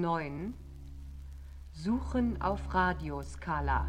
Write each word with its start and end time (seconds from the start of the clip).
9 0.00 0.54
Suchen 1.72 2.40
auf 2.40 2.60
Radioskala. 2.72 3.86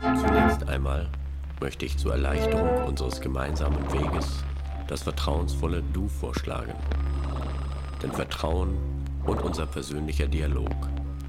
Zunächst 0.00 0.68
einmal 0.68 1.08
möchte 1.60 1.86
ich 1.86 1.96
zur 1.96 2.12
Erleichterung 2.12 2.86
unseres 2.86 3.20
gemeinsamen 3.20 3.80
Weges 3.92 4.44
das 4.88 5.02
vertrauensvolle 5.02 5.82
Du 5.92 6.08
vorschlagen. 6.08 6.74
Denn 8.02 8.12
Vertrauen 8.12 8.76
und 9.24 9.40
unser 9.42 9.66
persönlicher 9.66 10.26
Dialog 10.26 10.74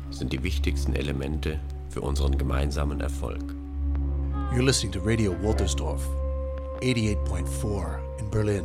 sind 0.09 0.33
die 0.33 0.43
wichtigsten 0.43 0.93
Elemente 0.93 1.59
für 1.89 2.01
unseren 2.01 2.37
gemeinsamen 2.37 2.99
Erfolg. 2.99 3.43
You're 4.51 4.63
listening 4.63 4.91
to 4.91 4.99
Radio 4.99 5.33
Woltersdorf, 5.41 6.05
88.4 6.81 8.19
in 8.19 8.29
Berlin, 8.31 8.63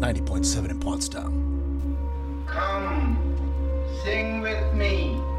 90.7 0.00 0.68
in 0.68 0.80
Potsdam. 0.80 1.51
Sing 4.02 4.40
with 4.40 4.74
me. 4.74 5.31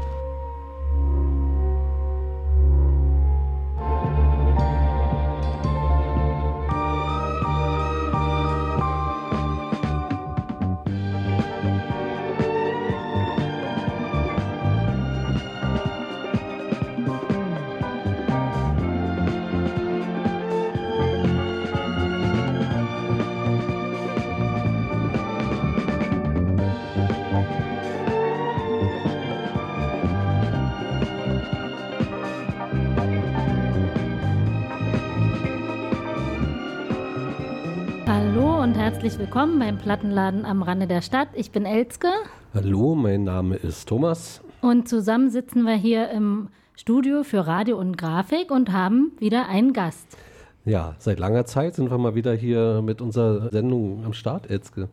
Herzlich 39.04 39.18
willkommen 39.18 39.58
beim 39.58 39.76
Plattenladen 39.76 40.46
am 40.46 40.62
Rande 40.62 40.86
der 40.86 41.02
Stadt. 41.02 41.28
Ich 41.34 41.50
bin 41.50 41.66
Elske 41.66 42.08
Hallo, 42.54 42.94
mein 42.94 43.24
Name 43.24 43.56
ist 43.56 43.86
Thomas. 43.86 44.40
und 44.62 44.88
zusammen 44.88 45.28
sitzen 45.28 45.64
wir 45.64 45.74
hier 45.74 46.08
im 46.08 46.48
Studio 46.74 47.22
für 47.22 47.46
Radio 47.46 47.78
und 47.78 47.98
Grafik 47.98 48.50
und 48.50 48.72
haben 48.72 49.12
wieder 49.18 49.46
einen 49.46 49.74
Gast. 49.74 50.16
Ja, 50.64 50.94
seit 50.98 51.18
langer 51.18 51.44
Zeit 51.44 51.74
sind 51.74 51.90
wir 51.90 51.98
mal 51.98 52.14
wieder 52.14 52.32
hier 52.32 52.80
mit 52.82 53.02
unserer 53.02 53.50
Sendung 53.50 54.06
am 54.06 54.14
Start, 54.14 54.48
Elzke. 54.48 54.88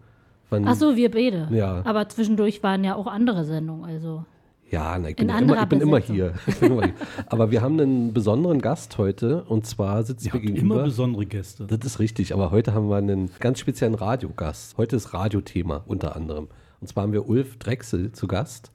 Wann- 0.49 0.67
Ach 0.67 0.75
so, 0.75 0.97
wir 0.97 1.09
beide. 1.09 1.47
Ja. 1.49 1.81
Aber 1.85 2.09
zwischendurch 2.09 2.61
waren 2.63 2.83
ja 2.83 2.95
auch 2.95 3.07
andere 3.07 3.45
Sendungen. 3.45 3.85
Also 3.85 4.25
Ja, 4.71 4.97
na, 4.97 5.09
ich 5.09 5.17
bin, 5.17 5.27
immer, 5.27 5.37
anderer 5.37 5.63
ich 5.63 5.69
bin 5.69 5.81
immer 5.81 5.97
hier. 5.99 6.33
Ich 6.47 6.59
bin 6.59 6.71
immer 6.71 6.85
hier. 6.85 6.93
Aber 7.27 7.51
wir 7.51 7.61
haben 7.61 7.77
einen 7.77 8.13
besonderen 8.13 8.61
Gast 8.61 8.97
heute 8.97 9.43
und 9.43 9.65
zwar 9.65 10.03
sitzt 10.03 10.25
Ihr 10.25 10.31
mir 10.33 10.39
habt 10.39 10.45
immer 10.45 10.55
gegenüber. 10.55 10.83
besondere 10.83 11.25
Gäste. 11.25 11.67
Das 11.67 11.79
ist 11.85 11.99
richtig, 11.99 12.33
aber 12.33 12.51
heute 12.51 12.73
haben 12.73 12.87
wir 12.89 12.95
einen 12.95 13.29
ganz 13.39 13.59
speziellen 13.59 13.95
Radiogast. 13.95 14.77
Heute 14.77 14.95
ist 14.95 15.13
Radiothema 15.13 15.83
unter 15.87 16.15
anderem. 16.15 16.47
Und 16.79 16.87
zwar 16.87 17.03
haben 17.03 17.11
wir 17.11 17.27
Ulf 17.27 17.57
Drechsel 17.57 18.13
zu 18.13 18.27
Gast. 18.27 18.71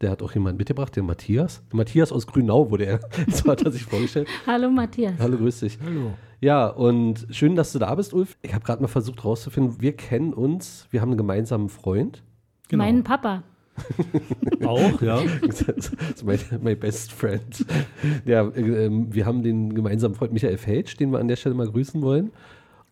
Der 0.00 0.10
hat 0.10 0.22
auch 0.22 0.32
jemanden 0.32 0.58
mitgebracht, 0.58 0.94
den 0.96 1.06
Matthias. 1.06 1.62
Matthias 1.72 2.10
aus 2.10 2.26
Grünau 2.26 2.70
wurde 2.70 2.86
er. 2.86 3.00
So 3.28 3.48
hat 3.50 3.62
er 3.62 3.70
sich 3.70 3.84
vorgestellt. 3.84 4.28
hallo 4.46 4.70
Matthias. 4.70 5.14
Hallo, 5.20 5.36
grüß 5.38 5.60
dich. 5.60 5.78
Hallo. 5.84 6.14
Ja, 6.40 6.66
und 6.66 7.26
schön, 7.30 7.54
dass 7.54 7.72
du 7.72 7.78
da 7.78 7.94
bist, 7.94 8.12
Ulf. 8.12 8.36
Ich 8.42 8.54
habe 8.54 8.64
gerade 8.64 8.82
mal 8.82 8.88
versucht 8.88 9.24
rauszufinden, 9.24 9.80
wir 9.80 9.92
kennen 9.96 10.32
uns, 10.34 10.86
wir 10.90 11.00
haben 11.00 11.10
einen 11.10 11.18
gemeinsamen 11.18 11.68
Freund. 11.68 12.22
Genau. 12.68 12.84
Mein 12.84 13.02
Papa. 13.04 13.42
Auch, 14.64 15.00
ja. 15.02 15.20
Das 15.46 15.60
ist 15.62 16.24
mein, 16.24 16.38
my 16.62 16.74
best 16.74 17.12
friend. 17.12 17.64
Ja, 18.24 18.46
äh, 18.48 18.90
wir 18.90 19.26
haben 19.26 19.42
den 19.42 19.74
gemeinsamen 19.74 20.14
Freund 20.14 20.32
Michael 20.32 20.58
Felsch, 20.58 20.96
den 20.96 21.12
wir 21.12 21.18
an 21.18 21.28
der 21.28 21.36
Stelle 21.36 21.54
mal 21.54 21.68
grüßen 21.68 22.02
wollen. 22.02 22.30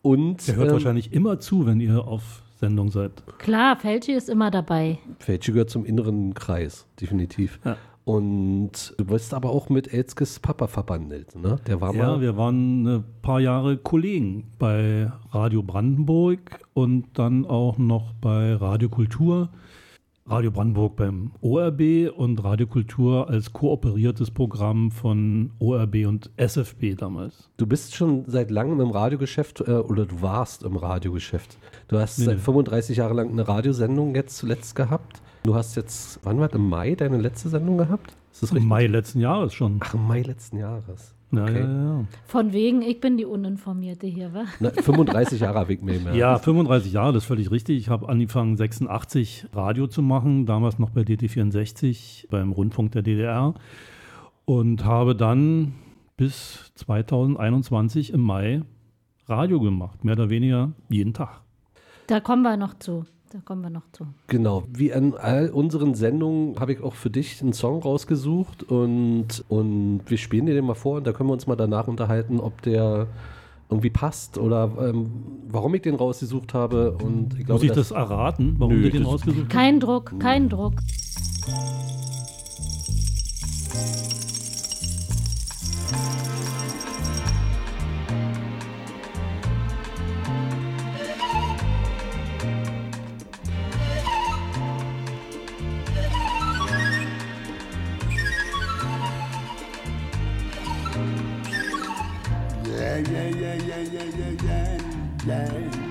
Und 0.01 0.47
Der 0.47 0.55
hört 0.55 0.67
ähm, 0.67 0.73
wahrscheinlich 0.73 1.11
immer 1.13 1.39
zu, 1.39 1.65
wenn 1.65 1.79
ihr 1.79 2.07
auf 2.07 2.43
Sendung 2.59 2.89
seid. 2.91 3.11
Klar, 3.39 3.77
Felci 3.77 4.13
ist 4.13 4.29
immer 4.29 4.49
dabei. 4.51 4.97
Felsch 5.19 5.47
gehört 5.47 5.69
zum 5.69 5.85
inneren 5.85 6.33
Kreis, 6.33 6.87
definitiv. 6.99 7.59
Ja. 7.65 7.77
Und 8.03 8.95
du 8.97 9.03
bist 9.03 9.33
aber 9.33 9.49
auch 9.49 9.67
mit 9.69 9.93
Elskes 9.93 10.39
Papa 10.39 10.67
verbandelt, 10.67 11.35
ne? 11.35 11.57
Der 11.67 11.81
war 11.81 11.93
Ja, 11.93 12.05
mal. 12.13 12.21
wir 12.21 12.37
waren 12.37 12.87
ein 12.87 13.03
paar 13.21 13.41
Jahre 13.41 13.75
Kollegen 13.75 14.45
bei 14.57 15.11
Radio 15.31 15.61
Brandenburg 15.61 16.39
und 16.73 17.05
dann 17.15 17.45
auch 17.45 17.77
noch 17.77 18.13
bei 18.21 18.53
Radio 18.55 18.87
Kultur. 18.87 19.49
Radio 20.29 20.51
Brandenburg 20.51 20.97
beim 20.97 21.31
ORB 21.39 22.11
und 22.13 22.43
Radio 22.43 22.67
Kultur 22.67 23.29
als 23.29 23.53
kooperiertes 23.53 24.29
Programm 24.29 24.91
von 24.91 25.51
ORB 25.59 26.05
und 26.05 26.29
SFB 26.35 26.95
damals. 26.97 27.49
Du 27.55 27.65
bist 27.65 27.95
schon 27.95 28.25
seit 28.27 28.51
langem 28.51 28.81
im 28.81 28.91
Radiogeschäft 28.91 29.61
äh, 29.61 29.71
oder 29.71 30.05
du 30.05 30.21
warst 30.21 30.63
im 30.63 30.75
Radiogeschäft. 30.75 31.57
Du 31.87 31.97
hast 31.97 32.19
Nee, 32.19 32.25
seit 32.25 32.35
nee. 32.37 32.41
35 32.41 32.97
Jahren 32.97 33.15
lang 33.15 33.29
eine 33.29 33.47
Radiosendung 33.47 34.15
jetzt 34.15 34.35
zuletzt 34.37 34.75
gehabt. 34.75 35.21
Du 35.43 35.55
hast 35.55 35.77
jetzt, 35.77 36.19
wann 36.23 36.39
war 36.39 36.49
das, 36.49 36.57
im 36.59 36.67
Mai 36.67 36.95
deine 36.95 37.17
letzte 37.17 37.47
Sendung 37.47 37.77
gehabt? 37.77 38.17
Ist 38.33 38.43
das 38.43 38.51
Im 38.51 38.57
richtig? 38.57 38.69
Mai 38.69 38.87
letzten 38.87 39.19
Jahres 39.21 39.53
schon. 39.53 39.77
Ach, 39.79 39.93
im 39.93 40.05
Mai 40.07 40.23
letzten 40.23 40.57
Jahres. 40.57 41.15
Ja, 41.31 41.43
Okay. 41.43 41.59
ja, 41.59 41.83
ja. 41.99 42.05
Von 42.25 42.53
wegen, 42.53 42.81
ich 42.81 43.01
bin 43.01 43.17
die 43.17 43.25
Uninformierte 43.25 44.07
hier, 44.07 44.33
wa? 44.33 44.45
Na, 44.59 44.69
35 44.71 45.41
Jahre 45.41 45.59
habe 45.59 45.73
ich 45.73 45.81
mir 45.81 45.99
mehr. 45.99 46.15
Ja, 46.15 46.37
35 46.39 46.93
Jahre, 46.93 47.11
das 47.13 47.23
ist 47.23 47.27
völlig 47.27 47.51
richtig. 47.51 47.77
Ich 47.77 47.89
habe 47.89 48.07
angefangen, 48.07 48.55
86 48.55 49.47
Radio 49.53 49.87
zu 49.87 50.01
machen, 50.01 50.45
damals 50.45 50.79
noch 50.79 50.91
bei 50.91 51.01
DT64, 51.01 52.29
beim 52.29 52.51
Rundfunk 52.53 52.91
der 52.93 53.01
DDR. 53.01 53.53
Und 54.45 54.85
habe 54.85 55.15
dann 55.15 55.73
bis 56.15 56.71
2021 56.75 58.13
im 58.13 58.21
Mai 58.21 58.61
Radio 59.27 59.59
gemacht, 59.59 60.05
mehr 60.05 60.13
oder 60.13 60.29
weniger 60.29 60.71
jeden 60.89 61.13
Tag. 61.13 61.41
Da 62.07 62.21
kommen 62.21 62.43
wir 62.43 62.55
noch 62.55 62.79
zu. 62.79 63.05
Da 63.29 63.39
kommen 63.43 63.61
wir 63.61 63.69
noch 63.69 63.83
zu. 63.91 64.07
Genau. 64.27 64.63
Wie 64.71 64.93
an 64.93 65.13
all 65.15 65.49
unseren 65.49 65.95
Sendungen 65.95 66.57
habe 66.59 66.71
ich 66.71 66.81
auch 66.81 66.93
für 66.95 67.09
dich 67.09 67.41
einen 67.41 67.51
Song 67.51 67.81
rausgesucht 67.81 68.63
und, 68.63 69.43
und 69.49 70.01
wir 70.07 70.17
spielen 70.17 70.45
dir 70.45 70.53
den 70.53 70.65
mal 70.65 70.75
vor 70.75 70.97
und 70.97 71.07
da 71.07 71.11
können 71.11 71.27
wir 71.29 71.33
uns 71.33 71.45
mal 71.45 71.57
danach 71.57 71.87
unterhalten, 71.89 72.39
ob 72.39 72.61
der 72.61 73.07
irgendwie 73.69 73.89
passt 73.89 74.37
oder 74.37 74.71
ähm, 74.79 75.11
warum 75.49 75.75
ich 75.75 75.81
den 75.81 75.95
rausgesucht 75.95 76.53
habe. 76.53 76.91
Und 77.03 77.33
ich 77.37 77.45
glaube, 77.45 77.59
Muss 77.59 77.63
ich 77.63 77.71
das 77.73 77.91
erraten, 77.91 78.55
warum 78.59 78.75
Nö, 78.75 78.83
du 78.83 78.91
den 78.91 79.03
das- 79.03 79.11
ausgesucht 79.11 79.41
hast? 79.47 79.49
Kein 79.49 79.79
Druck, 79.81 80.13
kein 80.19 80.47
Druck. 80.47 80.75
Yeah, 85.89 86.26
fly. 105.27 105.86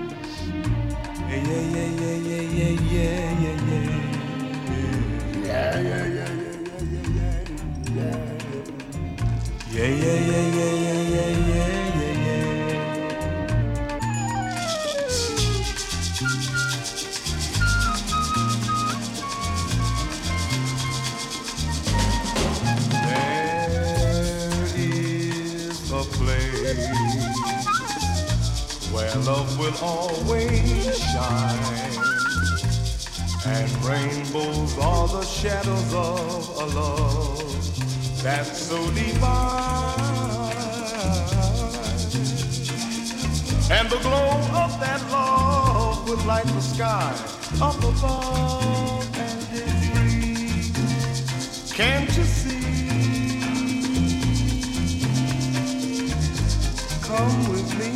Shadows 35.47 35.93
of 35.93 36.57
a 36.61 36.65
love 36.77 38.21
that's 38.21 38.57
so 38.67 38.77
divine. 38.91 39.31
And 43.71 43.89
the 43.89 43.99
glow 44.05 44.29
of 44.63 44.71
that 44.81 45.01
love 45.09 46.09
will 46.09 46.23
light 46.25 46.47
the 46.47 46.59
sky 46.59 47.13
up 47.61 47.77
above 47.77 49.07
and 49.25 49.47
it's 49.61 49.87
free. 49.93 50.63
Can't 51.77 52.11
you 52.17 52.25
see? 52.39 53.39
Come 57.07 57.37
with 57.51 57.69
me. 57.79 57.93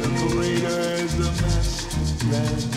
The 0.00 0.08
creator 0.18 0.80
is 1.04 1.12
the 1.16 1.30
master 1.42 2.67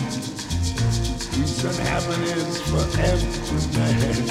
some 1.62 1.86
happiness 1.86 2.60
for 2.62 2.82
every 2.98 3.60
everyone. 3.70 4.26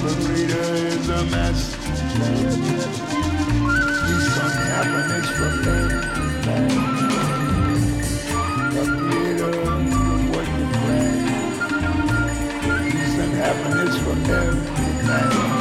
Marita 0.00 0.64
is 0.86 1.08
a 1.10 1.24
mess. 1.26 1.60
He's 4.06 4.26
some 4.32 4.56
happiness 4.72 5.28
for 5.36 5.50
every 5.68 6.00
everyone. 6.48 6.88
Marita, 8.72 9.50
what 10.32 10.46
you 10.56 10.66
plan? 10.78 11.18
He's 12.90 13.12
some 13.16 13.34
happiness 13.44 13.94
for 13.98 14.16
every 14.32 15.06
man. 15.06 15.57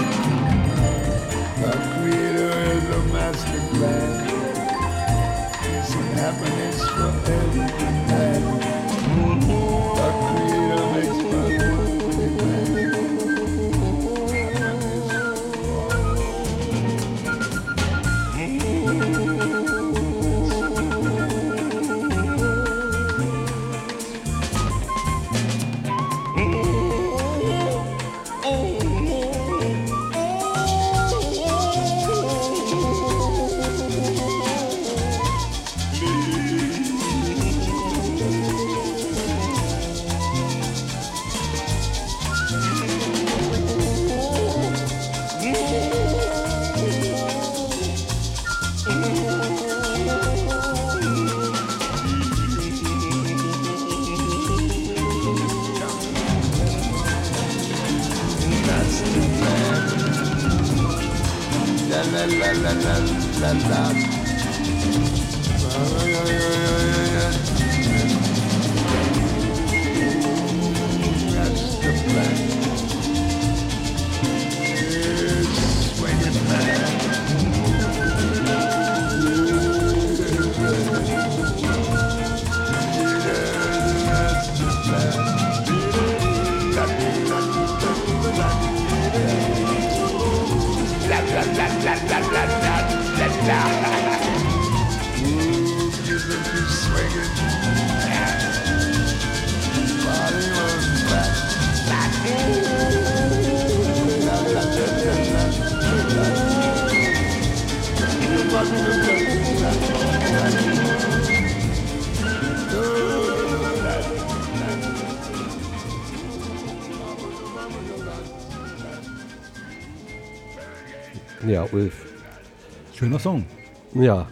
Song. 123.28 123.46
Ja, 123.94 124.26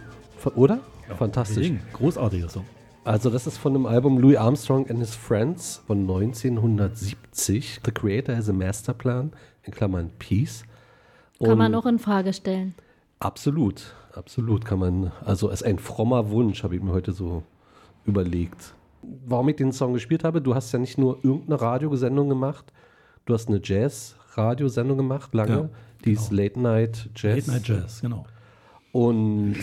oder? 0.55 0.79
Fantastisch. 1.17 1.67
Deswegen, 1.67 1.81
Großartiger 1.91 2.47
Song. 2.47 2.63
Also 3.03 3.29
das 3.29 3.45
ist 3.45 3.57
von 3.57 3.73
dem 3.73 3.85
Album 3.85 4.17
Louis 4.19 4.37
Armstrong 4.37 4.89
and 4.89 4.99
His 4.99 5.13
Friends 5.13 5.81
von 5.85 5.99
1970. 6.09 7.81
The 7.83 7.91
Creator 7.91 8.33
has 8.37 8.47
a 8.47 8.53
Masterplan, 8.53 9.33
in 9.63 9.73
Klammern 9.73 10.11
Peace. 10.17 10.63
Kann 11.43 11.57
man 11.57 11.65
Und- 11.67 11.71
noch 11.73 11.85
in 11.85 11.99
Frage 11.99 12.31
stellen. 12.31 12.73
Absolut, 13.19 13.93
absolut 14.13 14.63
kann 14.63 14.79
man. 14.79 15.11
Also 15.25 15.49
es 15.49 15.59
ist 15.61 15.67
ein 15.67 15.77
frommer 15.77 16.29
Wunsch, 16.29 16.63
habe 16.63 16.77
ich 16.77 16.81
mir 16.81 16.93
heute 16.93 17.11
so 17.11 17.43
überlegt. 18.05 18.75
Warum 19.27 19.49
ich 19.49 19.57
den 19.57 19.73
Song 19.73 19.91
gespielt 19.93 20.23
habe, 20.23 20.41
du 20.41 20.55
hast 20.55 20.71
ja 20.71 20.79
nicht 20.79 20.97
nur 20.97 21.19
irgendeine 21.21 21.59
Radiosendung 21.59 22.29
gemacht, 22.29 22.71
du 23.25 23.33
hast 23.33 23.49
eine 23.49 23.59
Jazz-Radiosendung 23.61 24.95
gemacht, 24.95 25.33
lange. 25.33 25.51
Ja, 25.51 25.69
die 26.05 26.13
ist 26.13 26.31
Late 26.31 26.57
Night 26.61 27.09
Jazz. 27.13 27.47
Late 27.47 27.51
Night 27.51 27.67
Jazz, 27.67 27.99
genau. 27.99 28.25
Und 28.95 29.57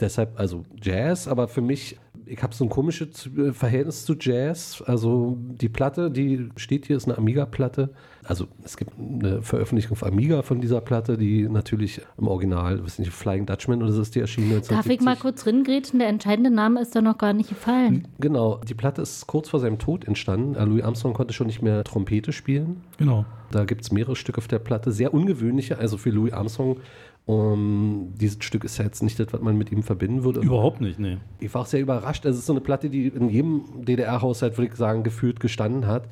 deshalb, 0.00 0.38
also 0.38 0.66
Jazz, 0.82 1.28
aber 1.28 1.48
für 1.48 1.62
mich, 1.62 1.96
ich 2.26 2.42
habe 2.42 2.54
so 2.54 2.62
ein 2.62 2.68
komisches 2.68 3.26
äh, 3.34 3.54
Verhältnis 3.54 4.04
zu 4.04 4.16
Jazz. 4.20 4.82
Also 4.84 5.38
die 5.40 5.70
Platte, 5.70 6.10
die 6.10 6.50
steht 6.56 6.84
hier, 6.84 6.98
ist 6.98 7.06
eine 7.06 7.16
Amiga-Platte. 7.16 7.88
Also 8.22 8.48
es 8.64 8.76
gibt 8.76 8.92
eine 8.98 9.40
Veröffentlichung 9.40 9.92
auf 9.92 10.04
Amiga 10.04 10.42
von 10.42 10.60
dieser 10.60 10.82
Platte, 10.82 11.16
die 11.16 11.48
natürlich 11.48 12.02
im 12.18 12.28
Original, 12.28 12.84
weiß 12.84 12.98
nicht, 12.98 13.12
Flying 13.12 13.46
Dutchman 13.46 13.82
oder 13.82 13.92
so 13.92 14.02
ist 14.02 14.14
die 14.14 14.20
erschienen. 14.20 14.50
Darf 14.50 14.60
ich 14.90 15.00
1970. 15.00 15.00
mal 15.06 15.16
kurz 15.16 15.46
ringrätschen? 15.46 15.98
Der 15.98 16.08
entscheidende 16.08 16.50
Name 16.50 16.82
ist 16.82 16.94
da 16.94 17.00
noch 17.00 17.16
gar 17.16 17.32
nicht 17.32 17.48
gefallen. 17.48 18.08
Genau, 18.18 18.60
die 18.68 18.74
Platte 18.74 19.00
ist 19.00 19.26
kurz 19.26 19.48
vor 19.48 19.60
seinem 19.60 19.78
Tod 19.78 20.04
entstanden. 20.04 20.54
Äh, 20.54 20.66
Louis 20.66 20.82
Armstrong 20.82 21.14
konnte 21.14 21.32
schon 21.32 21.46
nicht 21.46 21.62
mehr 21.62 21.82
Trompete 21.82 22.34
spielen. 22.34 22.82
Genau. 22.98 23.24
Da 23.52 23.64
gibt 23.64 23.82
es 23.82 23.90
mehrere 23.90 24.16
Stücke 24.16 24.36
auf 24.36 24.48
der 24.48 24.58
Platte, 24.58 24.92
sehr 24.92 25.14
ungewöhnliche, 25.14 25.78
also 25.78 25.96
für 25.96 26.10
Louis 26.10 26.34
Armstrong. 26.34 26.78
Um, 27.26 28.12
dieses 28.14 28.38
Stück 28.44 28.62
ist 28.62 28.78
ja 28.78 28.84
jetzt 28.84 29.02
nicht 29.02 29.18
das, 29.18 29.32
was 29.32 29.40
man 29.40 29.58
mit 29.58 29.72
ihm 29.72 29.82
verbinden 29.82 30.22
würde. 30.22 30.40
Überhaupt 30.40 30.80
nicht, 30.80 31.00
nee. 31.00 31.18
Ich 31.40 31.52
war 31.52 31.62
auch 31.62 31.66
sehr 31.66 31.80
überrascht. 31.80 32.24
Also 32.24 32.36
es 32.36 32.40
ist 32.42 32.46
so 32.46 32.52
eine 32.52 32.60
Platte, 32.60 32.88
die 32.88 33.08
in 33.08 33.28
jedem 33.28 33.84
DDR-Haushalt, 33.84 34.56
würde 34.56 34.70
ich 34.70 34.76
sagen, 34.76 35.02
gefühlt 35.02 35.40
gestanden 35.40 35.88
hat. 35.88 36.08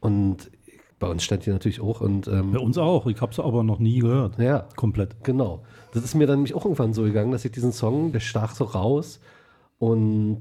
Und 0.00 0.50
bei 0.98 1.08
uns 1.08 1.22
stand 1.24 1.44
die 1.44 1.50
natürlich 1.50 1.82
auch. 1.82 2.00
Und, 2.00 2.26
ähm, 2.28 2.52
Bei 2.52 2.58
uns 2.58 2.78
auch. 2.78 3.06
Ich 3.06 3.20
habe 3.20 3.32
es 3.32 3.38
aber 3.38 3.62
noch 3.62 3.78
nie 3.78 3.98
gehört. 3.98 4.38
Ja. 4.38 4.66
Komplett. 4.76 5.22
Genau. 5.24 5.62
Das 5.92 6.02
ist 6.02 6.14
mir 6.14 6.26
dann 6.26 6.38
nämlich 6.38 6.54
auch 6.54 6.64
irgendwann 6.64 6.94
so 6.94 7.02
gegangen, 7.02 7.32
dass 7.32 7.44
ich 7.44 7.52
diesen 7.52 7.72
Song, 7.72 8.12
der 8.12 8.20
stach 8.20 8.54
so 8.54 8.64
raus 8.64 9.20
und 9.78 10.38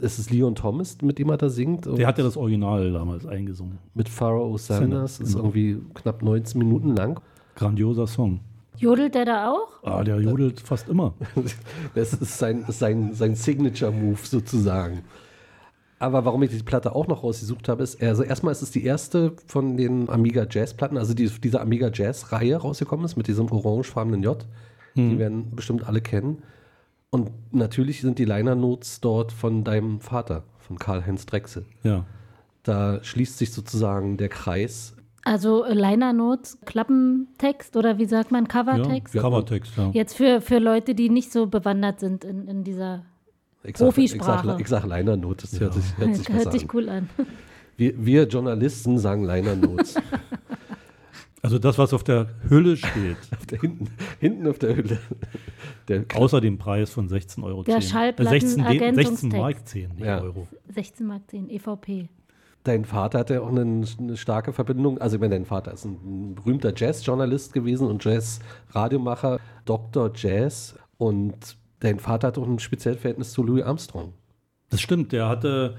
es 0.00 0.18
ist 0.18 0.30
Leon 0.30 0.54
Thomas, 0.54 0.96
mit 1.02 1.18
dem 1.18 1.28
er 1.28 1.36
da 1.36 1.50
singt. 1.50 1.86
Der 1.86 2.06
hat 2.06 2.16
ja 2.16 2.24
das 2.24 2.38
Original 2.38 2.92
damals 2.92 3.26
eingesungen. 3.26 3.78
mit 3.92 4.08
Pharaoh 4.08 4.56
Sanders. 4.56 5.18
Sanders, 5.18 5.20
ist 5.20 5.32
genau. 5.32 5.44
irgendwie 5.44 5.78
knapp 5.94 6.22
19 6.22 6.58
Minuten 6.58 6.96
lang. 6.96 7.20
Grandioser 7.54 8.06
Song. 8.06 8.40
Jodelt 8.82 9.14
der 9.14 9.24
da 9.24 9.50
auch? 9.50 9.82
Ah, 9.84 10.02
der 10.02 10.20
jodelt 10.20 10.60
fast 10.60 10.88
immer. 10.88 11.14
Das 11.94 12.12
ist 12.12 12.38
sein, 12.38 12.64
sein, 12.68 13.14
sein 13.14 13.34
Signature-Move 13.34 14.18
sozusagen. 14.22 15.04
Aber 15.98 16.24
warum 16.24 16.42
ich 16.42 16.50
die 16.50 16.64
Platte 16.64 16.96
auch 16.96 17.06
noch 17.06 17.22
rausgesucht 17.22 17.68
habe, 17.68 17.84
ist, 17.84 18.02
also 18.02 18.24
erstmal 18.24 18.50
ist 18.50 18.62
es 18.62 18.72
die 18.72 18.84
erste 18.84 19.34
von 19.46 19.76
den 19.76 20.10
Amiga 20.10 20.46
Jazz-Platten, 20.50 20.98
also 20.98 21.14
die, 21.14 21.28
diese 21.28 21.60
Amiga 21.60 21.90
Jazz-Reihe 21.92 22.56
rausgekommen 22.56 23.04
ist 23.04 23.16
mit 23.16 23.28
diesem 23.28 23.50
orangefarbenen 23.52 24.22
J. 24.22 24.44
Die 24.96 25.18
werden 25.18 25.54
bestimmt 25.54 25.86
alle 25.86 26.00
kennen. 26.00 26.42
Und 27.10 27.30
natürlich 27.52 28.00
sind 28.00 28.18
die 28.18 28.24
Liner-Notes 28.24 29.00
dort 29.00 29.32
von 29.32 29.64
deinem 29.64 30.00
Vater, 30.00 30.44
von 30.58 30.78
Karl-Heinz 30.78 31.24
Drechsel. 31.26 31.66
Ja. 31.82 32.04
Da 32.62 33.02
schließt 33.02 33.38
sich 33.38 33.52
sozusagen 33.52 34.16
der 34.16 34.28
Kreis. 34.28 34.94
Also 35.24 35.64
äh, 35.64 35.72
Liner 35.74 36.12
Notes, 36.12 36.58
Klappentext 36.64 37.76
oder 37.76 37.98
wie 37.98 38.06
sagt 38.06 38.30
man, 38.32 38.44
ja. 38.44 38.48
Covertext? 38.50 39.14
Covertext, 39.14 39.72
ja. 39.76 39.90
Jetzt 39.92 40.16
für, 40.16 40.40
für 40.40 40.58
Leute, 40.58 40.94
die 40.94 41.10
nicht 41.10 41.32
so 41.32 41.46
bewandert 41.46 42.00
sind 42.00 42.24
in, 42.24 42.48
in 42.48 42.64
dieser. 42.64 43.04
Ich 43.64 43.76
sag, 43.76 43.86
ich 43.88 43.94
Profisprache. 43.94 44.46
sag, 44.48 44.60
ich 44.60 44.66
sag 44.68 44.84
Liner-Note, 44.84 45.42
das 45.48 45.60
hört 45.60 45.74
sich, 45.74 45.84
hört 45.96 46.16
sich 46.16 46.28
Hört 46.32 46.52
sich 46.52 46.62
an. 46.64 46.68
cool 46.74 46.88
an. 46.88 47.08
Wir, 47.76 48.04
wir 48.04 48.24
Journalisten 48.26 48.98
sagen 48.98 49.24
Liner-Notes. 49.24 49.94
Also 51.44 51.58
das, 51.58 51.76
was 51.76 51.92
auf 51.92 52.04
der 52.04 52.28
Hülle 52.48 52.76
steht, 52.76 53.16
Auf 53.36 53.46
der 53.46 53.58
hinten, 53.60 53.88
hinten 54.20 54.46
auf 54.46 54.60
der 54.60 54.76
Hülle. 54.76 54.98
Der, 55.88 56.04
außer 56.14 56.40
dem 56.40 56.56
Preis 56.56 56.90
von 56.92 57.08
16,10 57.08 57.42
Euro. 57.42 57.64
Der 57.64 57.80
16, 57.80 57.82
D- 58.16 58.24
16 58.24 58.62
Schallplattenergänzungstext. 58.62 59.36
Mark 59.36 59.66
10, 59.68 59.90
nicht 59.90 60.04
Ja. 60.04 60.20
Euro. 60.20 60.46
16 60.72 61.04
Mark 61.04 61.22
10, 61.28 61.50
EVP. 61.50 62.08
Dein 62.64 62.84
Vater 62.84 63.20
hatte 63.20 63.42
auch 63.42 63.48
eine, 63.48 63.84
eine 63.98 64.16
starke 64.16 64.52
Verbindung. 64.52 64.98
Also, 64.98 65.16
ich 65.16 65.20
meine, 65.20 65.34
dein 65.34 65.44
Vater 65.44 65.72
ist 65.72 65.84
ein 65.84 66.34
berühmter 66.34 66.72
Jazz-Journalist 66.74 67.52
gewesen 67.52 67.88
und 67.88 68.04
Jazz-Radiomacher, 68.04 69.38
Dr. 69.64 70.12
Jazz. 70.14 70.76
Und 70.98 71.56
dein 71.80 71.98
Vater 71.98 72.28
hat 72.28 72.38
auch 72.38 72.46
ein 72.46 72.58
spezielles 72.58 73.00
Verhältnis 73.00 73.32
zu 73.32 73.42
Louis 73.42 73.64
Armstrong. 73.64 74.12
Das 74.70 74.80
stimmt, 74.80 75.12
der 75.12 75.28
hatte 75.28 75.76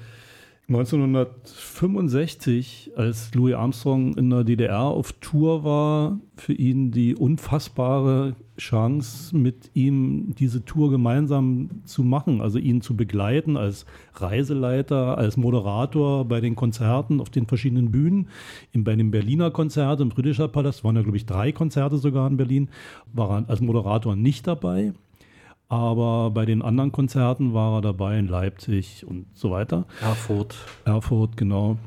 1965, 0.69 2.91
als 2.95 3.33
Louis 3.33 3.55
Armstrong 3.55 4.15
in 4.15 4.29
der 4.29 4.43
DDR 4.43 4.83
auf 4.83 5.13
Tour 5.13 5.63
war, 5.63 6.19
für 6.35 6.53
ihn 6.53 6.91
die 6.91 7.15
unfassbare 7.15 8.35
Chance, 8.57 9.35
mit 9.35 9.71
ihm 9.73 10.35
diese 10.35 10.63
Tour 10.63 10.91
gemeinsam 10.91 11.69
zu 11.85 12.03
machen, 12.03 12.41
also 12.41 12.59
ihn 12.59 12.81
zu 12.81 12.95
begleiten 12.95 13.57
als 13.57 13.85
Reiseleiter, 14.13 15.17
als 15.17 15.37
Moderator 15.37 16.25
bei 16.25 16.39
den 16.39 16.55
Konzerten 16.55 17.19
auf 17.19 17.29
den 17.29 17.47
verschiedenen 17.47 17.91
Bühnen. 17.91 18.27
Bei 18.75 18.95
dem 18.95 19.11
Berliner 19.11 19.49
Konzert 19.51 20.01
im 20.01 20.09
Britischer 20.09 20.47
Palast 20.47 20.83
waren 20.83 20.95
ja, 20.95 21.01
glaube 21.01 21.17
ich, 21.17 21.25
drei 21.25 21.51
Konzerte 21.51 21.97
sogar 21.97 22.29
in 22.29 22.37
Berlin, 22.37 22.69
war 23.11 23.39
er 23.39 23.49
als 23.49 23.61
Moderator 23.61 24.15
nicht 24.15 24.45
dabei. 24.45 24.93
Aber 25.67 26.29
bei 26.29 26.45
den 26.45 26.61
anderen 26.61 26.91
Konzerten 26.91 27.53
war 27.53 27.77
er 27.77 27.81
dabei 27.81 28.19
in 28.19 28.27
Leipzig 28.27 29.05
und 29.07 29.25
so 29.33 29.49
weiter. 29.49 29.87
Erfurt. 30.01 30.55
Erfurt, 30.85 31.37
genau. 31.37 31.77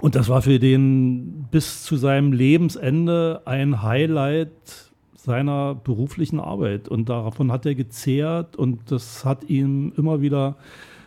Und 0.00 0.14
das 0.14 0.28
war 0.28 0.42
für 0.42 0.60
den 0.60 1.48
bis 1.50 1.82
zu 1.82 1.96
seinem 1.96 2.32
Lebensende 2.32 3.42
ein 3.44 3.82
Highlight 3.82 4.91
seiner 5.22 5.76
beruflichen 5.76 6.40
Arbeit. 6.40 6.88
Und 6.88 7.08
davon 7.08 7.52
hat 7.52 7.64
er 7.64 7.76
gezehrt 7.76 8.56
und 8.56 8.90
das 8.90 9.24
hat 9.24 9.48
ihm 9.48 9.92
immer 9.96 10.20
wieder 10.20 10.56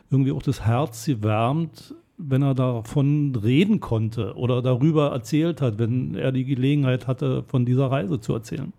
irgendwie 0.09 0.31
auch 0.31 0.41
das 0.41 0.65
Herz 0.65 1.05
gewärmt, 1.05 1.93
wenn 2.17 2.41
er 2.41 2.55
davon 2.55 3.35
reden 3.35 3.81
konnte 3.81 4.35
oder 4.35 4.61
darüber 4.61 5.11
erzählt 5.11 5.61
hat, 5.61 5.79
wenn 5.79 6.15
er 6.15 6.31
die 6.31 6.45
Gelegenheit 6.45 7.07
hatte, 7.07 7.43
von 7.43 7.65
dieser 7.65 7.91
Reise 7.91 8.21
zu 8.21 8.33
erzählen. 8.33 8.71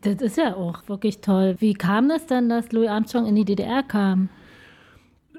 Das 0.00 0.20
ist 0.20 0.36
ja 0.36 0.56
auch 0.56 0.88
wirklich 0.88 1.20
toll. 1.20 1.54
Wie 1.60 1.74
kam 1.74 2.08
das 2.08 2.26
dann, 2.26 2.48
dass 2.48 2.72
Louis 2.72 2.88
Armstrong 2.88 3.26
in 3.26 3.36
die 3.36 3.44
DDR 3.44 3.84
kam? 3.84 4.30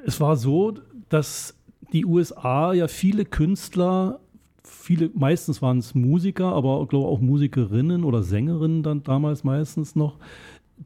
Es 0.06 0.22
war 0.22 0.38
so, 0.38 0.76
dass 1.10 1.54
die 1.92 2.06
USA 2.06 2.72
ja 2.72 2.88
viele 2.88 3.26
Künstler, 3.26 4.22
viele, 4.64 5.10
meistens 5.14 5.62
waren 5.62 5.80
es 5.80 5.96
Musiker, 5.96 6.54
aber 6.54 6.82
ich 6.84 6.90
glaube 6.90 7.08
auch 7.08 7.20
Musikerinnen 7.20 8.04
oder 8.04 8.24
Sängerinnen 8.24 8.84
dann 8.84 9.04
damals 9.04 9.44
meistens 9.44 9.96
noch, 9.96 10.16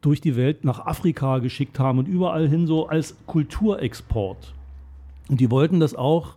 durch 0.00 0.20
die 0.20 0.36
Welt 0.36 0.64
nach 0.64 0.84
Afrika 0.84 1.38
geschickt 1.38 1.78
haben 1.78 1.98
und 1.98 2.08
überall 2.08 2.48
hin 2.48 2.66
so 2.66 2.86
als 2.86 3.16
Kulturexport. 3.26 4.52
Und 5.28 5.40
die 5.40 5.50
wollten 5.50 5.80
das 5.80 5.94
auch 5.94 6.36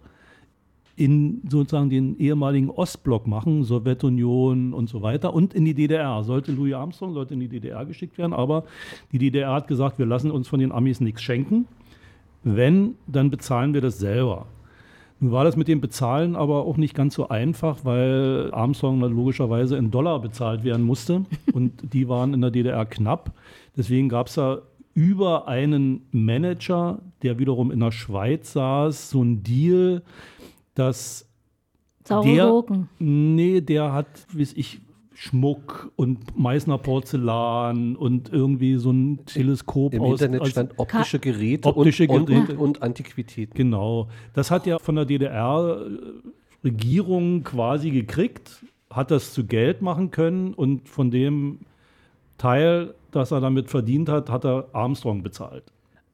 in 0.96 1.42
sozusagen 1.48 1.90
den 1.90 2.20
ehemaligen 2.20 2.70
Ostblock 2.70 3.26
machen, 3.26 3.64
Sowjetunion 3.64 4.74
und 4.74 4.90
so 4.90 5.02
weiter 5.02 5.34
und 5.34 5.54
in 5.54 5.64
die 5.64 5.74
DDR. 5.74 6.24
Sollte 6.24 6.52
Louis 6.52 6.74
Armstrong, 6.74 7.14
sollte 7.14 7.36
in 7.36 7.40
die 7.40 7.48
DDR 7.48 7.86
geschickt 7.86 8.18
werden, 8.18 8.34
aber 8.34 8.66
die 9.12 9.18
DDR 9.18 9.54
hat 9.54 9.68
gesagt, 9.68 9.98
wir 9.98 10.06
lassen 10.06 10.30
uns 10.30 10.48
von 10.48 10.60
den 10.60 10.72
Amis 10.72 11.00
nichts 11.00 11.22
schenken. 11.22 11.68
Wenn, 12.44 12.96
dann 13.08 13.30
bezahlen 13.30 13.74
wir 13.74 13.82
das 13.82 14.00
selber. 14.00 14.48
Nun 15.20 15.32
war 15.32 15.44
das 15.44 15.56
mit 15.58 15.68
dem 15.68 15.82
Bezahlen 15.82 16.36
aber 16.36 16.66
auch 16.66 16.78
nicht 16.78 16.96
ganz 16.96 17.14
so 17.14 17.28
einfach, 17.28 17.84
weil 17.84 18.50
Armstrong 18.54 19.02
logischerweise 19.02 19.76
in 19.76 19.92
Dollar 19.92 20.22
bezahlt 20.22 20.64
werden 20.64 20.86
musste 20.86 21.26
und 21.54 21.94
die 21.94 22.08
waren 22.08 22.34
in 22.34 22.42
der 22.42 22.52
DDR 22.52 22.86
knapp. 22.86 23.34
Deswegen 23.76 24.10
gab 24.10 24.28
es 24.28 24.36
da 24.36 24.62
über 24.94 25.48
einen 25.48 26.08
Manager, 26.12 27.00
der 27.22 27.38
wiederum 27.40 27.72
in 27.72 27.80
der 27.80 27.92
Schweiz 27.92 28.54
saß, 28.54 29.10
so 29.10 29.24
ein 29.24 29.44
Deal, 29.44 30.02
dass 30.74 31.28
Saure 32.06 32.34
der, 32.34 32.48
Gurken. 32.48 32.90
nee, 33.00 33.62
der 33.62 33.94
hat, 33.94 34.08
wie 34.34 34.44
ich, 34.56 34.82
Schmuck 35.22 35.92
und 35.98 36.38
Meißner 36.40 36.78
Porzellan 36.78 37.98
und 37.98 38.32
irgendwie 38.32 38.78
so 38.78 38.90
ein 38.92 39.26
Teleskop 39.26 39.94
Im 39.94 40.02
aus. 40.02 40.22
Internet 40.22 40.44
aus- 40.44 40.50
stand 40.52 40.80
optische 40.80 41.20
Geräte, 41.20 41.68
Optische 41.68 42.08
und, 42.08 42.28
Geräte. 42.28 42.54
Und, 42.54 42.60
und 42.60 42.82
Antiquitäten. 42.82 43.54
Genau. 43.54 44.08
Das 44.34 44.50
hat 44.50 44.66
ja 44.66 44.80
von 44.80 44.96
der 44.96 45.04
DDR-Regierung 45.04 47.44
quasi 47.44 47.92
gekriegt, 47.92 48.64
hat 48.90 49.12
das 49.12 49.34
zu 49.34 49.46
Geld 49.46 49.82
machen 49.82 50.12
können 50.12 50.54
und 50.54 50.88
von 50.88 51.12
dem 51.12 51.60
Teil, 52.38 52.96
das 53.12 53.32
er 53.32 53.42
damit 53.42 53.70
verdient 53.70 54.08
hat, 54.08 54.30
hat 54.30 54.46
er 54.46 54.70
Armstrong 54.72 55.22
bezahlt. 55.22 55.66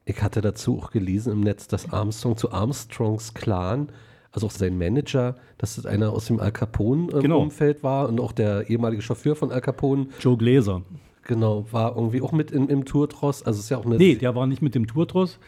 Ich 0.05 0.19
hatte 0.23 0.41
dazu 0.41 0.79
auch 0.79 0.89
gelesen 0.89 1.31
im 1.31 1.41
Netz, 1.41 1.67
dass 1.67 1.93
Armstrong 1.93 2.37
zu 2.37 2.51
Armstrongs 2.51 3.35
Clan, 3.35 3.89
also 4.35 4.47
auch 4.47 4.51
sein 4.51 4.77
Manager, 4.77 5.35
dass 5.57 5.75
das 5.77 5.85
einer 5.85 6.11
aus 6.11 6.25
dem 6.25 6.39
Al 6.39 6.51
Capone-Umfeld 6.51 7.77
Genau. 7.77 7.83
war 7.89 8.09
und 8.09 8.19
auch 8.19 8.33
der 8.33 8.69
ehemalige 8.69 9.01
Chauffeur 9.01 9.35
von 9.35 9.51
Al 9.51 9.61
Capone, 9.61 10.07
Joe 10.19 10.37
Gläser. 10.37 10.81
genau, 11.25 11.65
war 11.71 11.95
irgendwie 11.95 12.21
auch 12.21 12.31
mit 12.33 12.51
im, 12.51 12.67
im 12.69 12.85
Tourtross. 12.85 13.43
Also 13.43 13.57
es 13.59 13.65
ist 13.65 13.69
ja 13.69 13.77
auch 13.77 13.85
eine. 13.85 13.95
Nee, 13.97 14.15
der 14.15 14.35
war 14.35 14.45
nicht 14.45 14.61
mit 14.61 14.75
dem 14.75 14.87
Tourtross. 14.87 15.39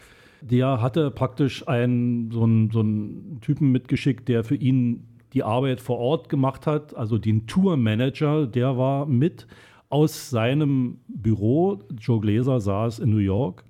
Der 0.42 0.82
hatte 0.82 1.12
praktisch 1.12 1.68
einen, 1.68 2.32
so, 2.32 2.44
einen, 2.44 2.70
so 2.72 2.80
einen 2.80 3.40
Typen 3.42 3.72
mitgeschickt, 3.72 4.28
der 4.30 4.44
für 4.44 4.56
ihn 4.56 5.08
die 5.34 5.44
Arbeit 5.44 5.82
vor 5.82 5.98
Ort 5.98 6.30
gemacht 6.30 6.66
hat, 6.68 6.96
also 6.96 7.18
den 7.18 7.48
Tourmanager, 7.48 8.48
der 8.48 8.78
war 8.78 9.06
mit 9.06 9.48
aus 9.90 10.30
seinem 10.30 11.00
Büro. 11.08 11.80
Joe 12.00 12.22
Gläser 12.22 12.62
saß 12.62 13.00
in 13.00 13.10
New 13.10 13.18
York. 13.18 13.64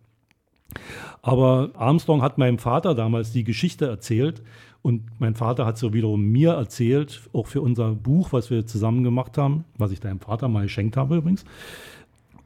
Aber 1.21 1.71
Armstrong 1.75 2.21
hat 2.21 2.37
meinem 2.37 2.59
Vater 2.59 2.93
damals 2.93 3.31
die 3.31 3.43
Geschichte 3.43 3.87
erzählt 3.87 4.43
und 4.87 5.03
mein 5.19 5.35
Vater 5.35 5.65
hat 5.65 5.77
so 5.77 5.91
wiederum 5.91 6.21
mir 6.21 6.53
erzählt, 6.53 7.29
auch 7.33 7.47
für 7.47 7.61
unser 7.61 7.93
Buch, 7.93 8.31
was 8.31 8.49
wir 8.49 8.65
zusammen 8.65 9.03
gemacht 9.03 9.37
haben, 9.37 9.65
was 9.77 9.91
ich 9.91 9.99
deinem 9.99 10.21
Vater 10.21 10.47
mal 10.47 10.63
geschenkt 10.63 10.95
habe 10.95 11.17
übrigens, 11.17 11.43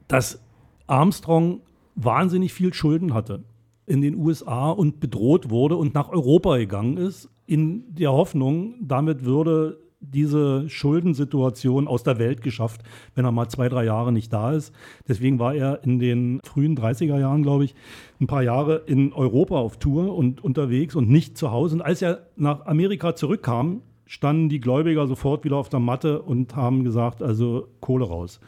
dass 0.08 0.42
Armstrong 0.88 1.60
wahnsinnig 1.94 2.52
viel 2.52 2.74
Schulden 2.74 3.14
hatte 3.14 3.44
in 3.86 4.02
den 4.02 4.16
USA 4.16 4.70
und 4.70 4.98
bedroht 4.98 5.50
wurde 5.50 5.76
und 5.76 5.94
nach 5.94 6.08
Europa 6.08 6.56
gegangen 6.56 6.96
ist, 6.96 7.28
in 7.46 7.84
der 7.94 8.10
Hoffnung, 8.10 8.74
damit 8.80 9.24
würde 9.24 9.78
diese 10.02 10.68
Schuldensituation 10.68 11.88
aus 11.88 12.02
der 12.02 12.18
Welt 12.18 12.42
geschafft, 12.42 12.82
wenn 13.14 13.24
er 13.24 13.32
mal 13.32 13.48
zwei, 13.48 13.68
drei 13.68 13.84
Jahre 13.84 14.12
nicht 14.12 14.32
da 14.32 14.52
ist. 14.52 14.74
Deswegen 15.08 15.38
war 15.38 15.54
er 15.54 15.82
in 15.84 15.98
den 15.98 16.40
frühen 16.44 16.76
30er 16.76 17.18
Jahren, 17.18 17.42
glaube 17.42 17.64
ich, 17.64 17.74
ein 18.20 18.26
paar 18.26 18.42
Jahre 18.42 18.82
in 18.86 19.12
Europa 19.12 19.56
auf 19.56 19.78
Tour 19.78 20.14
und 20.14 20.42
unterwegs 20.42 20.94
und 20.94 21.08
nicht 21.08 21.38
zu 21.38 21.50
Hause. 21.50 21.76
Und 21.76 21.82
als 21.82 22.02
er 22.02 22.26
nach 22.36 22.66
Amerika 22.66 23.14
zurückkam, 23.14 23.82
standen 24.06 24.48
die 24.48 24.60
Gläubiger 24.60 25.06
sofort 25.06 25.44
wieder 25.44 25.56
auf 25.56 25.68
der 25.68 25.80
Matte 25.80 26.20
und 26.20 26.54
haben 26.54 26.84
gesagt, 26.84 27.22
also 27.22 27.68
Kohle 27.80 28.04
raus. 28.04 28.40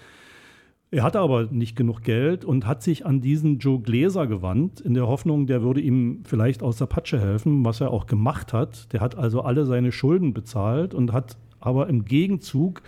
Er 0.95 1.03
hatte 1.03 1.19
aber 1.19 1.49
nicht 1.51 1.75
genug 1.75 2.03
Geld 2.03 2.45
und 2.45 2.69
hat 2.69 2.85
sich 2.85 3.05
an 3.05 3.21
diesen 3.21 3.59
Joe 3.59 3.81
Gläser 3.81 4.29
gewandt, 4.29 4.81
in 4.81 4.95
der 4.95 5.09
Hoffnung, 5.09 5.49
der 5.49 5.63
würde 5.63 5.81
ihm 5.81 6.21
vielleicht 6.25 6.63
aus 6.63 6.77
der 6.77 6.87
Patsche 6.87 7.21
helfen, 7.21 7.65
was 7.65 7.81
er 7.81 7.91
auch 7.91 8.07
gemacht 8.07 8.53
hat. 8.53 8.93
Der 8.93 9.01
hat 9.01 9.19
also 9.19 9.41
alle 9.41 9.67
seine 9.67 9.91
Schulden 9.91 10.35
bezahlt 10.35 10.95
und 10.95 11.13
hat 11.13 11.37
aber 11.65 11.89
im 11.89 12.05
Gegenzug 12.05 12.83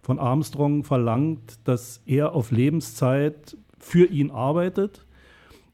von 0.00 0.18
Armstrong 0.18 0.84
verlangt, 0.84 1.58
dass 1.64 2.02
er 2.06 2.34
auf 2.34 2.50
Lebenszeit 2.50 3.56
für 3.78 4.06
ihn 4.06 4.30
arbeitet, 4.30 5.06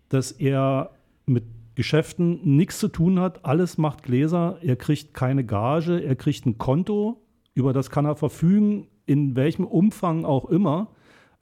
dass 0.09 0.33
er 0.33 0.91
mit 1.27 1.45
Geschäften 1.75 2.57
nichts 2.57 2.79
zu 2.79 2.89
tun 2.89 3.21
hat, 3.21 3.45
alles 3.45 3.77
macht 3.77 4.03
Gläser, 4.03 4.59
er 4.63 4.77
kriegt 4.77 5.13
keine 5.15 5.45
Gage, 5.45 6.03
er 6.03 6.17
kriegt 6.17 6.47
ein 6.47 6.59
Konto, 6.59 7.21
über 7.55 7.73
das 7.73 7.91
kann 7.91 8.07
er 8.07 8.17
verfügen, 8.17 8.89
in 9.05 9.37
welchem 9.37 9.65
Umfang 9.65 10.25
auch 10.25 10.47
immer 10.47 10.89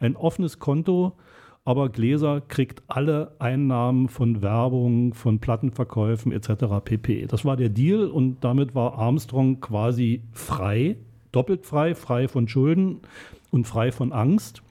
ein 0.01 0.17
offenes 0.17 0.59
Konto, 0.59 1.17
aber 1.65 1.89
Gläser 1.89 2.41
kriegt 2.43 2.83
alle 2.89 3.35
Einnahmen 3.39 4.09
von 4.09 4.43
Werbung, 4.43 5.15
von 5.15 5.39
Plattenverkäufen 5.39 6.31
etc. 6.33 6.65
pp. 6.85 7.27
Das 7.27 7.45
war 7.45 7.57
der 7.57 7.71
Deal 7.71 8.07
und 8.09 8.43
damit 8.45 8.75
war 8.75 8.99
Armstrong 8.99 9.61
quasi 9.61 10.23
frei, 10.33 10.97
doppelt 11.33 11.65
frei, 11.65 11.95
frei 11.95 12.29
von 12.29 12.49
Schulden 12.49 13.01
und 13.51 13.67
frei 13.67 13.93
von 13.93 14.13
Angst, 14.13 14.63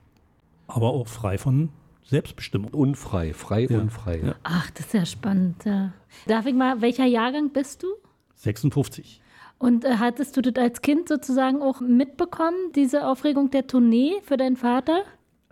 aber 0.68 0.92
auch 0.92 1.08
frei 1.08 1.38
von 1.38 1.70
Selbstbestimmung. 2.04 2.72
Unfrei, 2.74 3.34
frei, 3.34 3.66
Ja. 3.70 3.80
unfrei. 3.80 4.22
Ja. 4.24 4.36
Ach, 4.44 4.70
das 4.72 4.88
ist 4.88 4.94
ja 4.94 5.06
spannend. 5.06 5.66
Ja. 5.66 5.94
Darf 6.28 6.46
ich 6.46 6.54
mal, 6.54 6.82
welcher 6.82 7.06
Jahrgang 7.06 7.50
bist 7.52 7.82
du? 7.82 7.88
56. 8.36 9.22
Und 9.58 9.86
äh, 9.86 9.96
hattest 9.98 10.36
du 10.38 10.42
das 10.42 10.62
als 10.62 10.82
Kind 10.82 11.08
sozusagen 11.08 11.62
auch 11.62 11.80
mitbekommen, 11.80 12.72
diese 12.76 13.08
Aufregung 13.08 13.50
der 13.50 13.66
Tournee 13.66 14.12
für 14.24 14.36
deinen 14.38 14.58
Vater? 14.58 15.04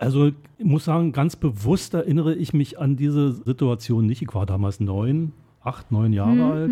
Also 0.01 0.31
ich 0.57 0.65
muss 0.65 0.85
sagen, 0.85 1.11
ganz 1.11 1.35
bewusst 1.35 1.93
erinnere 1.93 2.33
ich 2.33 2.53
mich 2.53 2.79
an 2.79 2.95
diese 2.95 3.33
Situation 3.33 4.07
nicht. 4.07 4.23
Ich 4.23 4.33
war 4.33 4.47
damals 4.47 4.79
neun, 4.79 5.31
acht, 5.61 5.91
neun 5.91 6.11
Jahre 6.11 6.43
alt. 6.43 6.71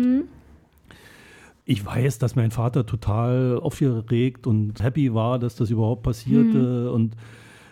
Ich 1.64 1.86
weiß, 1.86 2.18
dass 2.18 2.34
mein 2.34 2.50
Vater 2.50 2.86
total 2.86 3.60
aufgeregt 3.60 4.48
und 4.48 4.82
happy 4.82 5.14
war, 5.14 5.38
dass 5.38 5.54
das 5.54 5.70
überhaupt 5.70 6.02
passierte. 6.02 6.90
Und, 6.90 7.14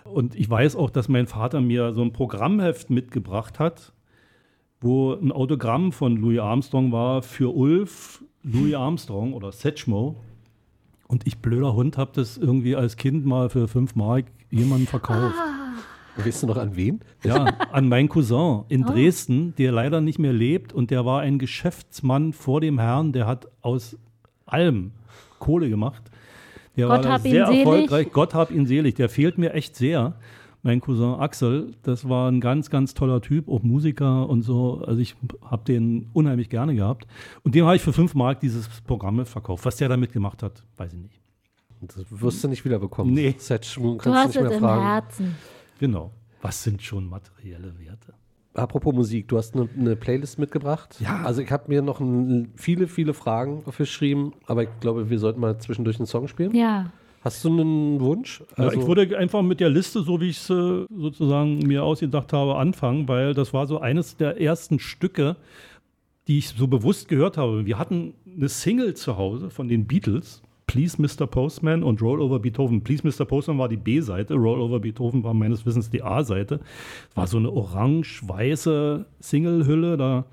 und 0.05 0.37
ich 0.37 0.49
weiß 0.49 0.77
auch, 0.77 0.91
dass 0.91 1.09
mein 1.09 1.27
Vater 1.27 1.61
mir 1.61 1.93
so 1.93 2.03
ein 2.03 2.13
Programmheft 2.13 2.89
mitgebracht 2.89 3.59
hat, 3.59 3.93
wo 4.81 5.15
ein 5.15 5.33
Autogramm 5.33 5.91
von 5.91 6.19
Louis 6.19 6.39
Armstrong 6.39 6.93
war 6.93 7.21
für 7.21 7.53
Ulf, 7.53 8.23
Louis 8.45 8.75
Armstrong 8.77 9.33
oder 9.33 9.51
Setchmo. 9.51 10.23
Und 11.09 11.27
ich, 11.27 11.39
blöder 11.39 11.75
Hund, 11.75 11.99
habe 11.99 12.13
das 12.15 12.37
irgendwie 12.39 12.77
als 12.77 12.97
Kind 12.97 13.27
mal 13.27 13.51
für 13.51 13.67
fünf 13.67 13.97
Mark 13.97 14.27
jemandem 14.51 14.87
verkauft. 14.87 15.35
Weißt 16.17 16.43
du 16.43 16.47
noch 16.49 16.57
an 16.57 16.75
wen? 16.75 17.01
Ja, 17.23 17.45
an 17.73 17.89
meinen 17.89 18.09
Cousin 18.09 18.65
in 18.69 18.85
Oh. 18.85 18.89
Dresden, 18.91 19.55
der 19.57 19.71
leider 19.71 20.01
nicht 20.01 20.19
mehr 20.19 20.33
lebt 20.33 20.73
und 20.73 20.91
der 20.91 21.05
war 21.07 21.21
ein 21.21 21.39
Geschäftsmann 21.39 22.33
vor 22.33 22.61
dem 22.61 22.79
Herrn, 22.81 23.13
der 23.13 23.27
hat 23.27 23.47
aus 23.63 23.97
allem 24.47 24.91
Kohle 25.39 25.69
gemacht. 25.69 26.03
Der 26.77 26.87
Gott 26.89 27.05
war 27.05 27.19
sehr 27.21 27.47
selig. 27.47 27.61
erfolgreich. 27.61 28.13
Gott 28.13 28.35
hab 28.35 28.51
ihn 28.51 28.67
selig. 28.67 28.95
Der 28.97 29.09
fehlt 29.09 29.37
mir 29.39 29.53
echt 29.55 29.77
sehr. 29.77 30.15
Mein 30.63 30.81
Cousin 30.81 31.15
Axel, 31.21 31.75
das 31.85 32.09
war 32.09 32.29
ein 32.31 32.41
ganz, 32.41 32.69
ganz 32.69 32.95
toller 32.95 33.21
Typ, 33.21 33.49
auch 33.49 33.63
Musiker 33.63 34.29
und 34.29 34.43
so. 34.43 34.83
Also 34.85 35.01
ich 35.01 35.15
habe 35.45 35.65
den 35.65 36.09
unheimlich 36.13 36.49
gerne 36.51 36.75
gehabt. 36.75 37.07
Und 37.45 37.55
dem 37.55 37.65
habe 37.65 37.77
ich 37.77 37.83
für 37.83 37.93
fünf 37.93 38.15
Mark 38.15 38.41
dieses 38.41 38.69
Programm 38.83 39.25
verkauft. 39.25 39.65
Was 39.65 39.77
der 39.77 39.89
damit 39.89 40.13
gemacht 40.13 40.43
hat, 40.43 40.65
weiß 40.77 40.93
ich 40.95 41.01
nicht. 41.01 41.21
Das 41.81 42.05
wirst 42.11 42.43
du 42.45 42.49
nicht 42.49 42.65
wiederbekommen. 42.65 43.13
Nee. 43.15 43.35
Setschwung 43.39 43.99
Du 43.99 44.05
kannst 44.05 44.19
hast 44.19 44.27
nicht 44.29 44.37
es 44.37 44.43
mehr 44.49 44.53
im 44.59 44.61
fragen. 44.63 44.83
Herzen. 44.83 45.35
Genau. 45.79 46.11
Was 46.43 46.63
sind 46.63 46.83
schon 46.83 47.09
materielle 47.09 47.75
Werte? 47.79 48.15
Apropos 48.55 48.93
Musik, 48.95 49.29
du 49.29 49.37
hast 49.39 49.55
eine, 49.55 49.69
eine 49.79 49.95
Playlist 49.95 50.39
mitgebracht. 50.39 50.97
Ja. 51.01 51.23
Also 51.23 51.43
ich 51.43 51.51
habe 51.53 51.65
mir 51.69 51.81
noch 51.83 52.01
ein, 52.01 52.53
viele, 52.57 52.89
viele 52.89 53.15
Fragen 53.15 53.63
aufgeschrieben, 53.67 54.33
aber 54.47 54.65
ich 54.65 54.69
glaube, 54.81 55.11
wir 55.11 55.19
sollten 55.21 55.41
mal 55.41 55.59
zwischendurch 55.59 55.99
einen 55.99 56.07
Song 56.07 56.27
spielen. 56.27 56.55
Ja. 56.55 56.91
Hast 57.21 57.45
du 57.45 57.49
einen 57.51 58.01
Wunsch? 58.01 58.43
Ja, 58.57 58.65
Also- 58.65 58.81
ich 58.81 58.87
würde 58.87 59.17
einfach 59.19 59.43
mit 59.43 59.61
der 59.61 59.71
Liste, 59.71 60.03
so 60.03 60.21
wie 60.21 60.31
ich 60.31 60.39
es 60.39 60.47
sozusagen 60.49 61.59
mir 61.59 61.85
ausgedacht 61.85 62.33
habe, 62.33 62.57
anfangen, 62.57 63.07
weil 63.09 63.35
das 63.35 63.53
war 63.53 63.67
so 63.67 63.79
eines 63.81 64.17
der 64.17 64.41
ersten 64.41 64.79
Stücke, 64.81 65.37
die 66.27 66.39
ich 66.39 66.49
so 66.49 66.67
bewusst 66.67 67.09
gehört 67.09 67.37
habe. 67.37 67.65
Wir 67.67 67.79
hatten 67.79 68.15
eine 68.37 68.49
Single 68.49 68.95
zu 68.95 69.17
Hause 69.17 69.51
von 69.51 69.69
den 69.69 69.87
Beatles, 69.87 70.43
Please 70.69 70.97
Mr. 71.03 71.27
Postman 71.27 71.83
und 71.83 72.01
Roll 72.01 72.21
Over 72.21 72.39
Beethoven. 72.39 72.85
Please 72.85 73.03
Mr. 73.05 73.25
Postman 73.25 73.59
war 73.59 73.69
die 73.69 73.77
B-Seite, 73.77 74.35
Roll 74.35 74.61
Over 74.61 74.79
Beethoven 74.79 75.25
war 75.25 75.35
meines 75.35 75.67
Wissens 75.67 75.91
die 75.91 76.03
A-Seite. 76.03 76.61
War 77.17 77.27
so 77.27 77.39
eine 77.39 77.51
orange-weiße 77.51 79.05
Singlehülle 79.19 79.97
da. 79.97 80.27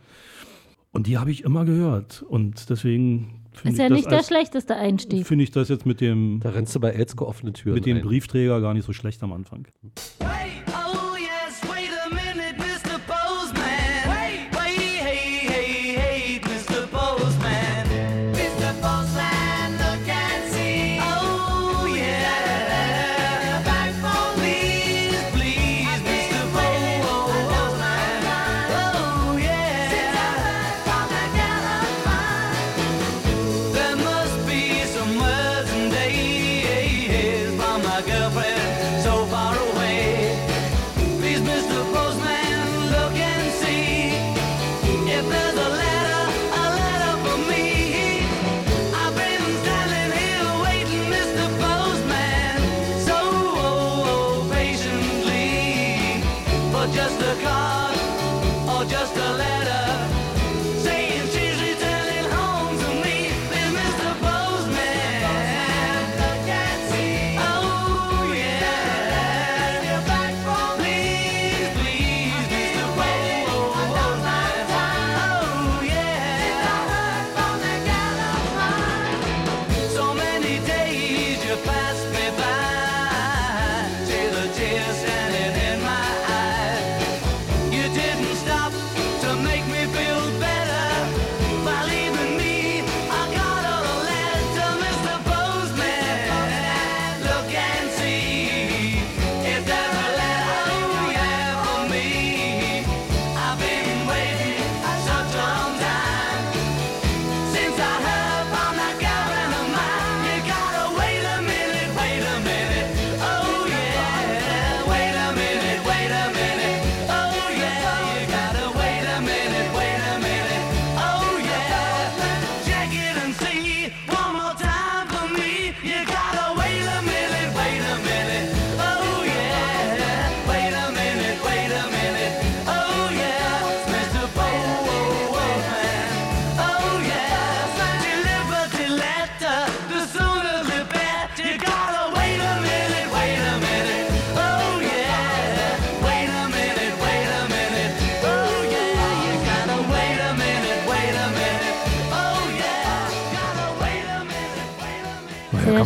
Und 0.92 1.08
die 1.08 1.18
habe 1.18 1.32
ich 1.32 1.44
immer 1.44 1.66
gehört. 1.66 2.24
Und 2.28 2.70
deswegen 2.70 3.42
Ist 3.54 3.62
finde 3.62 3.78
ja 3.80 3.86
ich, 3.88 3.92
nicht 3.94 4.06
das 4.06 4.10
der 4.12 4.18
als- 4.20 4.28
schlechteste 4.28 4.76
Einstieg. 4.76 5.26
finde 5.26 5.44
ich 5.46 5.52
das 5.52 5.70
jetzt 5.70 5.86
mit 5.86 6.00
dem 6.02 6.40
da 6.44 6.50
rennst 6.50 6.76
du 6.76 6.80
bei 6.80 6.90
Elsko 6.92 7.26
offene 7.26 7.54
Türen 7.54 7.76
mit 7.76 7.86
dem 7.86 7.98
ein. 7.98 8.04
Briefträger 8.04 8.60
gar 8.62 8.74
nicht 8.74 8.86
so 8.86 8.94
schlecht 8.94 9.24
am 9.24 9.32
Anfang. 9.34 9.68
Oh 10.22 10.26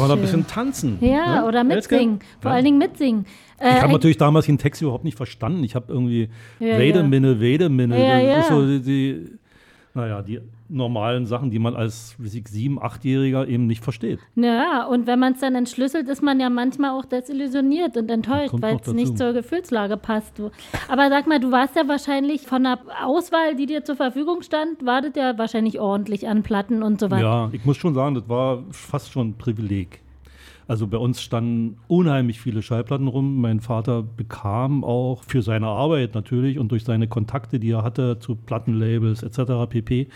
da 0.10 0.16
ein 0.16 0.22
bisschen 0.22 0.46
tanzen. 0.48 0.98
Ja, 1.02 1.42
ne? 1.42 1.48
oder 1.48 1.64
mitsingen. 1.64 2.20
Vor 2.42 2.52
allen 2.52 2.66
Dingen 2.66 2.78
mitsingen. 2.78 3.26
Ich 3.58 3.66
Äh, 3.66 3.72
habe 3.76 3.86
ein- 3.86 3.92
natürlich 3.92 4.18
damals 4.18 4.46
den 4.46 4.58
Text 4.58 4.82
überhaupt 4.82 5.04
nicht 5.04 5.18
verstanden. 5.18 5.64
Ich 5.64 5.76
habe 5.76 5.92
irgendwie 5.92 6.30
Ja, 6.60 6.76
a 6.76 6.78
ja. 7.02 7.04
minute. 7.70 8.02
Ja, 8.02 8.20
ja. 8.20 8.44
so 8.44 8.66
die, 8.80 9.28
naja, 9.94 10.22
die 10.22 10.40
normalen 10.70 11.26
Sachen, 11.26 11.52
die 11.52 11.60
man 11.60 11.76
als 11.76 12.16
sieben-, 12.20 12.82
achtjähriger 12.82 13.48
eben 13.48 13.68
nicht 13.68 13.84
versteht. 13.84 14.20
Ja, 14.36 14.86
und 14.86 15.08
wenn 15.08 15.20
man 15.20 15.34
es 15.34 15.40
dann 15.40 15.56
entschlüsselt, 15.56 16.08
ist 16.08 16.24
man 16.24 16.40
ja 16.40 16.50
manchmal 16.50 16.92
auch 16.92 17.06
desillusioniert 17.06 17.98
und 17.98 18.10
enttäuscht, 18.10 18.54
weil 18.60 18.78
es 18.82 18.94
nicht 18.94 19.18
zur 19.18 19.34
Gefühlslage 19.34 19.98
passt. 19.98 20.42
Aber 20.88 21.10
sag 21.10 21.28
mal, 21.28 21.40
du 21.40 21.52
warst 21.52 21.76
ja 21.76 21.88
wahrscheinlich 21.88 22.42
von 22.42 22.64
der 22.64 22.80
Auswahl, 23.04 23.56
die 23.56 23.66
dir 23.66 23.84
zur 23.84 23.96
Verfügung 23.96 24.42
stand, 24.42 24.86
wartet 24.86 25.18
ja 25.18 25.38
wahrscheinlich 25.38 25.80
ordentlich 25.80 26.28
an 26.28 26.44
Platten 26.44 26.84
und 26.84 27.00
so 27.00 27.12
weiter. 27.12 27.24
Ja, 27.24 27.50
ich 27.52 27.66
muss 27.66 27.78
schon 27.78 27.94
sagen, 27.94 28.16
das 28.16 28.30
war 28.30 28.64
fast 28.72 29.12
schon 29.12 29.30
ein 29.30 29.38
Privileg. 29.38 30.02
Also 30.70 30.86
bei 30.86 31.00
uns 31.00 31.20
standen 31.20 31.78
unheimlich 31.88 32.40
viele 32.40 32.62
Schallplatten 32.62 33.08
rum. 33.08 33.42
Mein 33.42 33.60
Vater 33.60 34.04
bekam 34.04 34.84
auch 34.84 35.24
für 35.24 35.42
seine 35.42 35.66
Arbeit 35.66 36.14
natürlich 36.14 36.60
und 36.60 36.72
durch 36.72 36.84
seine 36.84 37.08
Kontakte, 37.08 37.60
die 37.60 37.72
er 37.72 37.84
hatte 37.84 38.20
zu 38.20 38.36
Plattenlabels 38.36 39.24
etc. 39.24 39.68
pp. 39.68 40.10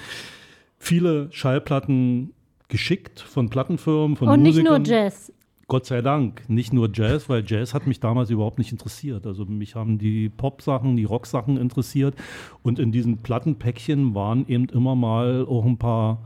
Viele 0.84 1.32
Schallplatten 1.32 2.34
geschickt 2.68 3.20
von 3.20 3.50
Plattenfirmen, 3.50 4.18
von 4.18 4.28
und 4.28 4.42
nicht 4.42 4.56
Musikern. 4.56 4.82
nur 4.84 4.92
Jazz. 4.92 5.32
Gott 5.68 5.86
sei 5.86 6.02
Dank, 6.02 6.50
nicht 6.50 6.74
nur 6.74 6.90
Jazz, 6.94 7.30
weil 7.30 7.44
Jazz 7.48 7.74
hat 7.74 7.88
mich 7.88 8.00
damals 8.00 8.30
überhaupt 8.30 8.58
nicht 8.58 8.72
interessiert. 8.72 9.26
Also 9.26 9.46
mich 9.46 9.76
haben 9.76 9.98
die 9.98 10.30
Pop-Sachen, 10.30 10.98
die 10.98 11.06
Rock-Sachen 11.06 11.58
interessiert. 11.58 12.16
Und 12.62 12.80
in 12.80 12.92
diesen 12.92 13.24
Plattenpäckchen 13.24 14.14
waren 14.14 14.46
eben 14.48 14.68
immer 14.70 14.96
mal 14.96 15.46
auch 15.48 15.66
ein 15.66 15.78
paar 15.78 16.22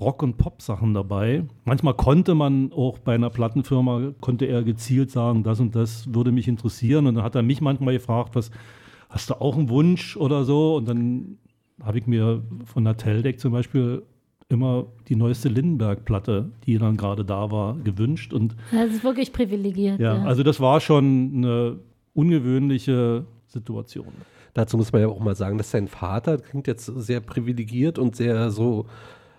Rock- 0.00 0.22
und 0.22 0.38
Pop-Sachen 0.38 0.94
dabei. 0.94 1.44
Manchmal 1.64 1.94
konnte 1.94 2.34
man 2.34 2.72
auch 2.72 2.98
bei 2.98 3.14
einer 3.14 3.28
Plattenfirma, 3.28 4.12
konnte 4.20 4.46
er 4.46 4.62
gezielt 4.62 5.10
sagen, 5.10 5.42
das 5.42 5.60
und 5.60 5.74
das 5.74 6.14
würde 6.14 6.32
mich 6.32 6.46
interessieren. 6.48 7.06
Und 7.06 7.16
dann 7.16 7.24
hat 7.24 7.34
er 7.34 7.42
mich 7.42 7.60
manchmal 7.60 7.94
gefragt, 7.94 8.34
was, 8.34 8.50
hast 9.10 9.30
du 9.30 9.40
auch 9.40 9.58
einen 9.58 9.68
Wunsch 9.68 10.16
oder 10.16 10.44
so? 10.44 10.76
Und 10.76 10.88
dann 10.88 11.38
habe 11.82 11.98
ich 11.98 12.06
mir 12.06 12.42
von 12.64 12.84
der 12.84 12.96
Teldec 12.96 13.40
zum 13.40 13.52
Beispiel 13.52 14.02
immer 14.48 14.86
die 15.08 15.16
neueste 15.16 15.48
Lindenberg-Platte, 15.48 16.50
die 16.66 16.76
dann 16.78 16.96
gerade 16.96 17.24
da 17.24 17.50
war, 17.50 17.76
gewünscht. 17.76 18.32
Und 18.32 18.56
Das 18.72 18.90
ist 18.90 19.04
wirklich 19.04 19.32
privilegiert. 19.32 20.00
ja, 20.00 20.16
Ja, 20.16 20.24
also 20.24 20.42
das 20.42 20.60
war 20.60 20.80
schon 20.80 21.32
eine 21.36 21.78
ungewöhnliche 22.14 23.24
Situation. 23.46 24.08
Dazu 24.54 24.76
muss 24.76 24.92
man 24.92 25.02
ja 25.02 25.08
auch 25.08 25.20
mal 25.20 25.36
sagen, 25.36 25.58
dass 25.58 25.70
sein 25.70 25.86
Vater 25.86 26.38
klingt 26.38 26.66
jetzt 26.66 26.86
sehr 26.86 27.20
privilegiert 27.20 27.98
und 27.98 28.16
sehr 28.16 28.50
so, 28.50 28.86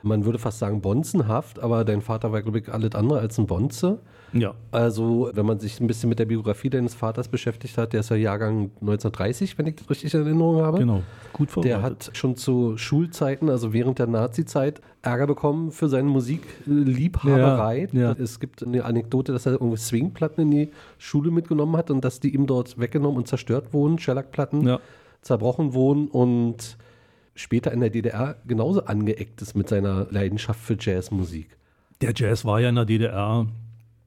man 0.04 0.24
würde 0.24 0.40
fast 0.40 0.60
sagen, 0.60 0.82
bonzenhaft, 0.82 1.60
aber 1.60 1.84
dein 1.84 2.02
Vater 2.02 2.32
war, 2.32 2.42
glaube 2.42 2.60
ich, 2.60 2.70
alles 2.72 2.96
andere 2.96 3.20
als 3.20 3.38
ein 3.38 3.48
Bonze. 3.48 4.00
Ja. 4.34 4.54
Also, 4.72 5.30
wenn 5.34 5.46
man 5.46 5.60
sich 5.60 5.80
ein 5.82 5.88
bisschen 5.88 6.08
mit 6.10 6.18
der 6.20 6.26
Biografie 6.26 6.70
deines 6.70 6.94
Vaters 6.94 7.28
beschäftigt 7.28 7.78
hat, 7.78 7.92
der 7.94 8.00
ist 8.00 8.10
ja 8.10 8.16
Jahrgang 8.16 8.72
1930, 8.80 9.58
wenn 9.58 9.68
ich 9.68 9.76
das 9.76 9.90
richtig 9.90 10.14
in 10.14 10.22
Erinnerung 10.22 10.62
habe. 10.62 10.80
Genau, 10.80 11.04
gut 11.34 11.50
Der 11.50 11.54
vorbereitet. 11.54 11.84
hat 12.08 12.18
schon 12.18 12.36
zu 12.38 12.78
Schulzeiten, 12.78 13.50
also 13.50 13.74
während 13.74 14.00
der 14.00 14.08
Nazi-Zeit, 14.08 14.82
Ärger 15.02 15.28
bekommen 15.28 15.72
für 15.72 15.90
seine 15.90 16.08
Musikliebhaberei. 16.10 17.88
Ja, 17.92 18.00
ja. 18.02 18.12
Es 18.14 18.40
gibt 18.40 18.64
eine 18.66 18.86
Anekdote, 18.86 19.32
dass 19.34 19.46
er 19.46 19.54
irgendwie 19.54 19.78
Swingplatten 19.78 20.44
in 20.44 20.52
die 20.52 20.70
Schule 20.98 21.32
mitgenommen 21.32 21.76
hat 21.78 21.92
und 21.92 22.04
dass 22.06 22.20
die 22.20 22.34
ihm 22.34 22.48
dort 22.48 22.80
weggenommen 22.80 23.18
und 23.18 23.28
zerstört 23.28 23.74
wurden, 23.74 23.98
Shellac-Platten 24.00 24.62
Ja. 24.68 24.80
zerbrochen 25.22 25.74
wurden 25.74 26.08
und 26.08 26.78
später 27.36 27.72
in 27.72 27.80
der 27.80 27.90
DDR 27.90 28.36
genauso 28.46 28.86
angeeckt 28.86 29.42
ist 29.42 29.56
mit 29.56 29.70
seiner 29.70 30.08
Leidenschaft 30.10 30.60
für 30.60 30.78
Jazzmusik. 30.80 31.58
Der 32.02 32.14
Jazz 32.16 32.46
war 32.46 32.60
ja 32.60 32.70
in 32.70 32.76
der 32.76 32.86
DDR 32.86 33.46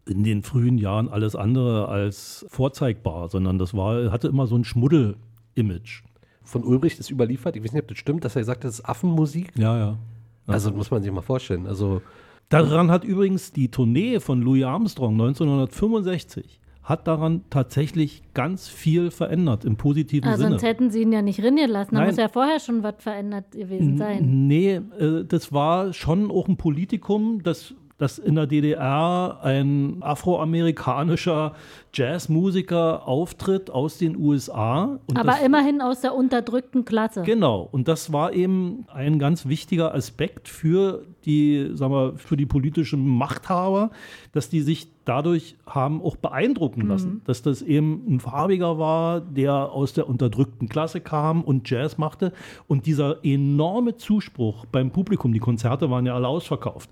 in 0.08 0.22
den 0.22 0.42
frühen 0.42 0.78
Jahren 0.78 1.08
alles 1.08 1.34
andere 1.36 1.88
als 1.88 2.44
vorzeigbar, 2.48 3.28
sondern 3.28 3.58
das 3.58 3.74
war, 3.74 4.10
hatte 4.12 4.28
immer 4.28 4.46
so 4.46 4.56
ein 4.56 4.64
Schmuddel-Image. 4.64 6.02
Von 6.42 6.62
Ulbricht 6.64 6.98
ist 6.98 7.10
überliefert, 7.10 7.56
ich 7.56 7.64
weiß 7.64 7.72
nicht, 7.72 7.82
ob 7.82 7.88
das 7.88 7.98
stimmt, 7.98 8.24
dass 8.24 8.36
er 8.36 8.44
sagt, 8.44 8.64
das 8.64 8.74
ist 8.80 8.84
Affenmusik. 8.84 9.52
Ja, 9.56 9.78
ja. 9.78 9.98
Also 10.46 10.70
muss 10.72 10.90
man 10.90 11.02
sich 11.02 11.10
mal 11.10 11.22
vorstellen. 11.22 11.66
Also 11.66 12.02
Daran 12.50 12.90
hat 12.90 13.04
übrigens 13.04 13.52
die 13.52 13.70
Tournee 13.70 14.20
von 14.20 14.42
Louis 14.42 14.64
Armstrong 14.64 15.14
1965 15.14 16.60
hat 16.82 17.08
daran 17.08 17.42
tatsächlich 17.48 18.22
ganz 18.34 18.68
viel 18.68 19.10
verändert 19.10 19.64
im 19.64 19.76
positiven 19.76 20.28
Ah, 20.28 20.36
Sinne. 20.36 20.50
sonst 20.50 20.62
hätten 20.64 20.90
sie 20.90 21.00
ihn 21.00 21.12
ja 21.12 21.22
nicht 21.22 21.42
rinnieren 21.42 21.70
lassen. 21.70 21.94
Da 21.94 22.02
Nein. 22.02 22.10
muss 22.10 22.18
ja 22.18 22.28
vorher 22.28 22.60
schon 22.60 22.82
was 22.82 22.96
verändert 22.98 23.52
gewesen 23.52 23.96
sein. 23.96 24.46
Nee, 24.46 24.74
äh, 24.98 25.24
das 25.26 25.50
war 25.50 25.94
schon 25.94 26.30
auch 26.30 26.46
ein 26.46 26.58
Politikum, 26.58 27.42
das, 27.42 27.74
dass 27.98 28.18
in 28.18 28.34
der 28.34 28.46
DDR 28.46 29.38
ein 29.42 29.98
afroamerikanischer 30.00 31.54
Jazzmusiker 31.92 33.06
auftritt 33.06 33.70
aus 33.70 33.98
den 33.98 34.16
USA. 34.16 34.98
Aber 35.14 35.40
immerhin 35.40 35.80
aus 35.80 36.00
der 36.00 36.14
unterdrückten 36.14 36.84
Klasse. 36.84 37.22
Genau, 37.22 37.68
und 37.70 37.86
das 37.86 38.12
war 38.12 38.32
eben 38.32 38.84
ein 38.92 39.18
ganz 39.18 39.46
wichtiger 39.46 39.94
Aspekt 39.94 40.48
für 40.48 41.06
die, 41.24 41.70
sagen 41.74 41.92
wir, 41.92 42.14
für 42.16 42.36
die 42.36 42.46
politischen 42.46 43.06
Machthaber, 43.06 43.90
dass 44.32 44.48
die 44.48 44.60
sich 44.60 44.88
dadurch 45.04 45.56
haben 45.66 46.02
auch 46.02 46.16
beeindrucken 46.16 46.88
lassen, 46.88 47.22
dass 47.26 47.42
das 47.42 47.62
eben 47.62 48.04
ein 48.08 48.20
Farbiger 48.20 48.78
war, 48.78 49.20
der 49.20 49.70
aus 49.70 49.92
der 49.92 50.08
unterdrückten 50.08 50.68
Klasse 50.68 51.00
kam 51.00 51.42
und 51.42 51.68
Jazz 51.68 51.98
machte 51.98 52.32
und 52.66 52.86
dieser 52.86 53.24
enorme 53.24 53.96
Zuspruch 53.96 54.64
beim 54.66 54.90
Publikum, 54.90 55.32
die 55.32 55.38
Konzerte 55.38 55.90
waren 55.90 56.06
ja 56.06 56.14
alle 56.14 56.28
ausverkauft. 56.28 56.90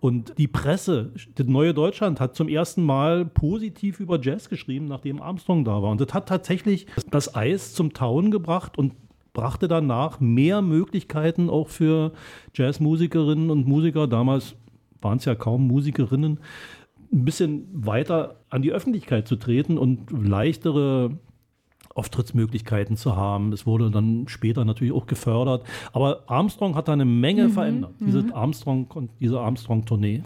Und 0.00 0.38
die 0.38 0.46
Presse, 0.46 1.12
das 1.34 1.46
Neue 1.46 1.74
Deutschland, 1.74 2.20
hat 2.20 2.36
zum 2.36 2.48
ersten 2.48 2.84
Mal 2.84 3.24
positiv 3.24 3.98
über 3.98 4.20
Jazz 4.20 4.48
geschrieben, 4.48 4.86
nachdem 4.86 5.20
Armstrong 5.20 5.64
da 5.64 5.82
war. 5.82 5.90
Und 5.90 6.00
das 6.00 6.14
hat 6.14 6.28
tatsächlich 6.28 6.86
das 7.10 7.34
Eis 7.34 7.74
zum 7.74 7.92
Tauen 7.92 8.30
gebracht 8.30 8.78
und 8.78 8.94
brachte 9.32 9.66
danach 9.66 10.20
mehr 10.20 10.62
Möglichkeiten 10.62 11.50
auch 11.50 11.68
für 11.68 12.12
Jazzmusikerinnen 12.54 13.50
und 13.50 13.66
Musiker. 13.66 14.06
Damals 14.06 14.54
waren 15.00 15.18
es 15.18 15.24
ja 15.24 15.34
kaum 15.34 15.66
Musikerinnen, 15.66 16.38
ein 17.12 17.24
bisschen 17.24 17.66
weiter 17.72 18.36
an 18.50 18.62
die 18.62 18.72
Öffentlichkeit 18.72 19.26
zu 19.26 19.36
treten 19.36 19.78
und 19.78 20.10
leichtere 20.10 21.18
Auftrittsmöglichkeiten 21.98 22.96
zu 22.96 23.16
haben. 23.16 23.52
Es 23.52 23.66
wurde 23.66 23.90
dann 23.90 24.26
später 24.28 24.64
natürlich 24.64 24.92
auch 24.92 25.06
gefördert. 25.06 25.64
Aber 25.92 26.22
Armstrong 26.26 26.74
hat 26.74 26.88
da 26.88 26.92
eine 26.92 27.04
Menge 27.04 27.50
verändert, 27.50 27.92
diese 28.00 28.24
Armstrong, 28.34 29.08
diese 29.20 29.40
Armstrong-Tournee. 29.40 30.22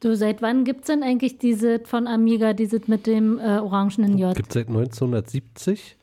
Du, 0.00 0.14
seit 0.16 0.42
wann 0.42 0.62
gibt 0.64 0.82
es 0.82 0.86
denn 0.86 1.02
eigentlich 1.02 1.38
diese 1.38 1.80
von 1.84 2.06
Amiga, 2.06 2.52
dieses 2.52 2.86
mit 2.86 3.06
dem 3.08 3.38
äh, 3.40 3.58
orangenen 3.58 4.16
J? 4.16 4.34
gibt 4.36 4.48
es 4.50 4.54
seit 4.54 4.68
1970 4.68 5.96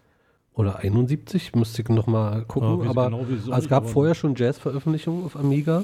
oder 0.54 0.80
71, 0.80 1.56
müsste 1.56 1.82
ich 1.82 1.90
noch 1.90 2.08
mal 2.08 2.40
Ja, 2.40 2.44
gucken. 2.44 2.80
weiß 2.80 2.88
aber 2.90 3.06
genau, 3.06 3.20
also 3.20 3.52
es 3.54 3.70
gab 3.70 3.84
aber- 3.84 3.92
vorher 3.92 4.16
schon 4.16 4.36
Jazz-Veröffentlichungen 4.36 5.26
auf 5.26 5.36
Amiga. 5.38 5.84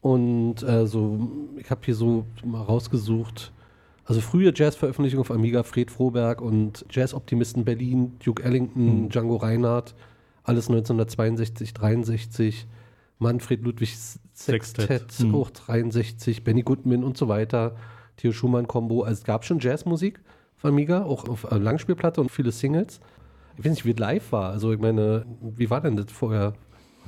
Und 0.00 0.62
äh, 0.62 0.86
so, 0.86 1.28
ich 1.56 1.68
habe 1.70 1.80
hier 1.84 1.94
so 1.96 2.24
mal 2.44 2.62
rausgesucht, 2.62 3.52
also 4.08 4.22
frühe 4.22 4.52
Jazz-Veröffentlichungen 4.54 5.20
auf 5.20 5.30
Amiga, 5.30 5.62
Fred 5.62 5.90
Froberg 5.90 6.40
und 6.40 6.86
Jazz-Optimisten 6.90 7.66
Berlin, 7.66 8.16
Duke 8.24 8.42
Ellington, 8.42 9.02
Hm. 9.02 9.08
Django 9.10 9.36
Reinhardt, 9.36 9.94
alles 10.44 10.68
1962, 10.68 11.74
63, 11.74 12.66
Manfred 13.18 13.62
Ludwig 13.62 13.94
Sextett, 13.98 14.88
Sextett, 14.88 15.12
hm. 15.18 15.34
auch 15.34 15.50
63, 15.50 16.42
Benny 16.42 16.62
Goodman 16.62 17.04
und 17.04 17.18
so 17.18 17.28
weiter, 17.28 17.76
Theo 18.16 18.32
Schumann-Kombo. 18.32 19.02
Also 19.02 19.20
es 19.20 19.24
gab 19.24 19.44
schon 19.44 19.58
Jazzmusik 19.58 20.20
auf 20.56 20.64
Amiga, 20.64 21.04
auch 21.04 21.28
auf 21.28 21.50
äh, 21.50 21.58
Langspielplatte 21.58 22.22
und 22.22 22.30
viele 22.30 22.50
Singles. 22.50 23.00
Ich 23.58 23.64
weiß 23.64 23.72
nicht, 23.72 23.84
wie 23.84 23.90
es 23.90 23.98
live 23.98 24.32
war. 24.32 24.52
Also 24.52 24.72
ich 24.72 24.80
meine, 24.80 25.26
wie 25.42 25.68
war 25.68 25.82
denn 25.82 25.96
das 25.96 26.10
vorher? 26.10 26.54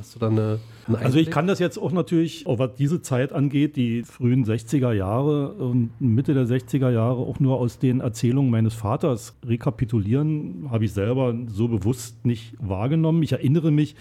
Hast 0.00 0.14
du 0.14 0.18
da 0.18 0.28
eine, 0.28 0.58
einen 0.86 0.96
Also 0.96 1.18
ich 1.18 1.30
kann 1.30 1.46
das 1.46 1.58
jetzt 1.58 1.76
auch 1.76 1.92
natürlich, 1.92 2.46
auch 2.46 2.58
was 2.58 2.72
diese 2.72 3.02
Zeit 3.02 3.34
angeht, 3.34 3.76
die 3.76 4.02
frühen 4.02 4.46
60er 4.46 4.92
Jahre 4.94 5.52
und 5.52 5.90
Mitte 6.00 6.32
der 6.32 6.46
60er 6.46 6.90
Jahre 6.90 7.18
auch 7.18 7.38
nur 7.38 7.58
aus 7.58 7.78
den 7.78 8.00
Erzählungen 8.00 8.50
meines 8.50 8.72
Vaters 8.72 9.36
rekapitulieren, 9.44 10.68
habe 10.70 10.86
ich 10.86 10.94
selber 10.94 11.34
so 11.48 11.68
bewusst 11.68 12.24
nicht 12.24 12.54
wahrgenommen. 12.58 13.22
Ich 13.22 13.32
erinnere 13.32 13.70
mich, 13.70 13.94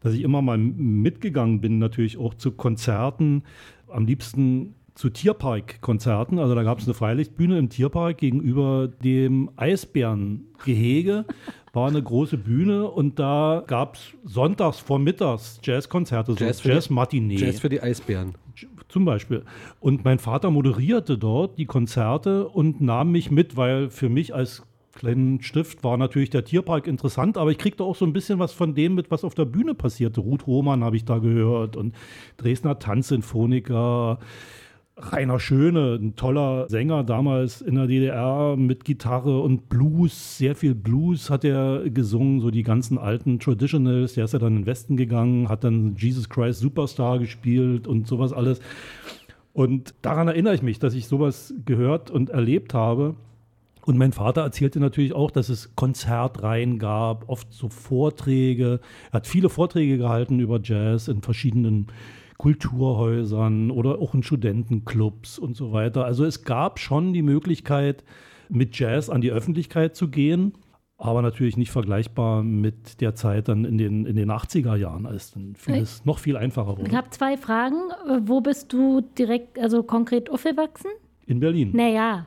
dass 0.00 0.12
ich 0.12 0.22
immer 0.22 0.42
mal 0.42 0.58
mitgegangen 0.58 1.60
bin, 1.60 1.78
natürlich 1.78 2.18
auch 2.18 2.34
zu 2.34 2.50
Konzerten, 2.50 3.44
am 3.86 4.06
liebsten 4.06 4.74
zu 4.96 5.08
Tierparkkonzerten. 5.08 6.40
Also 6.40 6.56
da 6.56 6.64
gab 6.64 6.80
es 6.80 6.86
eine 6.86 6.94
Freilichtbühne 6.94 7.58
im 7.58 7.68
Tierpark 7.68 8.18
gegenüber 8.18 8.88
dem 8.88 9.50
Eisbärengehege. 9.54 11.26
War 11.74 11.88
eine 11.88 12.02
große 12.02 12.38
Bühne 12.38 12.88
und 12.88 13.18
da 13.18 13.62
gab 13.66 13.96
es 13.96 14.00
sonntags 14.24 14.78
vormittags 14.78 15.60
Jazzkonzerte, 15.62 16.32
so 16.34 16.44
Jazz 16.44 16.60
für 16.60 16.68
die- 16.68 16.74
Jazz-Matinee 16.74 17.36
Jazz 17.36 17.60
für 17.60 17.68
die 17.68 17.80
Eisbären. 17.82 18.34
zum 18.88 19.04
Beispiel. 19.04 19.42
Und 19.80 20.04
mein 20.04 20.20
Vater 20.20 20.50
moderierte 20.52 21.18
dort 21.18 21.58
die 21.58 21.66
Konzerte 21.66 22.46
und 22.48 22.80
nahm 22.80 23.10
mich 23.10 23.30
mit, 23.32 23.56
weil 23.56 23.90
für 23.90 24.08
mich 24.08 24.32
als 24.34 24.62
kleinen 24.94 25.42
Stift 25.42 25.82
war 25.82 25.96
natürlich 25.96 26.30
der 26.30 26.44
Tierpark 26.44 26.86
interessant, 26.86 27.36
aber 27.36 27.50
ich 27.50 27.58
kriegte 27.58 27.82
auch 27.82 27.96
so 27.96 28.04
ein 28.04 28.12
bisschen 28.12 28.38
was 28.38 28.52
von 28.52 28.76
dem 28.76 28.94
mit, 28.94 29.10
was 29.10 29.24
auf 29.24 29.34
der 29.34 29.44
Bühne 29.44 29.74
passierte. 29.74 30.20
Ruth 30.20 30.46
Roman 30.46 30.84
habe 30.84 30.94
ich 30.94 31.04
da 31.04 31.18
gehört 31.18 31.76
und 31.76 31.96
Dresdner 32.36 32.78
Tanzsinfoniker. 32.78 34.20
Rainer 34.96 35.40
Schöne, 35.40 35.98
ein 36.00 36.14
toller 36.14 36.68
Sänger 36.68 37.02
damals 37.02 37.60
in 37.60 37.74
der 37.74 37.88
DDR 37.88 38.56
mit 38.56 38.84
Gitarre 38.84 39.40
und 39.40 39.68
Blues, 39.68 40.38
sehr 40.38 40.54
viel 40.54 40.76
Blues 40.76 41.30
hat 41.30 41.44
er 41.44 41.90
gesungen, 41.90 42.40
so 42.40 42.52
die 42.52 42.62
ganzen 42.62 42.96
alten 42.98 43.40
Traditionals. 43.40 44.14
Der 44.14 44.26
ist 44.26 44.34
ja 44.34 44.38
dann 44.38 44.52
in 44.52 44.62
den 44.62 44.66
Westen 44.66 44.96
gegangen, 44.96 45.48
hat 45.48 45.64
dann 45.64 45.96
Jesus 45.96 46.28
Christ 46.28 46.60
Superstar 46.60 47.18
gespielt 47.18 47.88
und 47.88 48.06
sowas 48.06 48.32
alles. 48.32 48.60
Und 49.52 49.94
daran 50.02 50.28
erinnere 50.28 50.54
ich 50.54 50.62
mich, 50.62 50.78
dass 50.78 50.94
ich 50.94 51.08
sowas 51.08 51.52
gehört 51.64 52.12
und 52.12 52.30
erlebt 52.30 52.72
habe. 52.72 53.16
Und 53.86 53.98
mein 53.98 54.12
Vater 54.12 54.42
erzählte 54.42 54.78
natürlich 54.78 55.12
auch, 55.12 55.32
dass 55.32 55.48
es 55.48 55.74
Konzertreihen 55.74 56.78
gab, 56.78 57.28
oft 57.28 57.52
so 57.52 57.68
Vorträge. 57.68 58.80
Er 59.10 59.12
hat 59.12 59.26
viele 59.26 59.48
Vorträge 59.48 59.98
gehalten 59.98 60.38
über 60.38 60.60
Jazz 60.62 61.08
in 61.08 61.20
verschiedenen 61.20 61.88
Kulturhäusern 62.38 63.70
oder 63.70 63.98
auch 64.00 64.14
in 64.14 64.22
Studentenclubs 64.22 65.38
und 65.38 65.56
so 65.56 65.72
weiter. 65.72 66.04
Also 66.04 66.24
es 66.24 66.44
gab 66.44 66.78
schon 66.78 67.12
die 67.12 67.22
Möglichkeit, 67.22 68.04
mit 68.48 68.78
Jazz 68.78 69.08
an 69.08 69.20
die 69.20 69.30
Öffentlichkeit 69.32 69.96
zu 69.96 70.08
gehen, 70.08 70.52
aber 70.98 71.22
natürlich 71.22 71.56
nicht 71.56 71.70
vergleichbar 71.70 72.42
mit 72.42 73.00
der 73.00 73.14
Zeit 73.14 73.48
dann 73.48 73.64
in 73.64 73.78
den, 73.78 74.06
in 74.06 74.16
den 74.16 74.30
80er 74.30 74.76
Jahren, 74.76 75.06
als 75.06 75.32
dann 75.32 75.54
vieles 75.56 76.04
noch 76.04 76.18
viel 76.18 76.36
einfacher 76.36 76.72
Ich 76.74 76.78
wurde. 76.84 76.96
habe 76.96 77.10
zwei 77.10 77.36
Fragen. 77.36 77.76
Äh, 78.08 78.20
Wo 78.24 78.40
bist 78.40 78.72
du 78.72 79.00
direkt, 79.18 79.58
also 79.58 79.82
konkret 79.82 80.30
aufgewachsen? 80.30 80.90
In 81.26 81.40
Berlin. 81.40 81.70
Naja, 81.74 82.26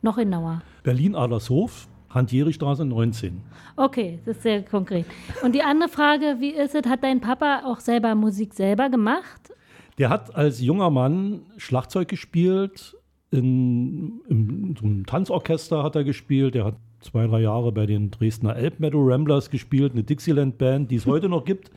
noch 0.00 0.16
genauer. 0.16 0.62
Berlin-Adlershof, 0.84 1.88
Hantieristraße 2.14 2.84
19. 2.84 3.40
Okay, 3.76 4.20
das 4.24 4.36
ist 4.36 4.42
sehr 4.42 4.62
konkret. 4.62 5.06
Und 5.42 5.54
die 5.54 5.62
andere 5.62 5.88
Frage, 5.88 6.36
wie 6.38 6.50
ist 6.50 6.74
es, 6.74 6.86
hat 6.86 7.02
dein 7.02 7.20
Papa 7.20 7.62
auch 7.64 7.80
selber 7.80 8.14
Musik 8.14 8.54
selber 8.54 8.90
gemacht? 8.90 9.52
Der 9.98 10.10
hat 10.10 10.34
als 10.34 10.60
junger 10.60 10.90
Mann 10.90 11.42
Schlagzeug 11.56 12.08
gespielt, 12.08 12.96
in, 13.32 14.20
in 14.28 14.76
so 14.78 14.84
einem 14.84 15.06
Tanzorchester 15.06 15.82
hat 15.82 15.96
er 15.96 16.04
gespielt. 16.04 16.54
Er 16.54 16.66
hat 16.66 16.76
zwei, 17.00 17.26
drei 17.26 17.40
Jahre 17.40 17.72
bei 17.72 17.86
den 17.86 18.10
Dresdner 18.10 18.54
Elb 18.56 18.78
Meadow 18.78 19.02
Ramblers 19.02 19.50
gespielt, 19.50 19.92
eine 19.92 20.04
Dixieland-Band, 20.04 20.90
die 20.90 20.96
es 20.96 21.06
heute 21.06 21.28
noch 21.28 21.44
gibt. 21.44 21.70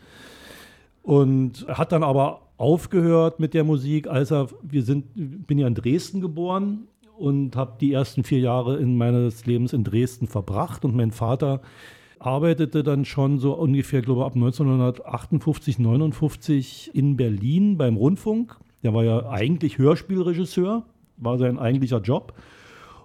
Und 1.02 1.65
hat 1.69 1.91
dann 1.91 2.04
aber 2.04 2.41
aufgehört 2.58 3.39
mit 3.39 3.54
der 3.54 3.63
Musik, 3.63 4.08
als 4.08 4.32
er, 4.32 4.50
wir 4.62 4.84
sind, 4.84 5.48
bin 5.48 5.58
ja 5.58 5.67
in 5.67 5.76
Dresden 5.76 6.19
geboren 6.19 6.88
und 7.17 7.56
habe 7.56 7.78
die 7.80 7.93
ersten 7.93 8.23
vier 8.23 8.39
Jahre 8.39 8.78
in 8.78 8.97
meines 8.97 9.45
Lebens 9.45 9.73
in 9.73 9.84
Dresden 9.84 10.28
verbracht. 10.28 10.86
Und 10.86 10.95
mein 10.95 11.12
Vater 11.12 11.62
arbeitete 12.19 12.84
dann 12.84 13.06
schon 13.06 13.39
so 13.39 13.54
ungefähr, 13.54 14.01
glaube 14.01 14.21
ich, 14.21 14.25
ab 14.25 14.36
1958, 14.36 15.80
59 15.80 16.91
in 16.93 17.17
Berlin 17.17 17.78
beim 17.78 17.97
Rundfunk. 17.97 18.58
Der 18.84 18.93
war 18.93 19.04
ja 19.04 19.30
eigentlich 19.30 19.78
Hörspielregisseur, 19.78 20.84
war 21.17 21.38
sein 21.38 21.60
eigentlicher 21.60 22.01
Job 22.01 22.34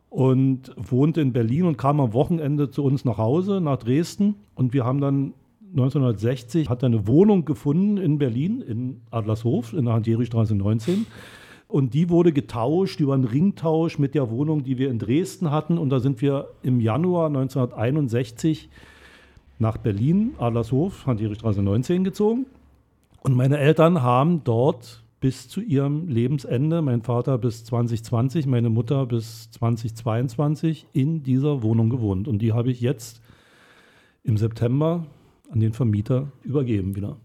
und 0.08 0.72
wohnte 0.76 1.20
in 1.20 1.32
Berlin 1.32 1.64
und 1.64 1.78
kam 1.78 2.00
am 2.00 2.12
Wochenende 2.12 2.70
zu 2.70 2.82
uns 2.82 3.04
nach 3.04 3.18
Hause, 3.18 3.60
nach 3.60 3.78
Dresden. 3.78 4.34
Und 4.54 4.72
wir 4.72 4.84
haben 4.84 5.00
dann 5.00 5.34
1960 5.72 6.68
hat 6.68 6.82
er 6.82 6.86
eine 6.86 7.06
Wohnung 7.06 7.44
gefunden 7.44 7.96
in 7.96 8.18
Berlin, 8.18 8.60
in 8.60 9.02
Adlershof, 9.10 9.72
in 9.72 9.84
der 9.84 9.94
Hans-Jerich-Straße 9.94 10.56
19. 10.56 11.06
Und 11.70 11.94
die 11.94 12.10
wurde 12.10 12.32
getauscht 12.32 13.00
über 13.00 13.14
einen 13.14 13.24
Ringtausch 13.24 13.98
mit 13.98 14.14
der 14.14 14.30
Wohnung, 14.30 14.64
die 14.64 14.78
wir 14.78 14.90
in 14.90 14.98
Dresden 14.98 15.50
hatten. 15.50 15.78
Und 15.78 15.90
da 15.90 16.00
sind 16.00 16.20
wir 16.20 16.48
im 16.62 16.80
Januar 16.80 17.26
1961 17.26 18.68
nach 19.58 19.76
Berlin, 19.76 20.34
Adlershof, 20.38 21.06
Hans-Jerich-Straße 21.06 21.62
19 21.62 22.04
gezogen. 22.04 22.46
Und 23.22 23.34
meine 23.34 23.58
Eltern 23.58 24.02
haben 24.02 24.42
dort 24.44 25.02
bis 25.20 25.48
zu 25.48 25.60
ihrem 25.60 26.08
Lebensende, 26.08 26.80
mein 26.80 27.02
Vater 27.02 27.36
bis 27.36 27.64
2020, 27.64 28.46
meine 28.46 28.70
Mutter 28.70 29.06
bis 29.06 29.50
2022 29.50 30.86
in 30.92 31.22
dieser 31.22 31.62
Wohnung 31.62 31.90
gewohnt. 31.90 32.26
Und 32.26 32.40
die 32.40 32.52
habe 32.52 32.70
ich 32.70 32.80
jetzt 32.80 33.20
im 34.24 34.38
September 34.38 35.06
an 35.50 35.60
den 35.60 35.74
Vermieter 35.74 36.32
übergeben 36.42 36.96
wieder. 36.96 37.16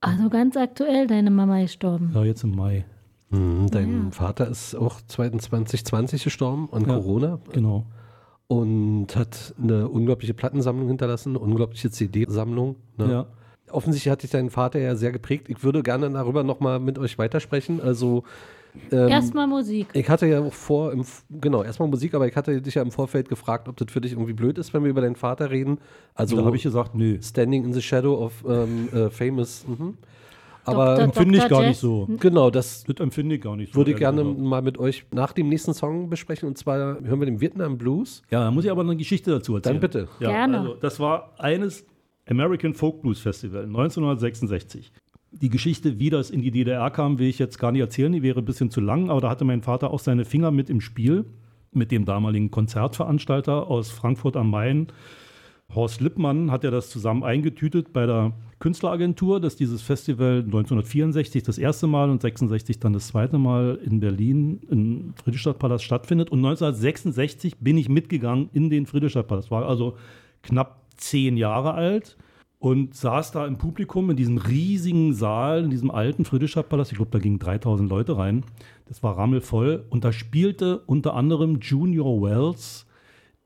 Also 0.00 0.30
ganz 0.30 0.56
aktuell, 0.56 1.06
deine 1.06 1.30
Mama 1.30 1.58
ist 1.58 1.72
gestorben. 1.72 2.12
Ja, 2.14 2.24
jetzt 2.24 2.44
im 2.44 2.54
Mai. 2.54 2.84
Mhm, 3.30 3.68
dein 3.70 4.04
Ja. 4.06 4.10
Vater 4.10 4.48
ist 4.48 4.74
auch 4.74 5.00
2020 5.06 6.24
gestorben 6.24 6.68
an 6.72 6.82
Ja, 6.82 6.94
Corona 6.94 7.38
Genau. 7.52 7.86
und 8.48 9.14
hat 9.16 9.54
eine 9.62 9.88
unglaubliche 9.88 10.34
Plattensammlung 10.34 10.88
hinterlassen, 10.88 11.30
eine 11.30 11.38
unglaubliche 11.38 11.90
CD-Sammlung. 11.90 12.76
Ne? 12.96 13.10
Ja. 13.10 13.26
Offensichtlich 13.70 14.10
hat 14.10 14.22
dich 14.24 14.30
dein 14.30 14.50
Vater 14.50 14.80
ja 14.80 14.96
sehr 14.96 15.12
geprägt. 15.12 15.48
Ich 15.48 15.62
würde 15.62 15.82
gerne 15.84 16.10
darüber 16.10 16.42
nochmal 16.42 16.80
mit 16.80 16.98
euch 16.98 17.18
weitersprechen. 17.18 17.80
Also 17.80 18.24
ähm, 18.90 19.08
Erstmal 19.08 19.46
Musik. 19.48 19.88
ich 19.92 20.08
hatte 20.08 20.26
ja 20.26 20.40
auch 20.40 20.52
vor, 20.52 20.92
im, 20.92 21.00
F- 21.00 21.24
genau, 21.28 21.62
erstmal 21.62 21.88
Musik, 21.88 22.14
aber 22.14 22.26
ich 22.28 22.36
hatte 22.36 22.60
dich 22.62 22.74
ja 22.74 22.82
im 22.82 22.90
Vorfeld 22.92 23.28
gefragt, 23.28 23.68
ob 23.68 23.76
das 23.76 23.90
für 23.92 24.00
dich 24.00 24.12
irgendwie 24.12 24.32
blöd 24.32 24.58
ist, 24.58 24.72
wenn 24.74 24.82
wir 24.84 24.90
über 24.90 25.00
deinen 25.00 25.16
Vater 25.16 25.50
reden. 25.50 25.78
Also 26.14 26.36
da 26.36 26.44
habe 26.44 26.54
ich 26.56 26.62
gesagt, 26.64 26.94
nö. 26.96 27.18
Standing 27.22 27.64
in 27.64 27.72
the 27.72 27.82
Shadow 27.82 28.24
of 28.24 28.44
ähm, 28.48 28.88
äh, 28.92 29.10
Famous. 29.10 29.64
Mhm. 29.68 29.98
Aber 30.64 30.94
Dr. 30.96 31.04
empfinde 31.04 31.38
ich 31.38 31.48
gar 31.48 31.60
nicht 31.60 31.68
Jazz. 31.68 31.80
so. 31.80 32.08
genau, 32.18 32.50
das 32.50 32.84
Das 32.84 32.96
empfinde 33.00 33.36
ich 33.36 33.40
gar 33.40 33.56
nicht 33.56 33.72
so. 33.72 33.78
würde 33.78 33.92
ich 33.92 33.96
gerne 33.96 34.22
gesagt. 34.22 34.38
mal 34.40 34.62
mit 34.62 34.78
euch 34.78 35.04
nach 35.12 35.32
dem 35.32 35.48
nächsten 35.48 35.74
Song 35.74 36.10
besprechen. 36.10 36.48
Und 36.48 36.58
zwar 36.58 37.00
hören 37.00 37.20
wir 37.20 37.26
den 37.26 37.40
Vietnam 37.40 37.78
Blues. 37.78 38.22
Ja, 38.30 38.44
da 38.44 38.50
muss 38.50 38.64
ich 38.64 38.70
aber 38.70 38.82
eine 38.82 38.96
Geschichte 38.96 39.30
dazu 39.30 39.56
erzählen. 39.56 39.74
Dann 39.76 39.80
bitte. 39.80 40.08
Ja, 40.20 40.30
Gerne. 40.30 40.60
Also, 40.60 40.74
das 40.74 41.00
war 41.00 41.34
eines 41.38 41.86
American 42.28 42.74
Folk 42.74 43.02
Blues 43.02 43.20
Festival 43.20 43.64
1966. 43.64 44.92
Die 45.32 45.48
Geschichte, 45.48 45.98
wie 45.98 46.10
das 46.10 46.30
in 46.30 46.42
die 46.42 46.50
DDR 46.50 46.90
kam, 46.90 47.18
will 47.18 47.28
ich 47.28 47.38
jetzt 47.38 47.58
gar 47.58 47.70
nicht 47.72 47.80
erzählen, 47.80 48.12
die 48.12 48.22
wäre 48.22 48.40
ein 48.40 48.44
bisschen 48.44 48.70
zu 48.70 48.80
lang, 48.80 49.10
aber 49.10 49.20
da 49.20 49.30
hatte 49.30 49.44
mein 49.44 49.62
Vater 49.62 49.90
auch 49.92 50.00
seine 50.00 50.24
Finger 50.24 50.50
mit 50.50 50.68
im 50.70 50.80
Spiel 50.80 51.24
mit 51.72 51.92
dem 51.92 52.04
damaligen 52.04 52.50
Konzertveranstalter 52.50 53.68
aus 53.68 53.90
Frankfurt 53.90 54.36
am 54.36 54.50
Main. 54.50 54.88
Horst 55.74 56.00
Lippmann 56.00 56.50
hat 56.50 56.64
ja 56.64 56.70
das 56.70 56.90
zusammen 56.90 57.22
eingetütet 57.22 57.92
bei 57.92 58.06
der 58.06 58.32
Künstleragentur, 58.58 59.40
dass 59.40 59.56
dieses 59.56 59.82
Festival 59.82 60.42
1964 60.44 61.42
das 61.42 61.58
erste 61.58 61.86
Mal 61.86 62.10
und 62.10 62.20
66 62.20 62.78
dann 62.80 62.92
das 62.92 63.08
zweite 63.08 63.38
Mal 63.38 63.78
in 63.84 64.00
Berlin 64.00 64.60
im 64.68 65.14
Friedrichstadtpalast 65.22 65.84
stattfindet. 65.84 66.30
Und 66.30 66.40
1966 66.40 67.58
bin 67.58 67.78
ich 67.78 67.88
mitgegangen 67.88 68.50
in 68.52 68.68
den 68.68 68.86
Friedrichstadtpalast. 68.86 69.50
War 69.50 69.66
also 69.66 69.96
knapp 70.42 70.84
zehn 70.96 71.36
Jahre 71.36 71.72
alt 71.72 72.16
und 72.58 72.94
saß 72.94 73.32
da 73.32 73.46
im 73.46 73.56
Publikum 73.56 74.10
in 74.10 74.16
diesem 74.16 74.36
riesigen 74.36 75.14
Saal, 75.14 75.64
in 75.64 75.70
diesem 75.70 75.90
alten 75.90 76.26
Friedrichstadtpalast. 76.26 76.92
Ich 76.92 76.98
glaube, 76.98 77.12
da 77.12 77.18
gingen 77.18 77.38
3000 77.38 77.88
Leute 77.88 78.18
rein. 78.18 78.44
Das 78.86 79.02
war 79.02 79.16
rammelvoll. 79.16 79.86
Und 79.88 80.04
da 80.04 80.12
spielte 80.12 80.80
unter 80.80 81.14
anderem 81.14 81.60
Junior 81.60 82.20
Wells 82.20 82.86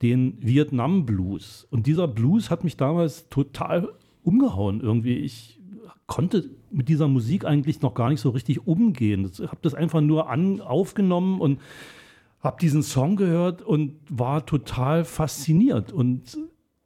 den 0.02 0.36
Vietnam 0.40 1.06
Blues. 1.06 1.66
Und 1.70 1.86
dieser 1.86 2.08
Blues 2.08 2.50
hat 2.50 2.64
mich 2.64 2.76
damals 2.76 3.28
total 3.28 3.90
umgehauen 4.22 4.80
irgendwie. 4.80 5.16
Ich 5.16 5.60
konnte 6.06 6.50
mit 6.70 6.88
dieser 6.88 7.08
Musik 7.08 7.44
eigentlich 7.44 7.80
noch 7.80 7.94
gar 7.94 8.10
nicht 8.10 8.20
so 8.20 8.30
richtig 8.30 8.66
umgehen. 8.66 9.30
Ich 9.32 9.40
habe 9.40 9.58
das 9.62 9.74
einfach 9.74 10.00
nur 10.00 10.28
an, 10.28 10.60
aufgenommen 10.60 11.40
und 11.40 11.60
habe 12.40 12.58
diesen 12.60 12.82
Song 12.82 13.16
gehört 13.16 13.62
und 13.62 13.96
war 14.10 14.44
total 14.44 15.04
fasziniert 15.04 15.92
und 15.92 16.36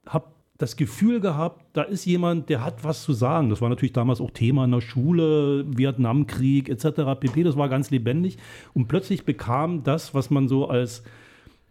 habe 0.07 0.27
das 0.57 0.75
Gefühl 0.75 1.21
gehabt, 1.21 1.65
da 1.73 1.83
ist 1.83 2.05
jemand, 2.05 2.49
der 2.49 2.63
hat 2.63 2.83
was 2.83 3.03
zu 3.03 3.13
sagen. 3.13 3.49
Das 3.49 3.61
war 3.61 3.69
natürlich 3.69 3.93
damals 3.93 4.19
auch 4.19 4.31
Thema 4.31 4.65
in 4.65 4.71
der 4.71 4.81
Schule, 4.81 5.65
Vietnamkrieg 5.67 6.69
etc. 6.69 7.19
pp. 7.19 7.43
Das 7.43 7.57
war 7.57 7.69
ganz 7.69 7.91
lebendig. 7.91 8.37
Und 8.73 8.87
plötzlich 8.87 9.25
bekam 9.25 9.83
das, 9.83 10.13
was 10.13 10.29
man 10.29 10.49
so 10.49 10.67
als 10.67 11.03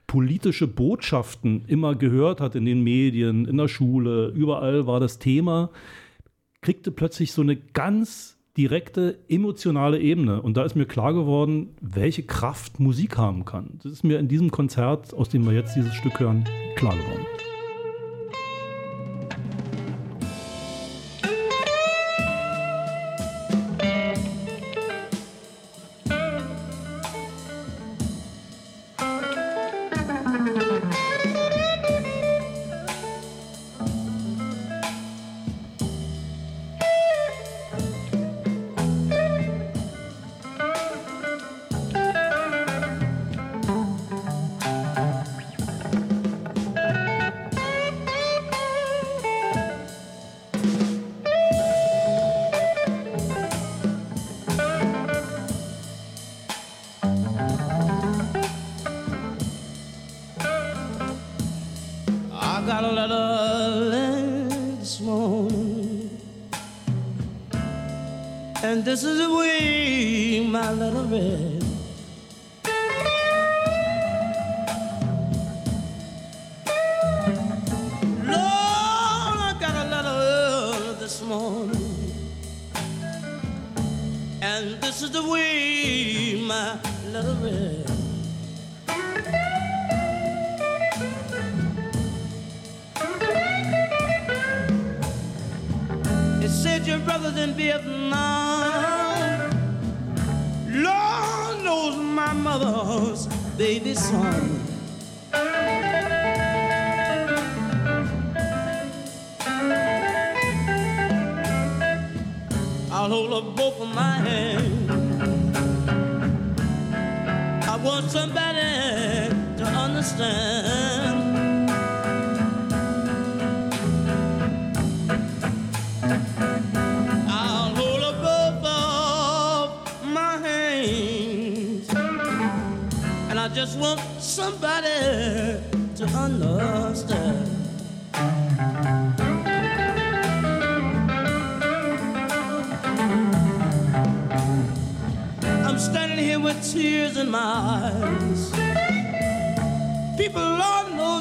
politische 0.08 0.66
Botschaften 0.66 1.64
immer 1.68 1.94
gehört 1.94 2.40
hat 2.40 2.56
in 2.56 2.64
den 2.64 2.82
Medien, 2.82 3.44
in 3.44 3.56
der 3.56 3.68
Schule, 3.68 4.32
überall 4.34 4.88
war 4.88 4.98
das 4.98 5.20
Thema, 5.20 5.70
kriegte 6.62 6.90
plötzlich 6.90 7.30
so 7.30 7.42
eine 7.42 7.56
ganz 7.56 8.36
direkte 8.56 9.18
emotionale 9.28 10.00
Ebene. 10.00 10.42
Und 10.42 10.56
da 10.56 10.64
ist 10.64 10.74
mir 10.74 10.86
klar 10.86 11.12
geworden, 11.12 11.76
welche 11.80 12.24
Kraft 12.24 12.80
Musik 12.80 13.16
haben 13.16 13.44
kann. 13.44 13.78
Das 13.84 13.92
ist 13.92 14.02
mir 14.02 14.18
in 14.18 14.26
diesem 14.26 14.50
Konzert, 14.50 15.14
aus 15.14 15.28
dem 15.28 15.46
wir 15.46 15.52
jetzt 15.52 15.76
dieses 15.76 15.94
Stück 15.94 16.18
hören, 16.18 16.44
klar 16.74 16.96
geworden. 16.96 17.38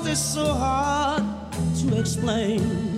Lord 0.08 0.16
knows 0.16 0.20
it's 0.20 0.34
so 0.34 0.54
hard 0.54 1.24
to 1.80 2.00
explain. 2.00 2.97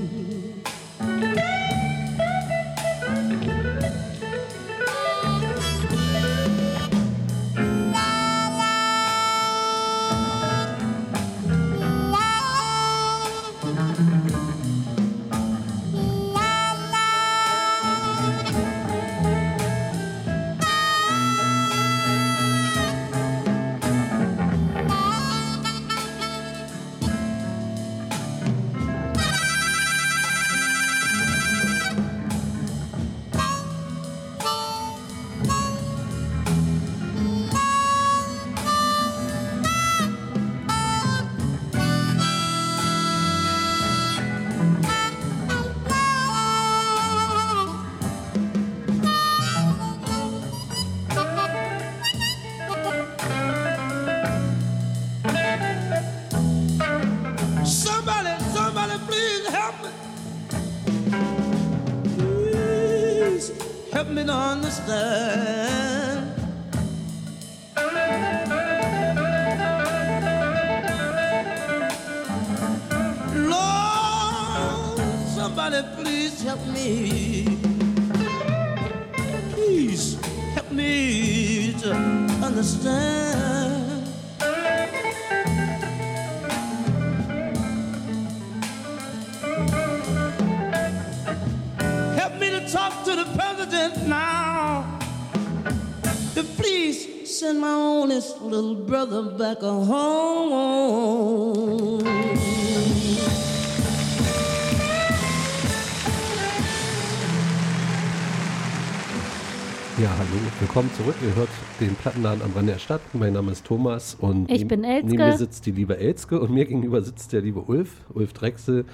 Zurück. 111.00 111.16
Ihr 111.26 111.36
hört 111.36 111.50
den 111.80 111.96
Plattenladen 111.96 112.42
am 112.44 112.52
Rande 112.54 112.74
der 112.74 112.80
Stadt. 112.80 113.02
Mein 113.14 113.34
Name 113.34 113.52
ist 113.52 113.66
Thomas 113.66 114.16
und 114.16 114.50
Ich 114.52 114.60
neben- 114.60 114.68
bin 114.68 114.84
Elske. 114.84 115.08
neben 115.10 115.24
mir 115.24 115.38
sitzt 115.38 115.66
die 115.66 115.72
liebe 115.72 115.98
Elske 115.98 116.40
und 116.40 116.52
mir 116.52 116.66
gegenüber 116.66 117.02
sitzt 117.02 117.32
der 117.34 117.42
liebe 117.42 117.62
Ulf, 117.62 118.02
Ulf 118.14 118.34
Drechsel. 118.34 118.86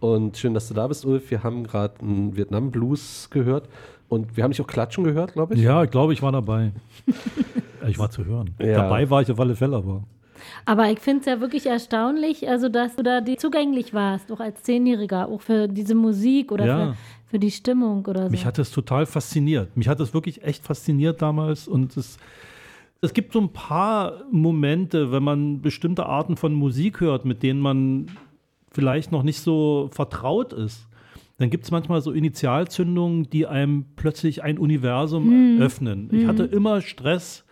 Und 0.00 0.36
schön, 0.36 0.54
dass 0.54 0.66
du 0.68 0.74
da 0.74 0.86
bist, 0.88 1.04
Ulf. 1.06 1.30
Wir 1.30 1.42
haben 1.44 1.62
gerade 1.64 1.94
einen 2.00 2.36
Vietnam-Blues 2.36 3.28
gehört 3.30 3.68
und 4.08 4.36
wir 4.36 4.42
haben 4.44 4.50
dich 4.50 4.60
auch 4.60 4.66
klatschen 4.66 5.04
gehört, 5.04 5.34
glaube 5.34 5.54
ich. 5.54 5.60
Ja, 5.60 5.84
ich 5.84 5.90
glaube, 5.90 6.12
ich 6.12 6.22
war 6.22 6.32
dabei. 6.32 6.72
ich 7.88 7.98
war 7.98 8.10
zu 8.10 8.24
hören. 8.24 8.50
Ja. 8.58 8.74
Dabei 8.82 9.08
war 9.08 9.22
ich 9.22 9.30
auf 9.30 9.38
alle 9.38 9.54
Fälle, 9.54 9.76
aber. 9.76 10.02
Aber 10.64 10.90
ich 10.90 10.98
finde 10.98 11.20
es 11.20 11.26
ja 11.26 11.40
wirklich 11.40 11.66
erstaunlich, 11.66 12.48
also 12.48 12.68
dass 12.68 12.96
du 12.96 13.04
da 13.04 13.20
die 13.20 13.36
zugänglich 13.36 13.94
warst, 13.94 14.32
auch 14.32 14.40
als 14.40 14.64
Zehnjähriger, 14.64 15.28
auch 15.28 15.40
für 15.40 15.68
diese 15.68 15.94
Musik 15.94 16.50
oder 16.50 16.66
Ja. 16.66 16.76
für, 16.92 16.96
für 17.32 17.38
die 17.38 17.50
Stimmung 17.50 18.04
oder 18.04 18.24
so. 18.26 18.30
Mich 18.30 18.44
hat 18.44 18.58
es 18.58 18.70
total 18.70 19.06
fasziniert. 19.06 19.74
Mich 19.74 19.88
hat 19.88 19.98
es 20.00 20.12
wirklich 20.12 20.42
echt 20.44 20.62
fasziniert 20.62 21.22
damals 21.22 21.66
und 21.66 21.96
es, 21.96 22.18
es 23.00 23.14
gibt 23.14 23.32
so 23.32 23.40
ein 23.40 23.54
paar 23.54 24.22
Momente, 24.30 25.10
wenn 25.12 25.22
man 25.22 25.62
bestimmte 25.62 26.04
Arten 26.04 26.36
von 26.36 26.52
Musik 26.52 27.00
hört, 27.00 27.24
mit 27.24 27.42
denen 27.42 27.58
man 27.58 28.06
vielleicht 28.70 29.12
noch 29.12 29.22
nicht 29.22 29.40
so 29.40 29.88
vertraut 29.92 30.52
ist. 30.52 30.86
Dann 31.38 31.48
gibt 31.48 31.64
es 31.64 31.70
manchmal 31.70 32.02
so 32.02 32.12
Initialzündungen, 32.12 33.30
die 33.30 33.46
einem 33.46 33.86
plötzlich 33.96 34.42
ein 34.42 34.58
Universum 34.58 35.30
Hm. 35.30 35.58
öffnen. 35.62 36.08
Ich 36.12 36.22
Hm. 36.24 36.28
hatte 36.28 36.44
immer 36.44 36.82
Stress, 36.82 37.44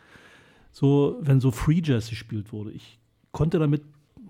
so 0.73 1.17
wenn 1.23 1.41
so 1.41 1.51
Free 1.53 1.81
Jazz 1.83 2.11
gespielt 2.11 2.53
wurde. 2.53 2.71
Ich 2.73 2.99
konnte 3.33 3.59
damit 3.59 3.81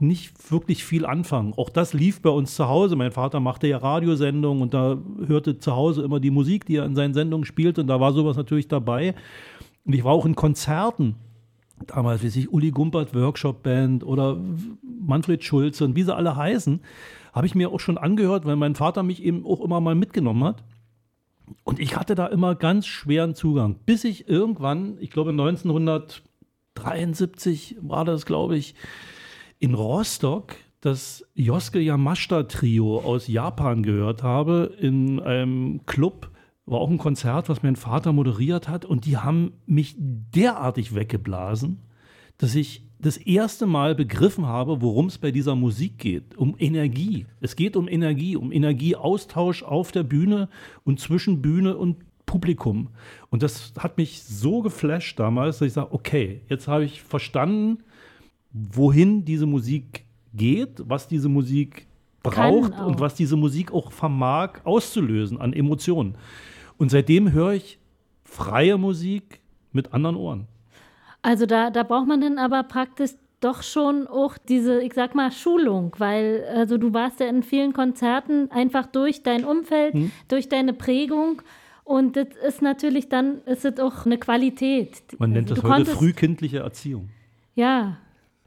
nicht 0.00 0.50
wirklich 0.50 0.84
viel 0.84 1.06
anfangen. 1.06 1.54
Auch 1.56 1.70
das 1.70 1.92
lief 1.92 2.22
bei 2.22 2.30
uns 2.30 2.54
zu 2.54 2.68
Hause. 2.68 2.96
Mein 2.96 3.12
Vater 3.12 3.40
machte 3.40 3.66
ja 3.66 3.78
Radiosendungen 3.78 4.62
und 4.62 4.74
da 4.74 4.98
hörte 5.26 5.58
zu 5.58 5.76
Hause 5.76 6.02
immer 6.02 6.20
die 6.20 6.30
Musik, 6.30 6.66
die 6.66 6.76
er 6.76 6.84
in 6.84 6.94
seinen 6.94 7.14
Sendungen 7.14 7.44
spielte 7.44 7.80
und 7.82 7.86
da 7.86 8.00
war 8.00 8.12
sowas 8.12 8.36
natürlich 8.36 8.68
dabei. 8.68 9.14
Und 9.84 9.94
ich 9.94 10.04
war 10.04 10.12
auch 10.12 10.26
in 10.26 10.34
Konzerten. 10.34 11.16
Damals, 11.86 12.22
wie 12.22 12.28
sich 12.28 12.52
Uli 12.52 12.72
Gumpert 12.72 13.14
Workshop 13.14 13.62
Band 13.62 14.04
oder 14.04 14.38
Manfred 14.82 15.42
Schulze 15.42 15.86
und 15.86 15.96
wie 15.96 16.02
sie 16.02 16.14
alle 16.14 16.36
heißen, 16.36 16.80
habe 17.32 17.46
ich 17.46 17.54
mir 17.54 17.70
auch 17.70 17.80
schon 17.80 17.96
angehört, 17.96 18.44
weil 18.44 18.56
mein 18.56 18.74
Vater 18.74 19.02
mich 19.02 19.22
eben 19.22 19.46
auch 19.46 19.62
immer 19.62 19.80
mal 19.80 19.94
mitgenommen 19.94 20.44
hat. 20.44 20.62
Und 21.64 21.80
ich 21.80 21.96
hatte 21.96 22.14
da 22.14 22.26
immer 22.26 22.54
ganz 22.54 22.86
schweren 22.86 23.34
Zugang, 23.34 23.76
bis 23.86 24.04
ich 24.04 24.28
irgendwann, 24.28 24.98
ich 25.00 25.10
glaube 25.10 25.30
1973 25.30 27.78
war 27.80 28.04
das, 28.04 28.26
glaube 28.26 28.56
ich, 28.56 28.74
in 29.60 29.74
Rostock 29.74 30.56
das 30.80 31.22
Yosuke 31.34 31.78
Yamashita 31.78 32.44
Trio 32.44 33.00
aus 33.00 33.28
Japan 33.28 33.82
gehört 33.82 34.22
habe 34.22 34.74
in 34.80 35.20
einem 35.20 35.84
Club. 35.84 36.30
War 36.64 36.80
auch 36.80 36.90
ein 36.90 36.98
Konzert, 36.98 37.48
was 37.48 37.62
mein 37.62 37.76
Vater 37.76 38.12
moderiert 38.12 38.68
hat. 38.68 38.86
Und 38.86 39.04
die 39.04 39.18
haben 39.18 39.52
mich 39.66 39.94
derartig 39.98 40.94
weggeblasen, 40.94 41.80
dass 42.38 42.54
ich 42.54 42.86
das 42.98 43.18
erste 43.18 43.66
Mal 43.66 43.94
begriffen 43.94 44.46
habe, 44.46 44.80
worum 44.80 45.06
es 45.06 45.18
bei 45.18 45.30
dieser 45.30 45.54
Musik 45.54 45.98
geht. 45.98 46.36
Um 46.38 46.54
Energie. 46.58 47.26
Es 47.40 47.56
geht 47.56 47.76
um 47.76 47.86
Energie, 47.88 48.36
um 48.36 48.52
Energieaustausch 48.52 49.62
auf 49.62 49.92
der 49.92 50.02
Bühne 50.02 50.48
und 50.84 51.00
zwischen 51.00 51.42
Bühne 51.42 51.76
und 51.76 51.96
Publikum. 52.24 52.88
Und 53.28 53.42
das 53.42 53.74
hat 53.78 53.98
mich 53.98 54.22
so 54.22 54.62
geflasht 54.62 55.18
damals, 55.18 55.58
dass 55.58 55.66
ich 55.66 55.72
sage, 55.74 55.92
okay, 55.92 56.42
jetzt 56.48 56.68
habe 56.68 56.84
ich 56.84 57.02
verstanden, 57.02 57.78
wohin 58.52 59.24
diese 59.24 59.46
Musik 59.46 60.04
geht, 60.34 60.82
was 60.86 61.08
diese 61.08 61.28
Musik 61.28 61.86
braucht 62.22 62.74
auch. 62.74 62.86
und 62.86 63.00
was 63.00 63.14
diese 63.14 63.36
Musik 63.36 63.72
auch 63.72 63.92
vermag 63.92 64.60
auszulösen 64.64 65.40
an 65.40 65.52
Emotionen. 65.52 66.16
Und 66.76 66.90
seitdem 66.90 67.32
höre 67.32 67.52
ich 67.54 67.78
freie 68.24 68.78
Musik 68.78 69.40
mit 69.72 69.92
anderen 69.92 70.16
Ohren. 70.16 70.46
Also 71.22 71.46
da, 71.46 71.70
da 71.70 71.82
braucht 71.82 72.06
man 72.08 72.20
dann 72.20 72.38
aber 72.38 72.62
praktisch 72.62 73.10
doch 73.40 73.62
schon 73.62 74.06
auch 74.06 74.36
diese, 74.36 74.82
ich 74.82 74.92
sag 74.92 75.14
mal, 75.14 75.32
Schulung, 75.32 75.94
weil 75.98 76.44
also 76.54 76.76
du 76.76 76.92
warst 76.92 77.20
ja 77.20 77.26
in 77.26 77.42
vielen 77.42 77.72
Konzerten 77.72 78.50
einfach 78.50 78.86
durch 78.86 79.22
dein 79.22 79.44
Umfeld, 79.44 79.94
Hm. 79.94 80.10
durch 80.28 80.48
deine 80.48 80.74
Prägung 80.74 81.40
und 81.84 82.16
das 82.16 82.28
ist 82.46 82.60
natürlich 82.62 83.08
dann, 83.08 83.40
ist 83.46 83.64
es 83.64 83.80
auch 83.80 84.04
eine 84.04 84.18
Qualität. 84.18 85.02
Man 85.18 85.32
nennt 85.32 85.50
das 85.50 85.60
du 85.60 85.68
heute 85.68 85.86
frühkindliche 85.86 86.58
Erziehung. 86.58 87.08
Ja, 87.54 87.96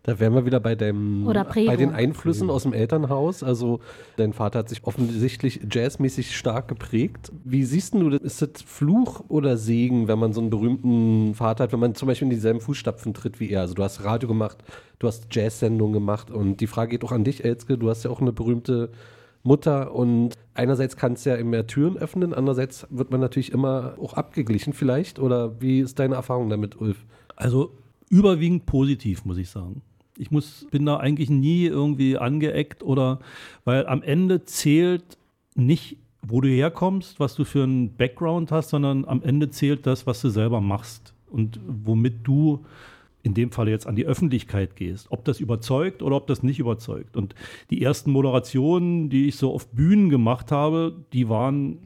Da 0.06 0.20
wären 0.20 0.34
wir 0.36 0.46
wieder 0.46 0.60
bei 0.60 0.76
Prägung. 0.76 1.72
bei 1.72 1.78
den 1.78 1.94
Einflüssen 1.94 2.50
aus 2.50 2.64
dem 2.64 2.74
Elternhaus. 2.74 3.42
Also 3.42 3.80
dein 4.18 4.34
Vater 4.34 4.60
hat 4.60 4.68
sich 4.68 4.84
offensichtlich 4.84 5.62
jazzmäßig 5.72 6.36
stark 6.36 6.68
geprägt. 6.68 7.32
Wie 7.46 7.64
siehst 7.64 7.94
du 7.94 8.10
das? 8.10 8.20
Ist 8.20 8.42
das 8.42 8.62
Fluch 8.64 9.24
oder 9.30 9.56
Segen, 9.56 10.10
wenn 10.10 10.20
man 10.20 10.34
so 10.34 10.42
einen 10.42 10.50
berühmten 10.50 11.34
Vater 11.36 11.64
hat, 11.64 11.72
wenn 11.72 11.80
man 11.80 11.96
zum 11.96 12.10
Beispiel 12.10 12.26
in 12.26 12.32
dieselben 12.32 12.60
Fußstapfen 12.60 13.14
tritt 13.14 13.40
wie 13.40 13.50
er? 13.50 13.62
Also 13.62 13.76
du 13.76 13.84
hast 13.84 14.04
Radio 14.04 14.28
gemacht, 14.28 14.58
du 15.00 15.08
hast 15.08 15.28
Jazz-Sendungen 15.32 15.94
gemacht 15.94 16.30
und 16.30 16.60
die 16.60 16.68
Frage 16.68 16.92
geht 16.92 17.06
auch 17.06 17.14
an 17.14 17.24
dich, 17.24 17.46
Elske. 17.46 17.78
Du 17.78 17.90
hast 17.90 18.04
ja 18.04 18.12
auch 18.12 18.20
eine 18.20 18.34
berühmte 18.34 18.92
Mutter 19.42 19.96
und 19.96 20.34
einerseits 20.54 20.98
kann 20.98 21.14
es 21.14 21.24
ja 21.24 21.36
immer 21.36 21.66
Türen 21.66 21.98
öffnen, 21.98 22.34
andererseits 22.34 22.88
wird 22.90 23.10
man 23.12 23.22
natürlich 23.22 23.54
immer 23.54 23.96
auch 24.02 24.16
abgeglichen 24.16 24.74
vielleicht. 24.74 25.18
Oder 25.18 25.62
wie 25.62 25.80
ist 25.80 25.98
deine 25.98 26.16
Erfahrung 26.16 26.50
damit, 26.50 26.82
Ulf? 26.82 27.06
Also 27.38 27.72
überwiegend 28.10 28.66
positiv, 28.66 29.24
muss 29.24 29.38
ich 29.38 29.50
sagen. 29.50 29.82
Ich 30.18 30.32
muss, 30.32 30.68
bin 30.72 30.86
da 30.86 30.98
eigentlich 30.98 31.30
nie 31.30 31.66
irgendwie 31.66 32.18
angeeckt 32.18 32.84
oder, 32.84 33.20
weil 33.66 33.88
am 33.88 34.04
Ende 34.04 34.46
zählt 34.46 35.18
nicht, 35.56 35.98
wo 36.22 36.40
du 36.40 36.48
herkommst, 36.48 37.20
was 37.20 37.36
du 37.36 37.44
für 37.44 37.64
einen 37.64 37.96
Background 37.96 38.52
hast, 38.52 38.70
sondern 38.70 39.06
am 39.06 39.22
Ende 39.24 39.50
zählt 39.50 39.86
das, 39.86 40.08
was 40.08 40.22
du 40.22 40.30
selber 40.30 40.62
machst 40.62 41.14
und 41.30 41.60
womit 41.66 42.26
du 42.26 42.64
in 43.24 43.34
dem 43.34 43.52
Fall 43.52 43.70
jetzt 43.70 43.88
an 43.88 43.96
die 43.96 44.06
Öffentlichkeit 44.06 44.76
gehst, 44.76 45.08
ob 45.10 45.24
das 45.26 45.40
überzeugt 45.40 46.04
oder 46.04 46.18
ob 46.18 46.28
das 46.28 46.44
nicht 46.44 46.60
überzeugt. 46.60 47.16
Und 47.16 47.34
die 47.70 47.82
ersten 47.82 48.12
Moderationen, 48.12 49.10
die 49.10 49.30
ich 49.30 49.38
so 49.38 49.54
auf 49.54 49.68
Bühnen 49.70 50.10
gemacht 50.10 50.52
habe, 50.52 50.94
die 51.14 51.30
waren 51.30 51.80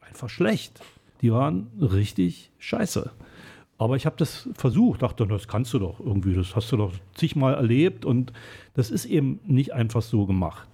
einfach 0.00 0.30
schlecht. 0.30 0.80
Die 1.20 1.30
waren 1.30 1.68
richtig 1.78 2.50
scheiße. 2.58 3.10
Aber 3.80 3.96
ich 3.96 4.04
habe 4.04 4.16
das 4.18 4.46
versucht, 4.52 5.00
dachte, 5.00 5.26
das 5.26 5.48
kannst 5.48 5.72
du 5.72 5.78
doch 5.78 6.00
irgendwie, 6.00 6.34
das 6.34 6.54
hast 6.54 6.70
du 6.70 6.76
doch 6.76 6.92
zigmal 7.14 7.54
erlebt 7.54 8.04
und 8.04 8.30
das 8.74 8.90
ist 8.90 9.06
eben 9.06 9.40
nicht 9.46 9.72
einfach 9.72 10.02
so 10.02 10.26
gemacht. 10.26 10.68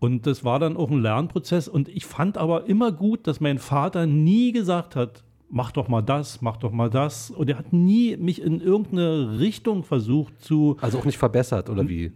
Und 0.00 0.26
das 0.26 0.44
war 0.44 0.58
dann 0.58 0.76
auch 0.76 0.90
ein 0.90 1.00
Lernprozess 1.00 1.68
und 1.68 1.88
ich 1.88 2.06
fand 2.06 2.36
aber 2.36 2.66
immer 2.66 2.90
gut, 2.90 3.28
dass 3.28 3.38
mein 3.38 3.60
Vater 3.60 4.04
nie 4.06 4.50
gesagt 4.50 4.96
hat, 4.96 5.22
mach 5.48 5.70
doch 5.70 5.86
mal 5.86 6.02
das, 6.02 6.42
mach 6.42 6.56
doch 6.56 6.72
mal 6.72 6.90
das. 6.90 7.30
Und 7.30 7.48
er 7.48 7.56
hat 7.56 7.72
nie 7.72 8.16
mich 8.16 8.42
in 8.42 8.60
irgendeine 8.60 9.38
Richtung 9.38 9.84
versucht 9.84 10.40
zu. 10.40 10.76
Also 10.80 10.98
auch 10.98 11.04
nicht 11.04 11.18
verbessert, 11.18 11.70
oder 11.70 11.88
wie? 11.88 12.10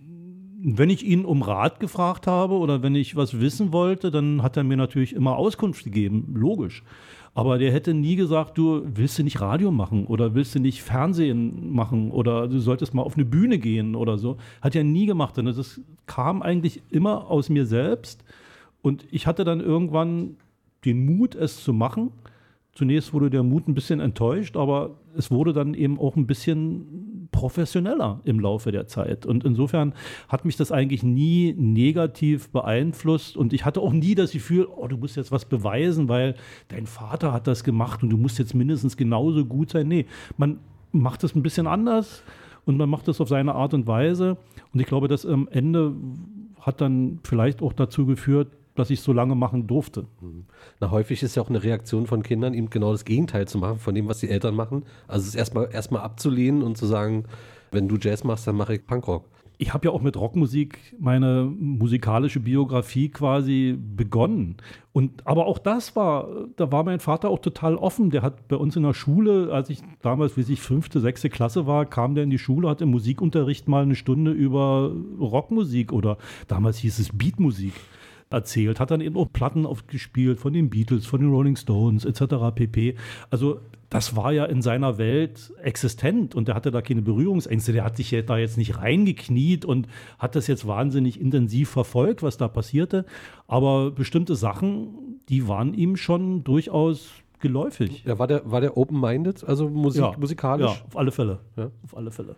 Wenn 0.65 0.91
ich 0.91 1.05
ihn 1.05 1.25
um 1.25 1.43
Rat 1.43 1.79
gefragt 1.79 2.27
habe 2.27 2.55
oder 2.55 2.83
wenn 2.83 2.97
ich 2.97 3.15
was 3.15 3.39
wissen 3.39 3.73
wollte, 3.73 4.11
dann 4.11 4.43
hat 4.43 4.57
er 4.57 4.65
mir 4.65 4.79
natürlich 4.79 5.13
immer 5.13 5.37
Auskunft 5.37 5.85
gegeben, 5.85 6.35
logisch. 6.35 6.83
Aber 7.35 7.59
der 7.59 7.73
hätte 7.73 7.95
nie 7.95 8.15
gesagt, 8.15 8.57
du 8.57 8.83
willst 8.85 9.19
du 9.19 9.25
nicht 9.25 9.41
Radio 9.41 9.73
machen 9.73 10.07
oder 10.07 10.35
willst 10.35 10.55
du 10.55 10.61
nicht 10.61 10.83
Fernsehen 10.83 11.73
machen 11.73 12.13
oder 12.13 12.47
du 12.47 12.61
solltest 12.61 12.95
mal 12.95 13.03
auf 13.03 13.17
eine 13.17 13.25
Bühne 13.25 13.59
gehen 13.59 13.97
oder 13.97 14.19
so. 14.19 14.37
Hat 14.63 14.77
er 14.77 14.85
nie 14.85 15.07
gemacht. 15.07 15.37
Und 15.39 15.47
das 15.47 15.81
kam 16.07 16.43
eigentlich 16.43 16.83
immer 16.91 17.29
aus 17.29 17.49
mir 17.49 17.67
selbst. 17.67 18.25
Und 18.83 19.05
ich 19.11 19.27
hatte 19.27 19.43
dann 19.45 19.61
irgendwann 19.61 20.37
den 20.85 21.05
Mut, 21.05 21.35
es 21.35 21.65
zu 21.65 21.73
machen. 21.73 22.13
Zunächst 22.73 23.13
wurde 23.13 23.31
der 23.31 23.43
Mut 23.43 23.67
ein 23.67 23.75
bisschen 23.75 23.99
enttäuscht, 23.99 24.57
aber 24.57 24.99
es 25.17 25.31
wurde 25.31 25.53
dann 25.53 25.75
eben 25.75 25.99
auch 25.99 26.17
ein 26.17 26.27
bisschen 26.27 27.14
professioneller 27.35 28.21
im 28.23 28.39
Laufe 28.39 28.71
der 28.71 28.87
Zeit. 28.87 29.27
Und 29.27 29.45
insofern 29.45 29.93
hat 30.29 30.45
mich 30.45 30.57
das 30.57 30.71
eigentlich 30.71 31.03
nie 31.03 31.53
negativ 31.59 32.49
beeinflusst. 32.51 33.37
Und 33.37 33.53
ich 33.53 33.65
hatte 33.65 33.81
auch 33.81 33.93
nie 33.93 34.15
das 34.15 34.31
Gefühl, 34.31 34.69
oh, 34.75 34.87
du 34.87 34.97
musst 34.97 35.17
jetzt 35.17 35.33
was 35.33 35.45
beweisen, 35.45 36.09
weil 36.09 36.37
dein 36.69 36.87
Vater 36.87 37.33
hat 37.33 37.49
das 37.49 37.65
gemacht 37.65 38.05
und 38.05 38.11
du 38.11 38.17
musst 38.17 38.39
jetzt 38.39 38.55
mindestens 38.55 38.97
genauso 38.97 39.45
gut 39.45 39.71
sein. 39.71 39.89
Nee, 39.89 40.07
man 40.37 40.61
macht 40.93 41.25
das 41.25 41.35
ein 41.35 41.43
bisschen 41.43 41.67
anders 41.67 42.23
und 42.67 42.77
man 42.77 42.89
macht 42.89 43.09
das 43.09 43.21
auf 43.21 43.29
seine 43.29 43.57
Art 43.57 43.75
und 43.75 43.89
Weise. 43.89 44.37
Und 44.73 44.79
ich 44.79 44.87
glaube, 44.87 45.09
das 45.09 45.27
am 45.27 45.49
Ende 45.49 45.93
hat 46.61 46.81
dann 46.81 47.19
vielleicht 47.25 47.63
auch 47.63 47.73
dazu 47.73 48.07
geführt, 48.07 48.53
dass 48.75 48.91
ich 48.91 49.01
so 49.01 49.13
lange 49.13 49.35
machen 49.35 49.67
durfte. 49.67 50.07
Na, 50.81 50.91
häufig 50.91 51.23
ist 51.23 51.37
ja 51.37 51.43
auch 51.43 51.49
eine 51.49 51.63
Reaktion 51.63 52.07
von 52.07 52.23
Kindern, 52.23 52.55
eben 52.55 52.71
genau 52.71 52.93
das 52.93 53.05
Gegenteil 53.05 53.47
zu 53.47 53.59
machen 53.59 53.79
von 53.79 53.95
dem, 53.95 54.09
was 54.09 54.21
die 54.21 54.29
Eltern 54.29 54.55
machen. 54.55 54.85
Also 55.07 55.29
es 55.29 55.35
erstmal 55.35 55.69
erstmal 55.73 56.03
abzulehnen 56.03 56.63
und 56.63 56.77
zu 56.77 56.87
sagen, 56.87 57.25
wenn 57.71 57.89
du 57.89 57.97
Jazz 57.97 58.25
machst, 58.25 58.47
dann 58.47 58.57
mache 58.57 58.75
ich 58.75 58.87
Punkrock. 58.87 59.25
Ich 59.57 59.73
habe 59.73 59.87
ja 59.87 59.93
auch 59.93 60.03
mit 60.03 60.17
Rockmusik 60.17 60.97
meine 60.99 61.45
musikalische 61.45 62.41
Biografie 62.41 63.09
quasi 63.09 63.79
begonnen. 63.79 64.57
Und 64.93 65.25
aber 65.27 65.47
auch 65.47 65.59
das 65.59 65.95
war, 65.95 66.27
da 66.57 66.73
war 66.73 66.83
mein 66.83 66.99
Vater 66.99 67.29
auch 67.29 67.39
total 67.39 67.77
offen. 67.77 68.11
Der 68.11 68.23
hat 68.23 68.49
bei 68.49 68.57
uns 68.57 68.75
in 68.75 68.83
der 68.83 68.95
Schule, 68.95 69.53
als 69.53 69.71
ich 69.71 69.79
damals, 70.03 70.37
wie 70.37 70.53
ich 70.53 70.61
fünfte, 70.61 70.99
sechste 70.99 71.31
Klasse 71.31 71.69
war, 71.69 71.87
kam 71.87 72.17
der 72.17 72.25
in 72.25 72.31
die 72.31 72.39
Schule, 72.39 72.69
hat 72.69 72.81
im 72.81 72.91
Musikunterricht 72.91 73.69
mal 73.69 73.85
eine 73.85 73.95
Stunde 73.95 74.33
über 74.33 74.93
Rockmusik 75.21 75.93
oder 75.93 76.19
damals 76.49 76.79
hieß 76.79 76.99
es 76.99 77.17
Beatmusik 77.17 77.75
erzählt, 78.35 78.81
hat 78.81 78.91
dann 78.91 79.01
eben 79.01 79.17
auch 79.17 79.33
Platten 79.33 79.65
aufgespielt 79.67 80.39
von 80.41 80.53
den 80.53 80.69
Beatles, 80.71 81.07
von 81.07 81.21
den 81.21 81.31
Rolling 81.31 81.57
Stones 81.57 82.05
etc. 82.05 82.35
pp. 82.55 82.97
Also 83.31 83.61
das 83.91 84.17
war 84.17 84.33
ja 84.33 84.45
in 84.45 84.61
seiner 84.61 84.99
Welt 84.99 85.53
existent 85.63 86.35
und 86.35 86.49
der 86.49 86.57
hatte 86.57 86.71
da 86.73 86.83
keine 86.83 87.03
Berührungsängste. 87.03 87.73
Der 87.73 87.85
hat 87.85 87.97
sich 87.97 88.11
ja 88.11 88.23
da 88.23 88.37
jetzt 88.39 88.59
nicht 88.59 88.79
reingekniet 88.79 89.65
und 89.65 89.87
hat 90.19 90.35
das 90.35 90.49
jetzt 90.49 90.67
wahnsinnig 90.67 91.21
intensiv 91.21 91.71
verfolgt, 91.71 92.23
was 92.23 92.37
da 92.37 92.49
passierte. 92.49 93.05
Aber 93.47 93.93
bestimmte 93.93 94.35
Sachen, 94.35 95.21
die 95.29 95.47
waren 95.47 95.75
ihm 95.75 95.97
schon 95.97 96.43
durchaus 96.43 97.09
geläufig. 97.41 98.03
Ja, 98.05 98.19
war 98.19 98.27
der, 98.27 98.51
war 98.51 98.61
der 98.61 98.77
open-minded, 98.77 99.45
also 99.45 99.69
Musik, 99.69 100.03
Ja. 100.03 100.15
musikalisch? 100.19 100.73
Ja, 100.73 100.85
auf 100.87 100.97
alle 100.97 101.13
Fälle. 101.13 101.39
Ja. 101.57 101.71
Auf 101.85 101.97
alle 101.97 102.11
Fälle. 102.11 102.37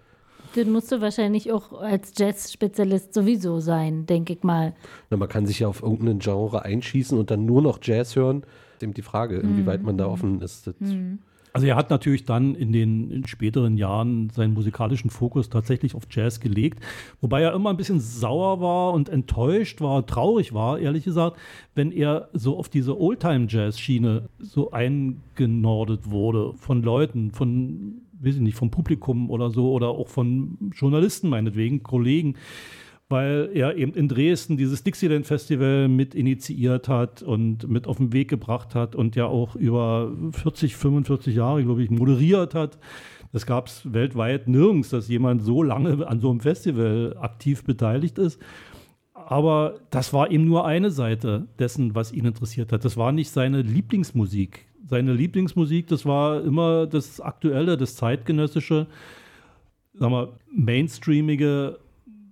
Den 0.57 0.73
musst 0.73 0.91
du 0.91 1.01
wahrscheinlich 1.01 1.53
auch 1.53 1.73
als 1.73 2.13
Jazz-Spezialist 2.17 3.13
sowieso 3.13 3.61
sein, 3.61 4.07
denke 4.07 4.33
ich 4.33 4.43
mal. 4.43 4.75
Na, 5.11 5.17
man 5.17 5.29
kann 5.29 5.47
sich 5.47 5.61
ja 5.61 5.69
auf 5.69 5.83
irgendeinen 5.83 6.19
Genre 6.19 6.65
einschießen 6.65 7.19
und 7.19 7.31
dann 7.31 7.45
nur 7.45 7.61
noch 7.63 7.79
Jazz 7.83 8.17
hören. 8.17 8.43
Ist 8.75 8.83
eben 8.83 8.95
die 8.95 9.03
Frage, 9.03 9.37
inwieweit 9.37 9.83
man 9.83 9.99
da 9.99 10.07
offen 10.07 10.41
ist. 10.41 10.67
Das 10.67 10.75
Also 11.57 11.67
er 11.67 11.77
hat 11.77 11.89
natürlich 11.89 12.27
dann 12.27 12.55
in 12.55 12.71
den 12.71 13.11
in 13.11 13.27
späteren 13.27 13.79
Jahren 13.79 14.29
seinen 14.29 14.53
musikalischen 14.53 15.09
Fokus 15.09 15.49
tatsächlich 15.49 15.95
auf 15.95 16.03
Jazz 16.11 16.41
gelegt, 16.41 16.81
wobei 17.23 17.41
er 17.41 17.55
immer 17.55 17.71
ein 17.71 17.79
bisschen 17.79 17.99
sauer 17.99 18.61
war 18.61 18.93
und 18.93 19.09
enttäuscht 19.09 19.81
war, 19.81 20.05
traurig 20.05 20.53
war, 20.53 20.79
ehrlich 20.79 21.05
gesagt, 21.05 21.39
wenn 21.75 21.93
er 21.93 22.29
so 22.35 22.59
auf 22.59 22.69
diese 22.69 23.01
Oldtime-Jazz-Schiene 23.01 24.29
so 24.39 24.71
eingenordet 24.71 26.11
wurde 26.11 26.53
von 26.59 26.83
Leuten, 26.83 27.31
von, 27.31 28.03
weiß 28.21 28.37
ich 28.37 28.41
nicht, 28.41 28.57
vom 28.57 28.71
Publikum 28.71 29.31
oder 29.31 29.51
so 29.51 29.73
oder 29.73 29.89
auch 29.89 30.09
von 30.09 30.73
Journalisten 30.75 31.29
meinetwegen, 31.29 31.83
Kollegen, 31.83 32.35
weil 33.09 33.51
er 33.55 33.77
eben 33.77 33.95
in 33.95 34.09
Dresden 34.09 34.57
dieses 34.57 34.83
Dixieland 34.83 35.27
Festival 35.27 35.89
mit 35.89 36.15
initiiert 36.15 36.89
hat 36.89 37.23
und 37.23 37.69
mit 37.69 37.87
auf 37.87 37.99
den 37.99 38.13
Weg 38.13 38.29
gebracht 38.29 38.75
hat 38.75 38.97
und 38.97 39.15
ja 39.15 39.27
auch 39.27 39.55
über 39.55 40.13
40, 40.33 40.77
45 40.77 41.37
Jahre, 41.37 41.63
glaube 41.63 41.83
ich, 41.83 41.91
moderiert 41.91 42.55
hat. 42.55 42.79
Das 43.33 43.47
gab 43.47 43.69
es 43.69 43.93
weltweit 43.93 44.49
nirgends, 44.49 44.91
dass 44.91 45.09
jemand 45.09 45.43
so 45.43 45.63
lange 45.63 46.07
an 46.07 46.21
so 46.21 46.31
einem 46.31 46.41
Festival 46.41 47.17
aktiv 47.21 47.65
beteiligt 47.65 48.19
ist. 48.19 48.41
Aber 49.15 49.81
das 49.91 50.13
war 50.13 50.31
eben 50.31 50.45
nur 50.45 50.67
eine 50.67 50.91
Seite 50.91 51.49
dessen, 51.59 51.95
was 51.95 52.13
ihn 52.13 52.27
interessiert 52.27 52.73
hat. 52.73 52.85
Das 52.85 52.97
war 52.97 53.13
nicht 53.13 53.31
seine 53.31 53.63
Lieblingsmusik. 53.63 54.66
Seine 54.89 55.13
Lieblingsmusik, 55.13 55.89
das 55.89 56.07
war 56.07 56.43
immer 56.43 56.87
das 56.87 57.21
Aktuelle, 57.21 57.77
das 57.77 57.97
Zeitgenössische, 57.97 58.87
sag 59.95 60.11
mal, 60.11 60.29
mainstreamige 60.53 61.79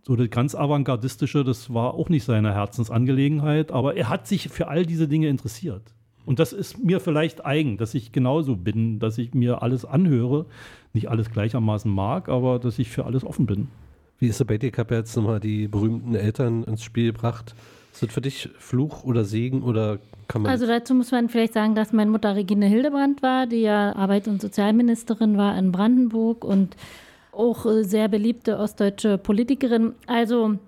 so 0.06 0.16
das 0.16 0.28
ganz 0.28 0.54
avantgardistische, 0.54 1.44
das 1.44 1.72
war 1.72 1.94
auch 1.94 2.10
nicht 2.10 2.24
seine 2.24 2.54
Herzensangelegenheit, 2.54 3.72
aber 3.72 3.96
er 3.96 4.10
hat 4.10 4.26
sich 4.26 4.50
für 4.50 4.68
all 4.68 4.84
diese 4.84 5.08
Dinge 5.08 5.28
interessiert. 5.28 5.82
Und 6.26 6.38
das 6.38 6.52
ist 6.52 6.82
mir 6.82 7.00
vielleicht 7.00 7.44
eigen, 7.44 7.76
dass 7.76 7.94
ich 7.94 8.12
genauso 8.12 8.56
bin, 8.56 8.98
dass 8.98 9.18
ich 9.18 9.34
mir 9.34 9.62
alles 9.62 9.84
anhöre, 9.84 10.46
nicht 10.92 11.08
alles 11.08 11.30
gleichermaßen 11.30 11.90
mag, 11.90 12.28
aber 12.28 12.58
dass 12.58 12.78
ich 12.78 12.90
für 12.90 13.04
alles 13.04 13.24
offen 13.24 13.46
bin. 13.46 13.68
Wie 14.18 14.28
ist 14.28 14.40
es 14.40 14.46
bei 14.46 14.58
dir? 14.58 14.70
Ich 14.70 14.78
habe 14.78 14.94
jetzt 14.94 15.16
nochmal 15.16 15.40
die 15.40 15.68
berühmten 15.68 16.14
Eltern 16.14 16.64
ins 16.64 16.82
Spiel 16.82 17.12
gebracht. 17.12 17.54
Ist 17.94 18.02
das 18.02 18.12
für 18.12 18.20
dich 18.20 18.48
Fluch 18.58 19.04
oder 19.04 19.24
Segen 19.24 19.62
oder 19.62 20.00
kann 20.26 20.42
man. 20.42 20.50
Also 20.50 20.66
dazu 20.66 20.94
muss 20.94 21.12
man 21.12 21.28
vielleicht 21.28 21.52
sagen, 21.54 21.76
dass 21.76 21.92
meine 21.92 22.10
Mutter 22.10 22.34
Regine 22.34 22.66
Hildebrand 22.66 23.22
war, 23.22 23.46
die 23.46 23.60
ja 23.60 23.94
Arbeit- 23.94 24.26
und 24.26 24.42
Sozialministerin 24.42 25.36
war 25.36 25.56
in 25.56 25.70
Brandenburg 25.70 26.44
und 26.44 26.76
auch 27.30 27.66
äh, 27.66 27.84
sehr 27.84 28.08
beliebte 28.08 28.58
ostdeutsche 28.58 29.16
Politikerin. 29.16 29.92
Also, 30.06 30.58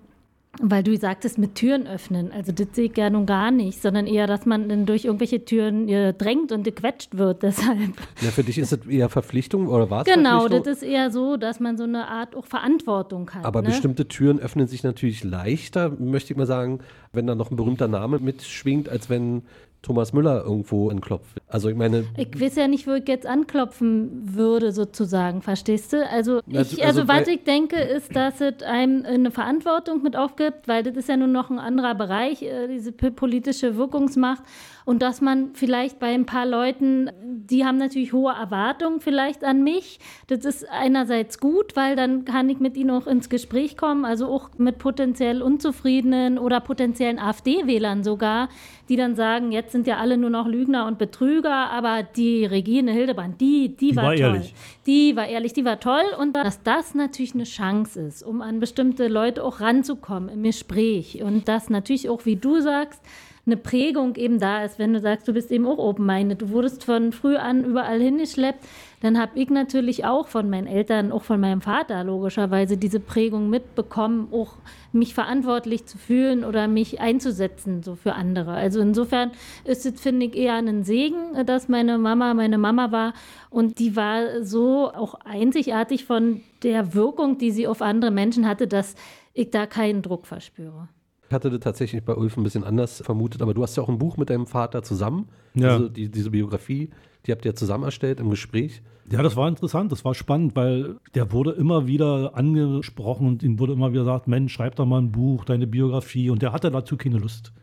weil 0.61 0.83
du 0.83 0.95
sagtest, 0.97 1.37
mit 1.37 1.55
Türen 1.55 1.87
öffnen. 1.87 2.31
Also 2.31 2.51
das 2.51 2.67
sehe 2.73 2.85
ich 2.85 2.97
ja 2.97 3.09
nun 3.09 3.25
gar 3.25 3.51
nicht, 3.51 3.81
sondern 3.81 4.07
eher, 4.07 4.27
dass 4.27 4.45
man 4.45 4.69
dann 4.69 4.85
durch 4.85 5.05
irgendwelche 5.05 5.43
Türen 5.43 5.87
äh, 5.87 6.13
drängt 6.13 6.51
und 6.51 6.63
gequetscht 6.63 7.17
wird. 7.17 7.43
Deshalb. 7.47 7.93
ja, 8.21 8.31
für 8.31 8.43
dich 8.43 8.57
ist 8.57 8.71
das 8.71 8.85
eher 8.87 9.09
Verpflichtung 9.09 9.67
oder 9.67 9.89
war 9.89 10.05
es 10.05 10.13
Genau, 10.13 10.47
das 10.47 10.65
ist 10.67 10.83
eher 10.83 11.11
so, 11.11 11.37
dass 11.37 11.59
man 11.59 11.77
so 11.77 11.83
eine 11.83 12.07
Art 12.07 12.35
auch 12.35 12.45
Verantwortung 12.45 13.29
hat. 13.31 13.45
Aber 13.45 13.61
ne? 13.61 13.69
bestimmte 13.69 14.07
Türen 14.07 14.39
öffnen 14.39 14.67
sich 14.67 14.83
natürlich 14.83 15.23
leichter, 15.23 15.91
möchte 15.99 16.33
ich 16.33 16.37
mal 16.37 16.45
sagen, 16.45 16.79
wenn 17.13 17.27
da 17.27 17.35
noch 17.35 17.51
ein 17.51 17.55
berühmter 17.55 17.87
Name 17.87 18.19
mitschwingt, 18.19 18.89
als 18.89 19.09
wenn 19.09 19.43
Thomas 19.83 20.11
Müller 20.11 20.43
irgendwo 20.43 20.89
anklopft. 20.89 21.37
Also 21.47 21.69
ich 21.69 21.75
meine, 21.75 22.05
Ich 22.17 22.39
weiß 22.41 22.55
ja 22.57 22.67
nicht, 22.67 22.87
wo 22.87 22.93
ich 22.93 23.07
jetzt 23.07 23.25
anklopfen 23.25 24.35
würde, 24.35 24.71
sozusagen, 24.71 25.41
verstehst 25.41 25.93
du? 25.93 26.05
Also, 26.09 26.39
ich, 26.47 26.53
du- 26.53 26.59
also, 26.59 26.81
also 27.01 27.07
was 27.07 27.27
ich 27.27 27.43
denke, 27.43 27.77
ist, 27.77 28.15
dass 28.15 28.41
es 28.41 28.63
einem 28.63 29.05
eine 29.05 29.31
Verantwortung 29.31 30.01
mit 30.03 30.15
aufgibt, 30.17 30.67
weil 30.67 30.83
das 30.83 30.95
ist 30.97 31.07
ja 31.09 31.15
nur 31.15 31.27
noch 31.27 31.49
ein 31.49 31.59
anderer 31.59 31.95
Bereich, 31.95 32.41
äh, 32.41 32.67
diese 32.67 32.91
politische 32.91 33.77
Wirkungsmacht. 33.77 34.43
Und 34.87 35.01
dass 35.01 35.19
man 35.19 35.49
vielleicht 35.53 35.99
bei 35.99 36.13
ein 36.13 36.25
paar 36.25 36.45
Leuten, 36.45 37.11
die 37.21 37.65
haben 37.65 37.75
natürlich 37.75 38.13
hohe 38.13 38.31
Erwartungen 38.31 39.01
vielleicht 39.01 39.43
an 39.43 39.61
mich. 39.61 39.99
Das 40.27 40.45
ist 40.45 40.65
einerseits 40.69 41.41
gut, 41.41 41.75
weil 41.75 41.97
dann 41.97 42.23
kann 42.23 42.47
ich 42.47 42.61
mit 42.61 42.77
ihnen 42.77 42.91
auch 42.91 43.05
ins 43.05 43.27
Gespräch 43.27 43.75
kommen, 43.75 44.05
also 44.05 44.27
auch 44.27 44.49
mit 44.57 44.77
potenziell 44.77 45.41
Unzufriedenen 45.41 46.39
oder 46.39 46.61
potenziellen 46.61 47.19
AfD-Wählern 47.19 48.05
sogar, 48.05 48.47
die 48.87 48.95
dann 48.95 49.17
sagen, 49.17 49.51
jetzt 49.51 49.73
sind 49.73 49.87
ja 49.87 49.97
alle 49.97 50.17
nur 50.17 50.29
noch 50.29 50.47
Lügner 50.47 50.85
und 50.85 50.97
Betrüger, 50.97 51.69
aber 51.69 52.03
die 52.03 52.45
Regine 52.45 52.93
Hildebrand, 52.93 53.41
die, 53.41 53.75
die, 53.75 53.89
Die 53.89 53.95
war, 53.97 54.03
war 54.03 54.15
toll. 54.15 54.21
ehrlich. 54.21 54.55
Die 54.85 55.17
war 55.17 55.27
ehrlich, 55.27 55.51
die 55.51 55.65
war 55.65 55.81
toll 55.81 56.05
und 56.17 56.33
dass 56.33 56.63
das 56.63 56.95
natürlich 56.95 57.33
eine 57.33 57.43
Chance 57.43 57.99
ist, 58.03 58.23
um 58.23 58.41
an 58.41 58.61
bestimmte 58.61 59.09
Leute 59.09 59.43
auch 59.43 59.59
ranzukommen 59.59 60.29
im 60.29 60.43
Gespräch 60.43 61.21
und 61.21 61.49
dass 61.49 61.69
natürlich 61.69 62.07
auch, 62.07 62.25
wie 62.25 62.37
du 62.37 62.61
sagst, 62.61 63.03
eine 63.47 63.57
Prägung 63.57 64.15
eben 64.15 64.39
da 64.39 64.63
ist, 64.63 64.77
wenn 64.77 64.93
du 64.93 64.99
sagst, 64.99 65.27
du 65.27 65.33
bist 65.33 65.51
eben 65.51 65.65
auch 65.65 65.77
open-minded, 65.77 66.41
du 66.41 66.49
wurdest 66.49 66.83
von 66.83 67.13
früh 67.13 67.37
an 67.37 67.63
überall 67.63 67.99
hingeschleppt, 67.99 68.63
dann 69.01 69.19
habe 69.19 69.39
ich 69.39 69.49
natürlich 69.49 70.05
auch 70.05 70.27
von 70.27 70.49
meinen 70.49 70.67
Eltern, 70.67 71.11
auch 71.11 71.23
von 71.23 71.39
meinem 71.39 71.61
Vater 71.61 72.03
logischerweise 72.03 72.77
diese 72.77 72.99
Prägung 72.99 73.49
mitbekommen, 73.49 74.27
auch 74.31 74.53
mich 74.91 75.13
verantwortlich 75.13 75.85
zu 75.85 75.97
fühlen 75.97 76.43
oder 76.43 76.67
mich 76.67 76.99
einzusetzen 76.99 77.83
so 77.83 77.95
für 77.95 78.13
andere. 78.13 78.51
Also 78.51 78.81
insofern 78.81 79.31
ist 79.65 79.85
es, 79.85 80.01
finde 80.01 80.25
ich, 80.25 80.35
eher 80.35 80.55
ein 80.55 80.83
Segen, 80.83 81.45
dass 81.45 81.69
meine 81.69 81.97
Mama 81.97 82.33
meine 82.33 82.57
Mama 82.57 82.91
war 82.91 83.13
und 83.49 83.79
die 83.79 83.95
war 83.95 84.43
so 84.43 84.91
auch 84.91 85.15
einzigartig 85.23 86.05
von 86.05 86.41
der 86.63 86.93
Wirkung, 86.93 87.37
die 87.37 87.51
sie 87.51 87.67
auf 87.67 87.81
andere 87.81 88.11
Menschen 88.11 88.47
hatte, 88.47 88.67
dass 88.67 88.95
ich 89.33 89.51
da 89.51 89.67
keinen 89.67 90.01
Druck 90.01 90.25
verspüre. 90.25 90.89
Ich 91.27 91.33
hatte 91.33 91.49
das 91.49 91.59
tatsächlich 91.59 92.03
bei 92.03 92.15
Ulf 92.15 92.37
ein 92.37 92.43
bisschen 92.43 92.63
anders 92.63 93.01
vermutet, 93.01 93.41
aber 93.41 93.53
du 93.53 93.61
hast 93.61 93.75
ja 93.75 93.83
auch 93.83 93.89
ein 93.89 93.97
Buch 93.97 94.17
mit 94.17 94.29
deinem 94.29 94.47
Vater 94.47 94.81
zusammen. 94.83 95.27
Ja. 95.55 95.73
Also 95.73 95.89
die, 95.89 96.09
diese 96.09 96.31
Biografie, 96.31 96.89
die 97.25 97.31
habt 97.31 97.43
ihr 97.45 97.55
zusammen 97.55 97.83
erstellt 97.83 98.19
im 98.19 98.29
Gespräch. 98.29 98.81
Ja, 99.09 99.21
das 99.21 99.35
war 99.35 99.47
interessant, 99.47 99.91
das 99.91 100.03
war 100.03 100.13
spannend, 100.13 100.55
weil 100.55 100.97
der 101.15 101.31
wurde 101.31 101.51
immer 101.51 101.87
wieder 101.87 102.35
angesprochen 102.35 103.27
und 103.27 103.43
ihm 103.43 103.59
wurde 103.59 103.73
immer 103.73 103.91
wieder 103.91 104.01
gesagt, 104.01 104.27
Mensch, 104.27 104.53
schreib 104.53 104.75
doch 104.75 104.85
mal 104.85 105.01
ein 105.01 105.11
Buch, 105.11 105.45
deine 105.45 105.67
Biografie. 105.67 106.29
Und 106.29 106.41
der 106.41 106.51
hatte 106.51 106.71
dazu 106.71 106.97
keine 106.97 107.17
Lust. 107.17 107.53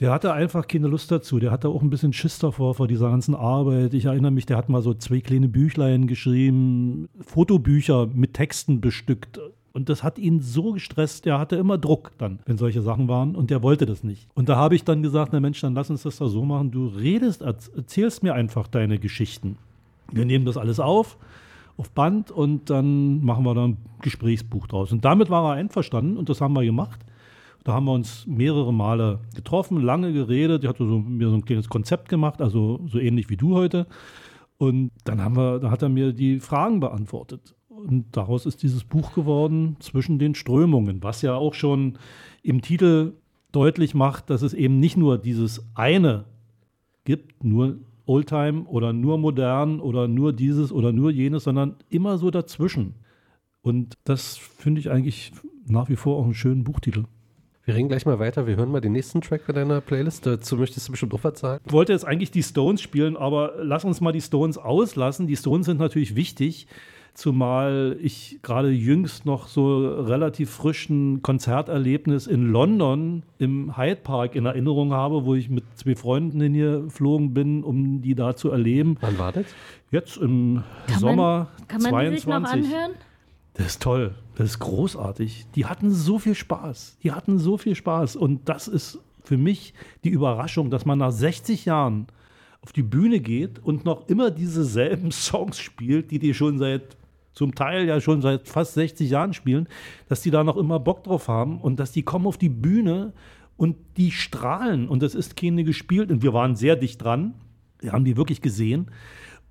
Der 0.00 0.10
hatte 0.10 0.32
einfach 0.32 0.66
keine 0.66 0.88
Lust 0.88 1.10
dazu. 1.10 1.38
Der 1.38 1.50
hatte 1.50 1.68
auch 1.68 1.82
ein 1.82 1.90
bisschen 1.90 2.12
Schiss 2.12 2.38
davor, 2.38 2.74
vor 2.74 2.88
dieser 2.88 3.10
ganzen 3.10 3.34
Arbeit. 3.34 3.94
Ich 3.94 4.06
erinnere 4.06 4.30
mich, 4.30 4.46
der 4.46 4.56
hat 4.56 4.68
mal 4.68 4.82
so 4.82 4.94
zwei 4.94 5.20
kleine 5.20 5.48
Büchlein 5.48 6.06
geschrieben, 6.06 7.08
Fotobücher 7.20 8.06
mit 8.06 8.34
Texten 8.34 8.80
bestückt. 8.80 9.38
Und 9.72 9.88
das 9.88 10.02
hat 10.02 10.18
ihn 10.18 10.40
so 10.40 10.72
gestresst, 10.72 11.26
der 11.26 11.38
hatte 11.38 11.56
immer 11.56 11.78
Druck 11.78 12.10
dann, 12.18 12.40
wenn 12.44 12.58
solche 12.58 12.82
Sachen 12.82 13.06
waren 13.06 13.36
und 13.36 13.50
der 13.50 13.62
wollte 13.62 13.86
das 13.86 14.02
nicht. 14.02 14.28
Und 14.34 14.48
da 14.48 14.56
habe 14.56 14.74
ich 14.74 14.82
dann 14.82 15.02
gesagt, 15.02 15.32
na 15.32 15.38
Mensch, 15.38 15.60
dann 15.60 15.74
lass 15.74 15.90
uns 15.90 16.02
das 16.02 16.18
doch 16.18 16.28
so 16.28 16.44
machen, 16.44 16.72
du 16.72 16.86
redest, 16.88 17.42
erz- 17.42 17.74
erzählst 17.76 18.22
mir 18.24 18.34
einfach 18.34 18.66
deine 18.66 18.98
Geschichten. 18.98 19.58
Wir 20.10 20.24
nehmen 20.24 20.44
das 20.44 20.56
alles 20.56 20.80
auf, 20.80 21.18
auf 21.76 21.92
Band 21.92 22.32
und 22.32 22.68
dann 22.68 23.24
machen 23.24 23.44
wir 23.44 23.54
da 23.54 23.66
ein 23.66 23.76
Gesprächsbuch 24.02 24.66
draus. 24.66 24.90
Und 24.90 25.04
damit 25.04 25.30
war 25.30 25.52
er 25.52 25.54
einverstanden 25.54 26.16
und 26.16 26.28
das 26.28 26.40
haben 26.40 26.54
wir 26.54 26.64
gemacht. 26.64 27.00
Da 27.62 27.74
haben 27.74 27.84
wir 27.84 27.92
uns 27.92 28.26
mehrere 28.26 28.72
Male 28.72 29.20
getroffen, 29.36 29.80
lange 29.80 30.12
geredet. 30.12 30.64
Er 30.64 30.70
hat 30.70 30.78
so, 30.78 30.98
mir 30.98 31.28
so 31.28 31.36
ein 31.36 31.44
kleines 31.44 31.68
Konzept 31.68 32.08
gemacht, 32.08 32.40
also 32.40 32.80
so 32.86 32.98
ähnlich 32.98 33.30
wie 33.30 33.36
du 33.36 33.54
heute. 33.54 33.86
Und 34.58 34.90
dann 35.04 35.22
haben 35.22 35.36
wir, 35.36 35.60
da 35.60 35.70
hat 35.70 35.82
er 35.82 35.90
mir 35.90 36.12
die 36.12 36.40
Fragen 36.40 36.80
beantwortet. 36.80 37.54
Und 37.86 38.06
daraus 38.12 38.46
ist 38.46 38.62
dieses 38.62 38.84
Buch 38.84 39.14
geworden 39.14 39.76
zwischen 39.80 40.18
den 40.18 40.34
Strömungen, 40.34 41.02
was 41.02 41.22
ja 41.22 41.34
auch 41.34 41.54
schon 41.54 41.98
im 42.42 42.62
Titel 42.62 43.14
deutlich 43.52 43.94
macht, 43.94 44.30
dass 44.30 44.42
es 44.42 44.54
eben 44.54 44.78
nicht 44.78 44.96
nur 44.96 45.18
dieses 45.18 45.66
eine 45.74 46.24
gibt, 47.04 47.42
nur 47.42 47.78
Oldtime 48.06 48.64
oder 48.64 48.92
nur 48.92 49.18
modern 49.18 49.80
oder 49.80 50.08
nur 50.08 50.32
dieses 50.32 50.72
oder 50.72 50.92
nur 50.92 51.10
jenes, 51.10 51.44
sondern 51.44 51.76
immer 51.88 52.18
so 52.18 52.30
dazwischen. 52.30 52.94
Und 53.62 53.94
das 54.04 54.36
finde 54.36 54.80
ich 54.80 54.90
eigentlich 54.90 55.32
nach 55.66 55.88
wie 55.88 55.96
vor 55.96 56.16
auch 56.16 56.24
einen 56.24 56.34
schönen 56.34 56.64
Buchtitel. 56.64 57.04
Wir 57.64 57.74
reden 57.74 57.88
gleich 57.88 58.06
mal 58.06 58.18
weiter. 58.18 58.46
Wir 58.46 58.56
hören 58.56 58.70
mal 58.70 58.80
den 58.80 58.92
nächsten 58.92 59.20
Track 59.20 59.46
bei 59.46 59.52
deiner 59.52 59.80
Playlist. 59.80 60.26
Dazu 60.26 60.56
möchtest 60.56 60.88
du 60.88 60.92
bestimmt 60.92 61.14
auch 61.14 61.22
was 61.22 61.38
sagen. 61.38 61.62
Ich 61.66 61.72
wollte 61.72 61.92
jetzt 61.92 62.04
eigentlich 62.04 62.30
die 62.30 62.42
Stones 62.42 62.80
spielen, 62.80 63.16
aber 63.16 63.52
lass 63.58 63.84
uns 63.84 64.00
mal 64.00 64.12
die 64.12 64.20
Stones 64.20 64.58
auslassen. 64.58 65.26
Die 65.26 65.36
Stones 65.36 65.66
sind 65.66 65.78
natürlich 65.78 66.16
wichtig, 66.16 66.66
zumal 67.14 67.96
ich 68.00 68.38
gerade 68.42 68.70
jüngst 68.70 69.26
noch 69.26 69.48
so 69.48 69.86
relativ 69.88 70.50
frischen 70.50 71.22
Konzerterlebnis 71.22 72.26
in 72.26 72.46
London 72.50 73.22
im 73.38 73.76
Hyde 73.76 74.00
Park 74.02 74.34
in 74.34 74.46
Erinnerung 74.46 74.92
habe, 74.92 75.24
wo 75.24 75.34
ich 75.34 75.50
mit 75.50 75.64
zwei 75.74 75.94
Freunden 75.94 76.40
hingeflogen 76.40 77.34
bin, 77.34 77.64
um 77.64 78.02
die 78.02 78.14
da 78.14 78.36
zu 78.36 78.50
erleben. 78.50 78.96
Wann 79.00 79.18
war 79.18 79.32
das? 79.32 79.46
Jetzt 79.90 80.16
im 80.16 80.62
Kann 80.86 80.98
Sommer 80.98 81.48
man, 81.58 81.68
kann 81.68 81.82
man 81.82 82.04
die 82.04 82.16
sich 82.16 82.24
22. 82.24 82.70
noch 82.70 82.72
anhören? 82.72 82.92
Das 83.54 83.66
ist 83.66 83.82
toll. 83.82 84.14
Das 84.36 84.50
ist 84.50 84.58
großartig. 84.60 85.46
Die 85.54 85.66
hatten 85.66 85.90
so 85.90 86.18
viel 86.18 86.34
Spaß. 86.34 86.98
Die 87.02 87.12
hatten 87.12 87.38
so 87.38 87.58
viel 87.58 87.74
Spaß. 87.74 88.16
Und 88.16 88.48
das 88.48 88.68
ist 88.68 89.00
für 89.22 89.36
mich 89.36 89.74
die 90.04 90.10
Überraschung, 90.10 90.70
dass 90.70 90.86
man 90.86 90.98
nach 90.98 91.12
60 91.12 91.64
Jahren 91.66 92.06
auf 92.62 92.72
die 92.72 92.82
Bühne 92.82 93.20
geht 93.20 93.58
und 93.58 93.84
noch 93.84 94.08
immer 94.08 94.30
dieselben 94.30 95.10
Songs 95.12 95.58
spielt, 95.58 96.10
die 96.10 96.18
die 96.18 96.34
schon 96.34 96.58
seit 96.58 96.96
zum 97.32 97.54
Teil 97.54 97.86
ja 97.86 98.00
schon 98.00 98.22
seit 98.22 98.48
fast 98.48 98.74
60 98.74 99.10
Jahren 99.10 99.32
spielen, 99.32 99.68
dass 100.08 100.20
die 100.20 100.30
da 100.30 100.44
noch 100.44 100.56
immer 100.56 100.80
Bock 100.80 101.04
drauf 101.04 101.28
haben 101.28 101.60
und 101.60 101.80
dass 101.80 101.92
die 101.92 102.02
kommen 102.02 102.26
auf 102.26 102.38
die 102.38 102.48
Bühne 102.48 103.12
und 103.56 103.76
die 103.96 104.10
strahlen 104.10 104.88
und 104.88 105.02
das 105.02 105.14
ist 105.14 105.36
keine 105.36 105.64
gespielt 105.64 106.10
und 106.10 106.22
wir 106.22 106.32
waren 106.32 106.56
sehr 106.56 106.76
dicht 106.76 107.02
dran. 107.02 107.34
Wir 107.80 107.92
haben 107.92 108.04
die 108.04 108.16
wirklich 108.16 108.42
gesehen 108.42 108.90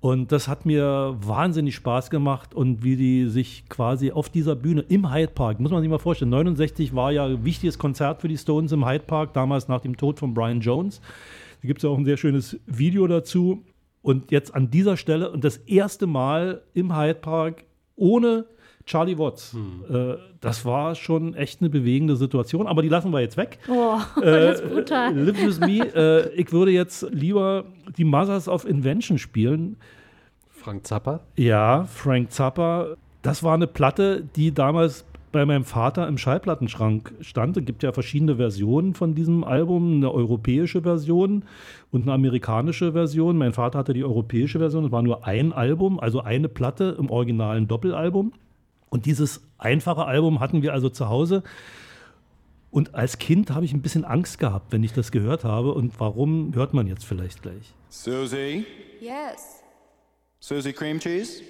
und 0.00 0.32
das 0.32 0.48
hat 0.48 0.64
mir 0.64 1.16
wahnsinnig 1.20 1.74
Spaß 1.74 2.08
gemacht 2.08 2.54
und 2.54 2.82
wie 2.82 2.96
die 2.96 3.28
sich 3.28 3.68
quasi 3.68 4.10
auf 4.10 4.30
dieser 4.30 4.56
Bühne 4.56 4.80
im 4.88 5.12
Hyde 5.12 5.32
Park, 5.32 5.60
muss 5.60 5.70
man 5.70 5.82
sich 5.82 5.90
mal 5.90 5.98
vorstellen, 5.98 6.30
69 6.30 6.94
war 6.94 7.12
ja 7.12 7.26
ein 7.26 7.44
wichtiges 7.44 7.78
Konzert 7.78 8.22
für 8.22 8.28
die 8.28 8.38
Stones 8.38 8.72
im 8.72 8.86
Hyde 8.86 9.04
Park, 9.04 9.34
damals 9.34 9.68
nach 9.68 9.80
dem 9.80 9.98
Tod 9.98 10.18
von 10.18 10.32
Brian 10.32 10.60
Jones. 10.60 11.02
Da 11.60 11.66
gibt 11.66 11.80
es 11.80 11.82
ja 11.82 11.90
auch 11.90 11.98
ein 11.98 12.06
sehr 12.06 12.16
schönes 12.16 12.58
Video 12.66 13.06
dazu. 13.06 13.62
Und 14.02 14.30
jetzt 14.30 14.54
an 14.54 14.70
dieser 14.70 14.96
Stelle 14.96 15.30
und 15.30 15.44
das 15.44 15.58
erste 15.58 16.06
Mal 16.06 16.62
im 16.72 16.96
Hyde 16.96 17.16
Park 17.16 17.64
ohne 18.00 18.46
Charlie 18.86 19.16
Watts. 19.18 19.54
Äh, 19.88 20.14
das 20.40 20.64
war 20.64 20.94
schon 20.96 21.34
echt 21.34 21.60
eine 21.60 21.70
bewegende 21.70 22.16
Situation, 22.16 22.66
aber 22.66 22.82
die 22.82 22.88
lassen 22.88 23.12
wir 23.12 23.20
jetzt 23.20 23.36
weg. 23.36 23.58
Oh, 23.68 23.98
das 24.20 24.58
ist 24.60 24.64
Äh, 24.64 24.68
brutal. 24.74 25.14
Live 25.14 25.46
with 25.46 25.60
me. 25.60 25.78
Äh, 25.94 26.34
ich 26.34 26.50
würde 26.50 26.72
jetzt 26.72 27.06
lieber 27.12 27.64
die 27.96 28.04
Mothers 28.04 28.48
of 28.48 28.64
Invention 28.64 29.18
spielen. 29.18 29.76
Frank 30.48 30.86
Zappa. 30.86 31.20
Ja, 31.36 31.84
Frank 31.84 32.32
Zappa. 32.32 32.96
Das 33.22 33.42
war 33.42 33.54
eine 33.54 33.66
Platte, 33.66 34.24
die 34.34 34.52
damals 34.52 35.04
bei 35.32 35.46
meinem 35.46 35.64
Vater 35.64 36.08
im 36.08 36.18
Schallplattenschrank 36.18 37.12
stand. 37.20 37.56
Es 37.56 37.64
gibt 37.64 37.82
ja 37.82 37.92
verschiedene 37.92 38.36
Versionen 38.36 38.94
von 38.94 39.14
diesem 39.14 39.44
Album, 39.44 39.96
eine 39.96 40.12
europäische 40.12 40.82
Version 40.82 41.44
und 41.90 42.02
eine 42.02 42.12
amerikanische 42.12 42.92
Version. 42.92 43.38
Mein 43.38 43.52
Vater 43.52 43.78
hatte 43.78 43.92
die 43.92 44.04
europäische 44.04 44.58
Version, 44.58 44.86
es 44.86 44.92
war 44.92 45.02
nur 45.02 45.26
ein 45.26 45.52
Album, 45.52 46.00
also 46.00 46.20
eine 46.20 46.48
Platte 46.48 46.96
im 46.98 47.10
originalen 47.10 47.68
Doppelalbum. 47.68 48.32
Und 48.88 49.06
dieses 49.06 49.40
einfache 49.58 50.04
Album 50.04 50.40
hatten 50.40 50.62
wir 50.62 50.72
also 50.72 50.88
zu 50.88 51.08
Hause. 51.08 51.42
Und 52.72 52.94
als 52.94 53.18
Kind 53.18 53.50
habe 53.50 53.64
ich 53.64 53.72
ein 53.72 53.82
bisschen 53.82 54.04
Angst 54.04 54.38
gehabt, 54.38 54.72
wenn 54.72 54.82
ich 54.82 54.92
das 54.92 55.12
gehört 55.12 55.44
habe. 55.44 55.74
Und 55.74 55.98
warum 55.98 56.54
hört 56.54 56.74
man 56.74 56.86
jetzt 56.86 57.04
vielleicht 57.04 57.42
gleich? 57.42 57.74
Susie? 57.88 58.64
Yes. 59.00 59.62
Susie 60.40 60.72
Cream 60.72 60.98
Cheese? 60.98 61.42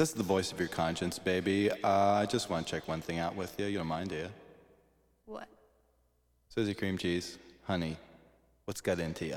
This 0.00 0.08
is 0.08 0.14
the 0.14 0.22
voice 0.22 0.50
of 0.50 0.58
your 0.58 0.70
conscience, 0.70 1.18
baby. 1.18 1.70
Uh, 1.70 1.90
I 1.90 2.24
just 2.24 2.48
want 2.48 2.66
to 2.66 2.72
check 2.72 2.88
one 2.88 3.02
thing 3.02 3.18
out 3.18 3.36
with 3.36 3.54
you. 3.60 3.66
You 3.66 3.76
don't 3.76 3.86
mind, 3.86 4.08
do 4.08 4.16
you? 4.16 4.28
What? 5.26 5.46
Susie 6.48 6.72
Cream 6.72 6.96
Cheese, 6.96 7.36
honey, 7.64 7.98
what's 8.64 8.80
got 8.80 8.98
into 8.98 9.26
you? 9.26 9.36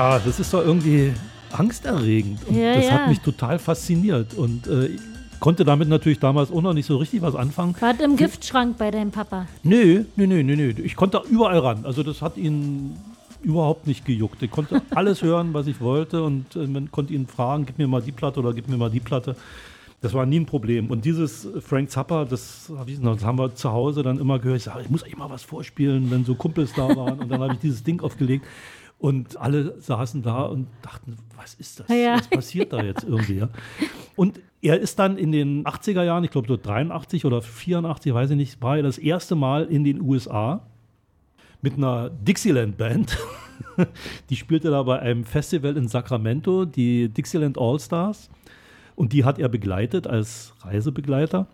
Ja, 0.00 0.18
das 0.18 0.40
ist 0.40 0.54
doch 0.54 0.64
irgendwie 0.64 1.12
angsterregend. 1.52 2.38
Und 2.48 2.56
Ja, 2.56 2.74
das 2.74 2.86
ja. 2.86 2.92
hat 2.92 3.08
mich 3.08 3.20
total 3.20 3.58
fasziniert. 3.58 4.32
Und 4.32 4.66
äh, 4.66 4.86
ich 4.86 5.00
konnte 5.40 5.62
damit 5.62 5.90
natürlich 5.90 6.18
damals 6.18 6.50
auch 6.50 6.62
noch 6.62 6.72
nicht 6.72 6.86
so 6.86 6.96
richtig 6.96 7.20
was 7.20 7.34
anfangen. 7.34 7.76
War 7.80 8.00
im 8.00 8.16
Giftschrank 8.16 8.78
bei 8.78 8.90
deinem 8.90 9.10
Papa. 9.10 9.46
Nö, 9.62 10.04
nö, 10.16 10.26
nö, 10.26 10.42
nö, 10.42 10.56
nö. 10.56 10.72
Ich 10.82 10.96
konnte 10.96 11.20
überall 11.28 11.58
ran. 11.58 11.84
Also 11.84 12.02
das 12.02 12.22
hat 12.22 12.38
ihn 12.38 12.96
überhaupt 13.42 13.86
nicht 13.86 14.06
gejuckt. 14.06 14.42
Ich 14.42 14.50
konnte 14.50 14.80
alles 14.94 15.20
hören, 15.20 15.52
was 15.52 15.66
ich 15.66 15.82
wollte 15.82 16.22
und 16.22 16.56
äh, 16.56 16.66
man 16.66 16.90
konnte 16.90 17.12
ihn 17.12 17.26
fragen, 17.26 17.66
gib 17.66 17.76
mir 17.76 17.86
mal 17.86 18.00
die 18.00 18.12
Platte 18.12 18.40
oder 18.40 18.54
gib 18.54 18.68
mir 18.70 18.78
mal 18.78 18.90
die 18.90 19.00
Platte. 19.00 19.36
Das 20.00 20.14
war 20.14 20.24
nie 20.24 20.40
ein 20.40 20.46
Problem. 20.46 20.86
Und 20.90 21.04
dieses 21.04 21.46
Frank 21.60 21.90
Zappa, 21.90 22.24
das, 22.24 22.72
hab 22.74 22.88
ich 22.88 22.98
noch, 22.98 23.16
das 23.16 23.24
haben 23.26 23.36
wir 23.36 23.54
zu 23.54 23.70
Hause 23.70 24.02
dann 24.02 24.18
immer 24.18 24.38
gehört. 24.38 24.56
Ich 24.56 24.64
sage, 24.64 24.80
ich 24.80 24.88
muss 24.88 25.02
euch 25.02 25.14
mal 25.18 25.28
was 25.28 25.42
vorspielen, 25.42 26.10
wenn 26.10 26.24
so 26.24 26.34
Kumpels 26.36 26.72
da 26.72 26.88
waren. 26.96 27.18
Und 27.18 27.28
dann 27.30 27.42
habe 27.42 27.52
ich 27.52 27.58
dieses 27.58 27.82
Ding 27.84 28.00
aufgelegt. 28.00 28.46
Und 29.00 29.40
alle 29.40 29.80
saßen 29.80 30.22
da 30.22 30.42
und 30.42 30.68
dachten, 30.82 31.16
was 31.34 31.54
ist 31.54 31.80
das? 31.80 31.88
Ja. 31.88 32.18
Was 32.18 32.28
passiert 32.28 32.70
da 32.74 32.82
jetzt 32.82 33.02
irgendwie? 33.02 33.38
Ja? 33.38 33.48
Und 34.14 34.40
er 34.60 34.78
ist 34.78 34.98
dann 34.98 35.16
in 35.16 35.32
den 35.32 35.64
80er 35.64 36.04
Jahren, 36.04 36.22
ich 36.22 36.30
glaube 36.30 36.48
so 36.48 36.58
83 36.58 37.24
oder 37.24 37.40
84, 37.40 38.12
weiß 38.12 38.30
ich 38.30 38.36
nicht, 38.36 38.62
war 38.62 38.76
er 38.76 38.82
das 38.82 38.98
erste 38.98 39.36
Mal 39.36 39.64
in 39.64 39.84
den 39.84 40.02
USA 40.02 40.66
mit 41.62 41.78
einer 41.78 42.10
Dixieland-Band. 42.10 43.16
die 44.30 44.36
spielte 44.36 44.70
da 44.70 44.82
bei 44.82 44.98
einem 44.98 45.24
Festival 45.24 45.78
in 45.78 45.88
Sacramento, 45.88 46.66
die 46.66 47.08
Dixieland 47.08 47.56
All-Stars. 47.56 48.28
Und 48.96 49.14
die 49.14 49.24
hat 49.24 49.38
er 49.38 49.48
begleitet 49.48 50.06
als 50.06 50.52
Reisebegleiter. 50.60 51.46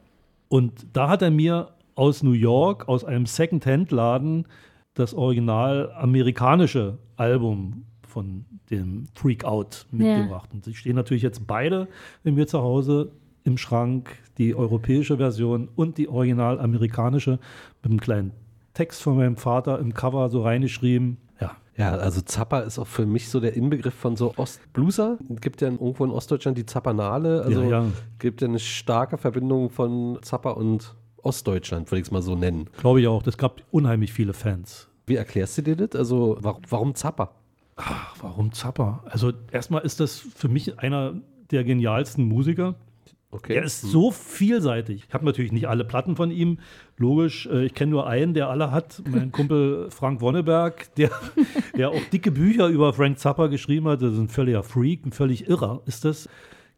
Und 0.48 0.84
da 0.92 1.08
hat 1.08 1.22
er 1.22 1.30
mir 1.30 1.68
aus 1.94 2.24
New 2.24 2.32
York, 2.32 2.88
aus 2.88 3.04
einem 3.04 3.26
Second-Hand-Laden, 3.26 4.46
das 4.94 5.14
original 5.14 5.92
amerikanische 5.92 6.98
Album 7.16 7.84
von 8.06 8.44
dem 8.70 9.04
Freak 9.14 9.44
Out 9.44 9.86
mitgebracht. 9.90 10.50
Und 10.52 10.64
sie 10.64 10.74
stehen 10.74 10.96
natürlich 10.96 11.22
jetzt 11.22 11.46
beide 11.46 11.88
bei 12.24 12.32
mir 12.32 12.46
zu 12.46 12.60
Hause 12.60 13.12
im 13.44 13.58
Schrank, 13.58 14.10
die 14.38 14.54
europäische 14.54 15.16
Version 15.18 15.68
und 15.76 15.98
die 15.98 16.08
original 16.08 16.58
amerikanische 16.60 17.38
mit 17.82 17.90
einem 17.90 18.00
kleinen 18.00 18.32
Text 18.74 19.02
von 19.02 19.16
meinem 19.16 19.36
Vater 19.36 19.78
im 19.78 19.94
Cover 19.94 20.28
so 20.30 20.42
reingeschrieben. 20.42 21.18
Ja, 21.40 21.52
Ja, 21.76 21.90
also 21.92 22.20
Zappa 22.22 22.60
ist 22.60 22.78
auch 22.78 22.86
für 22.86 23.06
mich 23.06 23.28
so 23.28 23.38
der 23.40 23.54
Inbegriff 23.54 23.94
von 23.94 24.16
so 24.16 24.34
Ostblueser. 24.36 25.18
Es 25.34 25.40
gibt 25.40 25.60
ja 25.60 25.68
irgendwo 25.68 26.04
in 26.04 26.10
Ostdeutschland 26.10 26.58
die 26.58 26.66
Zappanale. 26.66 27.42
Also 27.42 27.62
Ja, 27.62 27.68
ja. 27.82 27.84
gibt 28.18 28.40
ja 28.42 28.48
eine 28.48 28.58
starke 28.58 29.16
Verbindung 29.18 29.70
von 29.70 30.18
Zappa 30.22 30.50
und 30.50 30.94
Ostdeutschland, 31.22 31.90
würde 31.90 32.00
ich 32.00 32.06
es 32.06 32.10
mal 32.12 32.22
so 32.22 32.34
nennen. 32.34 32.68
glaube 32.78 33.00
ich 33.00 33.06
auch. 33.08 33.22
Das 33.22 33.36
gab 33.38 33.62
unheimlich 33.70 34.12
viele 34.12 34.32
Fans. 34.32 34.88
Wie 35.06 35.14
erklärst 35.16 35.56
du 35.58 35.62
dir 35.62 35.76
das? 35.76 35.94
Also 35.98 36.36
warum, 36.40 36.62
warum 36.68 36.94
Zappa? 36.94 37.30
Ach, 37.76 38.16
warum 38.20 38.52
Zappa? 38.52 39.04
Also 39.06 39.32
erstmal 39.52 39.82
ist 39.82 40.00
das 40.00 40.18
für 40.18 40.48
mich 40.48 40.78
einer 40.78 41.14
der 41.50 41.62
genialsten 41.64 42.26
Musiker. 42.26 42.74
Okay. 43.30 43.54
Er 43.54 43.64
ist 43.64 43.82
so 43.82 44.10
vielseitig. 44.12 45.04
Ich 45.08 45.14
habe 45.14 45.24
natürlich 45.24 45.52
nicht 45.52 45.68
alle 45.68 45.84
Platten 45.84 46.16
von 46.16 46.30
ihm, 46.30 46.58
logisch. 46.96 47.46
Äh, 47.46 47.66
Ich 47.66 47.74
kenne 47.74 47.90
nur 47.90 48.06
einen, 48.06 48.34
der 48.34 48.48
alle 48.48 48.70
hat. 48.70 49.02
Mein 49.08 49.30
Kumpel 49.30 49.90
Frank 49.90 50.20
Wonneberg, 50.22 50.94
der, 50.94 51.10
der 51.76 51.90
auch 51.90 52.00
dicke 52.12 52.30
Bücher 52.30 52.68
über 52.68 52.92
Frank 52.92 53.18
Zappa 53.18 53.48
geschrieben 53.48 53.88
hat. 53.88 54.00
Das 54.00 54.12
ist 54.14 54.18
ein 54.18 54.28
völliger 54.28 54.62
Freak, 54.62 55.04
ein 55.04 55.12
völlig 55.12 55.48
Irrer. 55.48 55.82
Ist 55.86 56.04
das? 56.04 56.28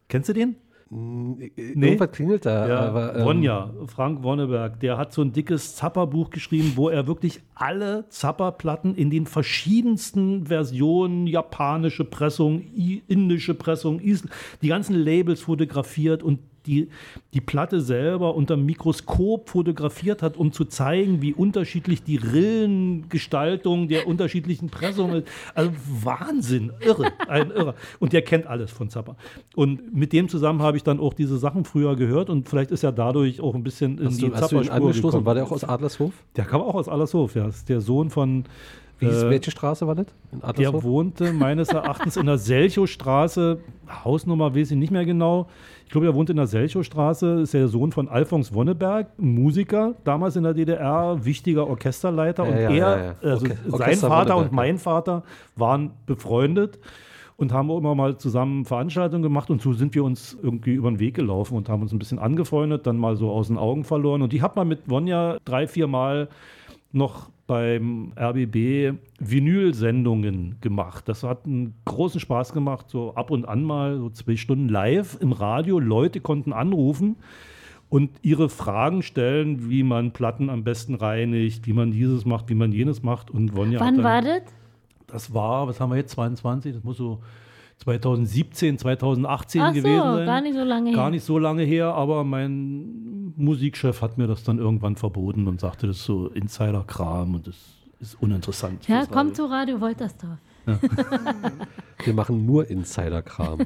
Kennst 0.08 0.30
du 0.30 0.32
den? 0.32 0.56
Irgendwas 0.90 2.12
klingelt 2.12 2.46
da. 2.46 2.66
Ja, 2.66 2.80
aber, 2.80 3.16
ähm, 3.16 3.24
Wonja, 3.26 3.70
Frank 3.86 4.22
Wonneberg, 4.22 4.80
der 4.80 4.96
hat 4.96 5.12
so 5.12 5.20
ein 5.20 5.32
dickes 5.32 5.76
Zappa-Buch 5.76 6.30
geschrieben, 6.30 6.72
wo 6.76 6.88
er 6.88 7.06
wirklich 7.06 7.40
alle 7.54 8.08
Zappa-Platten 8.08 8.94
in 8.94 9.10
den 9.10 9.26
verschiedensten 9.26 10.46
Versionen, 10.46 11.26
japanische 11.26 12.04
Pressung, 12.04 12.62
indische 13.06 13.54
Pressung, 13.54 14.00
die 14.00 14.68
ganzen 14.68 14.96
Labels 14.96 15.42
fotografiert 15.42 16.22
und 16.22 16.38
die, 16.68 16.88
die 17.34 17.40
Platte 17.40 17.80
selber 17.80 18.34
unter 18.34 18.56
dem 18.56 18.66
Mikroskop 18.66 19.48
fotografiert 19.48 20.22
hat, 20.22 20.36
um 20.36 20.52
zu 20.52 20.64
zeigen, 20.66 21.22
wie 21.22 21.32
unterschiedlich 21.32 22.02
die 22.02 22.16
Rillengestaltung 22.16 23.88
der 23.88 24.06
unterschiedlichen 24.06 24.68
Pressungen 24.68 25.22
ist. 25.22 25.28
Also 25.54 25.70
Wahnsinn, 26.02 26.72
irre, 26.80 27.12
ein 27.28 27.50
Irrer. 27.50 27.74
Und 27.98 28.12
der 28.12 28.22
kennt 28.22 28.46
alles 28.46 28.70
von 28.70 28.90
Zappa. 28.90 29.16
Und 29.56 29.94
mit 29.94 30.12
dem 30.12 30.28
zusammen 30.28 30.62
habe 30.62 30.76
ich 30.76 30.82
dann 30.82 31.00
auch 31.00 31.14
diese 31.14 31.38
Sachen 31.38 31.64
früher 31.64 31.96
gehört 31.96 32.30
und 32.30 32.48
vielleicht 32.48 32.70
ist 32.70 32.84
er 32.84 32.92
dadurch 32.92 33.40
auch 33.40 33.54
ein 33.54 33.64
bisschen 33.64 33.98
in 33.98 34.06
Hast 34.06 34.20
die 34.20 34.28
du, 34.28 34.34
hast 34.34 34.52
du 34.52 34.56
ihn 34.56 34.64
Zappa-Spur 34.64 34.74
angestoßen? 34.74 35.10
gekommen. 35.10 35.26
War 35.26 35.34
der 35.34 35.44
auch 35.44 35.52
aus 35.52 35.64
Adlershof? 35.64 36.12
Der 36.36 36.44
kam 36.44 36.60
auch 36.60 36.74
aus 36.74 36.88
Adlershof, 36.88 37.34
ja. 37.34 37.48
Ist 37.48 37.68
der 37.68 37.80
Sohn 37.80 38.10
von. 38.10 38.44
Wie 38.98 39.06
hieß, 39.06 39.22
äh, 39.24 39.30
welche 39.30 39.50
Straße 39.50 39.86
war 39.86 39.94
das? 39.94 40.06
Der 40.58 40.72
wohnte 40.82 41.32
meines 41.32 41.68
Erachtens 41.68 42.16
in 42.16 42.26
der 42.26 42.38
Selchow-Straße, 42.88 43.58
Hausnummer 44.04 44.54
weiß 44.54 44.70
ich 44.72 44.76
nicht 44.76 44.90
mehr 44.90 45.04
genau. 45.04 45.48
Ich 45.84 45.90
glaube, 45.92 46.06
er 46.06 46.14
wohnt 46.14 46.28
in 46.30 46.36
der 46.36 46.46
Selchow-Straße, 46.46 47.40
ist 47.42 47.54
der 47.54 47.68
Sohn 47.68 47.92
von 47.92 48.08
Alfons 48.08 48.52
Wonneberg, 48.52 49.06
Musiker, 49.18 49.94
damals 50.04 50.36
in 50.36 50.42
der 50.42 50.52
DDR, 50.54 51.24
wichtiger 51.24 51.66
Orchesterleiter. 51.66 52.44
Ja, 52.44 52.68
und 52.68 52.74
ja, 52.76 52.94
er, 52.94 53.04
ja, 53.04 53.14
also 53.30 53.46
Orche- 53.46 53.78
sein 53.78 53.96
Vater 53.96 54.36
und 54.36 54.52
mein 54.52 54.78
Vater 54.78 55.22
waren 55.56 55.92
befreundet 56.06 56.78
und 57.36 57.52
haben 57.52 57.70
immer 57.70 57.94
mal 57.94 58.18
zusammen 58.18 58.64
Veranstaltungen 58.64 59.22
gemacht 59.22 59.48
und 59.48 59.62
so 59.62 59.72
sind 59.72 59.94
wir 59.94 60.02
uns 60.04 60.36
irgendwie 60.42 60.74
über 60.74 60.90
den 60.90 60.98
Weg 60.98 61.14
gelaufen 61.14 61.56
und 61.56 61.68
haben 61.68 61.82
uns 61.82 61.92
ein 61.92 61.98
bisschen 61.98 62.18
angefreundet, 62.18 62.86
dann 62.86 62.96
mal 62.98 63.16
so 63.16 63.30
aus 63.30 63.46
den 63.46 63.56
Augen 63.58 63.84
verloren. 63.84 64.22
Und 64.22 64.34
ich 64.34 64.42
habe 64.42 64.56
mal 64.56 64.64
mit 64.64 64.80
Wonja 64.90 65.38
drei, 65.44 65.66
vier 65.68 65.86
Mal 65.86 66.28
noch 66.92 67.30
beim 67.48 68.12
RBB 68.16 68.94
Vinyl-Sendungen 69.18 70.60
gemacht. 70.60 71.08
Das 71.08 71.24
hat 71.24 71.46
einen 71.46 71.74
großen 71.84 72.20
Spaß 72.20 72.52
gemacht, 72.52 72.88
so 72.88 73.14
ab 73.14 73.32
und 73.32 73.48
an 73.48 73.64
mal, 73.64 73.98
so 73.98 74.10
zwei 74.10 74.36
Stunden 74.36 74.68
live 74.68 75.18
im 75.20 75.32
Radio. 75.32 75.80
Leute 75.80 76.20
konnten 76.20 76.52
anrufen 76.52 77.16
und 77.88 78.10
ihre 78.22 78.48
Fragen 78.48 79.02
stellen, 79.02 79.68
wie 79.70 79.82
man 79.82 80.12
Platten 80.12 80.50
am 80.50 80.62
besten 80.62 80.94
reinigt, 80.94 81.66
wie 81.66 81.72
man 81.72 81.90
dieses 81.90 82.24
macht, 82.24 82.50
wie 82.50 82.54
man 82.54 82.70
jenes 82.70 83.02
macht. 83.02 83.30
Und 83.30 83.56
Wann 83.56 84.02
war 84.04 84.22
das? 84.22 84.42
Das 85.08 85.34
war, 85.34 85.66
was 85.66 85.80
haben 85.80 85.90
wir 85.90 85.96
jetzt, 85.96 86.12
22? 86.12 86.74
Das 86.74 86.84
muss 86.84 86.98
so 86.98 87.20
2017, 87.78 88.78
2018 88.78 89.60
Ach 89.60 89.68
so, 89.68 89.74
gewesen 89.80 90.02
sein. 90.02 90.26
gar 90.26 90.40
nicht 90.40 90.54
so 90.54 90.64
lange 90.64 90.92
Gar 90.92 91.04
her. 91.04 91.10
nicht 91.10 91.24
so 91.24 91.38
lange 91.38 91.62
her, 91.62 91.94
aber 91.94 92.24
mein 92.24 93.32
Musikchef 93.36 94.02
hat 94.02 94.18
mir 94.18 94.26
das 94.26 94.42
dann 94.44 94.58
irgendwann 94.58 94.96
verboten 94.96 95.46
und 95.46 95.60
sagte, 95.60 95.86
das 95.86 95.96
ist 95.98 96.04
so 96.04 96.28
Insider-Kram 96.28 97.34
und 97.36 97.46
das 97.46 97.56
ist 98.00 98.20
uninteressant. 98.20 98.86
Ja, 98.88 99.04
komm 99.06 99.28
Radio. 99.28 99.32
zu 99.34 99.44
Radio 99.46 99.80
Woltersdorf. 99.80 100.38
Wir 102.04 102.14
machen 102.14 102.46
nur 102.46 102.68
Insider-Kram. 102.68 103.60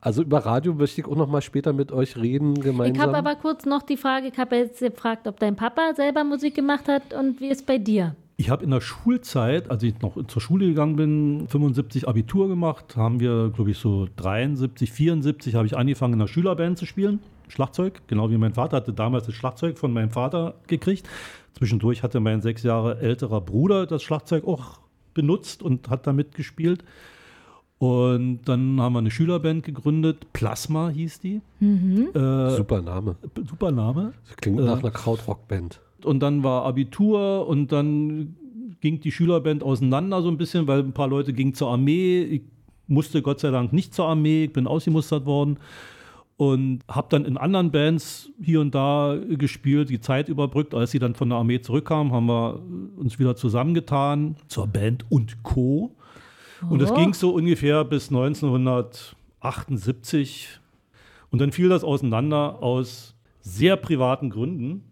also 0.00 0.22
über 0.22 0.38
Radio 0.46 0.74
möchte 0.74 1.00
ich 1.00 1.06
auch 1.06 1.16
noch 1.16 1.28
mal 1.28 1.42
später 1.42 1.72
mit 1.72 1.92
euch 1.92 2.16
reden 2.16 2.54
gemeinsam. 2.54 2.94
Ich 2.94 3.00
habe 3.00 3.16
aber 3.16 3.34
kurz 3.36 3.64
noch 3.66 3.82
die 3.82 3.96
Frage, 3.96 4.28
ich 4.28 4.38
habe 4.38 4.56
jetzt 4.56 4.80
gefragt, 4.80 5.26
ob 5.26 5.38
dein 5.40 5.56
Papa 5.56 5.92
selber 5.94 6.24
Musik 6.24 6.54
gemacht 6.54 6.88
hat 6.88 7.12
und 7.14 7.40
wie 7.40 7.48
ist 7.48 7.66
bei 7.66 7.78
dir? 7.78 8.14
Ich 8.40 8.50
habe 8.50 8.62
in 8.62 8.70
der 8.70 8.80
Schulzeit, 8.80 9.68
als 9.68 9.82
ich 9.82 10.00
noch 10.00 10.16
zur 10.28 10.40
Schule 10.40 10.66
gegangen 10.68 10.94
bin, 10.94 11.48
75 11.48 12.06
Abitur 12.06 12.46
gemacht, 12.46 12.96
haben 12.96 13.18
wir, 13.18 13.50
glaube 13.50 13.72
ich, 13.72 13.78
so 13.78 14.06
73, 14.14 14.92
74 14.92 15.56
habe 15.56 15.66
ich 15.66 15.76
angefangen 15.76 16.12
in 16.12 16.18
der 16.20 16.28
Schülerband 16.28 16.78
zu 16.78 16.86
spielen. 16.86 17.18
Schlagzeug, 17.48 18.00
genau 18.06 18.30
wie 18.30 18.38
mein 18.38 18.54
Vater 18.54 18.76
hatte 18.76 18.92
damals 18.92 19.26
das 19.26 19.34
Schlagzeug 19.34 19.76
von 19.76 19.92
meinem 19.92 20.10
Vater 20.10 20.54
gekriegt. 20.68 21.08
Zwischendurch 21.54 22.04
hatte 22.04 22.20
mein 22.20 22.40
sechs 22.40 22.62
Jahre 22.62 23.00
älterer 23.00 23.40
Bruder 23.40 23.86
das 23.86 24.04
Schlagzeug 24.04 24.46
auch 24.46 24.78
benutzt 25.14 25.60
und 25.60 25.90
hat 25.90 26.06
damit 26.06 26.36
gespielt. 26.36 26.84
Und 27.78 28.42
dann 28.44 28.80
haben 28.80 28.92
wir 28.92 29.00
eine 29.00 29.10
Schülerband 29.10 29.64
gegründet, 29.64 30.32
Plasma 30.32 30.90
hieß 30.90 31.18
die. 31.18 31.40
Mhm. 31.58 32.10
Äh, 32.14 32.50
Super 32.50 32.82
Name. 32.82 33.16
Super 33.48 33.72
Name. 33.72 34.12
Das 34.28 34.36
klingt 34.36 34.60
Äh, 34.60 34.64
nach 34.64 34.78
einer 34.78 34.92
Krautrock-Band. 34.92 35.80
Und 36.04 36.20
dann 36.20 36.42
war 36.42 36.64
Abitur 36.64 37.46
und 37.46 37.72
dann 37.72 38.36
ging 38.80 39.00
die 39.00 39.12
Schülerband 39.12 39.62
auseinander 39.62 40.22
so 40.22 40.28
ein 40.28 40.38
bisschen, 40.38 40.66
weil 40.66 40.80
ein 40.80 40.92
paar 40.92 41.08
Leute 41.08 41.32
gingen 41.32 41.54
zur 41.54 41.70
Armee. 41.70 42.22
Ich 42.22 42.42
musste 42.86 43.22
Gott 43.22 43.40
sei 43.40 43.50
Dank 43.50 43.72
nicht 43.72 43.94
zur 43.94 44.06
Armee, 44.06 44.44
ich 44.44 44.52
bin 44.52 44.66
ausgemustert 44.66 45.26
worden 45.26 45.58
und 46.36 46.80
habe 46.88 47.08
dann 47.10 47.24
in 47.24 47.36
anderen 47.36 47.72
Bands 47.72 48.30
hier 48.40 48.60
und 48.60 48.72
da 48.74 49.18
gespielt, 49.28 49.90
die 49.90 50.00
Zeit 50.00 50.28
überbrückt. 50.28 50.74
Als 50.74 50.92
sie 50.92 51.00
dann 51.00 51.14
von 51.16 51.28
der 51.28 51.38
Armee 51.38 51.60
zurückkamen, 51.60 52.12
haben 52.12 52.26
wir 52.26 52.60
uns 52.96 53.18
wieder 53.18 53.34
zusammengetan 53.34 54.36
zur 54.46 54.68
Band 54.68 55.04
und 55.10 55.42
Co. 55.42 55.96
Und 56.70 56.80
es 56.80 56.92
Oh. 56.92 56.94
ging 56.94 57.12
so 57.14 57.30
ungefähr 57.34 57.84
bis 57.84 58.10
1978. 58.10 60.60
Und 61.30 61.40
dann 61.40 61.52
fiel 61.52 61.68
das 61.68 61.84
auseinander 61.84 62.62
aus 62.62 63.14
sehr 63.40 63.76
privaten 63.76 64.30
Gründen. 64.30 64.82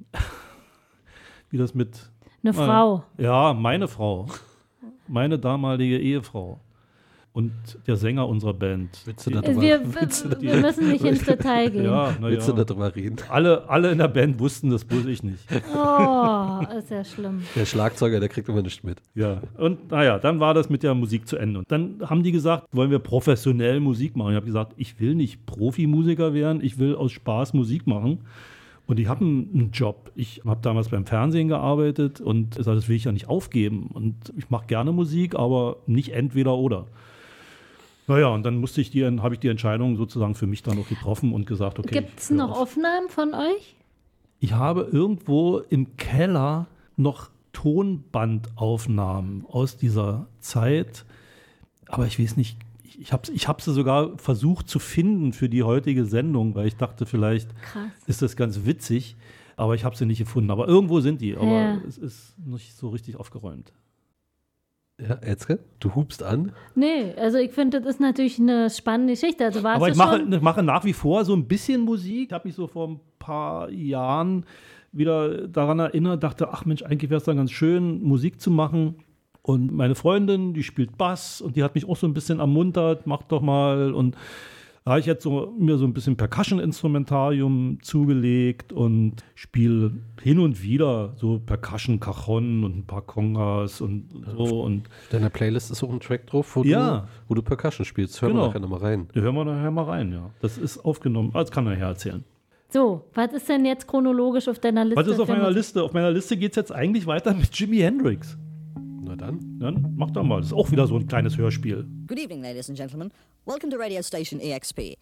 Wie 1.50 1.58
das 1.58 1.74
mit. 1.74 2.10
Eine 2.42 2.52
Frau. 2.52 3.04
Ja, 3.18 3.52
meine 3.54 3.88
Frau. 3.88 4.26
Meine 5.08 5.38
damalige 5.38 5.98
Ehefrau. 5.98 6.60
und 7.36 7.52
der 7.86 7.96
Sänger 7.96 8.26
unserer 8.26 8.54
Band. 8.54 9.02
Willst 9.04 9.26
du 9.26 9.30
Wir, 9.30 9.42
wir, 9.42 10.40
wir 10.40 10.56
müssen 10.56 10.88
nicht 10.88 11.04
ins 11.04 11.24
Detail 11.24 11.70
gehen. 11.70 11.84
Ja, 11.92 12.16
na 12.18 12.28
Willst 12.28 12.48
ja. 12.48 12.54
du 12.54 12.64
darüber 12.64 12.96
reden? 12.96 13.16
Alle, 13.28 13.68
alle 13.68 13.92
in 13.92 13.98
der 13.98 14.08
Band 14.08 14.38
wussten 14.40 14.70
das, 14.70 14.86
bloß 14.86 15.04
ich 15.04 15.22
nicht. 15.22 15.44
Oh, 15.74 16.60
ist 16.78 16.90
ja 16.90 17.04
schlimm. 17.04 17.42
Der 17.54 17.66
Schlagzeuger, 17.66 18.20
der 18.20 18.30
kriegt 18.30 18.48
immer 18.48 18.62
nichts 18.62 18.82
mit. 18.82 19.02
Ja, 19.14 19.42
und 19.58 19.90
naja, 19.90 20.18
dann 20.18 20.40
war 20.40 20.54
das 20.54 20.70
mit 20.70 20.82
der 20.82 20.94
Musik 20.94 21.28
zu 21.28 21.36
Ende. 21.36 21.58
Und 21.58 21.70
dann 21.70 21.98
haben 22.06 22.22
die 22.22 22.32
gesagt, 22.32 22.68
wollen 22.72 22.90
wir 22.90 23.00
professionell 23.00 23.80
Musik 23.80 24.16
machen? 24.16 24.30
Ich 24.30 24.36
habe 24.36 24.46
gesagt, 24.46 24.72
ich 24.78 24.98
will 24.98 25.14
nicht 25.14 25.44
Profimusiker 25.44 26.32
werden, 26.32 26.64
ich 26.64 26.78
will 26.78 26.96
aus 26.96 27.12
Spaß 27.12 27.52
Musik 27.52 27.86
machen. 27.86 28.20
Und 28.86 29.00
ich 29.00 29.08
habe 29.08 29.24
einen 29.24 29.70
Job. 29.72 30.12
Ich 30.14 30.42
habe 30.44 30.60
damals 30.62 30.90
beim 30.90 31.06
Fernsehen 31.06 31.48
gearbeitet 31.48 32.20
und 32.20 32.56
das 32.56 32.88
will 32.88 32.96
ich 32.96 33.04
ja 33.04 33.12
nicht 33.12 33.28
aufgeben. 33.28 33.88
Und 33.92 34.32
ich 34.36 34.48
mache 34.48 34.66
gerne 34.66 34.92
Musik, 34.92 35.34
aber 35.34 35.78
nicht 35.86 36.10
entweder 36.10 36.56
oder. 36.56 36.86
Naja, 38.06 38.28
und 38.28 38.44
dann 38.44 38.58
musste 38.58 38.80
ich 38.80 38.90
die, 38.90 39.04
habe 39.04 39.34
ich 39.34 39.40
die 39.40 39.48
Entscheidung 39.48 39.96
sozusagen 39.96 40.36
für 40.36 40.46
mich 40.46 40.62
dann 40.62 40.78
auch 40.78 40.88
getroffen 40.88 41.32
und 41.32 41.46
gesagt, 41.46 41.80
okay. 41.80 42.00
Gibt 42.00 42.20
es 42.20 42.30
noch 42.30 42.56
Aufnahmen 42.56 43.08
von 43.08 43.34
euch? 43.34 43.74
Ich 44.38 44.52
habe 44.52 44.88
irgendwo 44.92 45.58
im 45.58 45.96
Keller 45.96 46.66
noch 46.96 47.30
Tonbandaufnahmen 47.52 49.44
aus 49.46 49.76
dieser 49.76 50.28
Zeit, 50.38 51.04
aber 51.88 52.06
ich 52.06 52.20
weiß 52.20 52.36
nicht, 52.36 52.58
ich- 52.96 53.00
ich 53.00 53.12
habe 53.12 53.30
ich 53.32 53.48
hab 53.48 53.60
sie 53.62 53.72
sogar 53.72 54.16
versucht 54.18 54.68
zu 54.68 54.78
finden 54.78 55.32
für 55.32 55.48
die 55.48 55.62
heutige 55.62 56.04
Sendung, 56.04 56.54
weil 56.54 56.66
ich 56.66 56.76
dachte, 56.76 57.06
vielleicht 57.06 57.48
Krass. 57.62 57.90
ist 58.06 58.22
das 58.22 58.36
ganz 58.36 58.64
witzig, 58.64 59.16
aber 59.56 59.74
ich 59.74 59.84
habe 59.84 59.96
sie 59.96 60.06
nicht 60.06 60.18
gefunden. 60.18 60.50
Aber 60.50 60.66
irgendwo 60.68 61.00
sind 61.00 61.20
die, 61.20 61.36
aber 61.36 61.46
Ja. 61.46 61.78
es 61.86 61.98
ist 61.98 62.34
nicht 62.44 62.74
so 62.76 62.88
richtig 62.88 63.16
aufgeräumt. 63.16 63.72
Ja, 64.98 65.18
Etzke, 65.20 65.58
du 65.78 65.94
hubst 65.94 66.22
an. 66.22 66.52
Nee, 66.74 67.12
also 67.18 67.36
ich 67.36 67.52
finde, 67.52 67.80
das 67.80 67.90
ist 67.96 68.00
natürlich 68.00 68.38
eine 68.38 68.70
spannende 68.70 69.12
Geschichte. 69.12 69.44
Also 69.44 69.62
warst 69.62 69.76
Aber 69.76 69.86
du 69.86 69.92
ich 69.92 69.98
mache, 69.98 70.18
schon? 70.20 70.32
ich 70.32 70.40
mache 70.40 70.62
nach 70.62 70.84
wie 70.84 70.94
vor 70.94 71.24
so 71.26 71.34
ein 71.34 71.46
bisschen 71.46 71.82
Musik. 71.82 72.28
Ich 72.28 72.32
habe 72.32 72.48
mich 72.48 72.54
so 72.54 72.66
vor 72.66 72.88
ein 72.88 73.00
paar 73.18 73.68
Jahren 73.70 74.46
wieder 74.92 75.48
daran 75.48 75.80
erinnert, 75.80 76.22
dachte, 76.22 76.48
ach 76.50 76.64
Mensch, 76.64 76.82
eigentlich 76.82 77.10
wäre 77.10 77.18
es 77.18 77.24
dann 77.24 77.36
ganz 77.36 77.50
schön, 77.50 78.02
Musik 78.02 78.40
zu 78.40 78.50
machen. 78.50 78.94
Und 79.46 79.72
meine 79.72 79.94
Freundin, 79.94 80.54
die 80.54 80.64
spielt 80.64 80.98
Bass 80.98 81.40
und 81.40 81.54
die 81.54 81.62
hat 81.62 81.76
mich 81.76 81.88
auch 81.88 81.96
so 81.96 82.06
ein 82.08 82.14
bisschen 82.14 82.40
ermuntert, 82.40 83.06
mach 83.06 83.22
doch 83.22 83.40
mal. 83.40 83.92
Und 83.94 84.16
da 84.84 84.90
habe 84.92 85.00
ich 85.00 85.06
jetzt 85.06 85.22
so, 85.22 85.54
mir 85.56 85.78
so 85.78 85.84
ein 85.84 85.92
bisschen 85.94 86.16
Percussion-Instrumentarium 86.16 87.78
zugelegt 87.82 88.72
und 88.72 89.24
spiele 89.34 89.92
hin 90.22 90.38
und 90.38 90.62
wieder 90.62 91.12
so 91.16 91.38
Percussion, 91.38 92.00
Cajon 92.00 92.64
und 92.64 92.76
ein 92.78 92.86
paar 92.86 93.02
Congas 93.02 93.80
und 93.80 94.08
so. 94.36 94.62
Und 94.62 94.84
Deiner 95.10 95.30
Playlist 95.30 95.70
ist 95.70 95.82
auch 95.82 95.90
ein 95.92 96.00
Track 96.00 96.26
drauf, 96.26 96.56
wo, 96.56 96.62
Ja. 96.64 97.00
du, 97.00 97.08
wo 97.28 97.34
du 97.34 97.42
Percussion 97.42 97.84
spielst. 97.84 98.20
Hören 98.22 98.32
Genau. 98.32 98.44
wir 98.44 98.46
nachher 98.48 98.60
nochmal 98.60 98.80
rein. 98.80 99.08
da 99.14 99.20
hören 99.20 99.34
wir 99.34 99.44
nachher 99.44 99.70
mal 99.70 99.84
rein, 99.84 100.12
ja. 100.12 100.30
Das 100.40 100.58
ist 100.58 100.78
aufgenommen. 100.84 101.30
Ah, 101.34 101.40
Das 101.40 101.50
kann 101.50 101.66
er 101.66 101.72
nachher 101.74 101.86
erzählen. 101.88 102.24
So, 102.68 103.04
was 103.14 103.32
ist 103.32 103.48
denn 103.48 103.64
jetzt 103.64 103.86
chronologisch 103.86 104.48
auf 104.48 104.58
deiner 104.58 104.84
Liste? 104.84 105.00
Was 105.00 105.06
ist 105.06 105.20
auf 105.20 105.28
meiner? 105.28 105.50
Liste? 105.52 105.82
Auf 105.84 105.92
meiner 105.92 106.10
Liste 106.10 106.36
geht 106.36 106.50
es 106.50 106.56
jetzt 106.56 106.72
eigentlich 106.72 107.06
weiter 107.06 107.32
mit 107.32 107.54
Jimi 107.56 107.76
Hendrix. 107.78 108.36
Na 109.06 109.14
dann. 109.14 109.58
Dann 109.60 109.94
mach 109.96 110.10
doch 110.10 110.24
mal. 110.24 110.40
Das 110.40 110.48
ist 110.48 110.52
auch 110.52 110.70
wieder 110.72 110.86
so 110.88 110.96
ein 110.96 111.06
kleines 111.06 111.36
Hörspiel. 111.36 111.86
Good 112.08 112.18
evening, 112.18 112.42
ladies 112.42 112.68
and 112.68 112.76
gentlemen. 112.76 113.12
Welcome 113.44 113.70
to 113.70 113.78
radio 113.78 114.02
station 114.02 114.40
EXP. 114.40 114.96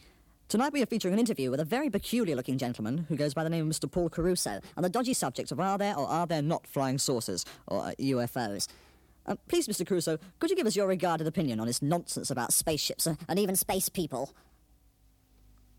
Tonight 0.46 0.74
we 0.74 0.82
are 0.82 0.86
featuring 0.86 1.14
an 1.14 1.18
interview 1.18 1.50
with 1.50 1.58
a 1.58 1.64
very 1.64 1.88
peculiar 1.88 2.36
looking 2.36 2.58
gentleman 2.58 3.06
who 3.08 3.16
goes 3.16 3.32
by 3.32 3.42
the 3.42 3.48
name 3.48 3.70
of 3.70 3.74
Mr. 3.74 3.90
Paul 3.90 4.10
Caruso 4.10 4.60
on 4.76 4.82
the 4.82 4.90
dodgy 4.90 5.14
subject 5.14 5.50
of 5.52 5.58
are 5.58 5.78
there 5.78 5.96
or 5.96 6.06
are 6.06 6.26
there 6.26 6.42
not 6.42 6.66
flying 6.66 6.98
saucers, 6.98 7.46
or 7.66 7.80
uh, 7.80 7.92
UFOs. 7.98 8.68
Uh, 9.24 9.36
please, 9.48 9.66
Mr. 9.68 9.86
Caruso, 9.86 10.18
could 10.38 10.50
you 10.50 10.56
give 10.56 10.66
us 10.66 10.76
your 10.76 10.86
regarded 10.86 11.26
opinion 11.26 11.58
on 11.58 11.66
this 11.66 11.80
nonsense 11.80 12.30
about 12.30 12.52
spaceships 12.52 13.06
uh, 13.06 13.14
and 13.26 13.38
even 13.38 13.56
space 13.56 13.88
people? 13.88 14.34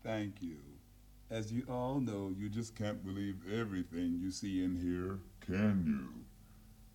Thank 0.02 0.42
you. 0.42 0.56
As 1.30 1.52
you 1.52 1.62
all 1.70 2.00
know, 2.00 2.34
you 2.36 2.48
just 2.48 2.74
can't 2.74 3.04
believe 3.04 3.36
everything 3.52 4.18
you 4.20 4.32
see 4.32 4.64
and 4.64 4.76
hear, 4.76 5.20
can 5.40 5.84
you? 5.86 6.25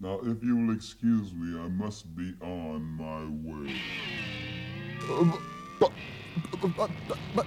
Now, 0.02 0.20
if 0.24 0.42
you 0.42 0.58
will 0.58 0.74
excuse 0.74 1.32
me, 1.32 1.60
I 1.60 1.68
must 1.68 2.16
be 2.16 2.34
on 2.42 2.82
my 2.82 3.22
way. 3.48 3.76
Uh, 5.08 5.38
but, 5.80 5.92
but, 6.60 6.76
but, 7.08 7.20
but, 7.36 7.46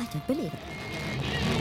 I 0.00 0.04
don't 0.04 0.26
believe 0.26 0.52
it. 0.52 1.55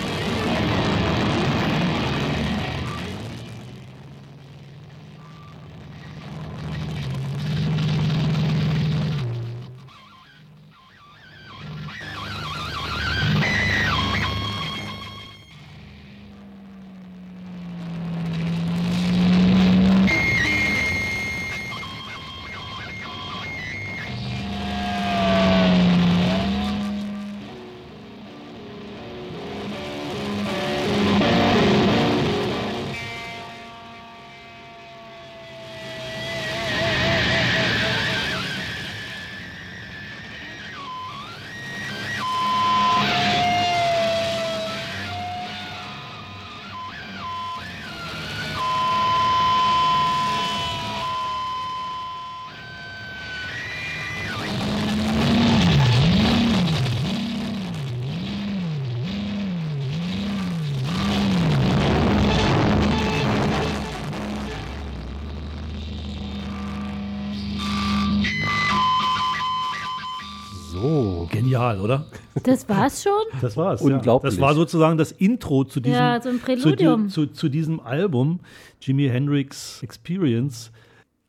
So. 71.74 71.78
Genial, 71.78 71.82
oder? 71.82 72.05
Das 72.43 72.68
war's 72.70 73.03
schon? 73.03 73.41
Das 73.41 73.57
war's. 73.57 73.82
Unglaublich. 73.82 74.34
Ja. 74.34 74.38
Das 74.38 74.47
war 74.47 74.53
sozusagen 74.55 74.97
das 74.97 75.11
Intro 75.11 75.63
zu 75.63 75.80
diesem, 75.80 75.97
Ja, 75.97 76.22
so 76.22 76.30
ein 76.30 76.41
zu, 76.59 77.07
zu, 77.07 77.28
zu 77.28 77.49
diesem 77.49 77.80
Album, 77.80 78.39
Jimi 78.82 79.07
Hendrix 79.07 79.82
Experience. 79.82 80.72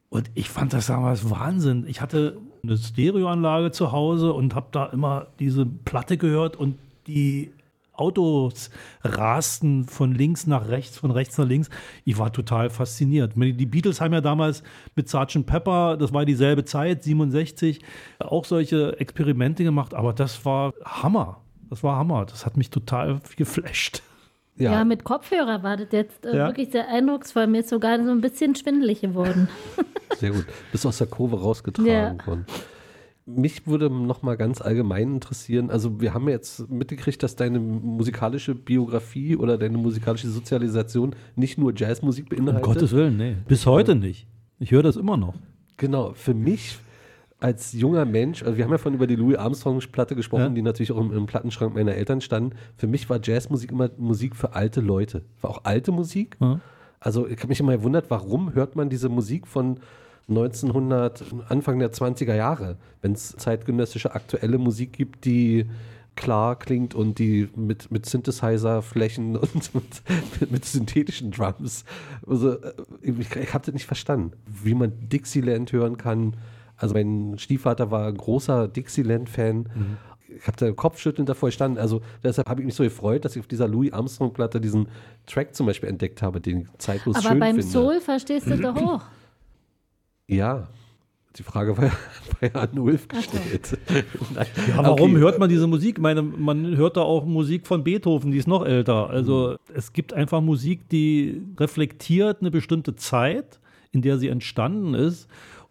Und 0.09 0.30
ich 0.34 0.49
fand 0.49 0.72
das 0.72 0.87
damals 0.87 1.28
Wahnsinn. 1.30 1.84
Ich 1.89 2.01
hatte 2.01 2.37
eine 2.62 2.76
Stereoanlage 2.76 3.70
zu 3.70 3.93
Hause 3.93 4.32
und 4.32 4.55
habe 4.55 4.68
da 4.72 4.87
immer 4.87 5.26
diese 5.39 5.66
Platte 5.66 6.16
gehört 6.16 6.57
und 6.57 6.78
die 7.07 7.53
Autos 7.99 8.70
rasten 9.03 9.84
von 9.84 10.12
links 10.14 10.47
nach 10.47 10.68
rechts, 10.68 10.99
von 10.99 11.11
rechts 11.11 11.38
nach 11.38 11.47
links. 11.47 11.70
Ich 12.05 12.18
war 12.18 12.32
total 12.32 12.70
fasziniert. 12.70 13.32
Die 13.36 13.66
Beatles 13.66 14.01
haben 14.01 14.12
ja 14.12 14.20
damals 14.20 14.62
mit 14.94 15.09
Sgt. 15.09 15.44
Pepper, 15.47 15.97
das 15.97 16.12
war 16.12 16.24
dieselbe 16.24 16.64
Zeit, 16.64 17.03
67, 17.03 17.80
auch 18.18 18.44
solche 18.44 18.99
Experimente 19.01 19.64
gemacht, 19.64 19.94
aber 19.94 20.12
das 20.12 20.44
war 20.44 20.72
Hammer. 20.84 21.40
Das 21.70 21.82
war 21.82 21.97
Hammer. 21.97 22.26
Das 22.26 22.47
hat 22.47 22.57
mich 22.57 22.70
total 22.70 23.20
geflasht. 23.36 24.03
Ja. 24.59 24.84
mit 24.84 25.05
Kopfhörer 25.05 25.62
war 25.62 25.76
das 25.76 25.88
jetzt 25.92 26.24
äh, 26.24 26.34
Ja. 26.34 26.47
wirklich 26.49 26.70
sehr 26.70 26.88
eindrucksvoll. 26.88 27.47
Mir 27.47 27.61
ist 27.61 27.68
sogar 27.68 28.03
so 28.03 28.11
ein 28.11 28.22
bisschen 28.22 28.55
schwindelig 28.55 29.03
geworden. 29.03 29.49
Sehr 30.16 30.30
gut. 30.30 30.47
Bist 30.72 30.86
aus 30.86 30.97
der 30.97 31.09
Kurve 31.09 31.38
rausgetragen 31.38 31.90
Ja. 32.18 32.26
worden. 32.26 32.47
Mich 33.29 33.66
würde 33.66 33.91
noch 33.91 34.22
mal 34.22 34.37
ganz 34.37 34.61
allgemein 34.61 35.14
interessieren, 35.14 35.68
also 35.70 36.01
wir 36.01 36.14
haben 36.14 36.29
jetzt 36.29 36.70
mitgekriegt, 36.70 37.20
dass 37.24 37.35
deine 37.35 37.59
musikalische 37.59 38.55
Biografie 38.55 39.35
oder 39.37 39.59
deine 39.59 39.79
musikalische 39.79 40.29
Sozialisation 40.29 41.16
nicht 41.35 41.59
nur 41.59 41.72
Jazzmusik 41.74 42.27
Um 42.31 42.37
beinhaltet. 42.45 42.62
Gottes 42.62 42.93
Willen, 42.93 43.16
nee. 43.16 43.35
Bis 43.49 43.66
heute 43.66 43.97
nicht. 43.97 44.29
Ich 44.61 44.70
höre 44.70 44.85
das 44.85 44.95
immer 44.95 45.16
noch. 45.16 45.35
Genau, 45.77 46.12
für 46.14 46.35
mich 46.35 46.79
als 47.41 47.72
junger 47.72 48.05
Mensch, 48.05 48.45
also 48.45 48.57
wir 48.57 48.64
haben 48.64 48.70
ja 48.70 48.79
von 48.79 48.95
über 48.95 49.09
die 49.09 49.16
Louis 49.16 49.37
Armstrong-Platte 49.37 50.14
gesprochen, 50.14 50.43
Ja. 50.43 50.49
die 50.51 50.62
natürlich 50.62 50.93
auch 50.93 51.01
im, 51.01 51.12
im 51.12 51.27
Plattenschrank 51.27 51.74
meiner 51.74 51.95
Eltern 51.95 52.20
standen. 52.20 52.57
Für 52.77 52.87
mich 52.87 53.11
war 53.11 53.18
Jazzmusik 53.20 53.72
immer 53.72 53.91
Musik 53.99 54.37
für 54.37 54.55
alte 54.55 54.81
Leute. 54.81 55.24
War 55.41 55.51
auch 55.51 55.64
alte 55.64 55.91
Musik. 55.91 56.37
Ja. 56.41 56.61
Also 57.01 57.27
ich 57.27 57.39
habe 57.39 57.49
mich 57.49 57.59
immer 57.59 57.77
gewundert, 57.77 58.07
warum 58.09 58.55
hört 58.55 58.77
man 58.77 58.89
diese 58.89 59.09
Musik 59.09 59.49
von 59.49 59.81
1900, 60.29 61.24
Anfang 61.49 61.79
der 61.79 61.93
20er 61.93 62.35
Jahre, 62.35 62.77
wenn 63.01 63.12
es 63.12 63.37
zeitgenössische 63.37 64.14
aktuelle 64.14 64.59
Musik 64.59 64.93
gibt, 64.93 65.24
die 65.24 65.66
klar 66.16 66.59
klingt 66.59 66.95
und 66.95 67.18
die 67.18 67.49
mit, 67.55 67.93
mit 67.93 68.07
Synthesizer-Flächen 68.07 69.37
und 69.37 69.74
mit, 69.74 70.51
mit, 70.51 70.64
synthetischen 70.64 71.31
Drums. 71.31 71.85
Also, 72.27 72.53
äh, 72.55 72.72
ich 73.03 73.37
ich 73.37 73.55
habe 73.55 73.64
das 73.64 73.74
nicht 73.74 73.87
verstanden, 73.87 74.33
wie 74.47 74.74
man 74.74 74.93
Dixieland 75.09 75.70
hören 75.72 75.97
kann, 75.97 76.35
Also 76.77 76.95
mein 76.95 77.39
Stiefvater 77.39 77.91
war 77.91 78.09
ein 78.09 78.16
großer 78.16 78.66
Dixieland-Fan. 78.66 79.68
Ich 80.29 80.47
habe 80.47 80.57
da 80.57 80.70
kopfschüttelnd 80.72 81.29
davor 81.29 81.49
gestanden. 81.49 81.79
Also 81.79 82.03
deshalb 82.22 82.49
habe 82.49 82.61
ich 82.61 82.66
mich 82.66 82.74
so 82.74 82.83
gefreut, 82.83 83.24
dass 83.24 83.37
ich 83.37 83.41
auf 83.41 83.47
dieser 83.47 83.68
Louis 83.68 83.93
Armstrong-Platte 83.93 84.61
diesen 84.61 84.89
Track 85.27 85.55
zum 85.55 85.66
Beispiel 85.66 85.89
entdeckt 85.89 86.20
habe, 86.20 86.41
den 86.41 86.62
ich 86.62 86.68
zeitlos 86.79 87.16
Aber 87.16 87.29
schön 87.29 87.39
beim 87.39 87.57
finde. 87.57 87.70
Soul 87.70 88.01
verstehst 88.01 88.47
du 88.49 88.57
doch 88.57 88.77
auch. 88.77 89.03
Ja. 90.29 90.68
Die 91.39 91.43
Frage 91.43 91.77
war, 91.77 91.91
ja 92.41 92.49
an 92.55 92.79
Ulf 92.79 93.09
gestellt. 93.09 93.77
Nein. 94.35 94.47
Ja, 94.68 94.79
warum 94.79 95.12
Okay. 95.12 95.20
hört 95.20 95.39
man 95.39 95.51
diese 95.51 95.66
Musik? 95.66 95.97
Ich 95.99 96.03
meine, 96.03 96.22
man 96.22 96.77
hört 96.79 96.97
da 96.97 97.03
auch 97.03 97.27
Musik 97.27 97.66
von 97.66 97.85
Beethoven, 97.85 98.31
die 98.31 98.39
ist 98.39 98.49
noch 98.49 98.64
älter. 98.64 99.11
Also 99.11 99.51
Mhm. 99.68 99.74
es 99.74 99.93
gibt 99.93 100.14
einfach 100.14 100.41
Musik, 100.41 100.89
die 100.89 101.43
reflektiert 101.59 102.39
eine 102.41 102.51
bestimmte 102.51 102.97
Zeit, 102.97 103.61
in 103.93 104.01
der 104.01 104.16
sie 104.18 104.29
entstanden 104.29 104.95
ist. 104.95 105.29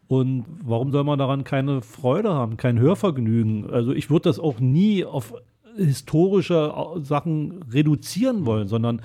Und 0.08 0.46
warum 0.64 0.92
soll 0.92 1.04
man 1.04 1.18
daran 1.18 1.44
keine 1.44 1.82
Freude 1.82 2.32
haben, 2.32 2.58
kein 2.58 2.78
Hörvergnügen? 2.80 3.68
Also 3.72 3.92
ich 3.92 4.12
würde 4.12 4.30
das 4.30 4.38
auch 4.40 4.60
nie 4.60 5.04
auf 5.04 5.34
historische 5.76 6.72
Sachen 7.02 7.64
reduzieren 7.72 8.46
wollen, 8.46 8.68
sondern 8.68 9.02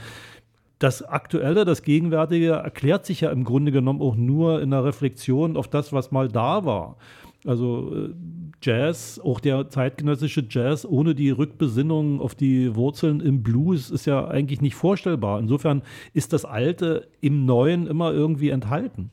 das 0.80 1.02
Aktuelle, 1.02 1.66
das 1.66 1.82
Gegenwärtige 1.82 2.52
erklärt 2.52 3.04
sich 3.04 3.20
ja 3.20 3.30
im 3.30 3.44
Grunde 3.44 3.70
genommen 3.70 4.00
auch 4.00 4.16
nur 4.16 4.62
in 4.62 4.70
der 4.70 4.82
Reflexion 4.82 5.56
auf 5.56 5.68
das, 5.68 5.92
was 5.92 6.10
mal 6.10 6.28
da 6.28 6.64
war. 6.64 6.96
Also 7.46 7.94
äh, 7.94 8.14
Jazz, 8.62 9.20
auch 9.22 9.40
der 9.40 9.68
zeitgenössische 9.68 10.46
Jazz 10.48 10.86
ohne 10.86 11.14
die 11.14 11.30
Rückbesinnung 11.30 12.20
auf 12.20 12.34
die 12.34 12.74
Wurzeln 12.74 13.20
im 13.20 13.42
Blues 13.42 13.90
ist 13.90 14.06
ja 14.06 14.26
eigentlich 14.26 14.62
nicht 14.62 14.74
vorstellbar. 14.74 15.38
Insofern 15.38 15.82
ist 16.14 16.32
das 16.32 16.46
Alte 16.46 17.08
im 17.20 17.44
Neuen 17.44 17.86
immer 17.86 18.12
irgendwie 18.12 18.48
enthalten. 18.48 19.10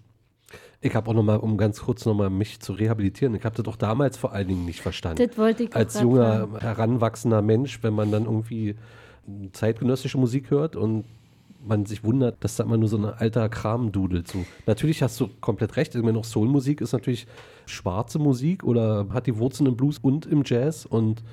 Ich 0.80 0.96
habe 0.96 1.10
auch 1.10 1.14
noch 1.14 1.24
mal, 1.24 1.38
um 1.38 1.58
ganz 1.58 1.82
kurz 1.82 2.06
noch 2.06 2.14
mal 2.14 2.30
mich 2.30 2.62
zu 2.62 2.74
rehabilitieren, 2.74 3.36
ich 3.36 3.44
habe 3.44 3.56
das 3.56 3.66
doch 3.66 3.76
damals 3.76 4.16
vor 4.16 4.32
allen 4.32 4.48
Dingen 4.48 4.64
nicht 4.64 4.82
verstanden. 4.82 5.26
Das 5.28 5.38
wollte 5.38 5.64
ich 5.64 5.76
Als 5.76 6.00
junger, 6.00 6.40
sagen. 6.40 6.60
heranwachsender 6.60 7.42
Mensch, 7.42 7.84
wenn 7.84 7.94
man 7.94 8.12
dann 8.12 8.24
irgendwie 8.24 8.76
zeitgenössische 9.52 10.18
Musik 10.18 10.52
hört 10.52 10.78
und 10.78 11.04
man 11.68 11.86
sich 11.86 12.04
wundert, 12.04 12.44
dass 12.44 12.56
da 12.56 12.64
immer 12.64 12.78
nur 12.78 12.90
so 12.90 12.98
ein 12.98 13.06
alter 13.06 13.50
Kram 13.50 13.92
dudelt. 13.92 14.28
So. 14.28 14.46
Natürlich 14.66 15.02
hast 15.04 15.20
du 15.20 15.30
komplett 15.42 15.78
recht. 15.78 15.96
Ich 15.96 16.02
meine, 16.02 16.14
noch 16.14 16.26
Soulmusik 16.26 16.82
ist 16.82 16.94
natürlich 16.94 17.28
schwarze 17.66 18.20
Musik 18.20 18.64
oder 18.64 19.08
hat 19.12 19.28
die 19.28 19.38
Wurzeln 19.38 19.68
im 19.68 19.78
Blues 19.78 20.00
und 20.00 20.26
im 20.26 20.44
Jazz 20.46 20.86
und 20.86 21.24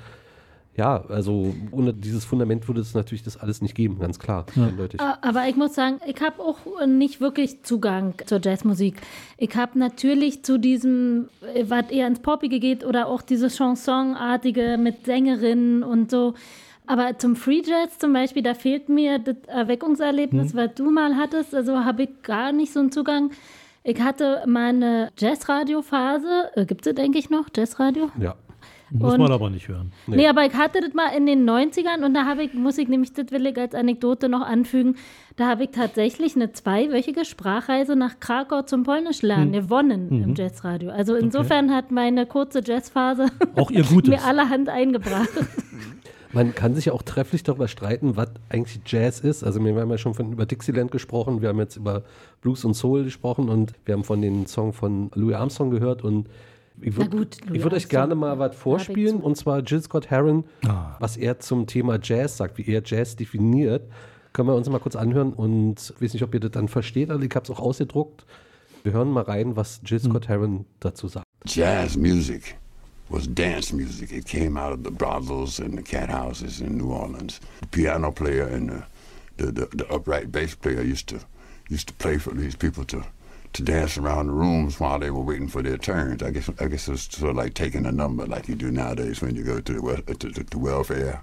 ja, 0.76 1.04
also 1.08 1.54
ohne 1.70 1.94
dieses 1.94 2.24
Fundament 2.24 2.66
würde 2.66 2.80
es 2.80 2.94
natürlich 2.94 3.22
das 3.22 3.36
alles 3.36 3.62
nicht 3.62 3.76
geben, 3.76 4.00
ganz 4.00 4.18
klar, 4.18 4.44
eindeutig. 4.56 5.00
Ah, 5.00 5.18
Aber 5.22 5.46
ich 5.48 5.54
muss 5.54 5.74
sagen, 5.74 6.00
ich 6.04 6.20
habe 6.20 6.42
auch 6.42 6.58
nicht 6.86 7.20
wirklich 7.20 7.62
Zugang 7.62 8.14
zur 8.26 8.40
Jazzmusik. 8.42 8.96
Ich 9.38 9.54
habe 9.54 9.78
natürlich 9.78 10.42
zu 10.42 10.58
diesem, 10.58 11.28
äh, 11.54 11.64
was 11.68 11.90
eher 11.90 12.08
ins 12.08 12.18
Poppige 12.18 12.58
geht 12.58 12.84
oder 12.84 13.06
auch 13.06 13.22
dieses 13.22 13.56
Chansonartige 13.56 14.76
mit 14.76 15.04
Sängerinnen 15.04 15.84
und 15.84 16.10
so. 16.10 16.34
Aber 16.86 17.18
zum 17.18 17.34
Free 17.36 17.62
Jazz 17.64 17.98
zum 17.98 18.12
Beispiel, 18.12 18.42
da 18.42 18.54
fehlt 18.54 18.88
mir 18.88 19.18
das 19.18 19.36
Erweckungserlebnis, 19.46 20.52
Hm. 20.52 20.58
was 20.58 20.74
du 20.74 20.90
mal 20.90 21.16
hattest. 21.16 21.54
Also 21.54 21.84
habe 21.84 22.02
ich 22.04 22.22
gar 22.22 22.52
nicht 22.52 22.72
so 22.72 22.80
einen 22.80 22.92
Zugang. 22.92 23.30
Ich 23.84 24.00
hatte 24.00 24.42
mal 24.46 24.68
eine 24.70 25.10
Jazzradio-Phase. 25.18 26.50
Äh, 26.56 26.66
Gibt 26.66 26.86
es, 26.86 26.94
denke 26.94 27.18
ich, 27.18 27.30
noch 27.30 27.46
Jazzradio? 27.54 28.10
Ja. 28.20 28.34
Muss 28.90 29.14
Und- 29.14 29.20
man 29.22 29.32
aber 29.32 29.50
nicht 29.50 29.66
hören. 29.66 29.92
Nee. 30.06 30.28
aber 30.28 30.44
ich 30.46 30.54
hatte 30.54 30.80
das 30.80 30.92
mal 30.94 31.08
in 31.16 31.26
den 31.26 31.44
90ern 31.48 32.04
und 32.04 32.14
da 32.14 32.26
habe 32.26 32.44
ich, 32.44 32.54
muss 32.54 32.78
ich 32.78 32.86
nämlich, 32.86 33.12
das 33.12 33.30
will 33.32 33.44
ich 33.46 33.56
als 33.58 33.74
Anekdote 33.74 34.28
noch 34.28 34.42
anfügen, 34.42 34.96
da 35.36 35.48
habe 35.48 35.64
ich 35.64 35.70
tatsächlich 35.70 36.36
eine 36.36 36.52
zweiwöchige 36.52 37.24
Sprachreise 37.24 37.96
nach 37.96 38.20
Krakau 38.20 38.62
zum 38.62 38.84
Polnisch 38.84 39.22
lernen 39.22 39.52
Hm. 39.54 39.62
gewonnen 39.62 40.08
im 40.10 40.28
Mhm. 40.30 40.34
Jazzradio. 40.36 40.90
Also 40.90 41.16
insofern 41.16 41.74
hat 41.74 41.90
meine 41.90 42.26
kurze 42.26 42.60
Jazzphase 42.64 43.26
Auch 43.56 43.70
ihr 43.70 43.82
Gutes. 43.90 44.10
mir 44.10 44.22
allerhand 44.22 44.68
eingebracht. 44.68 45.30
Man 46.34 46.54
kann 46.54 46.74
sich 46.74 46.86
ja 46.86 46.92
auch 46.92 47.02
trefflich 47.02 47.42
darüber 47.44 47.68
streiten, 47.68 48.16
was 48.16 48.28
eigentlich 48.48 48.80
Jazz 48.86 49.20
ist. 49.20 49.44
Also 49.44 49.64
wir 49.64 49.74
haben 49.74 49.90
ja 49.90 49.98
schon 49.98 50.14
von, 50.14 50.32
über 50.32 50.46
Dixieland 50.46 50.90
gesprochen, 50.90 51.40
wir 51.40 51.48
haben 51.48 51.60
jetzt 51.60 51.76
über 51.76 52.02
Blues 52.42 52.64
und 52.64 52.74
Soul 52.74 53.04
gesprochen 53.04 53.48
und 53.48 53.72
wir 53.84 53.94
haben 53.94 54.04
von 54.04 54.20
den 54.20 54.46
Song 54.46 54.72
von 54.72 55.10
Louis 55.14 55.36
Armstrong 55.36 55.70
gehört 55.70 56.02
und 56.02 56.28
ich 56.80 56.96
würde 56.96 57.16
würd 57.18 57.72
euch 57.72 57.88
gerne 57.88 58.16
mal 58.16 58.36
was 58.40 58.56
vorspielen 58.56 59.20
und 59.20 59.36
zwar 59.36 59.60
Jill 59.60 59.80
Scott 59.80 60.10
Heron, 60.10 60.42
Ah. 60.66 60.96
was 60.98 61.16
er 61.16 61.38
zum 61.38 61.68
Thema 61.68 61.98
Jazz 62.02 62.36
sagt, 62.36 62.58
wie 62.58 62.66
er 62.66 62.82
Jazz 62.84 63.14
definiert. 63.14 63.82
Können 64.32 64.48
wir 64.48 64.56
uns 64.56 64.68
mal 64.68 64.80
kurz 64.80 64.96
anhören 64.96 65.32
und 65.32 65.92
ich 65.94 66.02
weiß 66.02 66.14
nicht, 66.14 66.24
ob 66.24 66.34
ihr 66.34 66.40
das 66.40 66.50
dann 66.50 66.66
versteht, 66.66 67.10
also 67.10 67.22
ich 67.22 67.30
habe 67.34 67.44
es 67.44 67.50
auch 67.50 67.60
ausgedruckt. 67.60 68.26
Wir 68.82 68.92
hören 68.92 69.10
mal 69.10 69.22
rein, 69.22 69.54
was 69.56 69.80
Jill 69.84 70.00
Scott 70.00 70.26
Heron 70.28 70.64
dazu 70.80 71.06
sagt. 71.06 71.24
Jazz 71.46 71.96
music 71.96 72.56
was 73.08 73.26
dance 73.26 73.72
music. 73.72 74.12
It 74.12 74.26
came 74.26 74.56
out 74.56 74.72
of 74.72 74.82
the 74.82 74.90
brothels 74.90 75.58
and 75.58 75.76
the 75.76 75.82
cat 75.82 76.10
houses 76.10 76.60
in 76.60 76.78
New 76.78 76.90
Orleans. 76.90 77.40
The 77.60 77.66
piano 77.68 78.12
player 78.12 78.46
and 78.46 78.70
the, 78.70 78.84
the, 79.36 79.52
the, 79.52 79.76
the 79.76 79.92
upright 79.92 80.32
bass 80.32 80.54
player 80.54 80.82
used 80.82 81.08
to 81.08 81.20
used 81.70 81.88
to 81.88 81.94
play 81.94 82.18
for 82.18 82.32
these 82.32 82.54
people 82.54 82.84
to 82.84 83.04
to 83.54 83.62
dance 83.62 83.96
around 83.96 84.26
the 84.26 84.32
rooms 84.32 84.80
while 84.80 84.98
they 84.98 85.10
were 85.10 85.20
waiting 85.20 85.46
for 85.46 85.62
their 85.62 85.78
turns. 85.78 86.22
I 86.22 86.30
guess 86.30 86.50
I 86.60 86.66
guess 86.66 86.88
it's 86.88 87.16
sort 87.16 87.30
of 87.30 87.36
like 87.36 87.54
taking 87.54 87.86
a 87.86 87.92
number 87.92 88.26
like 88.26 88.48
you 88.48 88.56
do 88.56 88.70
nowadays 88.70 89.22
when 89.22 89.36
you 89.36 89.44
go 89.44 89.60
to 89.60 89.72
the 89.72 90.14
to, 90.14 90.30
to, 90.32 90.44
to 90.44 90.58
welfare. 90.58 91.22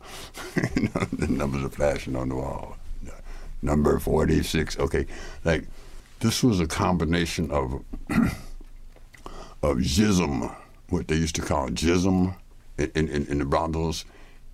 you 0.75 0.83
know, 0.83 1.05
the 1.11 1.27
numbers 1.27 1.63
are 1.63 1.69
flashing 1.69 2.15
on 2.15 2.29
the 2.29 2.35
wall. 2.35 2.77
Number 3.61 3.99
forty 3.99 4.41
six. 4.43 4.79
Okay, 4.79 5.05
like 5.43 5.65
this 6.21 6.43
was 6.43 6.59
a 6.59 6.67
combination 6.67 7.51
of 7.51 7.83
of 9.61 9.77
jism, 9.77 10.55
what 10.91 11.07
they 11.07 11.15
used 11.15 11.35
to 11.35 11.41
call 11.41 11.69
jism 11.69 12.35
in, 12.77 12.91
in, 12.95 13.25
in 13.27 13.39
the 13.39 13.45
brothels, 13.45 14.05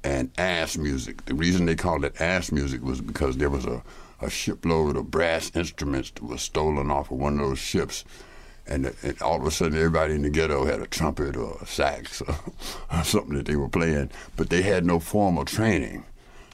and 0.03 0.31
ass 0.37 0.77
music. 0.77 1.25
The 1.25 1.33
reason 1.33 1.65
they 1.65 1.75
called 1.75 2.05
it 2.05 2.19
ass 2.21 2.51
music 2.51 2.81
was 2.83 3.01
because 3.01 3.37
there 3.37 3.49
was 3.49 3.65
a, 3.65 3.83
a 4.21 4.29
shipload 4.29 4.95
of 4.95 5.11
brass 5.11 5.51
instruments 5.55 6.11
that 6.11 6.23
was 6.23 6.41
stolen 6.41 6.91
off 6.91 7.11
of 7.11 7.17
one 7.17 7.39
of 7.39 7.49
those 7.49 7.59
ships. 7.59 8.05
And, 8.65 8.93
and 9.01 9.21
all 9.21 9.39
of 9.39 9.47
a 9.47 9.51
sudden, 9.51 9.77
everybody 9.77 10.13
in 10.13 10.23
the 10.23 10.29
ghetto 10.29 10.65
had 10.65 10.81
a 10.81 10.87
trumpet 10.87 11.37
or 11.37 11.57
a 11.61 11.65
sax 11.65 12.21
or, 12.21 12.35
or 12.93 13.03
something 13.03 13.35
that 13.35 13.45
they 13.45 13.55
were 13.55 13.69
playing, 13.69 14.11
but 14.35 14.49
they 14.49 14.61
had 14.61 14.85
no 14.85 14.99
formal 14.99 15.45
training. 15.45 16.05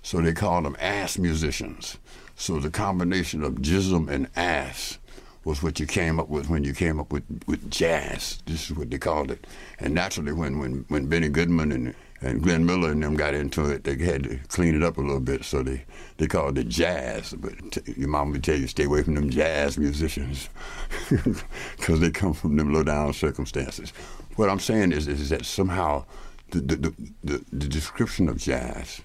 So 0.04 0.22
they 0.22 0.34
called 0.34 0.66
them 0.66 0.78
ass 0.80 1.18
musicians. 1.18 1.98
So 2.36 2.60
the 2.60 2.70
combination 2.70 3.44
of 3.44 3.56
jism 3.56 4.10
and 4.10 4.30
ass 4.36 5.00
was 5.46 5.62
what 5.62 5.80
you 5.80 5.86
came 5.86 6.20
up 6.20 6.30
with 6.30 6.50
when 6.50 6.64
you 6.64 6.74
came 6.74 7.00
up 7.00 7.12
with, 7.12 7.24
with 7.48 7.70
jazz. 7.70 8.42
This 8.46 8.70
is 8.70 8.78
what 8.78 8.90
they 8.90 8.98
called 8.98 9.32
it. 9.32 9.46
And 9.80 9.94
naturally, 9.94 10.32
when, 10.32 10.60
when, 10.60 10.86
when 10.88 11.08
Benny 11.08 11.30
Goodman 11.30 11.72
and, 11.72 11.96
and 12.22 12.42
Glenn 12.42 12.66
Miller 12.66 12.92
and 12.92 13.04
them 13.04 13.16
got 13.16 13.34
into 13.34 13.66
it, 13.66 13.84
they 13.84 13.98
had 13.98 14.24
to 14.24 14.40
clean 14.48 14.76
it 14.76 14.84
up 14.84 14.98
a 14.98 15.02
little 15.02 15.20
bit. 15.20 15.44
So 15.44 15.62
they, 15.62 15.84
they 16.18 16.28
called 16.28 16.58
it 16.58 16.70
jazz. 16.70 17.34
But 17.34 17.72
t- 17.72 17.94
your 17.98 18.08
mom 18.08 18.32
would 18.32 18.44
tell 18.44 18.58
you, 18.58 18.68
stay 18.68 18.86
away 18.86 19.04
from 19.04 19.16
them 19.16 19.30
jazz 19.30 19.78
musicians 19.78 20.50
because 21.10 22.00
they 22.00 22.12
come 22.12 22.34
from 22.34 22.56
them 22.56 22.74
low 22.74 22.84
down 22.84 23.14
circumstances. 23.14 23.92
What 24.36 24.50
I'm 24.50 24.60
saying 24.60 24.94
is, 24.94 25.08
is 25.08 25.30
that 25.30 25.46
somehow 25.46 26.06
the, 26.52 26.62
the, 26.62 26.76
the, 26.76 26.94
the, 27.24 27.46
the 27.52 27.68
description 27.68 28.30
of 28.30 28.38
jazz 28.38 29.02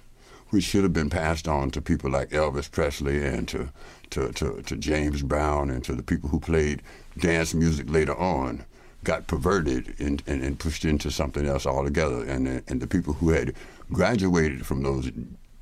which 0.49 0.63
should 0.63 0.83
have 0.83 0.93
been 0.93 1.09
passed 1.09 1.47
on 1.47 1.71
to 1.71 1.81
people 1.81 2.09
like 2.09 2.29
Elvis 2.29 2.71
Presley 2.71 3.23
and 3.23 3.47
to, 3.49 3.69
to, 4.11 4.31
to, 4.33 4.61
to 4.61 4.75
James 4.75 5.21
Brown 5.21 5.69
and 5.69 5.83
to 5.83 5.93
the 5.93 6.03
people 6.03 6.29
who 6.29 6.39
played 6.39 6.81
dance 7.17 7.53
music 7.53 7.89
later 7.89 8.17
on, 8.17 8.65
got 9.03 9.27
perverted 9.27 9.95
and, 9.99 10.21
and, 10.27 10.43
and 10.43 10.59
pushed 10.59 10.85
into 10.85 11.09
something 11.11 11.45
else 11.45 11.65
altogether. 11.65 12.23
And, 12.23 12.63
and 12.67 12.81
the 12.81 12.87
people 12.87 13.13
who 13.13 13.29
had 13.29 13.55
graduated 13.91 14.65
from 14.65 14.83
those 14.83 15.11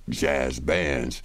jazz 0.10 0.60
bands 0.60 1.22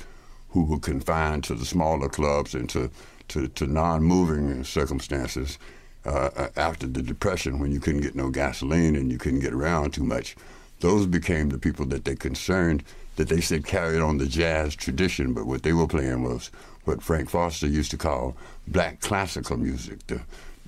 who 0.50 0.64
were 0.64 0.78
confined 0.78 1.44
to 1.44 1.54
the 1.54 1.64
smaller 1.64 2.08
clubs 2.08 2.54
and 2.54 2.68
to, 2.70 2.90
to, 3.28 3.48
to 3.48 3.66
non-moving 3.66 4.64
circumstances 4.64 5.58
uh, 6.04 6.48
after 6.56 6.86
the 6.86 7.02
Depression 7.02 7.58
when 7.58 7.72
you 7.72 7.80
couldn't 7.80 8.02
get 8.02 8.14
no 8.14 8.28
gasoline 8.28 8.96
and 8.96 9.10
you 9.10 9.18
couldn't 9.18 9.40
get 9.40 9.54
around 9.54 9.92
too 9.92 10.04
much, 10.04 10.36
those 10.80 11.06
became 11.06 11.48
the 11.48 11.58
people 11.58 11.86
that 11.86 12.04
they 12.04 12.16
concerned 12.16 12.82
that 13.16 13.28
they 13.28 13.40
said 13.40 13.64
carried 13.64 14.00
on 14.00 14.18
the 14.18 14.26
jazz 14.26 14.74
tradition, 14.74 15.32
but 15.32 15.46
what 15.46 15.62
they 15.62 15.72
were 15.72 15.86
playing 15.86 16.22
was 16.22 16.50
what 16.85 17.03
Frank 17.03 17.30
Foster 17.30 17.66
used 17.66 17.91
to 17.93 17.97
call 17.97 18.37
black 18.66 19.01
classical 19.01 19.57
music. 19.57 20.07
The 20.07 20.20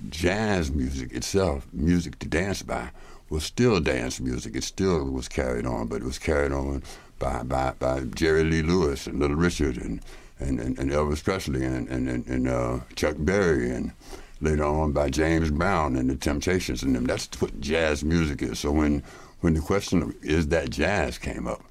jazz 0.09 0.71
music 0.71 1.13
itself, 1.13 1.67
music 1.73 2.19
to 2.19 2.27
dance 2.27 2.63
by, 2.63 2.89
was 3.29 3.43
still 3.43 3.79
dance 3.79 4.19
music. 4.19 4.55
It 4.55 4.63
still 4.63 5.05
was 5.05 5.27
carried 5.27 5.65
on, 5.65 5.87
but 5.87 6.01
it 6.01 6.05
was 6.05 6.19
carried 6.19 6.51
on 6.51 6.83
by, 7.19 7.43
by, 7.43 7.73
by 7.79 8.01
Jerry 8.13 8.43
Lee 8.43 8.61
Lewis 8.61 9.07
and 9.07 9.19
Little 9.19 9.35
Richard 9.37 9.77
and, 9.77 10.01
and, 10.39 10.59
and, 10.59 10.77
and 10.77 10.91
Elvis 10.91 11.23
Presley 11.23 11.63
and, 11.65 11.87
and, 11.87 12.07
and, 12.07 12.27
and 12.27 12.47
uh, 12.47 12.79
Chuck 12.95 13.15
Berry 13.19 13.71
and 13.71 13.91
later 14.41 14.65
on 14.65 14.91
by 14.91 15.09
James 15.09 15.49
Brown 15.49 15.95
and 15.95 16.09
the 16.09 16.15
Temptations 16.15 16.83
and 16.83 16.95
them. 16.95 17.05
That's 17.05 17.29
what 17.41 17.59
jazz 17.61 18.03
music 18.03 18.41
is. 18.41 18.59
So 18.59 18.71
when, 18.71 19.01
when 19.41 19.53
the 19.53 19.61
question 19.61 20.01
of 20.01 20.15
is 20.23 20.47
that 20.49 20.69
jazz 20.69 21.17
came 21.17 21.47
up, 21.47 21.63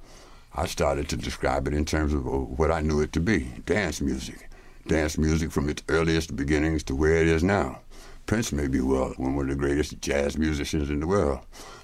I 0.57 0.67
started 0.67 1.09
to 1.09 1.17
describe 1.17 1.67
it 1.67 1.75
in 1.75 1.85
terms 1.85 2.15
of 2.15 2.25
what 2.25 2.71
I 2.71 2.81
knew 2.81 3.01
it 3.01 3.13
to 3.15 3.21
be 3.21 3.51
dance 3.67 4.01
music. 4.01 4.49
Dance 4.87 5.19
music 5.19 5.51
from 5.51 5.69
its 5.69 5.83
earliest 5.89 6.37
beginnings 6.37 6.85
to 6.85 6.95
where 6.95 7.17
it 7.17 7.27
is 7.27 7.43
now. 7.43 7.81
Prince 8.27 8.53
may 8.53 8.69
be 8.69 8.81
well 8.81 9.13
one 9.17 9.37
of 9.39 9.49
the 9.49 9.57
greatest 9.57 10.01
jazz 10.01 10.39
musicians 10.39 10.91
in 10.91 11.01
the 11.01 11.07
world. 11.07 11.41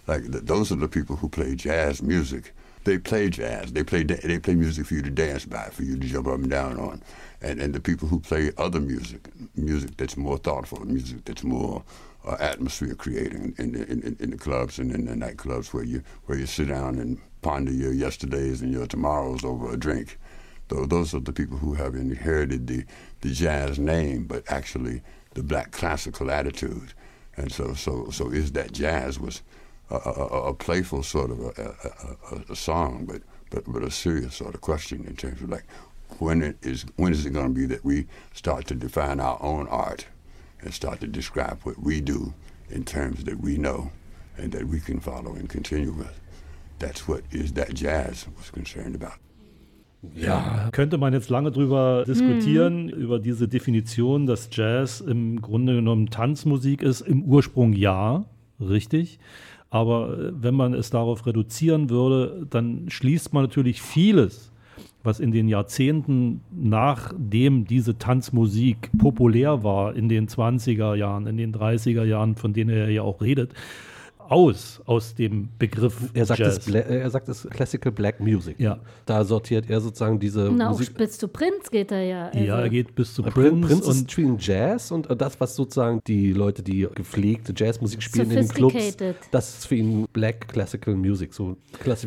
Like 0.06 0.30
th- 0.30 0.44
those 0.44 0.70
are 0.70 0.76
the 0.76 0.88
people 0.88 1.16
who 1.16 1.28
play 1.28 1.56
jazz 1.56 2.00
music. 2.00 2.52
They 2.84 2.98
play 2.98 3.28
jazz. 3.28 3.72
They 3.72 3.82
play 3.82 4.04
they 4.04 4.38
play 4.38 4.54
music 4.54 4.86
for 4.86 4.94
you 4.94 5.02
to 5.02 5.10
dance 5.10 5.44
by, 5.44 5.64
for 5.64 5.82
you 5.82 5.98
to 5.98 6.06
jump 6.06 6.28
up 6.28 6.34
and 6.34 6.48
down 6.48 6.78
on. 6.78 7.02
And 7.42 7.60
and 7.60 7.74
the 7.74 7.80
people 7.80 8.08
who 8.08 8.20
play 8.20 8.52
other 8.56 8.80
music, 8.80 9.28
music 9.56 9.96
that's 9.96 10.16
more 10.16 10.38
thoughtful, 10.38 10.84
music 10.84 11.24
that's 11.24 11.44
more 11.44 11.82
uh, 12.24 12.36
atmosphere 12.38 12.94
creating 12.94 13.54
in, 13.58 13.74
in, 13.74 14.02
in, 14.02 14.16
in 14.20 14.30
the 14.30 14.36
clubs 14.38 14.78
and 14.78 14.92
in 14.92 15.06
the 15.06 15.14
nightclubs 15.14 15.74
where 15.74 15.84
you 15.84 16.02
where 16.26 16.38
you 16.38 16.46
sit 16.46 16.68
down 16.68 16.98
and 16.98 17.18
ponder 17.42 17.72
your 17.72 17.92
yesterdays 17.92 18.60
and 18.62 18.72
your 18.72 18.86
tomorrows 18.86 19.44
over 19.44 19.72
a 19.72 19.76
drink. 19.76 20.18
Tho- 20.68 20.86
Those 20.86 21.14
are 21.14 21.20
the 21.20 21.32
people 21.32 21.58
who 21.58 21.74
have 21.74 21.94
inherited 21.94 22.66
the, 22.66 22.84
the 23.22 23.30
jazz 23.32 23.78
name, 23.78 24.24
but 24.24 24.44
actually 24.50 25.02
the 25.34 25.42
black 25.42 25.70
classical 25.72 26.30
attitude. 26.30 26.92
And 27.36 27.50
so, 27.52 27.74
so, 27.74 28.10
so 28.10 28.30
is 28.30 28.52
that 28.52 28.72
jazz 28.72 29.18
was 29.18 29.42
a, 29.90 29.96
a, 29.96 30.10
a- 30.10 30.54
playful 30.54 31.02
sort 31.02 31.30
of 31.30 31.40
a, 31.40 32.52
a 32.52 32.56
song, 32.56 33.06
but, 33.06 33.22
but, 33.50 33.64
but 33.66 33.82
a 33.82 33.90
serious 33.90 34.34
sort 34.36 34.54
of 34.54 34.60
question 34.60 35.04
in 35.06 35.16
terms 35.16 35.40
of 35.42 35.48
like, 35.50 35.64
when 36.18 36.42
it 36.42 36.56
is, 36.62 36.84
when 36.96 37.12
is 37.12 37.24
it 37.24 37.30
going 37.32 37.48
to 37.48 37.60
be 37.60 37.66
that 37.66 37.84
we 37.84 38.06
start 38.34 38.66
to 38.66 38.74
define 38.74 39.20
our 39.20 39.38
own 39.42 39.66
art 39.68 40.06
and 40.60 40.74
start 40.74 41.00
to 41.00 41.06
describe 41.06 41.60
what 41.62 41.78
we 41.80 42.00
do 42.00 42.34
in 42.68 42.84
terms 42.84 43.24
that 43.24 43.40
we 43.40 43.56
know 43.56 43.90
and 44.36 44.52
that 44.52 44.66
we 44.66 44.80
can 44.80 45.00
follow 45.00 45.34
and 45.34 45.48
continue 45.48 45.92
with? 45.92 46.19
That's 46.80 47.06
what 47.06 47.20
is 47.30 47.52
that 47.54 47.72
jazz 47.74 48.26
was 48.36 48.50
concerned 48.50 48.96
about. 49.00 49.18
Ja, 50.14 50.70
könnte 50.72 50.96
man 50.96 51.12
jetzt 51.12 51.28
lange 51.28 51.50
drüber 51.50 52.04
diskutieren, 52.06 52.88
über 52.88 53.18
diese 53.18 53.48
Definition, 53.48 54.26
dass 54.26 54.48
Jazz 54.50 55.02
im 55.02 55.42
Grunde 55.42 55.74
genommen 55.74 56.08
Tanzmusik 56.08 56.82
ist. 56.82 57.02
Im 57.02 57.22
Ursprung 57.24 57.74
ja, 57.74 58.24
richtig. 58.58 59.18
Aber 59.68 60.18
äh, 60.18 60.32
wenn 60.32 60.54
man 60.54 60.72
es 60.72 60.90
darauf 60.90 61.26
reduzieren 61.26 61.90
würde, 61.90 62.46
dann 62.48 62.88
schließt 62.88 63.34
man 63.34 63.44
natürlich 63.44 63.82
vieles, 63.82 64.50
was 65.02 65.20
in 65.20 65.32
den 65.32 65.48
Jahrzehnten 65.48 66.40
nachdem 66.50 67.66
diese 67.66 67.98
Tanzmusik 67.98 68.90
populär 68.98 69.62
war, 69.62 69.94
in 69.94 70.08
den 70.08 70.28
20er 70.28 70.94
Jahren, 70.94 71.26
in 71.26 71.36
den 71.36 71.54
30er 71.54 72.04
Jahren, 72.04 72.36
von 72.36 72.52
denen 72.54 72.70
er 72.70 72.90
ja 72.90 73.02
auch 73.02 73.20
redet, 73.20 73.52
aus, 74.30 74.80
aus 74.86 75.14
dem 75.14 75.48
Begriff 75.58 75.96
Er 76.14 76.24
sagt, 76.24 76.38
Jazz. 76.38 76.58
es, 76.58 76.64
Bla- 76.64 76.80
er 76.80 77.10
sagt 77.10 77.28
es 77.28 77.48
Classical 77.50 77.90
Black 77.90 78.20
Music. 78.20 78.54
Ja. 78.60 78.78
Da 79.04 79.24
sortiert 79.24 79.68
er 79.68 79.80
sozusagen 79.80 80.20
diese 80.20 80.50
Na, 80.54 80.68
auch 80.68 80.78
Musik. 80.78 80.94
bis 80.96 81.18
zu 81.18 81.26
Prinz 81.26 81.68
geht 81.70 81.90
er 81.90 82.02
ja. 82.02 82.26
Also, 82.28 82.38
Ja, 82.38 82.60
er 82.60 82.68
geht 82.70 82.94
bis 82.94 83.12
zu 83.12 83.22
Prince, 83.22 83.40
Prince, 83.40 83.66
Prince 83.66 83.90
ist 83.90 84.00
und 84.02 84.10
spielen 84.10 84.36
Jazz 84.38 84.92
und 84.92 85.08
das, 85.20 85.40
was 85.40 85.56
sozusagen 85.56 86.00
die 86.06 86.32
Leute, 86.32 86.62
die 86.62 86.86
gepflegte 86.94 87.52
Jazzmusik 87.56 88.02
spielen 88.02 88.30
in 88.30 88.36
den 88.36 88.48
Clubs, 88.48 88.96
das 89.32 89.58
ist 89.58 89.66
für 89.66 89.74
ihn 89.74 90.06
Black 90.12 90.46
Classical 90.48 90.94
Music. 90.94 91.34
So 91.34 91.56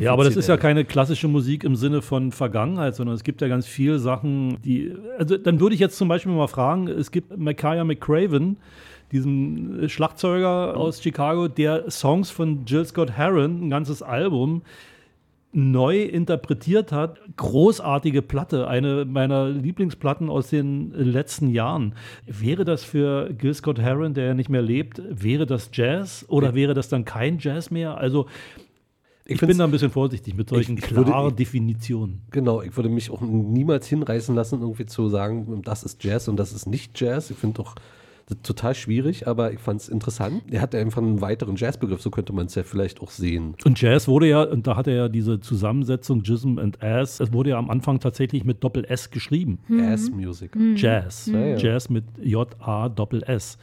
Ja, 0.00 0.12
aber 0.12 0.24
das 0.24 0.36
ist 0.36 0.48
ja 0.48 0.56
keine 0.56 0.84
klassische 0.86 1.28
Musik 1.28 1.62
im 1.62 1.76
Sinne 1.76 2.00
von 2.00 2.32
Vergangenheit, 2.32 2.94
sondern 2.96 3.14
es 3.16 3.22
gibt 3.22 3.42
ja 3.42 3.48
ganz 3.48 3.66
viele 3.66 3.98
Sachen, 3.98 4.56
die. 4.64 4.94
Also 5.18 5.36
dann 5.36 5.60
würde 5.60 5.74
ich 5.74 5.80
jetzt 5.80 5.98
zum 5.98 6.08
Beispiel 6.08 6.32
mal 6.32 6.48
fragen: 6.48 6.88
Es 6.88 7.10
gibt 7.10 7.36
Micaiah 7.36 7.84
McCraven, 7.84 8.56
diesen 9.14 9.88
Schlagzeuger 9.88 10.76
aus 10.76 11.02
Chicago, 11.02 11.48
der 11.48 11.90
Songs 11.90 12.28
von 12.30 12.66
Jill 12.66 12.84
Scott 12.84 13.12
Heron, 13.12 13.62
ein 13.66 13.70
ganzes 13.70 14.02
Album, 14.02 14.62
neu 15.52 16.02
interpretiert 16.02 16.90
hat. 16.90 17.20
Großartige 17.36 18.22
Platte, 18.22 18.66
eine 18.66 19.04
meiner 19.04 19.48
Lieblingsplatten 19.48 20.28
aus 20.28 20.48
den 20.50 20.90
letzten 20.92 21.48
Jahren. 21.48 21.94
Wäre 22.26 22.64
das 22.64 22.82
für 22.82 23.32
Gil 23.32 23.54
Scott 23.54 23.78
Heron, 23.78 24.14
der 24.14 24.24
ja 24.26 24.34
nicht 24.34 24.48
mehr 24.50 24.62
lebt, 24.62 25.00
wäre 25.08 25.46
das 25.46 25.70
Jazz 25.72 26.24
oder 26.28 26.54
wäre 26.56 26.74
das 26.74 26.88
dann 26.88 27.04
kein 27.04 27.38
Jazz 27.38 27.70
mehr? 27.70 27.96
Also 27.96 28.26
ich, 29.26 29.38
bin 29.38 29.48
find's- 29.48 29.58
da 29.58 29.64
ein 29.64 29.70
bisschen 29.70 29.90
vorsichtig 29.92 30.34
mit 30.34 30.48
solchen 30.48 30.76
Ich- 30.76 30.84
ich 30.84 30.90
würde- 30.96 31.10
klaren 31.12 31.28
ich- 31.30 31.36
Definitionen. 31.36 32.22
Genau, 32.32 32.60
ich 32.60 32.74
würde 32.76 32.88
mich 32.88 33.08
auch 33.10 33.20
niemals 33.20 33.86
hinreißen 33.86 34.34
lassen, 34.34 34.60
irgendwie 34.60 34.86
zu 34.86 35.08
sagen, 35.08 35.62
das 35.64 35.84
ist 35.84 36.02
Jazz 36.02 36.26
und 36.26 36.36
das 36.36 36.52
ist 36.52 36.66
nicht 36.66 37.00
Jazz. 37.00 37.30
Ich 37.30 37.36
finde 37.36 37.58
doch 37.62 37.76
total 38.42 38.74
schwierig, 38.74 39.26
aber 39.26 39.52
ich 39.52 39.58
fand 39.58 39.80
es 39.80 39.88
interessant. 39.88 40.42
Er 40.50 40.60
hat 40.60 40.74
einfach 40.74 41.02
einen 41.02 41.20
weiteren 41.20 41.56
Jazzbegriff, 41.56 42.00
so 42.00 42.10
könnte 42.10 42.32
man 42.32 42.46
es 42.46 42.54
ja 42.54 42.62
vielleicht 42.62 43.00
auch 43.00 43.10
sehen. 43.10 43.54
Und 43.64 43.80
Jazz 43.80 44.08
wurde 44.08 44.28
ja, 44.28 44.42
und 44.42 44.66
da 44.66 44.76
hat 44.76 44.86
er 44.86 44.94
ja 44.94 45.08
diese 45.08 45.40
Zusammensetzung 45.40 46.22
Jism 46.22 46.58
and 46.58 46.82
Ass, 46.82 47.20
es 47.20 47.32
wurde 47.32 47.50
ja 47.50 47.58
am 47.58 47.70
Anfang 47.70 48.00
tatsächlich 48.00 48.44
mit 48.44 48.64
Doppel-S 48.64 49.10
geschrieben. 49.10 49.58
Mhm. 49.68 49.80
Ass 49.80 50.10
Music. 50.10 50.56
Mhm. 50.56 50.76
Jazz. 50.76 51.26
Ja, 51.26 51.38
ja. 51.38 51.56
Jazz 51.56 51.90
mit 51.90 52.04
J-A-Doppel-S. 52.22 53.58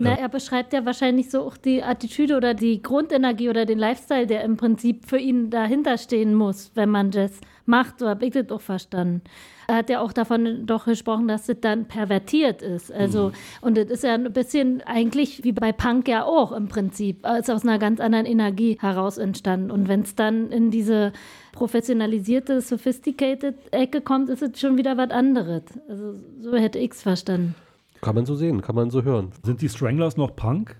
Na, 0.00 0.14
er 0.14 0.28
beschreibt 0.28 0.72
ja 0.72 0.86
wahrscheinlich 0.86 1.28
so 1.28 1.42
auch 1.42 1.56
die 1.56 1.82
Attitüde 1.82 2.36
oder 2.36 2.54
die 2.54 2.80
Grundenergie 2.80 3.48
oder 3.48 3.66
den 3.66 3.78
Lifestyle, 3.78 4.28
der 4.28 4.44
im 4.44 4.56
Prinzip 4.56 5.06
für 5.06 5.18
ihn 5.18 5.50
dahinter 5.50 5.98
stehen 5.98 6.34
muss, 6.34 6.70
wenn 6.74 6.88
man 6.88 7.10
Jazz 7.10 7.40
macht. 7.66 7.98
So 7.98 8.08
habe 8.08 8.24
ich 8.26 8.32
das 8.32 8.48
auch 8.50 8.60
verstanden. 8.60 9.22
Er 9.70 9.76
hat 9.76 9.90
ja 9.90 10.00
auch 10.00 10.14
davon 10.14 10.64
doch 10.64 10.86
gesprochen, 10.86 11.28
dass 11.28 11.44
das 11.44 11.60
dann 11.60 11.84
pervertiert 11.84 12.62
ist. 12.62 12.90
Also, 12.90 13.32
und 13.60 13.76
das 13.76 13.88
ist 13.88 14.02
ja 14.02 14.14
ein 14.14 14.32
bisschen 14.32 14.80
eigentlich 14.86 15.44
wie 15.44 15.52
bei 15.52 15.72
Punk 15.72 16.08
ja 16.08 16.24
auch 16.24 16.52
im 16.52 16.68
Prinzip. 16.68 17.26
Ist 17.38 17.50
aus 17.50 17.64
einer 17.64 17.78
ganz 17.78 18.00
anderen 18.00 18.24
Energie 18.24 18.78
heraus 18.80 19.18
entstanden. 19.18 19.70
Und 19.70 19.86
wenn 19.86 20.00
es 20.00 20.14
dann 20.14 20.50
in 20.50 20.70
diese 20.70 21.12
professionalisierte, 21.52 22.62
sophisticated 22.62 23.56
Ecke 23.70 24.00
kommt, 24.00 24.30
ist 24.30 24.40
es 24.40 24.58
schon 24.58 24.78
wieder 24.78 24.96
was 24.96 25.10
anderes. 25.10 25.64
Also, 25.86 26.14
so 26.40 26.56
hätte 26.56 26.78
ich 26.78 26.92
es 26.92 27.02
verstanden. 27.02 27.54
Kann 28.00 28.14
man 28.14 28.24
so 28.24 28.36
sehen, 28.36 28.62
kann 28.62 28.74
man 28.74 28.88
so 28.88 29.02
hören. 29.02 29.32
Sind 29.42 29.60
die 29.60 29.68
Stranglers 29.68 30.16
noch 30.16 30.34
Punk? 30.34 30.76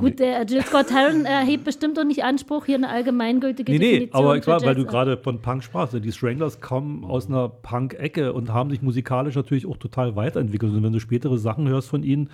Gut, 0.00 0.18
der 0.18 0.44
Jill 0.44 0.62
Scott 0.62 0.90
Heron 0.92 1.24
erhebt 1.24 1.64
bestimmt 1.64 1.96
doch 1.98 2.04
nicht 2.04 2.24
Anspruch, 2.24 2.66
hier 2.66 2.76
eine 2.76 2.88
allgemeingültige 2.88 3.70
Nee, 3.72 3.78
nee, 3.78 3.90
Definition 3.92 4.24
aber 4.24 4.36
ich 4.36 4.46
war, 4.46 4.62
weil 4.62 4.74
du 4.74 4.84
gerade 4.84 5.16
von 5.16 5.40
Punk 5.40 5.62
sprachst. 5.62 5.94
Die 6.02 6.12
Stranglers 6.12 6.60
kommen 6.60 7.04
aus 7.04 7.28
einer 7.28 7.48
Punk-Ecke 7.48 8.32
und 8.32 8.52
haben 8.52 8.70
sich 8.70 8.82
musikalisch 8.82 9.34
natürlich 9.34 9.66
auch 9.66 9.76
total 9.76 10.16
weiterentwickelt. 10.16 10.72
Und 10.72 10.82
wenn 10.82 10.92
du 10.92 11.00
spätere 11.00 11.38
Sachen 11.38 11.68
hörst 11.68 11.88
von 11.88 12.02
ihnen, 12.02 12.30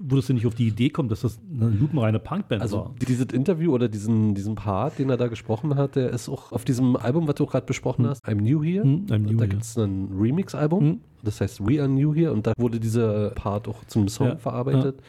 würdest 0.00 0.28
du 0.28 0.34
nicht 0.34 0.46
auf 0.46 0.54
die 0.54 0.68
Idee 0.68 0.90
kommen, 0.90 1.08
dass 1.08 1.20
das 1.20 1.38
eine 1.52 1.70
lupenreine 1.70 2.18
Punkband 2.18 2.62
Also 2.62 2.76
war. 2.78 2.94
dieses 3.00 3.26
Interview 3.32 3.72
oder 3.72 3.88
diesen, 3.88 4.34
diesen 4.34 4.54
Part, 4.54 4.98
den 4.98 5.10
er 5.10 5.16
da 5.16 5.28
gesprochen 5.28 5.76
hat, 5.76 5.96
der 5.96 6.10
ist 6.10 6.28
auch 6.28 6.52
auf 6.52 6.64
diesem 6.64 6.96
Album, 6.96 7.26
was 7.28 7.34
du 7.36 7.46
gerade 7.46 7.66
besprochen 7.66 8.06
hast, 8.08 8.24
I'm 8.26 8.42
New 8.42 8.62
Here. 8.62 8.82
Hm, 8.84 9.06
I'm 9.10 9.18
New 9.18 9.36
da 9.36 9.46
gibt 9.46 9.62
es 9.62 9.76
ein 9.76 10.08
Remix-Album, 10.18 11.00
das 11.22 11.40
heißt 11.40 11.66
We 11.66 11.80
Are 11.80 11.88
New 11.88 12.14
Here 12.14 12.32
und 12.32 12.46
da 12.46 12.52
wurde 12.58 12.78
dieser 12.80 13.30
Part 13.30 13.68
auch 13.68 13.84
zum 13.86 14.08
Song 14.08 14.28
Ja, 14.28 14.36
verarbeitet. 14.36 15.00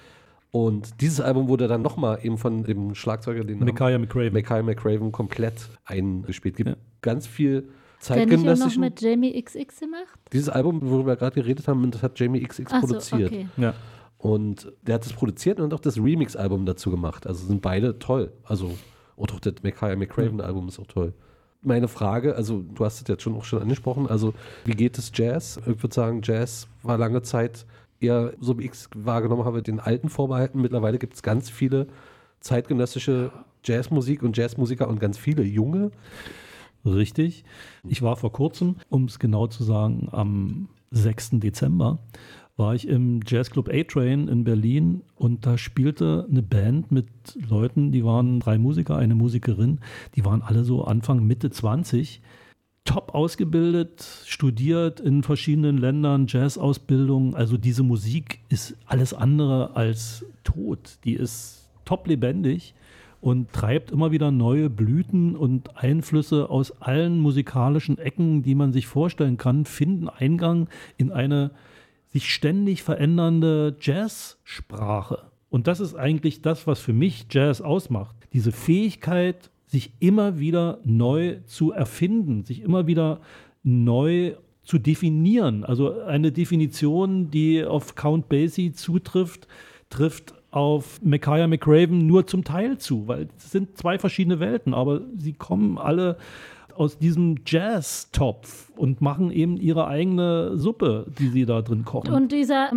Und 0.51 1.01
dieses 1.01 1.19
Album 1.19 1.49
wurde 1.49 1.67
dann 1.67 1.81
nochmal 1.81 2.19
eben 2.23 2.37
von 2.37 2.63
dem 2.63 2.95
Schlagzeuger, 2.95 3.43
den 3.43 3.59
Micaiah 3.59 3.99
McCraven. 3.99 4.33
Micaiah 4.33 4.63
McCraven 4.63 5.11
komplett 5.11 5.69
eingespielt. 5.85 6.55
Gibt 6.55 6.77
ganz 7.01 7.27
viel 7.27 7.51
Der 8.09 8.25
nicht 8.25 8.29
noch 8.31 8.37
zeitgenössischen. 8.39 8.81
mit 8.81 9.01
Jamie 9.01 9.41
XX 9.41 9.79
gemacht? 9.79 10.19
Dieses 10.31 10.49
Album, 10.49 10.79
worüber 10.81 11.11
wir 11.11 11.15
gerade 11.17 11.35
geredet 11.35 11.67
haben, 11.67 11.89
das 11.91 12.01
hat 12.01 12.19
Jamie 12.19 12.41
XX 12.41 12.71
Ach 12.71 12.81
so, 12.81 12.87
produziert. 12.87 13.31
okay. 13.31 13.47
Ja. 13.57 13.73
Und 14.17 14.71
der 14.81 14.95
hat 14.95 15.05
es 15.05 15.13
produziert 15.13 15.59
und 15.59 15.73
auch 15.73 15.79
das 15.79 15.97
Remix-Album 15.97 16.65
dazu 16.65 16.89
gemacht. 16.89 17.27
Also 17.27 17.45
sind 17.45 17.61
beide 17.61 17.99
toll. 17.99 18.31
Also, 18.43 18.71
und 19.15 19.33
auch 19.33 19.39
das 19.39 19.55
Micaiah 19.61 19.95
McCraven-Album 19.95 20.69
ist 20.69 20.79
auch 20.79 20.87
toll. 20.87 21.13
Meine 21.61 21.87
Frage, 21.87 22.35
also 22.35 22.61
du 22.61 22.85
hast 22.85 23.01
es 23.01 23.07
jetzt 23.07 23.21
schon 23.23 23.35
auch 23.35 23.43
schon 23.43 23.61
angesprochen, 23.61 24.07
also 24.07 24.33
wie 24.63 24.71
geht 24.73 24.97
es 24.97 25.11
Jazz? 25.13 25.59
Ich 25.65 25.83
würde 25.83 25.93
sagen, 25.93 26.21
Jazz 26.23 26.67
war 26.83 26.97
lange 26.97 27.21
Zeit 27.23 27.65
eher, 27.99 28.33
so 28.39 28.57
wie 28.57 28.65
ich 28.65 28.71
es 28.71 28.89
wahrgenommen 28.95 29.45
habe, 29.45 29.61
den 29.61 29.79
alten 29.79 30.09
vorbehalten. 30.09 30.61
Mittlerweile 30.61 30.99
gibt 30.99 31.15
es 31.15 31.23
ganz 31.23 31.49
viele 31.49 31.87
zeitgenössische 32.39 33.31
Jazzmusik 33.63 34.23
und 34.23 34.37
Jazzmusiker 34.37 34.87
und 34.87 34.99
ganz 34.99 35.17
viele 35.17 35.43
junge. 35.43 35.91
Richtig. 36.85 37.43
Ich 37.87 38.01
war 38.01 38.15
vor 38.15 38.31
kurzem, 38.31 38.77
um 38.89 39.05
es 39.05 39.19
genau 39.19 39.47
zu 39.47 39.63
sagen, 39.63 40.07
am 40.11 40.69
6. 40.91 41.31
Dezember 41.33 41.99
war 42.55 42.73
ich 42.73 42.87
im 42.87 43.19
Jazzclub 43.25 43.69
A-Train 43.69 44.27
in 44.27 44.43
Berlin 44.43 45.03
und 45.15 45.45
da 45.45 45.57
spielte 45.57 46.25
eine 46.29 46.41
Band 46.41 46.91
mit 46.91 47.07
Leuten, 47.47 47.91
die 47.91 48.03
waren 48.03 48.39
drei 48.39 48.57
Musiker, 48.57 48.97
eine 48.97 49.13
Musikerin, 49.13 49.79
die 50.15 50.25
waren 50.25 50.41
alle 50.41 50.63
so 50.63 50.83
Anfang, 50.83 51.25
Mitte 51.25 51.51
20, 51.51 52.21
top 52.87 53.13
ausgebildet, 53.13 54.23
studiert 54.25 54.99
in 54.99 55.21
verschiedenen 55.21 55.77
Ländern, 55.77 56.25
Jazzausbildung. 56.27 57.35
Also 57.35 57.57
diese 57.57 57.83
Musik 57.83 58.39
ist 58.49 58.75
alles 58.87 59.13
andere 59.13 59.75
als 59.75 60.25
tot. 60.43 60.97
Die 61.03 61.13
ist 61.13 61.69
top 61.85 62.07
lebendig 62.07 62.73
und 63.21 63.51
treibt 63.51 63.91
immer 63.91 64.11
wieder 64.11 64.31
neue 64.31 64.69
Blüten 64.69 65.35
und 65.35 65.77
Einflüsse 65.77 66.49
aus 66.49 66.81
allen 66.81 67.19
musikalischen 67.19 67.97
Ecken, 67.97 68.41
die 68.41 68.55
man 68.55 68.71
sich 68.71 68.87
vorstellen 68.87 69.37
kann, 69.37 69.65
finden 69.65 70.07
Eingang 70.09 70.69
in 70.97 71.11
eine 71.11 71.51
sich 72.13 72.33
ständig 72.33 72.83
verändernde 72.83 73.75
Jazzsprache. 73.81 75.23
Und 75.49 75.67
das 75.67 75.81
ist 75.81 75.95
eigentlich 75.95 76.41
das, 76.41 76.67
was 76.67 76.79
für 76.79 76.93
mich 76.93 77.27
Jazz 77.29 77.61
ausmacht. 77.61 78.15
Diese 78.33 78.51
Fähigkeit, 78.51 79.49
sich 79.67 79.91
immer 79.99 80.39
wieder 80.39 80.79
neu 80.83 81.37
zu 81.45 81.71
erfinden, 81.71 82.43
sich 82.45 82.61
immer 82.61 82.87
wieder 82.87 83.19
neu 83.63 84.35
zu 84.63 84.77
definieren. 84.79 85.63
Also 85.63 86.01
eine 86.01 86.31
Definition, 86.31 87.29
die 87.31 87.63
auf 87.63 87.95
Count 87.95 88.29
Basie 88.29 88.71
zutrifft, 88.71 89.47
trifft 89.89 90.33
auf 90.51 91.01
Micaiah 91.01 91.47
McRaven 91.47 92.07
nur 92.07 92.27
zum 92.27 92.43
Teil 92.43 92.77
zu, 92.77 93.07
weil 93.07 93.27
es 93.37 93.51
sind 93.51 93.77
zwei 93.77 93.99
verschiedene 93.99 94.39
Welten, 94.39 94.73
aber 94.73 95.01
sie 95.17 95.33
kommen 95.33 95.77
alle 95.77 96.17
aus 96.75 96.97
diesem 96.97 97.35
Jazz-Topf 97.45 98.71
und 98.77 99.01
machen 99.01 99.31
eben 99.31 99.57
ihre 99.57 99.87
eigene 99.87 100.57
Suppe, 100.57 101.07
die 101.19 101.29
sie 101.29 101.45
da 101.45 101.61
drin 101.61 101.85
kochen. 101.85 102.13
Und 102.13 102.31
dieser 102.31 102.73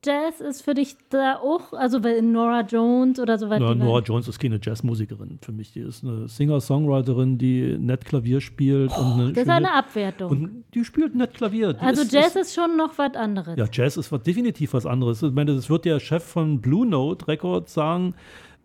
Mainstream-Pop-Jazz 0.00 0.40
ist 0.40 0.62
für 0.62 0.74
dich 0.74 0.96
da 1.10 1.36
auch, 1.36 1.72
also 1.72 2.02
weil 2.02 2.22
Nora 2.22 2.62
Jones 2.62 3.18
oder 3.18 3.38
so 3.38 3.50
weiter. 3.50 3.74
Na, 3.74 3.84
Nora 3.84 4.00
Jones 4.00 4.28
ist 4.28 4.38
keine 4.38 4.58
Jazzmusikerin 4.62 5.38
für 5.42 5.52
mich. 5.52 5.72
Die 5.72 5.80
ist 5.80 6.04
eine 6.04 6.28
Singer-Songwriterin, 6.28 7.38
die 7.38 7.76
nett 7.78 8.04
Klavier 8.04 8.40
spielt. 8.40 8.90
und 8.96 9.12
eine 9.12 9.24
Oh, 9.26 9.32
das 9.32 9.42
ist 9.44 9.48
eine 9.48 9.72
Abwertung. 9.72 10.30
Und 10.30 10.64
die 10.74 10.84
spielt 10.84 11.14
nett 11.14 11.34
Klavier. 11.34 11.74
Die 11.74 11.80
also 11.80 12.02
ist, 12.02 12.12
Jazz 12.12 12.28
ist, 12.28 12.36
ist 12.36 12.54
schon 12.54 12.76
noch 12.76 12.96
was 12.96 13.14
anderes. 13.14 13.56
Ja, 13.56 13.66
Jazz 13.70 13.96
ist 13.96 14.10
was, 14.10 14.22
definitiv 14.22 14.72
was 14.74 14.86
anderes. 14.86 15.22
Ich 15.22 15.32
meine, 15.32 15.54
das 15.54 15.68
wird 15.68 15.84
der 15.84 16.00
Chef 16.00 16.24
von 16.24 16.60
Blue 16.60 16.86
Note 16.86 17.28
Records 17.28 17.74
sagen, 17.74 18.14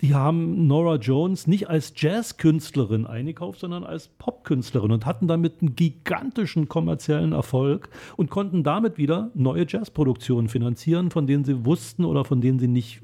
die 0.01 0.13
haben 0.13 0.67
Nora 0.67 0.95
Jones 0.95 1.47
nicht 1.47 1.69
als 1.69 1.93
Jazzkünstlerin 1.95 3.05
eingekauft, 3.05 3.59
sondern 3.59 3.83
als 3.83 4.09
Popkünstlerin 4.09 4.91
und 4.91 5.05
hatten 5.05 5.27
damit 5.27 5.61
einen 5.61 5.75
gigantischen 5.75 6.67
kommerziellen 6.67 7.31
Erfolg 7.31 7.89
und 8.17 8.29
konnten 8.29 8.63
damit 8.63 8.97
wieder 8.97 9.31
neue 9.33 9.65
Jazzproduktionen 9.67 10.49
finanzieren, 10.49 11.11
von 11.11 11.27
denen 11.27 11.45
sie 11.45 11.65
wussten 11.65 12.03
oder 12.03 12.25
von 12.25 12.41
denen 12.41 12.59
sie 12.59 12.67
nicht 12.67 13.01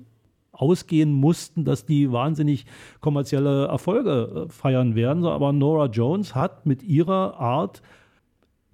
ausgehen 0.51 1.13
mussten, 1.13 1.65
dass 1.65 1.85
die 1.85 2.11
wahnsinnig 2.11 2.65
kommerzielle 2.99 3.67
Erfolge 3.67 4.47
äh, 4.47 4.51
feiern 4.51 4.95
werden. 4.95 5.25
Aber 5.25 5.53
Nora 5.53 5.87
Jones 5.87 6.35
hat 6.35 6.65
mit 6.65 6.83
ihrer 6.83 7.39
Art 7.39 7.81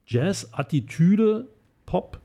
Jazz-Attitüde, 0.07 1.47
Pop, 1.85 2.19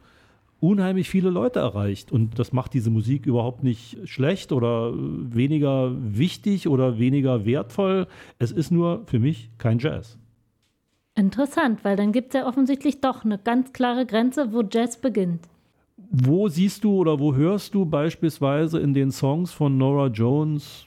unheimlich 0.63 1.11
viele 1.11 1.31
Leute 1.31 1.59
erreicht. 1.59 2.13
Und 2.13 2.39
das 2.39 2.53
macht 2.53 2.73
diese 2.73 2.91
Musik 2.91 3.27
überhaupt 3.27 3.65
nicht 3.65 3.99
schlecht 4.09 4.53
oder 4.53 4.93
weniger 4.95 5.93
wichtig 5.99 6.69
oder 6.69 6.99
weniger 6.99 7.45
wertvoll. 7.45 8.07
Es 8.39 8.53
ist 8.53 8.71
nur 8.71 9.03
für 9.07 9.19
mich 9.19 9.51
kein 9.59 9.81
Jazz. 9.81 10.19
Interessant, 11.15 11.85
weil 11.85 11.97
dann 11.97 12.13
gibt 12.13 12.29
es 12.29 12.41
ja 12.41 12.47
offensichtlich 12.47 13.01
doch 13.01 13.25
eine 13.25 13.39
ganz 13.39 13.73
klare 13.73 14.07
Grenze, 14.07 14.53
wo 14.53 14.63
Jazz 14.63 14.99
beginnt. 14.99 15.49
Wo 15.97 16.49
siehst 16.49 16.85
du 16.85 16.95
oder 16.97 17.19
wo 17.19 17.35
hörst 17.35 17.75
du 17.75 17.85
beispielsweise 17.85 18.79
in 18.79 18.95
den 18.95 19.11
Songs 19.11 19.53
von 19.53 19.77
Nora 19.77 20.07
Jones 20.07 20.87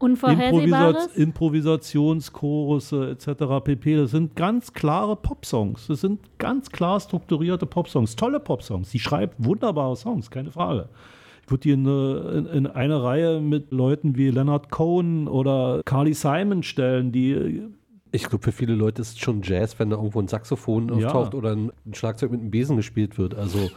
Unvorhersehbares? 0.00 1.14
Improvisationschorus 1.16 2.92
etc. 2.92 3.26
pp. 3.62 3.96
Das 3.96 4.10
sind 4.10 4.34
ganz 4.36 4.72
klare 4.72 5.16
Popsongs. 5.16 5.86
Das 5.86 6.00
sind 6.00 6.20
ganz 6.38 6.70
klar 6.70 6.98
strukturierte 7.00 7.66
Popsongs. 7.66 8.16
Tolle 8.16 8.40
Popsongs. 8.40 8.90
Sie 8.90 8.98
schreibt 8.98 9.34
wunderbare 9.38 9.96
Songs, 9.96 10.30
keine 10.30 10.50
Frage. 10.50 10.88
Ich 11.44 11.50
würde 11.50 11.62
die 11.62 11.70
in 11.72 11.86
eine, 11.86 12.18
in, 12.38 12.46
in 12.46 12.66
eine 12.66 13.02
Reihe 13.02 13.40
mit 13.40 13.72
Leuten 13.72 14.16
wie 14.16 14.30
Leonard 14.30 14.70
Cohen 14.70 15.26
oder 15.28 15.82
Carly 15.84 16.14
Simon 16.14 16.62
stellen, 16.62 17.10
die 17.12 17.62
Ich 18.12 18.24
glaube, 18.28 18.44
für 18.44 18.52
viele 18.52 18.74
Leute 18.74 19.02
ist 19.02 19.14
es 19.14 19.18
schon 19.18 19.42
Jazz, 19.42 19.78
wenn 19.78 19.90
da 19.90 19.96
irgendwo 19.96 20.20
ein 20.20 20.28
Saxophon 20.28 20.88
Ja. 20.98 21.06
auftaucht 21.08 21.34
oder 21.34 21.52
ein, 21.52 21.72
ein 21.86 21.94
Schlagzeug 21.94 22.30
mit 22.30 22.40
einem 22.40 22.50
Besen 22.50 22.76
gespielt 22.76 23.18
wird. 23.18 23.34
Also, 23.34 23.70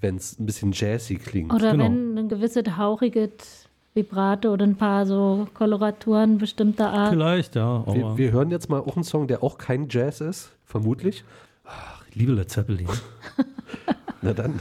wenn 0.00 0.16
es 0.16 0.38
ein 0.40 0.46
bisschen 0.46 0.72
jazzy 0.72 1.16
klingt. 1.16 1.52
Oder 1.52 1.72
Genau. 1.72 1.84
wenn 1.84 2.16
ein 2.18 2.28
gewisses 2.28 2.64
hauchiges 2.78 3.59
Vibrato 3.94 4.52
oder 4.52 4.64
ein 4.66 4.76
paar 4.76 5.04
so 5.04 5.48
Koloraturen 5.52 6.38
bestimmter 6.38 6.90
Art. 6.90 7.10
vielleicht, 7.10 7.56
ja. 7.56 7.84
Wir, 7.86 8.04
Aber 8.06 8.18
wir 8.18 8.30
hören 8.30 8.50
jetzt 8.50 8.68
mal 8.70 8.80
auch 8.80 8.96
einen 8.96 9.04
Song, 9.04 9.26
der 9.26 9.42
auch 9.42 9.58
kein 9.58 9.88
Jazz 9.88 10.20
ist, 10.20 10.52
vermutlich. 10.64 11.24
ich 12.08 12.14
liebe 12.14 12.32
Led 12.32 12.50
Zeppelin. 12.50 12.88
Na 14.22 14.32
dann, 14.32 14.60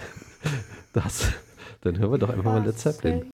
das, 0.94 1.32
dann 1.82 2.00
hören 2.00 2.12
wir 2.12 2.18
doch 2.18 2.30
einfach 2.30 2.44
mal 2.44 2.64
Led 2.66 2.78
Zeppelin. 2.78 3.30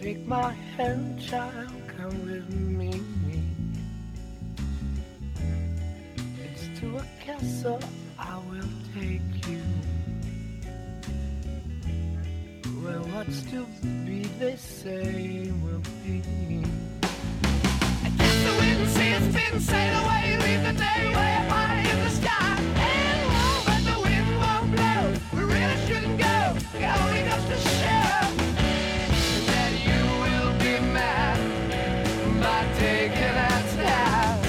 Take 0.00 0.26
my 0.26 0.52
hand, 0.76 1.20
child, 1.20 1.70
come 1.96 2.24
with 2.24 2.48
me. 2.48 2.90
It's 6.42 6.80
to 6.80 6.96
a 6.96 7.04
castle 7.24 7.78
I 8.18 8.38
will 8.50 8.64
take 8.94 9.39
Where 12.90 13.02
what's 13.14 13.42
to 13.52 13.66
be, 14.04 14.24
they 14.40 14.56
say, 14.56 15.52
will 15.62 15.82
be. 16.02 16.64
I 18.02 18.08
guess 18.18 18.36
the 18.42 18.54
wind 18.58 18.88
says 18.88 19.22
spin, 19.32 19.60
sail 19.60 20.04
away, 20.04 20.36
leave 20.44 20.62
the 20.64 20.72
day 20.72 21.02
way 21.14 21.34
up 21.36 21.48
high 21.52 21.78
in 21.88 21.98
the 22.02 22.10
sky. 22.10 22.56
And 22.58 23.20
low, 23.30 23.62
but 23.68 23.80
the 23.90 23.96
wind 24.02 24.30
won't 24.42 24.68
blow. 24.74 25.02
We 25.38 25.42
really 25.54 25.78
shouldn't 25.86 26.18
go. 26.18 26.38
It 26.80 26.90
only 26.98 27.22
goes 27.30 27.44
to 27.52 27.58
show 27.78 28.18
that 29.52 29.72
you 29.86 30.02
will 30.24 30.52
be 30.58 30.74
mad 30.92 31.38
by 32.42 32.60
taking 32.76 33.34
that 33.38 33.68
step. 33.68 34.39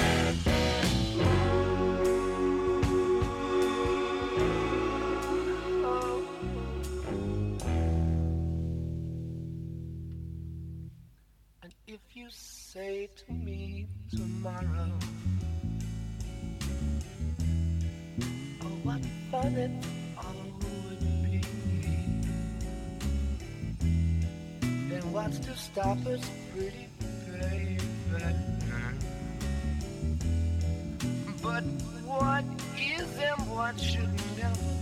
Say 12.73 13.09
to 13.17 13.33
me 13.33 13.85
tomorrow, 14.09 14.91
oh, 18.61 18.65
what 18.83 19.01
fun 19.29 19.53
it 19.57 19.71
all 20.17 20.33
would 20.61 20.99
be, 21.25 21.41
then 24.87 25.11
what's 25.11 25.39
to 25.39 25.53
stop 25.57 25.97
us, 26.05 26.21
pretty 26.55 26.87
baby? 27.29 27.77
But 31.43 31.65
what 32.05 32.45
is 32.79 33.17
and 33.17 33.51
what 33.51 33.77
should 33.81 34.13
never 34.37 34.80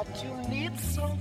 what 0.00 0.24
you 0.24 0.34
need 0.48 0.80
so 0.80 1.19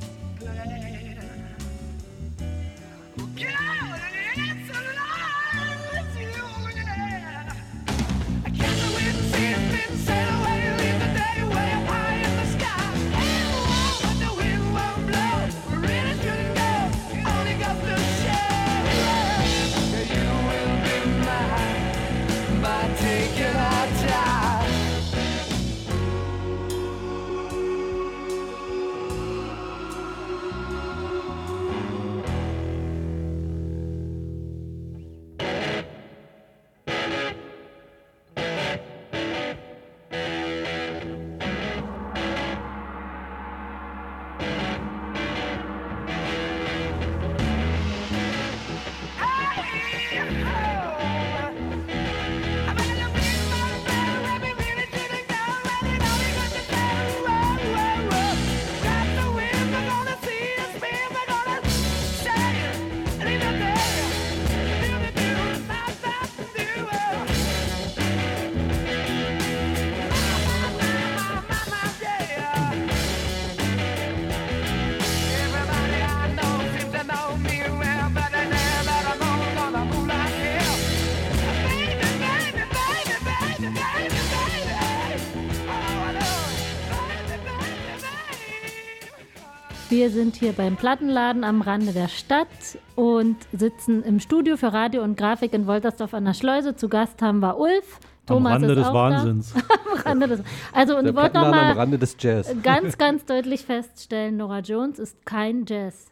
Wir 90.00 90.12
sind 90.12 90.38
hier 90.38 90.54
beim 90.54 90.78
Plattenladen 90.78 91.44
am 91.44 91.62
Rande 91.62 91.92
der 91.92 92.08
Stadt 92.08 92.48
und 92.96 93.36
sitzen 93.52 94.02
im 94.02 94.22
Studio 94.22 94.56
für 94.56 94.72
Radio 94.72 95.04
und 95.04 95.18
Grafik 95.18 95.52
in 95.52 95.68
Woltersdorf 95.68 96.14
an 96.14 96.24
der 96.24 96.34
Schleuse. 96.34 96.74
Zu 96.74 96.88
Gast 96.88 97.22
haben 97.22 97.42
wir 97.42 97.58
Ulf. 97.58 98.00
Thomas 98.26 98.54
Rande 98.54 98.68
ist 98.70 98.78
des 98.78 98.88
auch 98.88 98.94
Wahnsinns. 98.94 99.54
Am 99.92 100.02
Rande 100.06 100.28
des, 100.30 100.44
also 100.72 100.98
und 100.98 101.06
ich 101.06 101.14
wollte 101.14 101.34
noch 101.34 101.50
Plattenladen 101.50 101.52
mal 101.52 101.72
am 101.72 101.78
Rande 101.78 102.00
des 102.00 102.16
Jazz. 102.18 102.56
ganz, 102.64 102.98
ganz 102.98 103.26
deutlich 103.26 103.66
feststellen, 103.66 104.38
Nora 104.38 104.60
Jones 104.60 105.00
ist 105.00 105.26
kein 105.26 105.66
Jazz. 105.68 106.06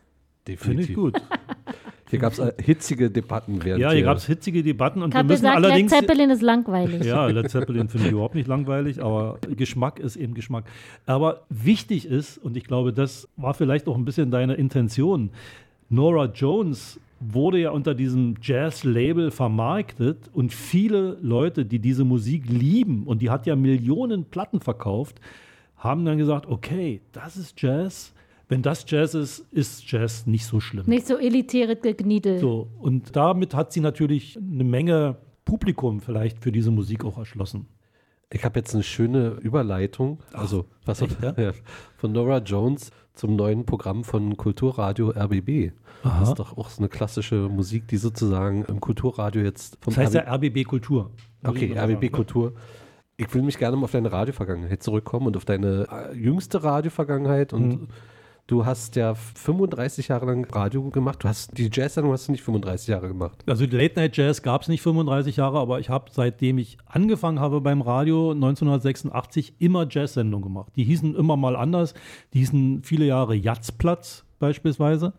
Finde 0.57 0.83
ich 0.83 0.93
gut. 0.93 1.21
Hier 2.09 2.19
gab 2.19 2.33
es 2.33 2.41
hitzige 2.63 3.09
Debatten 3.11 3.63
während 3.63 3.81
Ja, 3.81 3.91
hier 3.91 4.03
gab 4.03 4.17
es 4.17 4.25
hitzige 4.25 4.63
Debatten 4.63 5.01
und 5.01 5.09
Ich 5.09 5.13
wir 5.13 5.19
habe 5.19 5.27
müssen 5.27 5.41
gesagt, 5.41 5.59
Led 5.59 5.65
allerdings. 5.65 5.91
Zeppelin 5.91 6.29
ist 6.29 6.41
langweilig. 6.41 7.05
Ja, 7.05 7.27
Led 7.27 7.49
Zeppelin 7.49 7.89
finde 7.89 8.07
ich 8.07 8.13
überhaupt 8.13 8.35
nicht 8.35 8.47
langweilig, 8.47 9.03
aber 9.03 9.39
Geschmack 9.55 9.99
ist 9.99 10.15
eben 10.15 10.33
Geschmack. 10.33 10.65
Aber 11.05 11.41
wichtig 11.49 12.05
ist, 12.05 12.37
und 12.37 12.55
ich 12.55 12.63
glaube, 12.63 12.93
das 12.93 13.27
war 13.35 13.53
vielleicht 13.53 13.87
auch 13.87 13.97
ein 13.97 14.05
bisschen 14.05 14.31
deine 14.31 14.53
Intention, 14.55 15.31
Nora 15.89 16.25
Jones 16.25 16.99
wurde 17.19 17.59
ja 17.59 17.71
unter 17.71 17.95
diesem 17.95 18.35
Jazz-Label 18.41 19.31
vermarktet 19.31 20.29
und 20.33 20.53
viele 20.53 21.17
Leute, 21.21 21.65
die 21.65 21.79
diese 21.79 22.03
Musik 22.03 22.43
lieben, 22.47 23.03
und 23.05 23.21
die 23.21 23.29
hat 23.29 23.45
ja 23.47 23.55
Millionen 23.55 24.25
Platten 24.25 24.59
verkauft, 24.59 25.19
haben 25.77 26.05
dann 26.05 26.17
gesagt, 26.17 26.45
okay, 26.47 27.01
das 27.11 27.37
ist 27.37 27.59
Jazz. 27.61 28.13
Wenn 28.49 28.61
das 28.61 28.85
Jazz 28.87 29.13
ist, 29.13 29.39
ist 29.51 29.91
Jazz 29.91 30.25
nicht 30.25 30.45
so 30.45 30.59
schlimm. 30.59 30.85
Nicht 30.87 31.07
so 31.07 31.17
elitäre 31.17 31.75
Gekniedel. 31.75 32.39
So, 32.39 32.69
und 32.79 33.15
damit 33.15 33.53
hat 33.53 33.73
sie 33.73 33.81
natürlich 33.81 34.37
eine 34.37 34.63
Menge 34.63 35.17
Publikum 35.43 35.99
vielleicht 35.99 36.39
für 36.43 36.51
diese 36.51 36.71
Musik 36.71 37.03
auch 37.03 37.17
erschlossen. 37.17 37.67
Ich 38.31 38.43
habe 38.43 38.59
jetzt 38.59 38.73
eine 38.73 38.83
schöne 38.83 39.37
Überleitung, 39.41 40.19
also 40.33 40.65
was 40.85 41.01
echt, 41.01 41.21
ja? 41.21 41.33
ja, 41.37 41.51
von 41.95 42.11
Nora 42.11 42.39
Jones 42.39 42.91
zum 43.13 43.37
neuen 43.37 43.65
Programm 43.65 44.03
von 44.03 44.35
Kulturradio 44.35 45.11
RBB. 45.11 45.71
Aha. 46.03 46.19
Das 46.19 46.29
ist 46.29 46.39
doch 46.39 46.57
auch 46.57 46.69
so 46.69 46.81
eine 46.81 46.89
klassische 46.89 47.47
Musik, 47.47 47.87
die 47.87 47.95
sozusagen 47.95 48.65
im 48.65 48.81
Kulturradio 48.81 49.41
jetzt 49.41 49.77
vom 49.81 49.93
Das 49.93 50.03
heißt 50.03 50.13
ja 50.13 50.21
RB 50.23 50.45
RBB 50.45 50.65
Kultur. 50.67 51.11
Okay, 51.43 51.73
RBB 51.77 52.11
Kultur. 52.11 52.53
Ich 53.15 53.33
will 53.33 53.41
mich 53.41 53.57
gerne 53.57 53.77
mal 53.77 53.85
auf 53.85 53.91
deine 53.91 54.11
Radiovergangenheit 54.11 54.83
zurückkommen 54.83 55.27
und 55.27 55.37
auf 55.37 55.45
deine 55.45 55.87
äh, 55.89 56.13
jüngste 56.15 56.63
Radiovergangenheit 56.63 57.53
und 57.53 57.67
Mhm. 57.67 57.87
Du 58.47 58.65
hast 58.65 58.95
ja 58.95 59.13
35 59.13 60.07
Jahre 60.07 60.25
lang 60.27 60.45
Radio 60.45 60.89
gemacht. 60.89 61.21
Du 61.21 61.27
hast 61.27 61.57
die 61.57 61.69
Jazz-Sendung 61.69 62.13
hast 62.13 62.29
du 62.29 62.31
nicht 62.31 62.43
35 62.43 62.87
Jahre 62.87 63.09
gemacht. 63.09 63.43
Also 63.45 63.67
die 63.67 63.75
Late 63.75 63.99
Night 63.99 64.15
Jazz 64.15 64.41
gab 64.41 64.61
es 64.61 64.69
nicht 64.69 64.81
35 64.81 65.35
Jahre, 65.35 65.59
aber 65.59 65.81
ich 65.81 65.89
habe 65.89 66.05
seitdem 66.11 66.57
ich 66.57 66.77
angefangen 66.85 67.41
habe 67.41 67.59
beim 67.59 67.81
Radio 67.81 68.31
1986 68.31 69.55
immer 69.59 69.85
Jazz-Sendungen 69.89 70.43
gemacht. 70.43 70.71
Die 70.77 70.85
hießen 70.85 71.13
immer 71.13 71.35
mal 71.35 71.57
anders. 71.57 71.93
Die 72.33 72.39
hießen 72.39 72.83
viele 72.83 73.05
Jahre 73.05 73.35
Jatzplatz 73.35 74.23
beispielsweise. 74.39 75.11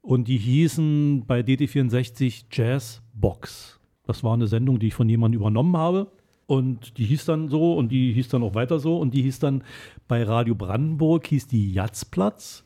Und 0.00 0.28
die 0.28 0.38
hießen 0.38 1.24
bei 1.26 1.40
DT64 1.40 2.44
Jazz 2.52 3.02
Box. 3.12 3.80
Das 4.04 4.22
war 4.22 4.34
eine 4.34 4.46
Sendung, 4.46 4.78
die 4.78 4.86
ich 4.86 4.94
von 4.94 5.08
jemandem 5.08 5.40
übernommen 5.40 5.76
habe. 5.76 6.12
Und 6.46 6.98
die 6.98 7.04
hieß 7.04 7.24
dann 7.24 7.48
so 7.48 7.74
und 7.74 7.90
die 7.90 8.12
hieß 8.12 8.28
dann 8.28 8.42
auch 8.42 8.54
weiter 8.54 8.78
so. 8.78 8.98
Und 8.98 9.14
die 9.14 9.22
hieß 9.22 9.40
dann 9.40 9.64
bei 10.06 10.22
Radio 10.22 10.54
Brandenburg 10.54 11.26
hieß 11.26 11.48
die 11.48 11.72
Jatzplatz. 11.72 12.64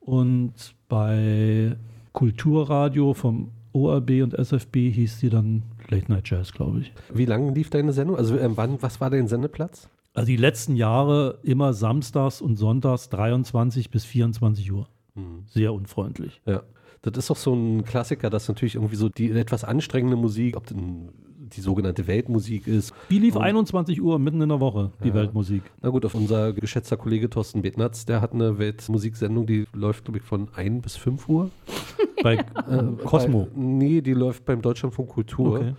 Und 0.00 0.74
bei 0.88 1.76
Kulturradio 2.12 3.14
vom 3.14 3.52
ORB 3.72 4.22
und 4.22 4.34
SFB 4.34 4.90
hieß 4.90 5.20
die 5.20 5.30
dann 5.30 5.62
Late 5.88 6.10
Night 6.10 6.28
Jazz, 6.28 6.52
glaube 6.52 6.80
ich. 6.80 6.92
Wie 7.12 7.24
lange 7.24 7.52
lief 7.52 7.70
deine 7.70 7.92
Sendung? 7.92 8.16
Also 8.16 8.36
ähm, 8.36 8.56
wann, 8.56 8.82
was 8.82 9.00
war 9.00 9.10
dein 9.10 9.28
Sendeplatz? 9.28 9.88
Also 10.14 10.26
die 10.26 10.36
letzten 10.36 10.76
Jahre 10.76 11.38
immer 11.42 11.72
samstags 11.72 12.40
und 12.40 12.56
sonntags 12.56 13.08
23 13.08 13.90
bis 13.90 14.04
24 14.04 14.72
Uhr. 14.72 14.88
Mhm. 15.14 15.44
Sehr 15.46 15.72
unfreundlich. 15.72 16.42
Ja. 16.44 16.62
Das 17.02 17.16
ist 17.16 17.30
doch 17.30 17.36
so 17.36 17.54
ein 17.54 17.84
Klassiker, 17.84 18.30
dass 18.30 18.46
natürlich 18.48 18.76
irgendwie 18.76 18.96
so 18.96 19.08
die 19.08 19.30
etwas 19.30 19.64
anstrengende 19.64 20.16
Musik, 20.16 20.56
ob 20.56 20.66
denn 20.66 21.08
die 21.56 21.60
sogenannte 21.60 22.06
Weltmusik 22.06 22.66
ist. 22.66 22.92
Die 23.10 23.18
lief 23.18 23.36
Und- 23.36 23.42
21 23.42 24.00
Uhr 24.02 24.18
mitten 24.18 24.40
in 24.40 24.48
der 24.48 24.60
Woche, 24.60 24.90
die 25.04 25.08
Ja. 25.08 25.14
Weltmusik. 25.14 25.62
Na 25.80 25.88
gut, 25.90 26.04
auf 26.04 26.14
unser 26.14 26.52
geschätzter 26.52 26.96
Kollege 26.96 27.28
Thorsten 27.30 27.62
Betnatz, 27.62 28.04
der 28.04 28.20
hat 28.20 28.32
eine 28.32 28.58
Weltmusiksendung, 28.58 29.46
die 29.46 29.66
läuft, 29.72 30.04
glaube 30.04 30.18
ich, 30.18 30.24
von 30.24 30.48
1 30.54 30.82
bis 30.82 30.96
5 30.96 31.28
Uhr. 31.28 31.50
Bei 32.22 32.36
Cosmo. 33.04 33.44
Bei, 33.54 33.60
nee, 33.60 34.00
die 34.00 34.12
läuft 34.14 34.44
beim 34.44 34.62
Deutschlandfunk 34.62 35.08
Kultur. 35.08 35.56
Okay. 35.58 35.74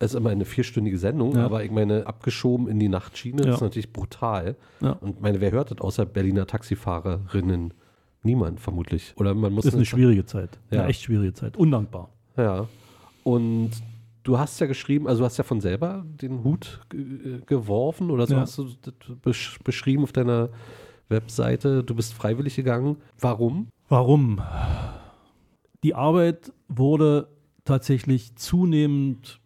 Es 0.00 0.10
ist 0.12 0.16
immer 0.18 0.30
eine 0.30 0.44
vierstündige 0.44 0.98
Sendung, 0.98 1.36
Ja. 1.36 1.44
aber 1.44 1.62
ich 1.64 1.70
meine, 1.70 2.06
abgeschoben 2.06 2.66
in 2.68 2.80
die 2.80 2.88
Nachtschiene, 2.88 3.42
Ja. 3.42 3.46
das 3.46 3.56
ist 3.56 3.60
natürlich 3.62 3.92
brutal. 3.92 4.56
Ja. 4.80 4.90
Und 5.00 5.22
meine, 5.22 5.40
wer 5.40 5.52
hört 5.52 5.70
das 5.70 5.78
außer 5.80 6.04
Berliner 6.04 6.46
Taxifahrerinnen? 6.48 7.72
Niemand 8.24 8.58
vermutlich. 8.58 9.12
Oder 9.18 9.34
man 9.34 9.52
muss 9.52 9.66
ist 9.66 9.74
eine 9.74 9.84
schwierige 9.84 10.24
Zeit. 10.26 10.58
Ja. 10.70 10.80
Eine 10.80 10.88
echt 10.88 11.02
schwierige 11.02 11.32
Zeit. 11.32 11.56
Undankbar. 11.56 12.08
Ja. 12.36 12.66
Und 13.22 13.70
du 14.24 14.38
hast 14.38 14.58
ja 14.60 14.66
geschrieben, 14.66 15.06
also 15.06 15.20
du 15.20 15.24
hast 15.26 15.36
ja 15.36 15.44
von 15.44 15.60
selber 15.60 16.04
den 16.06 16.42
Hut 16.42 16.80
ge- 16.88 17.40
geworfen 17.46 18.10
oder 18.10 18.26
so 18.26 18.34
Ja. 18.34 18.40
hast 18.40 18.58
du 18.58 18.68
besch 19.22 19.58
beschrieben 19.62 20.02
auf 20.02 20.12
deiner 20.12 20.48
Webseite. 21.08 21.84
Du 21.84 21.94
bist 21.94 22.12
freiwillig 22.14 22.56
gegangen. 22.56 22.96
Warum? 23.20 23.68
Warum? 23.88 24.40
Die 25.84 25.94
Arbeit 25.94 26.52
wurde 26.68 27.28
tatsächlich 27.64 28.34
zunehmend 28.36 29.40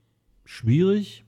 schwierig. 0.45 1.25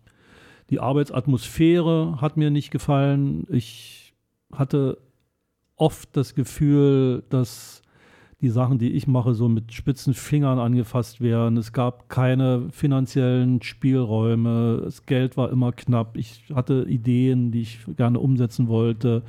Die 0.70 0.78
Arbeitsatmosphäre 0.80 2.20
hat 2.20 2.36
mir 2.36 2.50
nicht 2.50 2.70
gefallen. 2.70 3.44
Ich 3.50 4.14
hatte 4.52 4.98
oft 5.76 6.16
das 6.16 6.34
Gefühl, 6.34 7.24
dass 7.28 7.82
die 8.40 8.48
Sachen, 8.48 8.78
die 8.78 8.92
ich 8.92 9.06
mache, 9.06 9.34
so 9.34 9.48
mit 9.48 9.72
spitzen 9.72 10.14
Fingern 10.14 10.58
angefasst 10.58 11.20
werden. 11.20 11.58
Es 11.58 11.72
gab 11.72 12.08
keine 12.08 12.68
finanziellen 12.70 13.62
Spielräume. 13.62 14.80
Das 14.84 15.04
Geld 15.04 15.36
war 15.36 15.50
immer 15.50 15.72
knapp. 15.72 16.16
Ich 16.16 16.44
hatte 16.54 16.86
Ideen, 16.88 17.50
die 17.50 17.62
ich 17.62 17.80
gerne 17.96 18.18
umsetzen 18.18 18.68
wollte. 18.68 19.22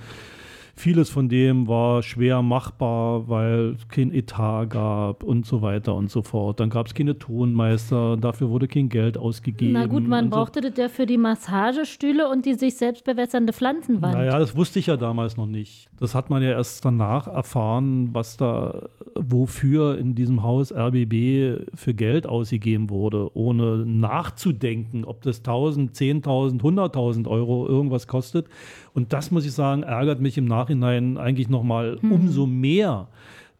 Vieles 0.82 1.12
von 1.12 1.30
dem 1.30 1.68
war 1.68 2.02
schwer 2.02 2.42
machbar, 2.42 3.30
weil 3.30 3.76
es 3.76 3.88
kein 3.88 4.12
Etat 4.12 4.66
gab 4.66 5.24
und 5.24 5.46
so 5.46 5.62
weiter 5.62 5.94
und 5.94 6.10
so 6.10 6.24
fort. 6.24 6.60
Dann 6.60 6.72
gab 6.72 6.88
es 6.88 6.96
keine 6.96 7.20
Tonmeister, 7.20 8.18
dafür 8.18 8.50
wurde 8.50 8.68
kein 8.68 8.90
Geld 8.90 9.16
ausgegeben. 9.16 9.74
Na 9.74 9.86
gut, 9.86 10.08
man 10.08 10.26
und 10.26 10.32
so. 10.32 10.38
brauchte 10.38 10.60
das 10.60 10.76
ja 10.78 10.90
für 10.90 11.06
die 11.06 11.20
Massagestühle 11.20 12.28
und 12.28 12.48
die 12.48 12.56
sich 12.56 12.78
selbst 12.78 13.04
bewässernde 13.04 13.54
Pflanzenwand. 13.54 14.16
Naja, 14.16 14.40
das 14.40 14.56
wusste 14.56 14.80
ich 14.80 14.88
ja 14.88 14.98
damals 14.98 15.38
noch 15.38 15.46
nicht. 15.46 15.88
Das 16.00 16.16
hat 16.16 16.32
man 16.32 16.42
ja 16.42 16.50
erst 16.50 16.84
danach 16.84 17.28
erfahren, 17.28 18.10
was 18.14 18.38
da, 18.38 18.90
wofür 19.14 20.00
in 20.00 20.16
diesem 20.16 20.42
Haus 20.42 20.74
RBB 20.74 21.70
für 21.76 21.94
Geld 21.94 22.26
ausgegeben 22.26 22.90
wurde, 22.90 23.30
ohne 23.38 23.86
nachzudenken, 23.86 25.06
ob 25.06 25.22
das 25.22 25.42
1000, 25.42 25.96
10.000, 25.96 26.60
100.000 26.60 27.28
Euro 27.28 27.68
irgendwas 27.68 28.08
kostet. 28.08 28.48
Und 28.94 29.14
das, 29.14 29.32
muss 29.32 29.46
ich 29.46 29.54
sagen, 29.54 29.84
ärgert 29.84 30.20
mich 30.20 30.38
im 30.38 30.46
Nachhinein 30.46 31.18
eigentlich 31.18 31.50
nochmal 31.50 31.98
Hm. 32.02 32.12
umso 32.12 32.46
mehr, 32.46 33.08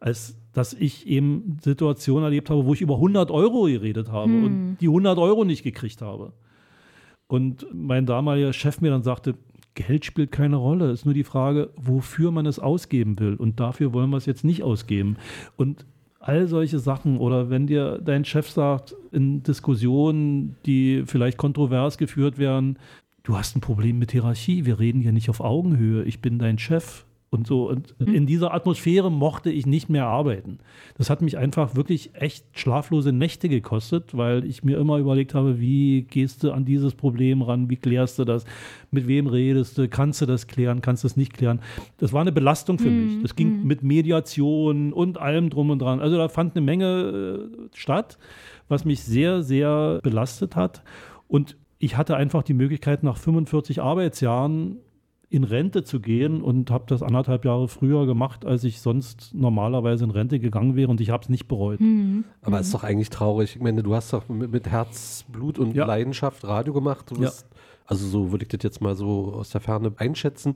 als 0.00 0.36
dass 0.52 0.74
ich 0.74 1.06
eben 1.06 1.56
Situationen 1.62 2.24
erlebt 2.24 2.50
habe, 2.50 2.66
wo 2.66 2.74
ich 2.74 2.82
über 2.82 2.96
100 2.96 3.30
Euro 3.30 3.64
geredet 3.64 4.10
habe 4.12 4.30
Hm. 4.30 4.44
und 4.44 4.76
die 4.80 4.88
100 4.88 5.18
Euro 5.18 5.44
nicht 5.44 5.62
gekriegt 5.62 6.02
habe. 6.02 6.32
Und 7.26 7.66
mein 7.72 8.04
damaliger 8.04 8.52
Chef 8.52 8.80
mir 8.82 8.90
dann 8.90 9.02
sagte, 9.02 9.34
Geld 9.74 10.04
spielt 10.04 10.30
keine 10.32 10.56
Rolle. 10.56 10.90
Es 10.90 11.00
ist 11.00 11.04
nur 11.06 11.14
die 11.14 11.24
Frage, 11.24 11.70
wofür 11.76 12.30
man 12.30 12.44
es 12.44 12.58
ausgeben 12.58 13.18
will. 13.18 13.36
Und 13.36 13.58
dafür 13.58 13.94
wollen 13.94 14.10
wir 14.10 14.18
es 14.18 14.26
jetzt 14.26 14.44
nicht 14.44 14.62
ausgeben. 14.62 15.16
Und 15.56 15.86
all 16.20 16.46
solche 16.46 16.78
Sachen 16.78 17.16
oder 17.16 17.48
wenn 17.48 17.66
dir 17.66 17.98
dein 18.04 18.26
Chef 18.26 18.50
sagt, 18.50 18.94
in 19.12 19.42
Diskussionen, 19.42 20.56
die 20.66 21.04
vielleicht 21.06 21.38
kontrovers 21.38 21.96
geführt 21.96 22.36
werden, 22.36 22.76
du 23.22 23.36
hast 23.36 23.56
ein 23.56 23.60
Problem 23.60 23.98
mit 23.98 24.12
Hierarchie, 24.12 24.64
wir 24.64 24.78
reden 24.78 25.00
hier 25.00 25.12
nicht 25.12 25.30
auf 25.30 25.40
Augenhöhe, 25.40 26.04
ich 26.04 26.20
bin 26.20 26.38
dein 26.38 26.58
Chef. 26.58 27.04
Und 27.34 27.46
so, 27.46 27.70
und 27.70 27.94
in 27.98 28.26
dieser 28.26 28.52
Atmosphäre 28.52 29.10
mochte 29.10 29.50
ich 29.50 29.64
nicht 29.64 29.88
mehr 29.88 30.04
arbeiten. 30.04 30.58
Das 30.98 31.08
hat 31.08 31.22
mich 31.22 31.38
einfach 31.38 31.74
wirklich 31.76 32.10
echt 32.12 32.44
schlaflose 32.52 33.10
Nächte 33.10 33.48
gekostet, 33.48 34.14
weil 34.14 34.44
ich 34.44 34.64
mir 34.64 34.76
immer 34.76 34.98
überlegt 34.98 35.32
habe, 35.32 35.58
wie 35.58 36.02
gehst 36.02 36.44
du 36.44 36.52
an 36.52 36.66
dieses 36.66 36.94
Problem 36.94 37.40
ran, 37.40 37.70
wie 37.70 37.76
klärst 37.76 38.18
du 38.18 38.26
das, 38.26 38.44
mit 38.90 39.06
wem 39.06 39.28
redest 39.28 39.78
du, 39.78 39.88
kannst 39.88 40.20
du 40.20 40.26
das 40.26 40.46
klären, 40.46 40.82
kannst 40.82 41.04
du 41.04 41.06
es 41.06 41.16
nicht 41.16 41.32
klären. 41.32 41.60
Das 41.96 42.12
war 42.12 42.20
eine 42.20 42.32
Belastung 42.32 42.78
für 42.78 42.90
Mhm, 42.90 42.96
mich. 42.96 43.18
Das 43.22 43.34
ging 43.34 43.54
mit 43.62 43.82
Mediation 43.82 44.92
und 44.92 45.16
allem 45.16 45.48
drum 45.48 45.70
und 45.70 45.78
dran. 45.80 46.00
Also 46.00 46.18
da 46.18 46.28
fand 46.28 46.54
eine 46.54 46.66
Menge 46.66 47.48
äh, 47.50 47.68
statt, 47.74 48.18
was 48.68 48.84
mich 48.84 49.04
sehr, 49.04 49.42
sehr 49.42 50.00
belastet 50.02 50.54
hat. 50.54 50.82
Und 51.28 51.56
ich 51.82 51.96
hatte 51.96 52.16
einfach 52.16 52.42
die 52.44 52.54
Möglichkeit, 52.54 53.02
nach 53.02 53.16
45 53.16 53.82
Arbeitsjahren 53.82 54.76
in 55.28 55.44
Rente 55.44 55.82
zu 55.82 55.98
gehen 55.98 56.42
und 56.42 56.70
habe 56.70 56.84
das 56.86 57.02
anderthalb 57.02 57.44
Jahre 57.44 57.66
früher 57.66 58.06
gemacht, 58.06 58.44
als 58.44 58.62
ich 58.64 58.80
sonst 58.80 59.30
normalerweise 59.34 60.04
in 60.04 60.10
Rente 60.10 60.38
gegangen 60.38 60.76
wäre 60.76 60.90
und 60.90 61.00
ich 61.00 61.10
habe 61.10 61.22
es 61.24 61.28
nicht 61.28 61.48
bereut. 61.48 61.80
Mhm. 61.80 62.24
Aber 62.42 62.60
ist 62.60 62.72
doch 62.72 62.84
eigentlich 62.84 63.10
traurig. 63.10 63.56
Ich 63.56 63.62
meine, 63.62 63.82
du 63.82 63.94
hast 63.94 64.12
doch 64.12 64.28
mit, 64.28 64.52
mit 64.52 64.68
Herz, 64.68 65.24
Blut 65.32 65.58
und 65.58 65.74
Ja. 65.74 65.86
Leidenschaft 65.86 66.44
Radio 66.44 66.72
gemacht. 66.72 67.10
Du 67.10 67.14
Ja. 67.16 67.20
bist, 67.22 67.46
Also 67.86 68.06
so 68.06 68.30
würde 68.30 68.44
ich 68.44 68.48
das 68.50 68.60
jetzt 68.62 68.80
mal 68.80 68.94
so 68.94 69.32
aus 69.34 69.50
der 69.50 69.60
Ferne 69.60 69.92
einschätzen. 69.96 70.54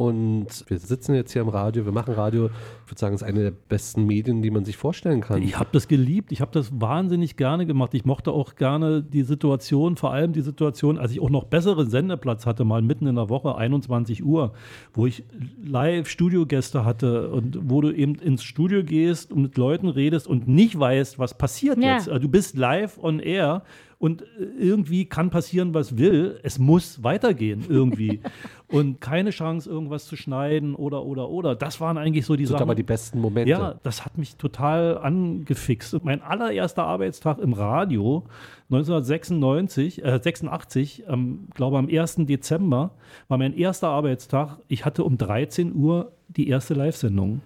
Und 0.00 0.46
wir 0.68 0.78
sitzen 0.78 1.14
jetzt 1.14 1.30
hier 1.30 1.42
am 1.42 1.50
Radio, 1.50 1.84
wir 1.84 1.92
machen 1.92 2.14
Radio. 2.14 2.46
Ich 2.86 2.90
würde 2.90 2.98
sagen, 2.98 3.14
es 3.14 3.20
ist 3.20 3.28
eine 3.28 3.42
der 3.42 3.50
besten 3.50 4.06
Medien, 4.06 4.40
die 4.40 4.50
man 4.50 4.64
sich 4.64 4.78
vorstellen 4.78 5.20
kann. 5.20 5.42
Ich 5.42 5.58
habe 5.58 5.68
das 5.72 5.88
geliebt, 5.88 6.32
ich 6.32 6.40
habe 6.40 6.50
das 6.52 6.80
wahnsinnig 6.80 7.36
gerne 7.36 7.66
gemacht. 7.66 7.92
Ich 7.92 8.06
mochte 8.06 8.32
auch 8.32 8.54
gerne 8.54 9.02
die 9.02 9.24
Situation, 9.24 9.98
vor 9.98 10.10
allem 10.14 10.32
die 10.32 10.40
Situation, 10.40 10.96
als 10.96 11.12
ich 11.12 11.20
auch 11.20 11.28
noch 11.28 11.44
besseren 11.44 11.90
Sendeplatz 11.90 12.46
hatte, 12.46 12.64
mal 12.64 12.80
mitten 12.80 13.06
in 13.08 13.16
der 13.16 13.28
Woche, 13.28 13.56
21 13.56 14.24
Uhr, 14.24 14.54
wo 14.94 15.04
ich 15.04 15.22
live 15.62 16.08
Studiogäste 16.08 16.86
hatte 16.86 17.28
und 17.28 17.58
wo 17.70 17.82
du 17.82 17.90
eben 17.92 18.14
ins 18.14 18.42
Studio 18.42 18.82
gehst 18.82 19.30
und 19.32 19.42
mit 19.42 19.58
Leuten 19.58 19.88
redest 19.88 20.26
und 20.26 20.48
nicht 20.48 20.78
weißt, 20.80 21.18
was 21.18 21.36
passiert 21.36 21.76
Ja. 21.76 21.96
jetzt. 21.96 22.08
Also 22.08 22.20
du 22.22 22.28
bist 22.30 22.56
live 22.56 22.96
on 23.02 23.20
air 23.20 23.64
und 24.00 24.24
irgendwie 24.58 25.04
kann 25.04 25.28
passieren, 25.28 25.74
was 25.74 25.98
will. 25.98 26.40
Es 26.42 26.58
muss 26.58 27.04
weitergehen 27.04 27.66
irgendwie. 27.68 28.20
und 28.68 29.02
keine 29.02 29.28
Chance, 29.28 29.68
irgendwas 29.68 30.06
zu 30.06 30.16
schneiden 30.16 30.74
oder, 30.74 31.04
oder, 31.04 31.28
oder. 31.28 31.54
Das 31.54 31.82
waren 31.82 31.98
eigentlich 31.98 32.24
so 32.24 32.34
die 32.34 32.44
Das 32.44 32.52
Sachen. 32.52 32.62
aber 32.62 32.74
die 32.74 32.82
besten 32.82 33.20
Momente. 33.20 33.50
Ja, 33.50 33.74
das 33.82 34.06
hat 34.06 34.16
mich 34.16 34.36
total 34.36 34.96
angefixt. 34.96 36.02
Mein 36.02 36.22
allererster 36.22 36.84
Arbeitstag 36.84 37.40
im 37.40 37.52
Radio 37.52 38.24
1996, 38.70 40.02
äh, 40.02 40.18
86, 40.18 41.04
ähm, 41.06 41.48
glaube 41.54 41.76
am 41.76 41.86
1. 41.86 42.24
Dezember, 42.24 42.92
war 43.28 43.36
mein 43.36 43.52
erster 43.52 43.88
Arbeitstag. 43.88 44.56
Ich 44.68 44.86
hatte 44.86 45.04
um 45.04 45.18
13 45.18 45.74
Uhr 45.74 46.12
die 46.28 46.48
erste 46.48 46.72
Live-Sendung. 46.72 47.42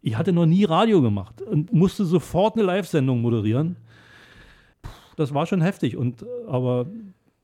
Ich 0.00 0.16
hatte 0.16 0.32
noch 0.32 0.46
nie 0.46 0.62
Radio 0.62 1.02
gemacht 1.02 1.42
und 1.42 1.72
musste 1.72 2.04
sofort 2.04 2.54
eine 2.54 2.64
Live-Sendung 2.64 3.20
moderieren. 3.20 3.74
Das 5.18 5.34
war 5.34 5.46
schon 5.46 5.60
heftig. 5.60 5.96
Und, 5.96 6.22
äh, 6.22 6.26
aber 6.46 6.86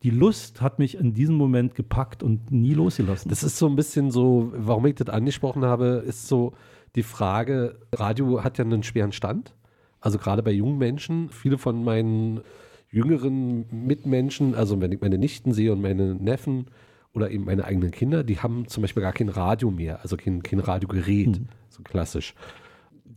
die 0.05 0.11
Lust 0.11 0.61
hat 0.61 0.79
mich 0.79 0.97
in 0.97 1.13
diesem 1.13 1.35
Moment 1.35 1.75
gepackt 1.75 2.23
und 2.23 2.53
nie 2.53 2.73
losgelassen. 2.73 3.29
Das 3.29 3.43
ist 3.43 3.59
so 3.59 3.67
ein 3.67 3.75
bisschen 3.75 4.11
so, 4.11 4.53
warum 4.55 4.87
ich 4.87 4.95
das 4.95 5.09
angesprochen 5.09 5.65
habe, 5.65 6.05
ist 6.07 6.29
so 6.29 6.53
die 6.95 7.03
Frage, 7.03 7.81
Radio 7.93 8.45
hat 8.45 8.59
ja 8.59 8.65
einen 8.65 8.85
schweren 8.85 9.13
Stand. 9.13 9.55
Also 10.01 10.19
gerade 10.19 10.43
bei 10.43 10.53
jungen 10.53 10.79
Menschen, 10.79 11.31
viele 11.31 11.59
von 11.59 11.83
meinen 11.83 12.43
jüngeren 12.91 13.65
Mitmenschen, 13.87 14.55
also 14.55 14.81
wenn 14.81 14.93
ich 14.93 15.01
meine 15.01 15.19
Nichten 15.19 15.53
sehe 15.53 15.73
und 15.73 15.81
meine 15.81 16.15
Neffen 16.15 16.67
oder 17.13 17.31
eben 17.31 17.45
meine 17.45 17.65
eigenen 17.65 17.91
Kinder, 17.91 18.23
die 18.23 18.39
haben 18.39 18.69
zum 18.69 18.83
Beispiel 18.83 19.03
gar 19.03 19.13
kein 19.13 19.31
Radio 19.31 19.71
mehr, 19.73 20.03
also 20.03 20.17
kein, 20.17 20.45
kein 20.45 20.61
Radiogerät, 20.61 21.41
so 21.71 21.83
klassisch. 21.83 22.35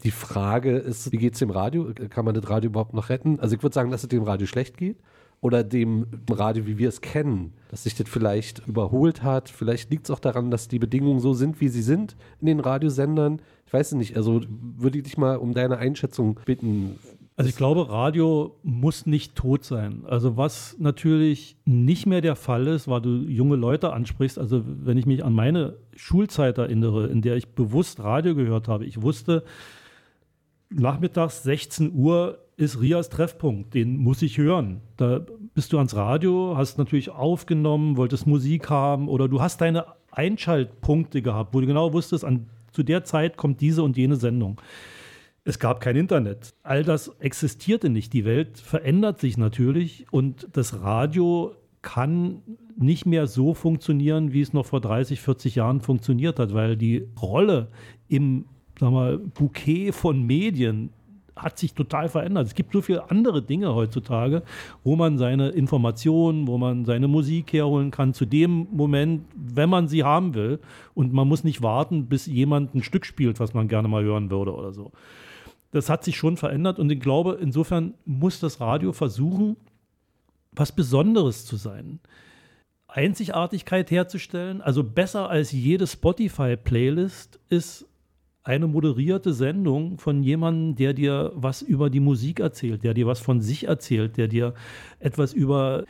Die 0.04 0.12
Frage 0.12 0.78
ist, 0.78 1.12
wie 1.12 1.18
geht 1.18 1.34
es 1.34 1.40
dem 1.40 1.50
Radio? 1.50 1.92
Kann 2.10 2.26
man 2.26 2.36
das 2.36 2.50
Radio 2.50 2.70
überhaupt 2.70 2.94
noch 2.94 3.10
retten? 3.10 3.40
Also 3.40 3.56
ich 3.56 3.64
würde 3.64 3.74
sagen, 3.74 3.92
dass 3.92 4.04
es 4.04 4.10
dem 4.10 4.24
Radio 4.24 4.48
schlecht 4.48 4.78
geht 4.78 4.98
oder 5.42 5.64
dem 5.64 6.08
Radio, 6.30 6.66
wie 6.66 6.78
wir 6.78 6.90
es 6.90 7.02
kennen, 7.02 7.54
dass 7.70 7.84
sich 7.84 7.96
das 7.96 8.10
vielleicht 8.10 8.68
überholt 8.68 9.24
hat. 9.24 9.50
Vielleicht 9.50 9.92
liegt 9.92 10.06
es 10.06 10.12
auch 10.12 10.20
daran, 10.20 10.52
dass 10.52 10.68
die 10.68 10.80
Bedingungen 10.80 11.20
so 11.20 11.34
sind, 11.34 11.62
wie 11.62 11.68
sie 11.68 11.82
sind 11.82 12.16
in 12.42 12.48
den 12.48 12.60
Radiosendern. 12.60 13.42
Ich 13.66 13.74
weiß 13.74 13.88
es 13.88 13.94
nicht. 13.94 14.18
Also 14.18 14.42
würde 14.50 14.98
ich 14.98 15.04
dich 15.04 15.18
mal 15.18 15.38
um 15.38 15.54
deine 15.54 15.78
Einschätzung 15.78 16.40
bitten. 16.46 16.98
Also 17.36 17.50
ich 17.50 17.56
glaube, 17.56 17.88
Radio 17.90 18.58
muss 18.64 19.06
nicht 19.06 19.36
tot 19.36 19.64
sein. 19.64 20.04
Also 20.08 20.38
was 20.38 20.76
natürlich 20.80 21.56
nicht 21.66 22.08
mehr 22.08 22.22
der 22.22 22.36
Fall 22.36 22.66
ist, 22.66 22.88
weil 22.88 23.02
du 23.02 23.10
junge 23.10 23.58
Leute 23.58 23.94
ansprichst, 23.94 24.40
also 24.40 24.64
wenn 24.66 24.98
ich 24.98 25.06
mich 25.06 25.24
an 25.24 25.34
meine 25.34 25.78
Schulzeit 25.96 26.58
erinnere, 26.58 27.08
in 27.08 27.22
der 27.22 27.36
ich 27.36 27.50
bewusst 27.50 28.00
Radio 28.00 28.34
gehört 28.34 28.68
habe, 28.68 28.86
ich 28.86 29.04
wusste, 29.04 29.44
nachmittags 30.70 31.44
16 31.44 31.94
Uhr 31.94 32.40
ist 32.58 32.82
Rias 32.82 33.10
Treffpunkt, 33.10 33.74
den 33.74 33.98
muss 33.98 34.22
ich 34.22 34.38
hören. 34.38 34.82
Da 34.98 35.26
bist 35.54 35.72
du 35.74 35.78
ans 35.78 35.96
Radio, 35.96 36.56
hast 36.58 36.78
natürlich 36.78 37.10
aufgenommen, 37.10 37.98
wolltest 37.98 38.26
Musik 38.26 38.70
haben 38.70 39.08
oder 39.08 39.28
du 39.28 39.42
hast 39.42 39.62
deine 39.62 39.86
Einschaltpunkte 40.12 41.22
gehabt, 41.22 41.54
wo 41.54 41.62
du 41.62 41.68
genau 41.68 41.94
wusstest, 41.94 42.26
an, 42.26 42.48
zu 42.72 42.84
der 42.84 43.04
Zeit 43.04 43.38
kommt 43.38 43.62
diese 43.62 43.84
und 43.84 43.96
jene 43.96 44.16
Sendung. 44.16 44.60
Es 45.44 45.60
gab 45.60 45.80
kein 45.80 45.96
Internet. 45.96 46.56
All 46.64 46.84
das 46.84 47.10
existierte 47.20 47.90
nicht. 47.90 48.12
Die 48.12 48.26
Welt 48.26 48.58
verändert 48.58 49.20
sich 49.20 49.38
natürlich 49.38 50.06
und 50.12 50.48
das 50.52 50.82
Radio 50.82 51.56
kann 51.82 52.42
nicht 52.76 53.06
mehr 53.06 53.28
so 53.28 53.54
funktionieren, 53.54 54.34
wie 54.34 54.42
es 54.42 54.52
noch 54.52 54.66
vor 54.66 54.82
30, 54.82 55.22
40 55.22 55.56
Jahren 55.56 55.80
funktioniert 55.80 56.40
hat, 56.40 56.54
weil 56.54 56.76
die 56.76 57.08
Rolle 57.22 57.70
im 58.10 58.46
sag 58.80 58.92
mal, 58.92 59.18
Bouquet 59.18 59.92
von 59.92 60.24
Medien 60.24 60.90
hat 61.36 61.58
sich 61.58 61.74
total 61.74 62.10
verändert. 62.10 62.48
Es 62.48 62.56
gibt 62.56 62.74
so 62.74 62.82
viele 62.82 63.10
andere 63.10 63.42
Dinge 63.42 63.74
heutzutage, 63.74 64.44
wo 64.84 64.96
man 64.96 65.18
seine 65.18 65.50
Informationen, 65.50 66.48
wo 66.48 66.58
man 66.58 66.86
seine 66.86 67.08
Musik 67.08 67.54
herholen 67.54 67.92
kann, 67.92 68.14
zu 68.14 68.26
dem 68.26 68.68
Moment, 68.72 69.26
wenn 69.36 69.70
man 69.70 69.88
sie 69.88 70.04
haben 70.04 70.34
will. 70.34 70.60
Und 70.94 71.14
man 71.14 71.28
muss 71.28 71.44
nicht 71.44 71.62
warten, 71.62 72.08
bis 72.08 72.26
jemand 72.26 72.76
ein 72.76 72.84
Stück 72.84 73.06
spielt, 73.06 73.40
was 73.40 73.54
man 73.54 73.68
gerne 73.68 73.88
mal 73.88 74.04
hören 74.04 74.30
würde 74.30 74.54
oder 74.54 74.74
so. 74.74 74.92
Das 75.72 75.90
hat 75.90 76.04
sich 76.04 76.18
schon 76.18 76.38
verändert 76.38 76.80
und 76.80 76.90
ich 76.92 77.00
glaube, 77.00 77.38
insofern 77.42 77.94
muss 78.06 78.40
das 78.40 78.62
Radio 78.62 78.94
versuchen, 78.94 79.58
was 80.54 80.72
Besonderes 80.72 81.46
zu 81.46 81.56
sein. 81.56 82.00
Einzigartigkeit 82.88 83.92
herzustellen, 83.92 84.62
also 84.62 84.84
besser 84.84 85.30
als 85.30 85.52
jede 85.52 85.86
Spotify-Playlist 85.86 87.40
ist 87.50 87.87
eine 88.48 88.66
moderierte 88.68 89.34
Sendung 89.34 89.98
von 90.00 90.24
jemandem, 90.24 90.76
der 90.76 90.94
dir 90.94 91.32
was 91.36 91.62
über 91.62 91.90
die 91.90 92.00
Musik 92.00 92.40
erzählt, 92.40 92.84
der 92.84 92.94
dir 92.94 93.06
was 93.06 93.20
von 93.20 93.42
sich 93.42 93.68
erzählt, 93.68 94.16
der 94.18 94.28
dir 94.30 94.54
etwas 95.00 95.34
über, 95.34 95.84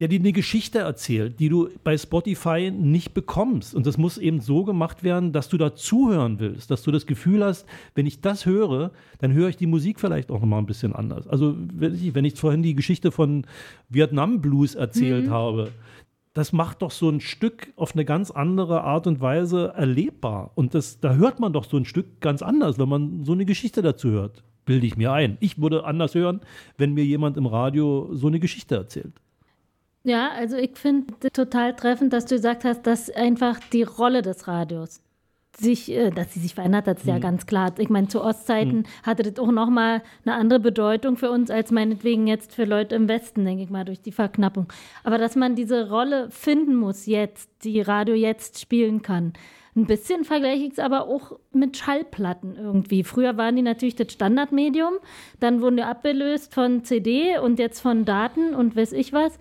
der 0.00 0.08
dir 0.08 0.18
eine 0.18 0.32
Geschichte 0.32 0.80
erzählt, 0.80 1.38
die 1.38 1.48
du 1.48 1.68
bei 1.84 1.96
Spotify 1.96 2.72
nicht 2.72 3.14
bekommst. 3.14 3.74
Und 3.76 3.86
das 3.86 3.96
muss 3.96 4.18
eben 4.18 4.40
so 4.40 4.64
gemacht 4.64 5.04
werden, 5.04 5.32
dass 5.32 5.48
du 5.48 5.56
da 5.56 5.74
zuhören 5.76 6.40
willst, 6.40 6.70
dass 6.70 6.82
du 6.82 6.90
das 6.90 7.06
Gefühl 7.06 7.44
hast, 7.44 7.64
wenn 7.94 8.06
ich 8.06 8.20
das 8.20 8.44
höre, 8.44 8.90
dann 9.20 9.32
höre 9.32 9.48
ich 9.50 9.56
die 9.56 9.66
Musik 9.68 10.00
vielleicht 10.00 10.30
auch 10.30 10.40
nochmal 10.40 10.58
ein 10.60 10.66
bisschen 10.66 10.94
anders. 10.94 11.28
Also 11.28 11.54
wenn 11.74 11.94
ich, 11.94 12.14
wenn 12.14 12.24
ich 12.24 12.34
vorhin 12.34 12.62
die 12.62 12.74
Geschichte 12.74 13.12
von 13.12 13.44
Vietnam 13.88 14.40
Blues 14.40 14.74
erzählt 14.74 15.26
Mhm. 15.26 15.30
habe, 15.30 15.68
das 16.32 16.52
macht 16.52 16.82
doch 16.82 16.90
so 16.90 17.08
ein 17.08 17.20
Stück 17.20 17.72
auf 17.76 17.94
eine 17.94 18.04
ganz 18.04 18.30
andere 18.30 18.82
Art 18.82 19.06
und 19.06 19.20
Weise 19.20 19.72
erlebbar. 19.76 20.52
Und 20.54 20.74
das, 20.74 21.00
da 21.00 21.14
hört 21.14 21.40
man 21.40 21.52
doch 21.52 21.64
so 21.64 21.76
ein 21.76 21.84
Stück 21.84 22.20
ganz 22.20 22.42
anders, 22.42 22.78
wenn 22.78 22.88
man 22.88 23.24
so 23.24 23.32
eine 23.32 23.44
Geschichte 23.44 23.82
dazu 23.82 24.10
hört. 24.10 24.44
Bilde 24.64 24.86
ich 24.86 24.96
mir 24.96 25.12
ein. 25.12 25.36
Ich 25.40 25.60
würde 25.60 25.84
anders 25.84 26.14
hören, 26.14 26.40
wenn 26.78 26.94
mir 26.94 27.04
jemand 27.04 27.36
im 27.36 27.46
Radio 27.46 28.10
so 28.12 28.28
eine 28.28 28.38
Geschichte 28.38 28.76
erzählt. 28.76 29.14
Ja, 30.04 30.30
also 30.30 30.56
ich 30.56 30.78
finde 30.78 31.12
total 31.30 31.74
treffend, 31.74 32.12
dass 32.12 32.26
du 32.26 32.36
gesagt 32.36 32.64
hast, 32.64 32.86
dass 32.86 33.10
einfach 33.10 33.58
die 33.72 33.82
Rolle 33.82 34.22
des 34.22 34.46
Radios 34.46 35.02
sich, 35.56 35.90
äh, 35.90 36.10
dass 36.10 36.32
sie 36.32 36.40
sich 36.40 36.54
verändert 36.54 36.86
hat, 36.86 36.98
ist 36.98 37.06
ja 37.06 37.16
Mhm. 37.16 37.20
ganz 37.20 37.46
klar. 37.46 37.72
Ich 37.78 37.90
meine, 37.90 38.08
zu 38.08 38.22
Ostzeiten 38.22 38.78
Mhm. 38.78 38.84
hatte 39.02 39.22
das 39.22 39.38
auch 39.38 39.50
nochmal 39.50 40.02
eine 40.24 40.34
andere 40.36 40.60
Bedeutung 40.60 41.16
für 41.16 41.30
uns 41.30 41.50
als 41.50 41.70
meinetwegen 41.70 42.26
jetzt 42.26 42.54
für 42.54 42.64
Leute 42.64 42.94
im 42.94 43.08
Westen, 43.08 43.44
denke 43.44 43.62
ich 43.64 43.70
mal, 43.70 43.84
durch 43.84 44.00
die 44.00 44.12
Verknappung. 44.12 44.72
Aber 45.04 45.18
dass 45.18 45.36
man 45.36 45.54
diese 45.56 45.90
Rolle 45.90 46.30
finden 46.30 46.76
muss 46.76 47.06
jetzt, 47.06 47.50
die 47.64 47.80
Radio 47.80 48.14
jetzt 48.14 48.60
spielen 48.60 49.02
kann. 49.02 49.32
Ein 49.76 49.86
bisschen 49.86 50.24
vergleiche 50.24 50.64
ich 50.64 50.72
es 50.72 50.78
aber 50.80 51.06
auch 51.06 51.38
mit 51.52 51.76
Schallplatten 51.76 52.56
irgendwie. 52.56 53.04
Früher 53.04 53.36
waren 53.36 53.54
die 53.54 53.62
natürlich 53.62 53.94
das 53.94 54.12
Standardmedium, 54.12 54.94
dann 55.38 55.60
wurden 55.62 55.76
die 55.76 55.84
abgelöst 55.84 56.52
von 56.52 56.82
CD 56.84 57.38
und 57.38 57.58
jetzt 57.60 57.80
von 57.80 58.04
Daten 58.04 58.54
und 58.54 58.74
weiß 58.74 58.92
ich 58.92 59.12
was. 59.12 59.38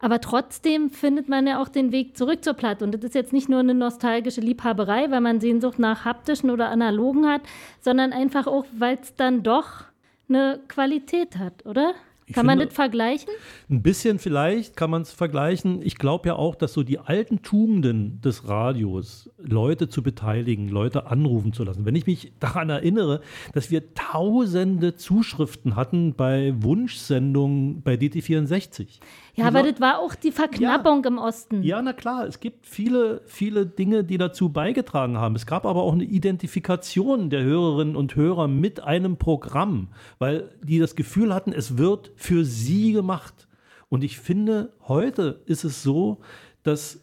Aber 0.00 0.20
trotzdem 0.20 0.90
findet 0.90 1.28
man 1.28 1.46
ja 1.46 1.60
auch 1.60 1.68
den 1.68 1.90
Weg 1.92 2.16
zurück 2.16 2.44
zur 2.44 2.54
Platte. 2.54 2.84
Und 2.84 2.92
das 2.92 3.02
ist 3.02 3.14
jetzt 3.14 3.32
nicht 3.32 3.48
nur 3.48 3.58
eine 3.60 3.74
nostalgische 3.74 4.40
Liebhaberei, 4.40 5.10
weil 5.10 5.20
man 5.20 5.40
Sehnsucht 5.40 5.78
nach 5.78 6.04
haptischen 6.04 6.50
oder 6.50 6.68
analogen 6.70 7.26
hat, 7.26 7.42
sondern 7.80 8.12
einfach 8.12 8.46
auch, 8.46 8.64
weil 8.78 8.98
es 9.02 9.14
dann 9.16 9.42
doch 9.42 9.84
eine 10.28 10.60
Qualität 10.68 11.38
hat, 11.38 11.66
oder? 11.66 11.94
Ich 12.26 12.34
Kann 12.34 12.44
man 12.44 12.58
finde- 12.58 12.66
das 12.66 12.74
vergleichen? 12.74 13.30
Ein 13.70 13.80
bisschen 13.82 14.18
vielleicht 14.18 14.76
kann 14.76 14.90
man 14.90 15.00
es 15.00 15.12
vergleichen. 15.12 15.80
Ich 15.80 15.96
glaube 15.96 16.28
ja 16.28 16.34
auch, 16.36 16.56
dass 16.56 16.74
so 16.74 16.82
die 16.82 16.98
alten 16.98 17.40
Tugenden 17.40 18.20
des 18.20 18.46
Radios, 18.46 19.30
Leute 19.38 19.88
zu 19.88 20.02
beteiligen, 20.02 20.68
Leute 20.68 21.06
anrufen 21.06 21.54
zu 21.54 21.64
lassen. 21.64 21.86
Wenn 21.86 21.94
ich 21.96 22.04
mich 22.06 22.32
daran 22.38 22.68
erinnere, 22.68 23.22
dass 23.54 23.70
wir 23.70 23.94
tausende 23.94 24.94
Zuschriften 24.94 25.74
hatten 25.74 26.12
bei 26.12 26.52
Wunschsendungen 26.58 27.80
bei 27.80 27.94
DT64. 27.94 29.00
Ja, 29.38 29.50
Die 29.50 29.56
aber 29.56 29.70
das 29.70 29.80
war 29.80 30.00
auch 30.00 30.14
die 30.14 30.32
Verknappung 30.32 31.04
im 31.04 31.18
Osten. 31.18 31.62
ja, 31.62 31.80
na 31.80 31.92
klar, 31.92 32.26
es 32.26 32.40
gibt 32.40 32.66
viele, 32.66 33.22
viele 33.26 33.66
Dinge, 33.66 34.04
die 34.04 34.18
dazu 34.18 34.48
beigetragen 34.48 35.16
haben. 35.16 35.36
Es 35.36 35.46
gab 35.46 35.64
aber 35.64 35.82
auch 35.82 35.92
eine 35.92 36.04
Identifikation 36.04 37.30
der 37.30 37.42
Hörerinnen 37.44 37.96
und 37.96 38.16
Hörer 38.16 38.48
mit 38.48 38.82
einem 38.82 39.16
Programm, 39.16 39.88
weil 40.18 40.50
die 40.62 40.78
das 40.78 40.96
Gefühl 40.96 41.32
hatten, 41.32 41.52
es 41.52 41.78
wird 41.78 42.10
für 42.16 42.44
sie 42.44 42.92
gemacht. 42.92 43.46
Und 43.88 44.04
ich 44.04 44.18
finde, 44.18 44.72
heute 44.86 45.40
ist 45.46 45.64
es 45.64 45.82
so, 45.82 46.18
dass 46.62 47.00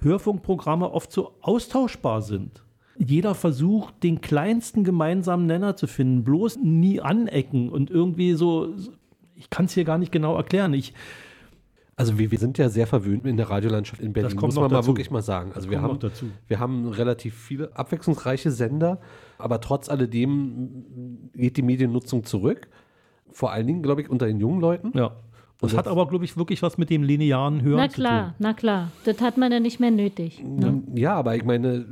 Hörfunkprogramme 0.00 0.90
oft 0.92 1.10
so 1.12 1.34
austauschbar 1.40 2.22
sind. 2.22 2.62
Jeder 2.96 3.34
versucht, 3.34 4.02
den 4.02 4.20
kleinsten 4.20 4.84
gemeinsamen 4.84 5.46
Nenner 5.46 5.76
zu 5.76 5.86
finden, 5.86 6.22
bloß 6.22 6.58
nie 6.58 7.00
anecken 7.00 7.68
und 7.68 7.90
irgendwie 7.90 8.34
so, 8.34 8.74
ich 9.34 9.50
kann 9.50 9.64
es 9.64 9.72
hier 9.72 9.84
gar 9.84 9.98
nicht 9.98 10.12
genau 10.12 10.36
erklären. 10.36 10.74
Ich, 10.74 10.94
Also 11.96 12.18
wir, 12.18 12.30
wir 12.30 12.38
sind 12.38 12.58
ja 12.58 12.68
sehr 12.68 12.86
verwöhnt 12.86 13.24
in 13.26 13.36
der 13.36 13.48
Radiolandschaft 13.50 14.00
in 14.02 14.12
Berlin, 14.12 14.30
Das 14.30 14.36
kommt 14.36 14.48
muss 14.48 14.54
noch 14.56 14.62
man 14.62 14.72
mal 14.72 14.78
dazu. 14.78 14.88
wirklich 14.88 15.10
mal 15.10 15.22
sagen. 15.22 15.50
Also 15.54 15.66
Das 15.66 15.70
wir 15.70 15.78
kommt 15.78 15.84
haben, 15.88 15.92
noch 15.94 16.00
dazu. 16.00 16.26
wir 16.48 16.58
haben 16.58 16.88
relativ 16.88 17.34
viele 17.36 17.76
abwechslungsreiche 17.76 18.50
Sender, 18.50 19.00
aber 19.38 19.60
trotz 19.60 19.88
alledem 19.88 21.30
geht 21.34 21.56
die 21.56 21.62
Mediennutzung 21.62 22.24
zurück. 22.24 22.68
Vor 23.30 23.52
allen 23.52 23.66
Dingen, 23.66 23.82
glaube 23.82 24.02
ich, 24.02 24.10
unter 24.10 24.26
den 24.26 24.40
jungen 24.40 24.60
Leuten. 24.60 24.92
Ja. 24.96 25.12
Das 25.60 25.76
hat 25.76 25.86
aber, 25.88 26.06
glaube 26.08 26.24
ich, 26.24 26.36
wirklich 26.36 26.62
was 26.62 26.76
mit 26.78 26.90
dem 26.90 27.02
linearen 27.04 27.62
Hören 27.62 27.76
Na 27.78 27.88
zu 27.88 27.94
tun. 27.96 28.02
klar, 28.04 28.34
na 28.38 28.52
klar. 28.52 28.90
Das 29.04 29.20
hat 29.22 29.38
man 29.38 29.50
ja 29.50 29.60
nicht 29.60 29.80
mehr 29.80 29.90
nötig. 29.92 30.42
Ne? 30.44 30.82
Ja, 30.94 31.14
aber 31.14 31.36
ich 31.36 31.44
meine, 31.44 31.86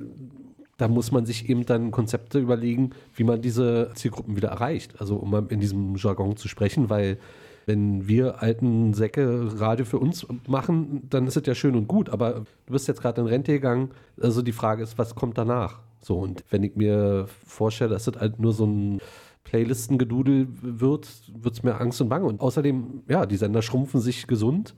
da 0.76 0.88
muss 0.88 1.10
man 1.12 1.24
sich 1.24 1.48
eben 1.48 1.64
dann 1.64 1.90
Konzepte 1.90 2.38
überlegen, 2.38 2.90
wie 3.14 3.24
man 3.24 3.40
diese 3.40 3.90
Zielgruppen 3.94 4.36
wieder 4.36 4.48
erreicht. 4.48 5.00
Also 5.00 5.16
um 5.16 5.30
mal 5.30 5.46
in 5.48 5.60
diesem 5.60 5.94
Jargon 5.96 6.36
zu 6.36 6.48
sprechen, 6.48 6.90
weil 6.90 7.18
wenn 7.66 8.08
wir 8.08 8.42
alten 8.42 8.94
Säcke 8.94 9.60
Radio 9.60 9.84
für 9.84 9.98
uns 9.98 10.26
machen, 10.46 11.08
dann 11.10 11.26
ist 11.26 11.36
es 11.36 11.46
ja 11.46 11.54
schön 11.54 11.76
und 11.76 11.88
gut, 11.88 12.08
aber 12.08 12.44
du 12.66 12.72
bist 12.72 12.88
jetzt 12.88 13.00
gerade 13.00 13.20
in 13.20 13.26
Rente 13.26 13.52
gegangen, 13.52 13.90
also 14.20 14.42
die 14.42 14.52
Frage 14.52 14.82
ist, 14.82 14.98
was 14.98 15.14
kommt 15.14 15.38
danach? 15.38 15.80
So, 16.00 16.18
und 16.18 16.44
wenn 16.50 16.64
ich 16.64 16.74
mir 16.74 17.26
vorstelle, 17.46 17.90
dass 17.90 18.04
das 18.04 18.16
halt 18.16 18.40
nur 18.40 18.52
so 18.52 18.66
ein 18.66 19.00
Playlistengedudel 19.44 20.48
wird, 20.60 21.08
wird 21.32 21.54
es 21.54 21.62
mir 21.62 21.80
Angst 21.80 22.00
und 22.00 22.08
Bange. 22.08 22.26
Und 22.26 22.40
außerdem, 22.40 23.02
ja, 23.08 23.26
die 23.26 23.36
Sender 23.36 23.62
schrumpfen 23.62 24.00
sich 24.00 24.26
gesund 24.26 24.74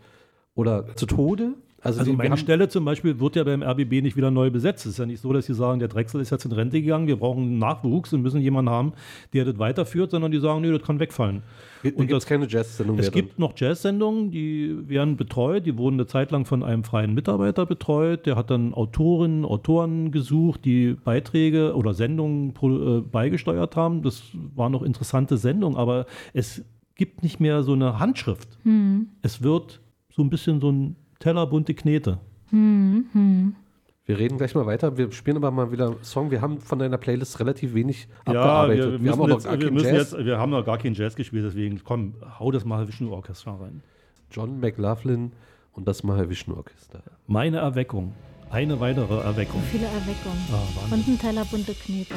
oder 0.55 0.95
zu 0.97 1.07
Tode. 1.07 1.55
Also, 1.85 2.01
Also 2.01 2.11
die, 2.11 2.17
meine 2.17 2.37
Stelle 2.37 2.69
zum 2.69 2.85
Beispiel 2.85 3.21
wird 3.21 3.37
ja 3.37 3.45
beim 3.45 3.63
RBB 3.63 4.03
nicht 4.03 4.17
wieder 4.17 4.31
neu 4.31 4.51
besetzt. 4.51 4.87
Es 4.87 4.93
ist 4.93 4.99
ja 4.99 5.07
nicht 5.07 5.21
so, 5.21 5.33
dass 5.33 5.47
sie 5.47 5.55
sagen, 5.55 5.79
der 5.79 5.89
Drechsel 5.89 6.21
ist 6.21 6.31
jetzt 6.31 6.45
in 6.45 6.53
Rente 6.53 6.81
gegangen, 6.81 7.07
wir 7.07 7.17
brauchen 7.17 7.59
Nachwuchs 7.59 8.13
und 8.13 8.23
müssen 8.23 8.41
jemanden 8.41 8.71
haben, 8.71 8.93
der 9.33 9.45
das 9.45 9.59
weiterführt, 9.59 10.11
sondern 10.11 10.33
die 10.33 10.41
sagen, 10.41 10.63
nee, 10.63 10.71
das 10.73 10.83
kann 10.83 10.99
wegfallen. 10.99 11.43
Und 11.85 12.07
gibt 12.07 12.27
keine 12.27 12.49
Jazz-Sendung 12.49 12.99
Es 12.99 13.03
mehr. 13.07 13.11
dann. 13.11 13.21
gibt 13.21 13.39
noch 13.39 13.53
Jazz-Sendungen, 13.55 14.31
die 14.31 14.89
werden 14.89 15.17
betreut, 15.19 15.67
die 15.67 15.77
wurden 15.77 15.97
eine 15.97 16.07
Zeit 16.07 16.31
lang 16.31 16.47
von 16.47 16.63
einem 16.63 16.83
freien 16.83 17.13
Mitarbeiter 17.13 17.67
betreut. 17.67 18.25
Der 18.25 18.37
hat 18.37 18.51
dann 18.51 18.73
Autorinnen, 18.73 19.45
Autoren 19.45 20.11
gesucht, 20.11 20.65
die 20.65 20.95
Beiträge 20.95 21.75
oder 21.77 21.93
Sendungen 21.93 22.55
pro- 22.55 22.99
äh, 22.99 23.01
beigesteuert 23.03 23.77
haben. 23.77 24.01
Das 24.03 24.23
waren 24.55 24.73
noch 24.73 24.83
interessante 24.83 25.37
Sendungen, 25.37 25.77
aber 25.77 26.07
es 26.33 26.65
gibt 26.95 27.23
nicht 27.23 27.39
mehr 27.41 27.63
so 27.63 27.73
eine 27.75 27.99
Handschrift. 27.99 28.49
Hm. 28.63 29.09
Es 29.21 29.43
wird 29.43 29.81
so 30.11 30.23
ein 30.23 30.31
bisschen 30.31 30.61
so 30.61 30.71
ein 30.73 30.97
Teller 31.19 31.47
bunte 31.47 31.75
Knete. 31.75 32.19
Hm, 32.51 33.07
hm. 33.13 33.57
Wir 34.07 34.19
reden 34.19 34.37
gleich 34.37 34.55
mal 34.55 34.67
weiter. 34.67 34.99
Wir 34.99 35.11
spielen 35.13 35.39
aber 35.39 35.51
mal 35.51 35.73
wieder 35.73 35.87
einen 35.87 36.03
Song. 36.05 36.31
Wir 36.31 36.43
haben 36.43 36.61
von 36.61 36.79
deiner 36.79 36.99
Playlist 36.99 37.41
relativ 37.41 37.73
wenig 37.73 38.07
Ja, 38.27 38.35
abgearbeitet. 38.35 38.93
wir, 38.93 39.05
wir, 39.05 39.13
haben 39.13 39.19
noch 39.19 39.29
jetzt, 39.31 39.45
gar 39.45 39.53
wir, 39.59 39.65
keinen 39.65 39.75
müssen 39.75 39.95
Jazz. 39.95 40.13
jetzt, 40.13 40.25
wir 40.27 40.39
haben 40.39 40.51
noch 40.51 40.65
gar 40.65 40.77
keinen 40.77 40.95
Jazz 40.95 41.17
gespielt, 41.17 41.45
deswegen 41.47 41.81
komm, 41.83 42.15
hau 42.39 42.51
das 42.51 42.67
Mahavishnu 42.67 43.11
Orchestra 43.13 43.57
rein. 43.57 43.83
John 44.31 44.61
McLaughlin 44.61 45.33
und 45.73 45.89
das 45.89 46.03
Mahavishnu 46.03 46.55
Orchester. 46.55 47.03
Meine 47.27 47.59
Erweckung. 47.59 48.13
Eine 48.51 48.79
weitere 48.79 49.21
Erweckung. 49.21 49.63
Viele 49.73 49.87
Erweckungen. 49.87 50.39
Ah. 50.53 50.95
Und 50.95 51.09
ein 51.09 51.19
Teller 51.19 51.45
bunte 51.47 51.75
Knete. 51.75 52.15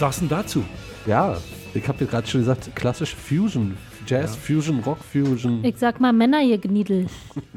Sagst 0.00 0.22
du 0.22 0.26
denn 0.26 0.38
dazu? 0.38 0.64
Ja, 1.06 1.36
ich 1.74 1.86
habe 1.86 1.98
dir 1.98 2.06
gerade 2.06 2.26
schon 2.26 2.40
gesagt, 2.40 2.74
klassische 2.74 3.14
Fusion. 3.16 3.76
Jazz, 4.06 4.34
Fusion, 4.34 4.80
Rock, 4.80 4.98
Fusion. 4.98 5.62
Ich 5.62 5.76
sag 5.76 6.00
mal 6.00 6.12
Männer 6.12 6.42
ihr 6.42 6.58
Gniedel. 6.58 7.06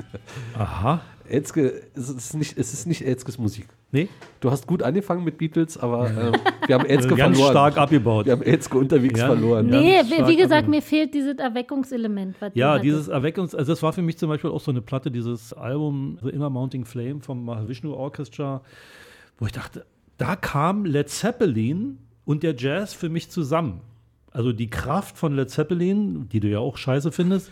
Aha. 0.57 1.02
Elzke, 1.26 1.84
es 1.95 2.10
ist 2.10 2.34
nicht, 2.34 2.57
es 2.57 2.74
ist 2.74 2.86
nicht 2.86 3.02
Elzkes 3.02 3.38
Musik. 3.38 3.68
Nee? 3.94 4.10
Du 4.41 4.52
hast 4.52 4.68
gut 4.68 4.84
angefangen 4.84 5.24
mit 5.24 5.38
Beatles, 5.38 5.78
aber 5.78 6.10
ähm, 6.10 6.34
wir 6.68 6.76
haben 6.76 6.86
Elzke 6.90 7.15
Ganz 7.15 7.38
verloren. 7.38 7.52
stark 7.53 7.78
abgebaut. 7.78 8.26
Wir 8.26 8.34
haben 8.34 8.44
Elzke 8.44 8.78
unterwegs 8.78 9.22
Ja. 9.22 9.28
verloren. 9.28 9.68
Nee, 9.68 10.02
wie, 10.03 10.36
gesagt, 10.36 10.52
abgenommen. 10.52 10.70
mir 10.72 10.82
fehlt 10.82 11.14
dieses 11.14 11.38
Erweckungselement. 11.38 12.36
Ja, 12.56 12.78
dieses 12.78 13.10
Erweckungs-, 13.10 13.56
also 13.56 13.72
das 13.72 13.82
war 13.82 13.94
für 13.94 14.02
mich 14.02 14.18
zum 14.18 14.28
Beispiel 14.28 14.49
auch 14.49 14.60
so 14.60 14.70
eine 14.70 14.82
Platte, 14.82 15.10
dieses 15.10 15.53
Album 15.53 16.20
The 16.22 16.30
Inner 16.30 16.49
Mounting 16.49 16.84
Flame 16.84 17.22
vom 17.22 17.45
Mahavishnu 17.45 17.94
Orchestra, 17.94 18.61
wo 19.40 19.45
ich 19.45 19.53
dachte, 19.53 19.86
da 20.18 20.36
kam 20.36 20.84
Led 20.86 21.10
Zeppelin 21.10 21.99
und 22.26 22.44
der 22.44 22.56
Jazz 22.56 22.94
für 22.94 23.10
mich 23.10 23.30
zusammen. 23.30 23.82
Also 24.32 24.52
die 24.52 24.70
Kraft 24.70 25.18
von 25.18 25.36
Led 25.36 25.50
Zeppelin, 25.50 26.28
die 26.30 26.40
du 26.40 26.48
ja 26.48 26.60
auch 26.60 26.78
scheiße 26.78 27.12
findest, 27.12 27.52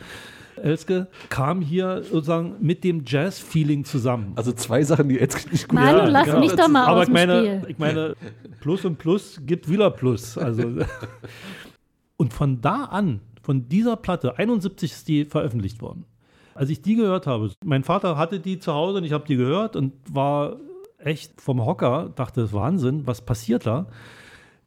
Elske, 0.58 1.08
kam 1.30 1.62
hier 1.62 2.04
sozusagen 2.04 2.56
mit 2.60 2.84
dem 2.84 3.04
Jazz-Feeling 3.06 3.86
zusammen. 3.86 4.34
Also 4.36 4.52
zwei 4.52 4.84
Sachen, 4.84 5.10
die 5.10 5.20
Elzke 5.20 5.50
nicht 5.50 5.68
gut 5.68 5.80
Manu, 5.80 6.10
lass 6.12 6.40
mich 6.40 6.52
doch 6.54 6.68
mal 6.68 6.86
Aber 6.86 7.02
aus 7.02 7.08
ich 7.08 7.14
meine, 7.14 7.40
Spiel. 7.40 7.70
ich 7.70 7.78
meine, 7.78 8.16
Plus 8.60 8.86
und 8.86 8.98
Plus 8.98 9.42
gibt 9.46 9.70
wieder 9.70 9.92
Plus. 9.92 10.38
Also 10.38 10.64
und 12.18 12.34
von 12.34 12.62
da 12.62 12.86
an, 12.86 13.22
von 13.42 13.68
dieser 13.70 13.96
Platte, 13.96 14.38
71 14.38 14.92
ist 14.92 15.08
die 15.08 15.26
veröffentlicht 15.26 15.82
worden. 15.82 16.06
Als 16.54 16.70
ich 16.70 16.82
die 16.82 16.96
gehört 16.96 17.28
habe, 17.28 17.52
mein 17.64 17.84
Vater 17.84 18.18
hatte 18.18 18.40
die 18.40 18.60
zu 18.60 18.74
Hause 18.74 18.98
und 18.98 19.04
ich 19.04 19.14
habe 19.14 19.26
die 19.26 19.38
gehört 19.38 19.76
und 19.76 19.94
war 20.12 20.58
echt 20.98 21.42
vom 21.42 21.66
Hocker, 21.66 22.12
dachte, 22.16 22.42
das 22.42 22.50
ist 22.50 22.56
Wahnsinn, 22.56 23.08
was 23.08 23.22
passiert 23.22 23.66
da? 23.66 23.88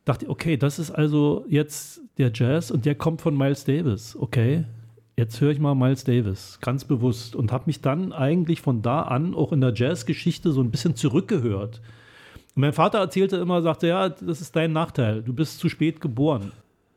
Dachte, 0.05 0.28
okay, 0.28 0.56
das 0.56 0.78
ist 0.78 0.90
also 0.90 1.44
jetzt 1.48 2.01
der 2.18 2.31
Jazz 2.35 2.70
und 2.70 2.85
der 2.85 2.94
kommt 2.94 3.22
von 3.22 3.36
Miles 3.36 3.64
Davis. 3.64 4.16
Okay, 4.16 4.64
jetzt 5.16 5.40
höre 5.40 5.51
ich 5.51 5.59
mal 5.59 5.74
Miles 5.74 6.05
Davis, 6.05 6.59
ganz 6.60 6.85
bewusst 6.85 7.35
und 7.35 7.52
habe 7.52 7.64
mich 7.66 7.81
dann 7.81 8.12
eigentlich 8.12 8.60
von 8.60 8.82
da 8.82 9.02
an 9.02 9.35
auch 9.35 9.52
in 9.52 9.60
der 9.60 9.72
Jazzgeschichte 9.74 10.52
so 10.52 10.60
ein 10.60 10.70
bisschen 10.70 10.94
zurückgehört. 10.97 11.81
Und 12.55 12.60
mein 12.60 12.72
Vater 12.72 12.98
erzählte 12.98 13.36
immer, 13.36 13.62
sagte, 13.62 13.89
ja, 13.89 14.09
das 14.09 14.40
ist 14.40 14.55
dein 14.55 14.72
Nachteil, 14.72 15.22
du 15.22 15.32
bist 15.32 15.59
zu 15.59 15.68
spät 15.68 16.01
geboren. 16.01 16.52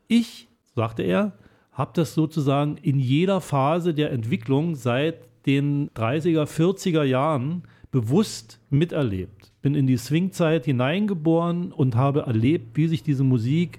Ich, 0.06 0.48
sagte 0.74 1.02
er, 1.02 1.32
habe 1.72 1.92
das 1.94 2.14
sozusagen 2.14 2.76
in 2.76 2.98
jeder 2.98 3.40
Phase 3.40 3.94
der 3.94 4.10
Entwicklung 4.10 4.74
seit 4.74 5.28
den 5.46 5.90
30er, 5.90 6.44
40er 6.44 7.04
Jahren 7.04 7.62
bewusst 7.90 8.60
miterlebt. 8.68 9.47
Bin 9.62 9.74
in 9.74 9.86
die 9.86 9.96
Swingzeit 9.96 10.64
hineingeboren 10.64 11.72
und 11.72 11.96
habe 11.96 12.22
erlebt, 12.22 12.76
wie 12.76 12.88
sich 12.88 13.02
diese 13.02 13.24
Musik 13.24 13.78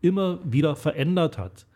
immer 0.00 0.38
wieder 0.44 0.76
verändert 0.76 1.38
hat. 1.38 1.66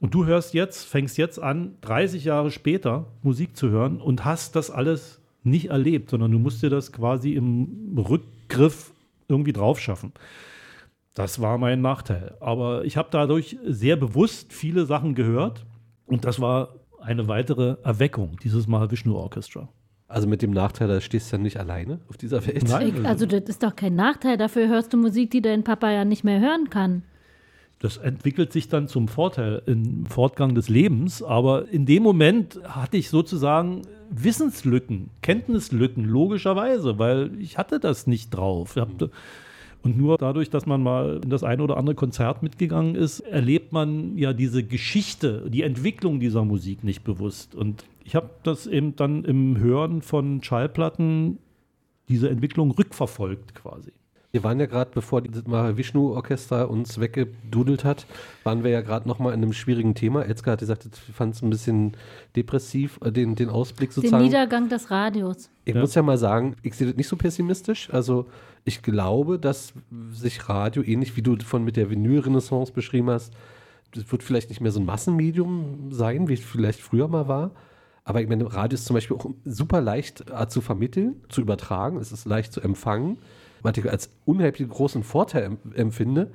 Und 0.00 0.14
du 0.14 0.26
hörst 0.26 0.54
jetzt, 0.54 0.84
fängst 0.84 1.16
jetzt 1.18 1.40
an, 1.42 1.76
30 1.80 2.24
Jahre 2.24 2.50
später 2.50 3.06
Musik 3.22 3.56
zu 3.56 3.70
hören 3.70 4.00
und 4.00 4.24
hast 4.24 4.56
das 4.56 4.70
alles 4.70 5.20
nicht 5.42 5.70
erlebt, 5.70 6.10
sondern 6.10 6.32
du 6.32 6.38
musst 6.38 6.62
dir 6.62 6.70
das 6.70 6.92
quasi 6.92 7.32
im 7.32 7.96
Rückgriff 7.96 8.92
irgendwie 9.28 9.52
drauf 9.52 9.80
schaffen. 9.80 10.12
Das 11.14 11.40
war 11.40 11.56
mein 11.56 11.80
Nachteil. 11.80 12.36
Aber 12.40 12.84
ich 12.84 12.96
habe 12.96 13.08
dadurch 13.10 13.56
sehr 13.64 13.96
bewusst 13.96 14.52
viele 14.52 14.84
Sachen 14.84 15.14
gehört 15.14 15.64
und 16.04 16.24
das 16.24 16.40
war 16.40 16.74
eine 17.00 17.26
weitere 17.26 17.76
Erweckung, 17.82 18.36
dieses 18.42 18.66
Mal 18.66 18.90
Vishnu 18.90 19.14
Orchestra. 19.14 19.68
Also 20.08 20.28
mit 20.28 20.40
dem 20.40 20.52
Nachteil, 20.52 20.86
da 20.86 21.00
stehst 21.00 21.32
du 21.32 21.36
ja 21.36 21.42
nicht 21.42 21.58
alleine 21.58 21.98
auf 22.08 22.16
dieser 22.16 22.46
Welt. 22.46 22.62
Ich, 22.62 23.04
also 23.04 23.26
das 23.26 23.42
ist 23.48 23.62
doch 23.62 23.74
kein 23.74 23.96
Nachteil. 23.96 24.36
Dafür 24.36 24.68
hörst 24.68 24.92
du 24.92 24.96
Musik, 24.96 25.32
die 25.32 25.42
dein 25.42 25.64
Papa 25.64 25.90
ja 25.90 26.04
nicht 26.04 26.22
mehr 26.22 26.40
hören 26.40 26.70
kann. 26.70 27.02
Das 27.80 27.98
entwickelt 27.98 28.52
sich 28.52 28.68
dann 28.68 28.88
zum 28.88 29.06
Vorteil 29.08 29.62
im 29.66 30.06
Fortgang 30.06 30.54
des 30.54 30.68
Lebens, 30.68 31.22
aber 31.22 31.68
in 31.68 31.84
dem 31.86 32.02
Moment 32.04 32.58
hatte 32.64 32.96
ich 32.96 33.10
sozusagen 33.10 33.82
Wissenslücken, 34.10 35.10
Kenntnislücken, 35.22 36.04
logischerweise, 36.04 36.98
weil 36.98 37.32
ich 37.38 37.58
hatte 37.58 37.80
das 37.80 38.06
nicht 38.06 38.30
drauf. 38.30 38.76
Ich 38.76 38.80
hab- 38.82 39.10
Und 39.82 39.96
nur 39.96 40.18
dadurch, 40.18 40.50
dass 40.50 40.66
man 40.66 40.82
mal 40.82 41.20
in 41.22 41.30
das 41.30 41.44
eine 41.44 41.62
oder 41.62 41.76
andere 41.76 41.94
Konzert 41.94 42.42
mitgegangen 42.42 42.94
ist, 42.94 43.20
erlebt 43.20 43.72
man 43.72 44.18
ja 44.18 44.32
diese 44.32 44.64
Geschichte, 44.64 45.48
die 45.48 45.62
Entwicklung 45.62 46.18
dieser 46.18 46.44
Musik 46.44 46.82
nicht 46.82 47.04
bewusst. 47.04 47.54
Und 47.54 47.84
ich 48.04 48.14
habe 48.14 48.30
das 48.42 48.66
eben 48.66 48.96
dann 48.96 49.24
im 49.24 49.58
Hören 49.58 50.02
von 50.02 50.42
Schallplatten, 50.42 51.38
diese 52.08 52.28
Entwicklung 52.30 52.70
rückverfolgt 52.72 53.54
quasi. 53.54 53.92
Wir 54.36 54.44
waren 54.44 54.60
ja 54.60 54.66
gerade, 54.66 54.90
bevor 54.92 55.22
das 55.22 55.46
Mahavishnu-Orchester 55.46 56.68
uns 56.68 57.00
weggedudelt 57.00 57.84
hat, 57.84 58.04
waren 58.44 58.64
wir 58.64 58.70
ja 58.70 58.82
gerade 58.82 59.08
nochmal 59.08 59.32
in 59.32 59.42
einem 59.42 59.54
schwierigen 59.54 59.94
Thema. 59.94 60.26
Elska 60.26 60.50
hat 60.50 60.58
gesagt, 60.58 60.84
ich 60.84 61.14
fand 61.14 61.34
es 61.34 61.40
ein 61.40 61.48
bisschen 61.48 61.96
depressiv, 62.36 63.00
äh, 63.02 63.10
den, 63.10 63.34
den 63.34 63.48
Ausblick 63.48 63.88
Den 63.88 63.94
sozusagen. 63.94 64.22
Niedergang 64.22 64.68
des 64.68 64.90
Radios. 64.90 65.48
Ich 65.64 65.74
muss 65.74 65.94
ja 65.94 66.02
mal 66.02 66.18
sagen, 66.18 66.54
ich 66.62 66.74
sehe 66.74 66.86
das 66.86 66.96
nicht 66.98 67.08
so 67.08 67.16
pessimistisch. 67.16 67.88
Also 67.94 68.26
ich 68.66 68.82
glaube, 68.82 69.38
dass 69.38 69.72
sich 70.10 70.46
Radio, 70.50 70.82
ähnlich 70.82 71.16
wie 71.16 71.22
du 71.22 71.38
von 71.38 71.64
mit 71.64 71.78
der 71.78 71.88
Vinyl-Renaissance 71.88 72.74
beschrieben 72.74 73.08
hast, 73.08 73.32
das 73.94 74.12
wird 74.12 74.22
vielleicht 74.22 74.50
nicht 74.50 74.60
mehr 74.60 74.70
so 74.70 74.80
ein 74.80 74.84
Massenmedium 74.84 75.92
sein, 75.92 76.28
wie 76.28 76.34
es 76.34 76.40
vielleicht 76.40 76.80
früher 76.80 77.08
mal 77.08 77.26
war. 77.26 77.52
Aber 78.04 78.20
ich 78.20 78.28
meine, 78.28 78.52
Radio 78.52 78.74
ist 78.74 78.84
zum 78.84 78.92
Beispiel 78.92 79.16
auch 79.16 79.30
super 79.46 79.80
leicht 79.80 80.26
äh, 80.30 80.46
zu 80.46 80.60
vermitteln, 80.60 81.22
zu 81.30 81.40
übertragen. 81.40 81.96
Es 81.96 82.12
ist 82.12 82.26
leicht 82.26 82.52
zu 82.52 82.60
empfangen, 82.60 83.16
was 83.66 83.76
ich 83.76 83.90
als 83.90 84.10
unheimlich 84.24 84.68
großen 84.68 85.02
Vorteil 85.02 85.44
em 85.44 85.58
empfinde. 85.74 86.30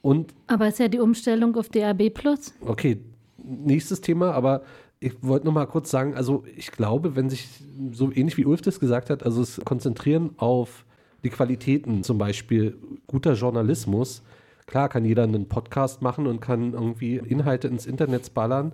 Und 0.00 0.34
Aber 0.46 0.66
ist 0.66 0.78
ja 0.78 0.88
die 0.88 0.98
Umstellung 0.98 1.54
auf 1.56 1.68
DAB 1.68 2.10
Plus. 2.10 2.54
Okay, 2.62 2.98
nächstes 3.36 4.00
Thema, 4.00 4.32
aber 4.32 4.62
ich 4.98 5.12
wollte 5.20 5.46
noch 5.46 5.52
mal 5.52 5.66
kurz 5.66 5.90
sagen, 5.90 6.14
also 6.14 6.44
ich 6.56 6.72
glaube, 6.72 7.14
wenn 7.14 7.28
sich 7.28 7.48
so 7.92 8.10
ähnlich 8.10 8.36
wie 8.36 8.46
Ulf 8.46 8.62
das 8.62 8.80
gesagt 8.80 9.10
hat, 9.10 9.22
also 9.22 9.42
es 9.42 9.60
konzentrieren 9.64 10.30
auf 10.38 10.84
die 11.24 11.30
Qualitäten, 11.30 12.02
zum 12.02 12.18
Beispiel 12.18 12.78
guter 13.06 13.34
Journalismus, 13.34 14.22
klar 14.66 14.88
kann 14.88 15.04
jeder 15.04 15.24
einen 15.24 15.48
Podcast 15.48 16.02
machen 16.02 16.26
und 16.26 16.40
kann 16.40 16.72
irgendwie 16.72 17.16
Inhalte 17.16 17.68
ins 17.68 17.86
Internet 17.86 18.32
ballern. 18.32 18.72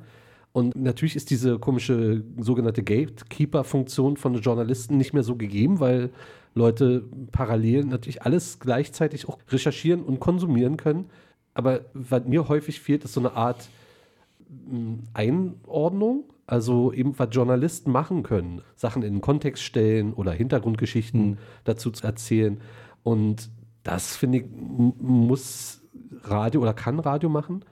Und 0.52 0.76
natürlich 0.76 1.16
ist 1.16 1.30
diese 1.30 1.58
komische 1.58 2.22
sogenannte 2.38 2.82
Gatekeeper-Funktion 2.82 4.16
von 4.16 4.34
Journalisten 4.34 4.96
nicht 4.96 5.12
mehr 5.12 5.22
so 5.22 5.36
gegeben, 5.36 5.80
weil 5.80 6.10
Leute 6.58 7.04
parallel 7.32 7.84
natürlich 7.84 8.22
alles 8.22 8.58
gleichzeitig 8.60 9.28
auch 9.28 9.38
recherchieren 9.48 10.02
und 10.02 10.20
konsumieren 10.20 10.76
können. 10.76 11.06
Aber 11.54 11.86
was 11.94 12.24
mir 12.24 12.48
häufig 12.48 12.80
fehlt, 12.80 13.04
ist 13.04 13.14
so 13.14 13.20
eine 13.20 13.32
Art 13.32 13.68
mh, 14.48 14.98
Einordnung, 15.14 16.24
also 16.46 16.92
eben 16.92 17.18
was 17.18 17.28
Journalisten 17.32 17.90
machen 17.90 18.22
können. 18.22 18.62
Sachen 18.76 19.02
in 19.02 19.14
den 19.14 19.20
Kontext 19.20 19.62
stellen 19.62 20.12
oder 20.12 20.32
Hintergrundgeschichten 20.32 21.38
dazu 21.64 21.90
zu 21.90 22.06
erzählen. 22.06 22.60
Und 23.02 23.50
das, 23.82 24.16
finde 24.16 24.38
ich, 24.38 24.44
muss 25.00 25.80
Radio 26.24 26.60
oder 26.60 26.74
kann 26.74 27.00
Radio 27.00 27.28
machen. 27.28 27.64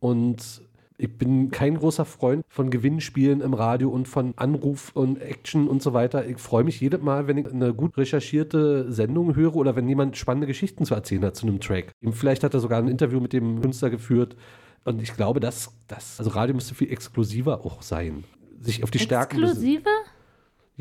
Und 0.00 0.62
ich 0.98 1.18
bin 1.18 1.50
kein 1.50 1.76
großer 1.76 2.04
Freund 2.04 2.44
von 2.48 2.70
Gewinnspielen 2.70 3.40
im 3.40 3.54
Radio 3.54 3.90
und 3.90 4.08
von 4.08 4.34
Anruf 4.36 4.90
und 4.94 5.20
Action 5.20 5.68
und 5.68 5.82
so 5.82 5.92
weiter. 5.92 6.26
Ich 6.26 6.38
freue 6.38 6.64
mich 6.64 6.80
jedes 6.80 7.00
Mal, 7.00 7.26
wenn 7.26 7.38
ich 7.38 7.46
eine 7.46 7.74
gut 7.74 7.96
recherchierte 7.96 8.90
Sendung 8.92 9.34
höre 9.34 9.56
oder 9.56 9.76
wenn 9.76 9.88
jemand 9.88 10.16
spannende 10.16 10.46
Geschichten 10.46 10.84
zu 10.84 10.94
erzählen 10.94 11.24
hat 11.24 11.36
zu 11.36 11.46
einem 11.46 11.60
Track. 11.60 11.92
Vielleicht 12.10 12.44
hat 12.44 12.54
er 12.54 12.60
sogar 12.60 12.78
ein 12.78 12.88
Interview 12.88 13.20
mit 13.20 13.32
dem 13.32 13.60
Künstler 13.60 13.90
geführt. 13.90 14.36
Und 14.84 15.00
ich 15.00 15.14
glaube, 15.14 15.40
dass 15.40 15.72
das, 15.86 16.18
also 16.18 16.30
Radio 16.30 16.54
müsste 16.54 16.74
viel 16.74 16.90
exklusiver 16.90 17.64
auch 17.64 17.82
sein. 17.82 18.24
Sich 18.60 18.82
auf 18.82 18.90
die 18.90 18.98
Stärken. 18.98 19.42
Exklusiver? 19.42 19.90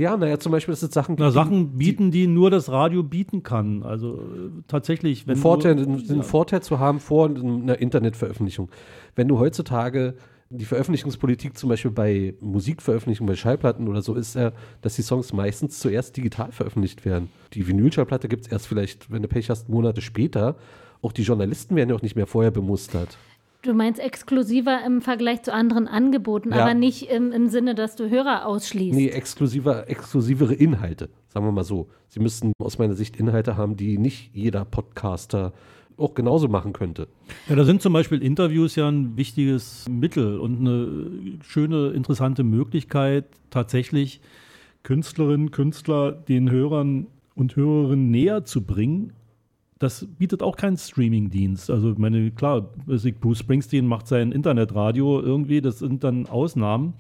Ja, 0.02 0.18
naja, 0.18 0.40
zum 0.40 0.52
Beispiel, 0.52 0.72
dass 0.72 0.82
es 0.82 0.92
Sachen 0.92 1.16
Na, 1.20 1.26
gibt, 1.26 1.36
Sachen 1.36 1.78
bieten, 1.78 2.10
die 2.10 2.26
nur 2.26 2.50
das 2.50 2.70
Radio 2.72 3.04
bieten 3.04 3.44
kann. 3.44 3.84
Also 3.84 4.16
äh, 4.16 4.64
tatsächlich, 4.68 5.28
wenn 5.28 5.34
einen 5.34 5.42
Vorteil, 5.42 5.76
du, 5.76 5.84
einen, 5.84 6.10
einen 6.10 6.24
Vorteil 6.24 6.64
zu 6.64 6.80
haben 6.80 7.00
vor 7.00 7.30
einer 7.30 7.78
Internetveröffentlichung. 7.78 8.72
Wenn 9.16 9.28
du 9.28 9.38
heutzutage 9.38 10.16
die 10.50 10.66
Veröffentlichungspolitik 10.66 11.56
zum 11.56 11.70
Beispiel 11.70 11.92
bei 11.92 12.34
Musikveröffentlichungen, 12.42 13.32
bei 13.32 13.36
Schallplatten 13.36 13.88
oder 13.88 14.02
so 14.02 14.16
ist 14.16 14.34
ja, 14.34 14.54
dass 14.82 14.96
die 14.96 15.04
Songs 15.04 15.34
meistens 15.34 15.80
zuerst 15.80 16.18
digital 16.18 16.52
veröffentlicht 16.52 17.06
werden. 17.06 17.30
Die 17.54 17.68
Vinylschallplatte 17.68 18.28
gibt 18.28 18.48
es 18.48 18.52
erst 18.52 18.68
vielleicht, 18.68 19.12
wenn 19.12 19.22
du 19.22 19.28
Pech 19.28 19.52
hast, 19.52 19.70
Monate 19.70 20.02
später. 20.02 20.56
Auch 21.04 21.12
die 21.12 21.22
Journalisten 21.22 21.76
werden 21.76 21.90
ja 21.90 21.96
auch 21.96 22.02
nicht 22.02 22.16
mehr 22.16 22.28
vorher 22.28 22.52
bemustert. 22.52 23.18
Du 23.64 23.74
meinst 23.74 24.00
exklusiver 24.00 24.80
im 24.86 25.02
Vergleich 25.02 25.44
zu 25.44 25.54
anderen 25.54 25.88
Angeboten, 25.88 26.50
Ja. 26.52 26.64
aber 26.64 26.74
nicht 26.74 27.10
im, 27.12 27.32
im 27.32 27.48
Sinne, 27.48 27.76
dass 27.76 27.96
du 27.96 28.10
Hörer 28.10 28.46
ausschließt. 28.48 28.96
Nee, 28.98 29.10
exklusiver, 29.10 29.88
exklusivere 29.88 30.54
Inhalte, 30.56 31.10
sagen 31.28 31.46
wir 31.46 31.52
mal 31.52 31.64
so. 31.64 31.88
Sie 32.08 32.20
müssten 32.20 32.54
aus 32.58 32.80
meiner 32.80 32.96
Sicht 32.96 33.18
Inhalte 33.18 33.58
haben, 33.58 33.76
die 33.78 33.98
nicht 34.00 34.32
jeder 34.34 34.66
Podcaster 34.66 35.54
auch 35.98 36.16
genauso 36.16 36.48
machen 36.48 36.74
könnte. 36.74 37.08
Ja, 37.48 37.56
da 37.56 37.64
sind 37.64 37.84
zum 37.84 37.94
Beispiel 37.94 38.24
Interviews 38.24 38.76
ja 38.76 38.88
ein 38.90 39.16
wichtiges 39.18 39.86
Mittel 39.88 40.40
und 40.40 40.60
eine 40.62 41.38
schöne, 41.44 41.90
interessante 41.92 42.44
Möglichkeit, 42.44 43.26
tatsächlich 43.52 44.22
Künstlerinnen, 44.82 45.52
Künstler 45.52 46.12
den 46.14 46.50
Hörern 46.50 47.06
und 47.36 47.56
Hörerinnen 47.56 48.10
näher 48.10 48.44
zu 48.46 48.64
bringen. 48.64 49.14
Das 49.82 50.08
bietet 50.20 50.44
auch 50.44 50.58
keinen 50.58 50.78
Streaming-Dienst. 50.78 51.72
Also, 51.72 51.96
meine, 51.98 52.30
klar, 52.30 52.70
Bruce 52.86 53.40
Springsteen 53.40 53.88
macht 53.88 54.08
sein 54.08 54.32
Internetradio 54.32 55.20
irgendwie, 55.20 55.60
das 55.60 55.80
sind 55.80 56.04
dann 56.04 56.28
Ausnahmen. 56.28 56.94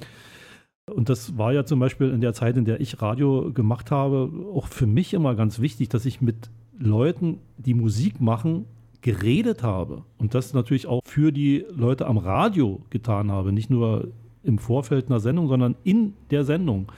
Und 0.89 1.07
das 1.07 1.37
war 1.37 1.53
ja 1.53 1.63
zum 1.63 1.79
Beispiel 1.79 2.09
in 2.09 2.21
der 2.21 2.33
Zeit, 2.33 2.57
in 2.57 2.65
der 2.65 2.81
ich 2.81 2.99
Radio 2.99 3.51
gemacht 3.53 3.91
habe, 3.91 4.31
auch 4.55 4.65
für 4.65 4.87
mich 4.87 5.13
immer 5.13 5.35
ganz 5.35 5.59
wichtig, 5.59 5.89
dass 5.89 6.07
ich 6.07 6.21
mit 6.21 6.49
Leuten, 6.79 7.37
die 7.57 7.75
Musik 7.75 8.19
machen, 8.19 8.65
geredet 9.01 9.61
habe. 9.61 10.03
Und 10.17 10.33
das 10.33 10.55
natürlich 10.55 10.87
auch 10.87 11.01
für 11.05 11.31
die 11.31 11.63
Leute 11.69 12.07
am 12.07 12.17
Radio 12.17 12.81
getan 12.89 13.31
habe. 13.31 13.51
Nicht 13.51 13.69
nur 13.69 14.07
im 14.43 14.57
Vorfeld 14.57 15.05
einer 15.05 15.19
Sendung, 15.19 15.47
sondern 15.47 15.75
in 15.83 16.15
der 16.31 16.45
Sendung 16.45 16.91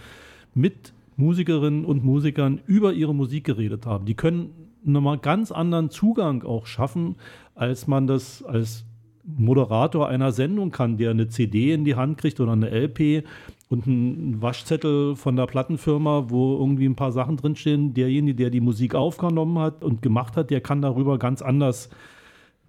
mit 0.54 0.94
Musikerinnen 1.18 1.84
und 1.84 2.06
Musikern 2.06 2.62
über 2.68 2.94
ihre 2.94 3.14
Musik 3.14 3.44
geredet 3.44 3.86
haben. 3.86 4.06
Die 4.06 4.16
können 4.16 4.63
nochmal 4.84 5.18
ganz 5.18 5.52
anderen 5.52 5.90
Zugang 5.90 6.44
auch 6.44 6.66
schaffen, 6.66 7.16
als 7.56 7.88
man 7.88 8.08
das 8.08 8.44
als 8.44 8.86
Moderator 9.26 10.10
einer 10.10 10.32
Sendung 10.32 10.72
kann, 10.72 10.98
der 10.98 11.12
eine 11.12 11.30
CD 11.30 11.72
in 11.74 11.86
die 11.86 11.96
Hand 11.96 12.18
kriegt 12.18 12.40
oder 12.40 12.52
eine 12.52 12.70
LP 12.70 13.24
und 13.70 13.88
einen 13.88 14.42
Waschzettel 14.42 15.16
von 15.16 15.36
der 15.36 15.48
Plattenfirma, 15.48 16.26
wo 16.30 16.58
irgendwie 16.58 16.86
ein 16.86 16.96
paar 16.96 17.14
Sachen 17.14 17.38
drinstehen. 17.38 17.94
Derjenige, 17.94 18.36
der 18.36 18.50
die 18.50 18.60
Musik 18.60 18.96
aufgenommen 18.96 19.60
hat 19.60 19.84
und 19.84 20.02
gemacht 20.02 20.36
hat, 20.36 20.50
der 20.50 20.62
kann 20.62 20.82
darüber 20.82 21.18
ganz 21.18 21.42
anders 21.42 21.90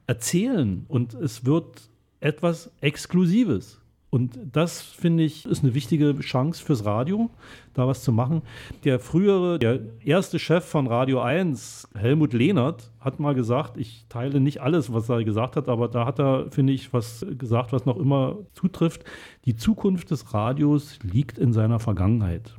erzählen 0.07 0.85
und 0.89 1.15
es 1.15 1.45
wird 1.45 1.91
etwas 2.21 2.71
Exklusives. 2.81 3.81
Und 4.15 4.39
das, 4.53 4.81
finde 4.81 5.25
ich, 5.25 5.45
ist 5.45 5.65
eine 5.65 5.75
wichtige 5.75 6.17
Chance 6.21 6.63
fürs 6.63 6.85
Radio, 6.85 7.31
da 7.73 7.89
was 7.89 8.05
zu 8.05 8.13
machen. 8.13 8.43
Der 8.85 9.01
frühere, 9.01 9.59
der 9.59 9.81
erste 10.05 10.39
Chef 10.39 10.65
von 10.65 10.87
Radio 10.87 11.21
1, 11.21 11.89
Helmut 11.97 12.33
Lehnert, 12.33 12.93
hat 13.01 13.19
mal 13.19 13.35
gesagt, 13.35 13.77
ich 13.77 14.07
teile 14.09 14.39
nicht 14.39 14.61
alles, 14.61 14.93
was 14.93 15.09
er 15.09 15.25
gesagt 15.25 15.57
hat, 15.57 15.69
aber 15.69 15.89
da 15.89 16.07
hat 16.07 16.21
er, 16.21 16.49
finde 16.53 16.73
ich, 16.73 16.93
was 16.93 17.27
gesagt, 17.37 17.73
was 17.73 17.87
noch 17.87 17.97
immer 17.97 18.39
zutrifft. 18.53 19.05
Die 19.47 19.57
Zukunft 19.57 20.13
des 20.13 20.33
Radios 20.33 21.01
liegt 21.03 21.37
in 21.37 21.53
seiner 21.53 21.81
Vergangenheit. 21.81 22.55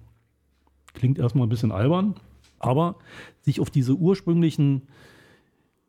Klingt 0.94 1.20
erstmal 1.20 1.48
ein 1.48 1.50
bisschen 1.52 1.72
albern, 1.72 2.16
aber 2.60 2.98
sich 3.44 3.62
auf 3.62 3.70
diese 3.70 3.94
ursprünglichen 3.94 4.82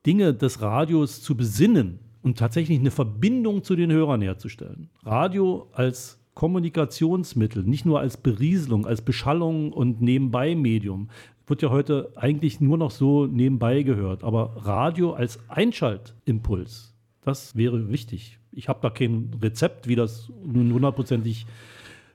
Dinge 0.07 0.33
des 0.33 0.63
Radios 0.63 1.23
zu 1.23 1.37
besinnen, 1.37 1.99
und 2.23 2.39
tatsächlich 2.39 2.79
eine 2.79 2.91
Verbindung 2.91 3.63
zu 3.63 3.77
den 3.77 3.93
Hörern 3.93 4.21
herzustellen. 4.23 4.89
Radio 5.05 5.69
als 5.73 6.19
Kommunikationsmittel, 6.35 7.63
nicht 7.63 7.87
nur 7.87 8.01
als 8.01 8.17
Berieselung, 8.17 8.87
als 8.87 9.01
Beschallung 9.01 9.73
und 9.73 10.03
Nebenbei-Medium, 10.03 11.09
wird 11.47 11.63
ja 11.63 11.71
heute 11.71 12.13
eigentlich 12.17 12.61
nur 12.61 12.77
noch 12.77 12.91
so 12.91 13.27
nebenbei 13.27 13.83
gehört. 13.83 14.25
Aber 14.25 14.57
Radio 14.57 15.13
als 15.13 15.39
Einschaltimpuls, 15.49 16.95
das 17.23 17.57
wäre 17.57 17.91
wichtig. 17.91 18.39
Ich 18.53 18.69
habe 18.69 18.81
da 18.83 18.91
kein 18.91 19.31
Rezept, 19.41 19.89
wie 19.89 19.97
das 19.97 20.31
nun 20.45 20.73
hundertprozentig 20.73 21.47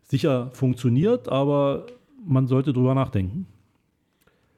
sicher 0.03 0.51
funktioniert, 0.51 1.29
aber 1.29 1.87
man 2.25 2.47
sollte 2.47 2.73
drüber 2.73 2.93
nachdenken. 2.93 3.47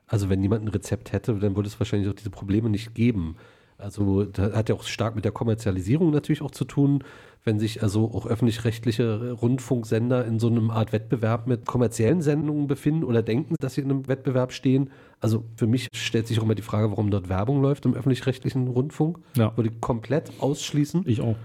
Also 0.08 0.30
wenn 0.30 0.42
niemand 0.42 0.66
ein 0.66 0.70
Rezept 0.70 1.12
hätte, 1.12 1.34
dann 1.36 1.56
würde 1.56 1.68
es 1.68 1.80
wahrscheinlich 1.80 2.10
auch 2.10 2.16
diese 2.16 2.30
Probleme 2.30 2.70
nicht 2.70 2.94
geben. 2.94 3.36
Also 3.78 4.24
da 4.26 4.54
hat 4.54 4.70
ja 4.70 4.76
auch 4.76 4.84
stark 4.84 5.16
mit 5.16 5.26
der 5.26 5.32
Kommerzialisierung 5.32 6.12
natürlich 6.12 6.42
auch 6.42 6.52
zu 6.52 6.66
tun, 6.66 7.04
wenn 7.44 7.60
sich 7.60 7.84
also 7.84 8.12
auch 8.14 8.26
öffentlich-rechtliche 8.26 9.34
Rundfunksender 9.34 10.26
in 10.26 10.40
so 10.40 10.48
einem 10.48 10.72
Art 10.72 10.94
Wettbewerb 10.94 11.48
mit 11.48 11.66
kommerziellen 11.66 12.22
Sendungen 12.22 12.68
befinden 12.68 13.04
oder 13.04 13.22
denken, 13.22 13.56
dass 13.60 13.74
sie 13.74 13.82
in 13.82 13.92
einem 13.92 14.08
Wettbewerb 14.08 14.54
stehen. 14.54 14.92
Also 15.20 15.44
für 15.58 15.68
mich 15.68 15.90
stellt 15.94 16.28
sich 16.28 16.40
auch 16.40 16.44
immer 16.44 16.56
die 16.56 16.62
Frage, 16.62 16.90
warum 16.92 17.12
dort 17.12 17.28
Werbung 17.28 17.62
läuft 17.62 17.86
im 17.86 17.94
öffentlich-rechtlichen 17.94 18.68
Rundfunk. 18.68 19.20
Ja. 19.36 19.56
Würde 19.58 19.70
ich 19.70 19.82
komplett 19.82 20.32
ausschließen. 20.40 21.04
Ich 21.06 21.20
auch. 21.20 21.36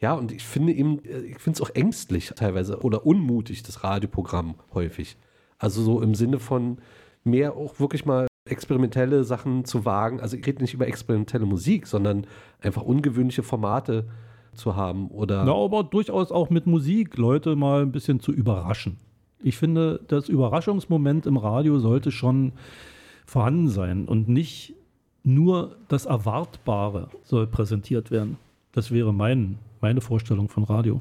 Ja, 0.00 0.14
und 0.14 0.32
ich 0.32 0.42
finde 0.42 0.72
eben, 0.72 1.00
ich 1.04 1.38
finde 1.38 1.56
es 1.56 1.60
auch 1.60 1.74
ängstlich 1.74 2.32
teilweise 2.36 2.80
oder 2.80 3.06
unmutig, 3.06 3.62
das 3.62 3.84
Radioprogramm 3.84 4.54
häufig. 4.72 5.16
Also 5.58 5.82
so 5.82 6.00
im 6.00 6.14
Sinne 6.14 6.38
von 6.38 6.78
mehr 7.22 7.54
auch 7.54 7.80
wirklich 7.80 8.06
mal 8.06 8.26
experimentelle 8.50 9.24
Sachen 9.24 9.64
zu 9.64 9.84
wagen. 9.84 10.20
Also 10.20 10.36
ich 10.36 10.46
rede 10.46 10.62
nicht 10.62 10.74
über 10.74 10.86
experimentelle 10.86 11.46
Musik, 11.46 11.86
sondern 11.86 12.26
einfach 12.60 12.82
ungewöhnliche 12.82 13.42
Formate 13.42 14.06
zu 14.54 14.76
haben 14.76 15.08
oder. 15.08 15.44
Ja, 15.46 15.54
aber 15.54 15.84
durchaus 15.84 16.32
auch 16.32 16.50
mit 16.50 16.66
Musik 16.66 17.16
Leute 17.16 17.56
mal 17.56 17.82
ein 17.82 17.92
bisschen 17.92 18.20
zu 18.20 18.32
überraschen. 18.32 18.98
Ich 19.42 19.56
finde, 19.56 20.00
das 20.08 20.28
Überraschungsmoment 20.28 21.26
im 21.26 21.36
Radio 21.36 21.78
sollte 21.78 22.10
schon 22.10 22.52
vorhanden 23.24 23.68
sein 23.68 24.06
und 24.06 24.28
nicht 24.28 24.74
nur 25.22 25.76
das 25.88 26.06
Erwartbare 26.06 27.08
soll 27.22 27.46
präsentiert 27.46 28.10
werden. 28.10 28.36
Das 28.72 28.90
wäre 28.90 29.12
mein, 29.12 29.58
meine 29.80 30.00
Vorstellung 30.00 30.48
von 30.48 30.64
Radio. 30.64 31.00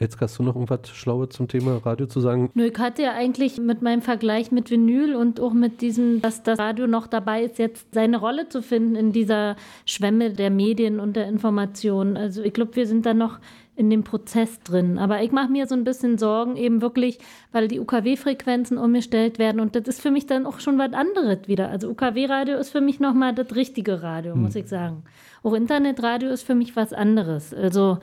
Jetzt 0.00 0.20
hast 0.20 0.38
du 0.38 0.42
noch 0.42 0.54
irgendwas 0.54 0.88
Schlaues 0.90 1.30
zum 1.30 1.48
Thema 1.48 1.78
Radio 1.84 2.06
zu 2.06 2.20
sagen? 2.20 2.50
Nö, 2.54 2.66
ich 2.66 2.78
hatte 2.78 3.02
ja 3.02 3.12
eigentlich 3.12 3.58
mit 3.58 3.82
meinem 3.82 4.02
Vergleich 4.02 4.52
mit 4.52 4.70
Vinyl 4.70 5.16
und 5.16 5.40
auch 5.40 5.52
mit 5.52 5.80
diesem, 5.80 6.22
dass 6.22 6.42
das 6.42 6.58
Radio 6.58 6.86
noch 6.86 7.06
dabei 7.06 7.42
ist, 7.42 7.58
jetzt 7.58 7.92
seine 7.92 8.18
Rolle 8.18 8.48
zu 8.48 8.62
finden 8.62 8.94
in 8.94 9.12
dieser 9.12 9.56
Schwemme 9.86 10.30
der 10.32 10.50
Medien 10.50 11.00
und 11.00 11.16
der 11.16 11.26
Informationen. 11.26 12.16
Also 12.16 12.42
ich 12.42 12.52
glaube, 12.52 12.76
wir 12.76 12.86
sind 12.86 13.06
da 13.06 13.14
noch 13.14 13.38
in 13.74 13.90
dem 13.90 14.02
Prozess 14.02 14.60
drin. 14.60 14.98
Aber 14.98 15.22
ich 15.22 15.30
mache 15.30 15.52
mir 15.52 15.66
so 15.68 15.74
ein 15.76 15.84
bisschen 15.84 16.18
Sorgen, 16.18 16.56
eben 16.56 16.82
wirklich, 16.82 17.18
weil 17.52 17.68
die 17.68 17.78
UKW-Frequenzen 17.78 18.76
umgestellt 18.76 19.38
werden. 19.38 19.60
Und 19.60 19.76
das 19.76 19.86
ist 19.86 20.00
für 20.00 20.10
mich 20.10 20.26
dann 20.26 20.46
auch 20.46 20.58
schon 20.58 20.78
was 20.78 20.92
anderes 20.92 21.46
wieder. 21.46 21.68
Also 21.68 21.88
UKW-Radio 21.90 22.56
ist 22.58 22.70
für 22.70 22.80
mich 22.80 22.98
nochmal 22.98 23.34
das 23.34 23.54
richtige 23.54 24.02
Radio, 24.02 24.34
Hm. 24.34 24.42
muss 24.42 24.56
ich 24.56 24.66
sagen. 24.66 25.04
Auch 25.44 25.54
Internetradio 25.54 26.28
ist 26.30 26.42
für 26.42 26.56
mich 26.56 26.74
was 26.74 26.92
anderes. 26.92 27.54
Also 27.54 27.98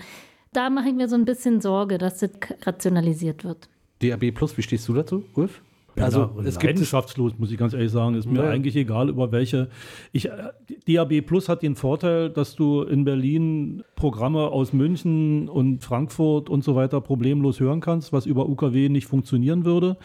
da 0.55 0.69
mache 0.69 0.89
ich 0.89 0.95
mir 0.95 1.07
so 1.07 1.15
ein 1.15 1.25
bisschen 1.25 1.61
Sorge, 1.61 1.97
dass 1.97 2.19
das 2.19 2.31
rationalisiert 2.65 3.43
wird. 3.43 3.69
DAB 4.01 4.31
Plus, 4.31 4.57
wie 4.57 4.61
stehst 4.61 4.87
du 4.87 4.93
dazu, 4.93 5.23
Ulf? 5.35 5.61
Also 5.97 6.23
es 6.23 6.29
gibt 6.35 6.47
es, 6.47 6.63
leidenschaftslos, 6.63 7.33
muss 7.37 7.51
ich 7.51 7.57
ganz 7.57 7.73
ehrlich 7.73 7.91
sagen. 7.91 8.15
Ist 8.15 8.29
mir 8.29 8.43
Ja. 8.43 8.49
eigentlich 8.49 8.75
egal, 8.75 9.07
über 9.07 9.31
welche. 9.31 9.69
Ich, 10.11 10.25
äh, 10.29 10.51
DAB 10.87 11.21
Plus 11.21 11.47
hat 11.47 11.61
den 11.63 11.75
Vorteil, 11.75 12.29
dass 12.29 12.55
du 12.55 12.81
in 12.81 13.05
Berlin 13.05 13.81
Programme 13.95 14.41
aus 14.49 14.73
München 14.73 15.47
und 15.47 15.83
Frankfurt 15.83 16.49
und 16.49 16.65
so 16.65 16.75
weiter 16.75 16.99
problemlos 16.99 17.61
hören 17.61 17.79
kannst, 17.79 18.11
was 18.11 18.25
über 18.25 18.49
UKW 18.49 18.89
nicht 18.89 19.07
funktionieren 19.07 19.63
würde. 19.63 19.95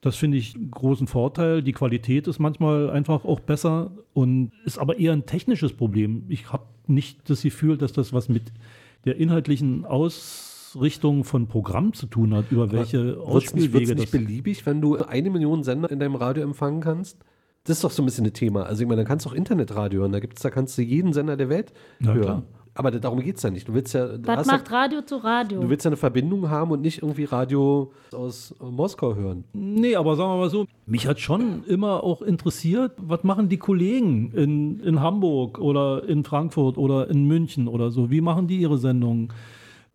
Das 0.00 0.16
finde 0.16 0.38
ich 0.38 0.54
einen 0.54 0.70
großen 0.70 1.06
Vorteil. 1.06 1.62
Die 1.62 1.72
Qualität 1.72 2.28
ist 2.28 2.38
manchmal 2.38 2.88
einfach 2.90 3.24
auch 3.26 3.40
besser 3.40 3.90
und 4.14 4.52
ist 4.64 4.78
aber 4.78 4.98
eher 4.98 5.12
ein 5.12 5.26
technisches 5.26 5.72
Problem. 5.74 6.24
Ich 6.28 6.50
habe 6.50 6.64
nicht 6.86 7.28
das 7.28 7.42
Gefühl, 7.42 7.76
dass 7.76 7.92
das 7.92 8.12
was 8.14 8.28
mit 8.30 8.52
der 9.06 9.16
inhaltlichen 9.16 9.84
Ausrichtung 9.84 11.24
von 11.24 11.46
Programm 11.46 11.92
zu 11.94 12.06
tun 12.06 12.34
hat, 12.34 12.50
über 12.50 12.72
welche 12.72 12.98
Wird 12.98 13.16
es 13.16 13.24
nicht, 13.24 13.26
Ausspielwege 13.28 13.94
das 13.94 14.00
nicht 14.00 14.12
beliebig, 14.12 14.66
wenn 14.66 14.80
du 14.80 14.96
eine 14.96 15.30
Million 15.30 15.62
Sender 15.62 15.90
in 15.90 15.98
deinem 16.00 16.16
Radio 16.16 16.42
empfangen 16.42 16.80
kannst? 16.80 17.18
Das 17.64 17.78
ist 17.78 17.84
doch 17.84 17.90
so 17.90 18.02
ein 18.02 18.06
bisschen 18.06 18.26
ein 18.26 18.32
Thema. 18.32 18.64
Also 18.64 18.82
ich 18.82 18.88
meine, 18.88 19.00
dann 19.00 19.08
kannst 19.08 19.26
du 19.26 19.30
auch 19.30 19.34
Internetradio 19.34 20.00
hören. 20.00 20.12
Da 20.12 20.20
gibt's, 20.20 20.42
da 20.42 20.50
kannst 20.50 20.76
du 20.78 20.82
jeden 20.82 21.12
Sender 21.12 21.36
der 21.36 21.48
Welt 21.48 21.72
Ja, 22.00 22.12
hören. 22.14 22.22
klar. 22.22 22.42
Aber 22.76 22.90
da- 22.90 22.98
darum 22.98 23.20
geht 23.20 23.36
es 23.36 23.42
ja 23.42 23.50
nicht. 23.50 23.66
Du 23.68 23.74
willst 23.74 23.94
ja, 23.94 24.06
Was 24.24 24.46
macht 24.46 24.70
ja, 24.70 24.76
Radio 24.76 25.00
zu 25.02 25.16
Radio? 25.16 25.60
du 25.60 25.68
willst 25.70 25.84
ja 25.84 25.88
eine 25.88 25.96
Verbindung 25.96 26.50
haben 26.50 26.70
und 26.70 26.82
nicht 26.82 27.02
irgendwie 27.02 27.24
Radio 27.24 27.90
aus 28.12 28.54
äh, 28.60 28.64
Moskau 28.64 29.14
hören. 29.14 29.44
Nee, 29.54 29.96
aber 29.96 30.14
sagen 30.14 30.30
wir 30.30 30.36
mal 30.36 30.50
so, 30.50 30.66
mich 30.84 31.06
hat 31.06 31.18
schon 31.18 31.64
immer 31.66 32.04
auch 32.04 32.20
interessiert, 32.22 32.92
was 32.98 33.24
machen 33.24 33.48
die 33.48 33.56
Kollegen 33.56 34.30
in, 34.32 34.80
in 34.80 35.00
Hamburg 35.00 35.58
oder 35.58 36.06
in 36.06 36.22
Frankfurt 36.22 36.76
oder 36.78 37.08
in 37.10 37.24
München 37.26 37.66
oder 37.66 37.90
so? 37.90 38.10
Wie 38.10 38.20
machen 38.20 38.46
die 38.46 38.58
ihre 38.58 38.78
Sendungen? 38.78 39.32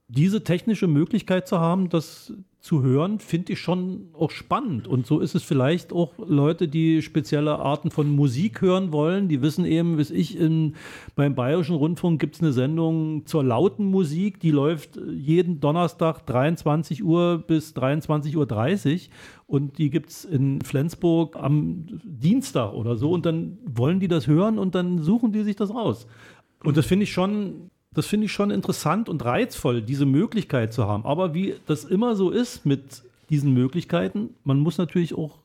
Diese 0.08 0.44
technische 0.44 0.88
Möglichkeit 0.88 1.48
zu 1.48 1.60
haben, 1.60 1.88
das 1.88 2.34
zu 2.62 2.84
hören, 2.84 3.20
finde 3.20 3.54
ich 3.54 3.60
schon 3.60 4.10
auch 4.14 4.30
spannend. 4.30 4.88
Und 4.88 5.08
so 5.08 5.20
ist 5.20 5.34
es 5.34 5.42
vielleicht 5.42 5.92
auch 5.92 6.14
Leute, 6.20 6.68
die 6.68 7.02
spezielle 7.02 7.58
Arten 7.58 7.90
von 7.90 8.08
Musik 8.08 8.62
hören 8.62 8.92
wollen. 8.92 9.28
Die 9.28 9.42
wissen 9.42 9.66
eben, 9.66 9.98
wie 9.98 10.14
ich, 10.14 10.40
in, 10.40 10.76
beim 11.16 11.34
Bayerischen 11.34 11.76
Rundfunk 11.76 12.22
gibt 12.22 12.36
es 12.36 12.42
eine 12.42 12.54
Sendung 12.54 13.26
zur 13.26 13.44
lauten 13.44 13.86
Musik, 13.86 14.40
die 14.40 14.52
läuft 14.52 15.00
jeden 15.12 15.60
Donnerstag 15.60 16.24
23 16.28 17.04
Uhr 17.04 17.40
bis 17.40 17.76
23.30 17.76 18.94
Uhr. 18.94 19.00
Und 19.48 19.80
die 19.80 19.90
gibt 19.90 20.12
es 20.12 20.24
in 20.24 20.62
Flensburg 20.62 21.36
am 21.38 21.88
Dienstag 22.04 22.74
oder 22.74 22.96
so. 22.96 23.12
Und 23.12 23.26
dann 23.26 23.58
wollen 23.66 24.00
die 24.00 24.08
das 24.08 24.28
hören 24.28 24.60
und 24.60 24.76
dann 24.76 25.00
suchen 25.00 25.32
die 25.32 25.42
sich 25.42 25.56
das 25.56 25.74
raus. 25.74 26.06
Und 26.64 26.78
das 26.78 26.86
finde 26.86 27.06
ich 27.06 27.12
schon 27.12 27.72
das 27.94 28.06
finde 28.08 28.26
ich 28.26 28.32
schon 28.32 28.52
interessant 28.52 29.10
und 29.10 29.24
reizvoll, 29.26 29.82
diese 29.82 30.06
Möglichkeit 30.06 30.74
zu 30.74 30.88
haben. 30.88 31.06
Aber 31.06 31.34
wie 31.34 31.56
das 31.66 31.84
immer 31.84 32.16
so 32.16 32.30
ist 32.30 32.66
mit 32.66 33.04
diesen 33.30 33.54
Möglichkeiten, 33.54 34.30
man 34.44 34.60
muss 34.60 34.78
natürlich 34.78 35.14
auch 35.14 35.40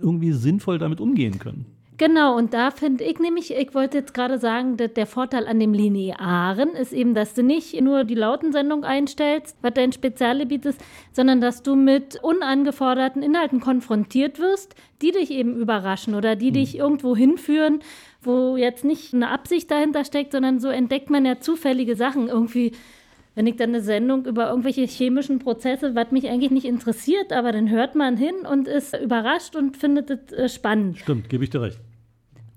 irgendwie 0.00 0.32
sinnvoll 0.32 0.78
damit 0.78 1.00
umgehen 1.00 1.38
können. 1.38 1.66
Genau, 1.96 2.36
und 2.36 2.54
da 2.54 2.72
finde 2.72 3.04
ich 3.04 3.20
nämlich, 3.20 3.54
ich 3.54 3.72
wollte 3.72 3.98
jetzt 3.98 4.14
gerade 4.14 4.38
sagen, 4.38 4.76
dass 4.76 4.92
der 4.94 5.06
Vorteil 5.06 5.46
an 5.46 5.60
dem 5.60 5.72
Linearen 5.72 6.70
ist 6.70 6.92
eben, 6.92 7.14
dass 7.14 7.34
du 7.34 7.44
nicht 7.44 7.80
nur 7.80 8.02
die 8.02 8.16
Lautensendung 8.16 8.82
einstellst, 8.82 9.56
was 9.62 9.74
dein 9.74 9.92
Spezialgebiet 9.92 10.66
ist, 10.66 10.80
sondern 11.12 11.40
dass 11.40 11.62
du 11.62 11.76
mit 11.76 12.18
unangeforderten 12.20 13.22
Inhalten 13.22 13.60
konfrontiert 13.60 14.40
wirst, 14.40 14.74
die 15.02 15.12
dich 15.12 15.30
eben 15.30 15.56
überraschen 15.56 16.16
oder 16.16 16.34
die 16.34 16.50
dich 16.50 16.76
irgendwo 16.76 17.14
hinführen, 17.14 17.78
wo 18.26 18.56
jetzt 18.56 18.84
nicht 18.84 19.14
eine 19.14 19.30
Absicht 19.30 19.70
dahinter 19.70 20.04
steckt, 20.04 20.32
sondern 20.32 20.60
so 20.60 20.68
entdeckt 20.68 21.10
man 21.10 21.24
ja 21.24 21.40
zufällige 21.40 21.96
Sachen 21.96 22.28
irgendwie. 22.28 22.72
Wenn 23.36 23.48
ich 23.48 23.56
dann 23.56 23.70
eine 23.70 23.80
Sendung 23.80 24.26
über 24.26 24.48
irgendwelche 24.48 24.82
chemischen 24.82 25.40
Prozesse, 25.40 25.96
was 25.96 26.12
mich 26.12 26.28
eigentlich 26.28 26.52
nicht 26.52 26.66
interessiert, 26.66 27.32
aber 27.32 27.50
dann 27.50 27.68
hört 27.68 27.96
man 27.96 28.16
hin 28.16 28.34
und 28.48 28.68
ist 28.68 28.96
überrascht 28.96 29.56
und 29.56 29.76
findet 29.76 30.08
es 30.10 30.32
äh, 30.32 30.48
spannend. 30.48 30.98
Stimmt, 30.98 31.28
gebe 31.28 31.42
ich 31.42 31.50
dir 31.50 31.62
recht. 31.62 31.80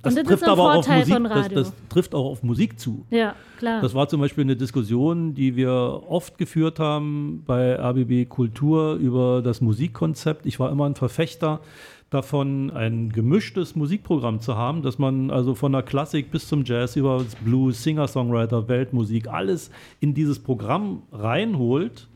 Und 0.04 0.16
das 0.16 0.30
ist 0.30 0.44
ein 0.44 0.50
auch 0.50 0.60
auf 0.60 0.74
Vorteil 0.74 1.00
Musik, 1.00 1.14
von 1.14 1.24
das, 1.24 1.34
Radio. 1.34 1.58
das 1.60 1.74
trifft 1.90 2.16
auch 2.16 2.26
auf 2.26 2.44
Musik 2.44 2.80
zu. 2.80 3.06
Ja, 3.10 3.36
klar. 3.58 3.82
Das 3.82 3.96
war 3.96 4.08
zum 4.08 4.22
Beispiel 4.22 4.44
eine 4.44 4.56
Diskussion, 4.56 5.34
die 5.34 5.56
wir 5.56 6.04
oft 6.08 6.38
geführt 6.38 6.80
haben 6.80 7.44
bei 7.46 7.76
RBB 7.76 8.30
Kultur 8.30 8.96
über 8.96 9.42
das 9.42 9.60
Musikkonzept. 9.62 10.46
Ich 10.46 10.60
war 10.60 10.72
immer 10.72 10.86
ein 10.86 10.96
Verfechter 10.96 11.62
davon, 12.10 12.72
ein 12.72 13.10
gemischtes 13.12 13.76
Musikprogramm 13.76 14.40
zu 14.40 14.56
haben, 14.56 14.82
dass 14.82 14.98
man 14.98 15.30
also 15.30 15.56
von 15.56 15.72
der 15.74 15.84
Klassik 15.84 16.32
bis 16.32 16.48
zum 16.48 16.64
Jazz 16.64 16.96
über 16.96 17.24
Blues, 17.44 17.84
Singer-Songwriter, 17.84 18.68
Weltmusik, 18.68 19.28
alles 19.28 19.72
in 20.00 20.14
dieses 20.14 20.40
Programm 20.40 21.04
reinholt 21.12 22.08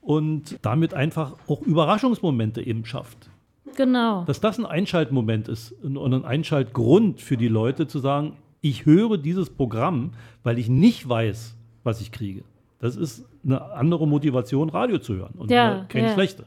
und 0.00 0.58
damit 0.62 0.94
einfach 0.94 1.34
auch 1.48 1.62
Überraschungsmomente 1.62 2.60
eben 2.66 2.84
schafft. 2.84 3.30
Genau. 3.76 4.24
Dass 4.24 4.40
das 4.40 4.58
ein 4.58 4.66
Einschaltmoment 4.66 5.48
ist 5.48 5.72
und 5.82 5.96
ein 6.12 6.24
Einschaltgrund 6.26 7.20
für 7.20 7.38
die 7.38 7.48
Leute 7.48 7.86
zu 7.86 8.00
sagen, 8.00 8.34
ich 8.60 8.84
höre 8.84 9.16
dieses 9.16 9.48
Programm, 9.50 10.10
weil 10.42 10.58
ich 10.58 10.68
nicht 10.68 11.08
weiß, 11.08 11.56
was 11.84 12.00
ich 12.00 12.12
kriege. 12.12 12.44
Das 12.80 12.96
ist 12.96 13.24
eine 13.44 13.62
andere 13.72 14.06
Motivation, 14.06 14.68
Radio 14.68 14.98
zu 14.98 15.14
hören 15.14 15.34
und 15.38 15.50
Ja, 15.50 15.72
eine- 15.78 15.86
keine 15.88 16.08
ja. 16.08 16.12
schlechte. 16.14 16.44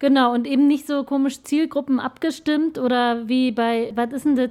Genau, 0.00 0.34
und 0.34 0.46
eben 0.46 0.66
nicht 0.66 0.86
so 0.86 1.04
komisch 1.04 1.42
Zielgruppen 1.42 2.00
abgestimmt 2.00 2.78
oder 2.78 3.28
wie 3.28 3.52
bei, 3.52 3.92
was 3.94 4.12
ist 4.12 4.24
denn 4.26 4.34
das, 4.36 4.50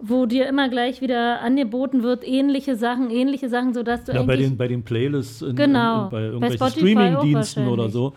wo 0.00 0.26
dir 0.26 0.46
immer 0.48 0.68
gleich 0.68 1.00
wieder 1.00 1.40
angeboten 1.40 2.02
wird, 2.02 2.26
ähnliche 2.26 2.76
Sachen, 2.76 3.10
ähnliche 3.10 3.48
Sachen, 3.48 3.72
sodass 3.74 4.04
du 4.04 4.12
Ja, 4.12 4.22
bei 4.24 4.36
den, 4.36 4.56
bei 4.56 4.68
den 4.68 4.82
Playlists, 4.82 5.42
in, 5.42 5.56
Genau. 5.56 6.00
in, 6.00 6.04
in, 6.04 6.10
bei 6.10 6.22
irgendwelchen 6.22 6.68
Streaming-Diensten 6.68 7.66
oder 7.68 7.88
so. 7.88 8.12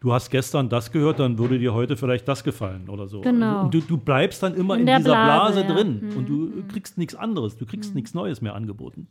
Du 0.00 0.12
hast 0.14 0.30
gestern 0.30 0.68
das 0.70 0.90
gehört, 0.92 1.18
dann 1.18 1.36
würde 1.38 1.58
dir 1.58 1.74
heute 1.74 1.94
vielleicht 1.96 2.26
das 2.26 2.42
gefallen 2.42 2.88
oder 2.88 3.06
so. 3.06 3.20
Genau. 3.20 3.64
Und 3.64 3.74
du, 3.74 3.80
du 3.80 3.98
bleibst 3.98 4.42
dann 4.42 4.54
immer 4.54 4.76
In 4.78 4.86
dieser 4.86 5.00
Blase, 5.00 5.62
Blase, 5.62 5.68
ja. 5.68 5.74
drin 5.74 6.00
Mhm. 6.10 6.16
und 6.16 6.28
du 6.28 6.62
kriegst 6.72 6.96
nichts 6.96 7.14
anderes, 7.14 7.56
du 7.58 7.66
kriegst 7.66 7.94
nichts 7.94 8.14
Neues 8.14 8.40
mehr 8.40 8.54
angeboten. 8.54 9.08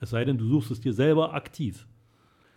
Es 0.00 0.10
sei 0.10 0.24
denn, 0.24 0.38
du 0.38 0.46
suchst 0.48 0.70
es 0.70 0.80
dir 0.80 0.92
selber 0.94 1.34
aktiv. 1.34 1.86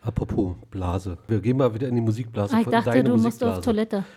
Apropos 0.05 0.55
Blase. 0.69 1.17
Wir 1.27 1.39
gehen 1.39 1.57
mal 1.57 1.73
wieder 1.73 1.87
in 1.87 1.95
die 1.95 2.01
Musikblase. 2.01 2.55
Ah, 2.55 2.59
ich 2.59 2.63
von 2.65 2.71
dachte, 2.73 2.89
deine 2.91 3.03
du 3.09 3.17
musst 3.17 3.43
auf 3.43 3.59
Toilette. 3.61 4.03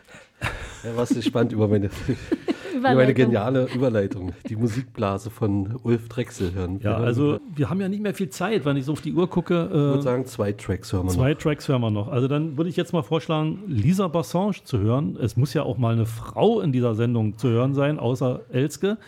Ja, 0.84 0.96
warst 0.96 1.12
gespannt 1.12 1.50
über 1.52 1.66
meine, 1.66 1.90
über 2.76 2.94
meine 2.94 3.12
geniale 3.12 3.66
Überleitung. 3.74 4.30
Die 4.48 4.54
Musikblase 4.54 5.28
von 5.28 5.74
Ulf 5.82 6.08
Drechsel 6.08 6.54
hören. 6.54 6.78
Wir 6.80 6.90
Ja, 6.92 6.96
hören- 6.98 7.04
also 7.04 7.40
wir 7.56 7.68
haben 7.68 7.80
ja 7.80 7.88
nicht 7.88 8.00
mehr 8.00 8.14
viel 8.14 8.28
Zeit, 8.28 8.64
wenn 8.64 8.76
ich 8.76 8.84
so 8.84 8.92
auf 8.92 9.00
die 9.00 9.12
Uhr 9.12 9.28
gucke. 9.28 9.64
ich 9.66 9.70
würde 9.74 9.98
Äh, 9.98 10.02
sagen, 10.02 10.26
zwei 10.26 10.52
Tracks 10.52 10.92
hören 10.92 11.06
wir 11.06 11.10
zwei 11.10 11.32
noch. 11.32 11.38
Tracks 11.40 11.66
hören 11.68 11.80
wir 11.80 11.90
noch. 11.90 12.06
Also 12.06 12.28
dann 12.28 12.56
würde 12.56 12.70
ich 12.70 12.76
jetzt 12.76 12.92
mal 12.92 13.02
vorschlagen, 13.02 13.64
Lisa 13.66 14.06
Bassange 14.06 14.62
zu 14.62 14.78
hören. 14.78 15.18
Es 15.20 15.36
muss 15.36 15.52
ja 15.54 15.64
auch 15.64 15.78
mal 15.78 15.94
eine 15.94 16.06
Frau 16.06 16.60
in 16.60 16.70
dieser 16.70 16.94
Sendung 16.94 17.36
zu 17.38 17.48
hören 17.48 17.74
sein, 17.74 17.98
außer 17.98 18.42
Elske. 18.52 18.98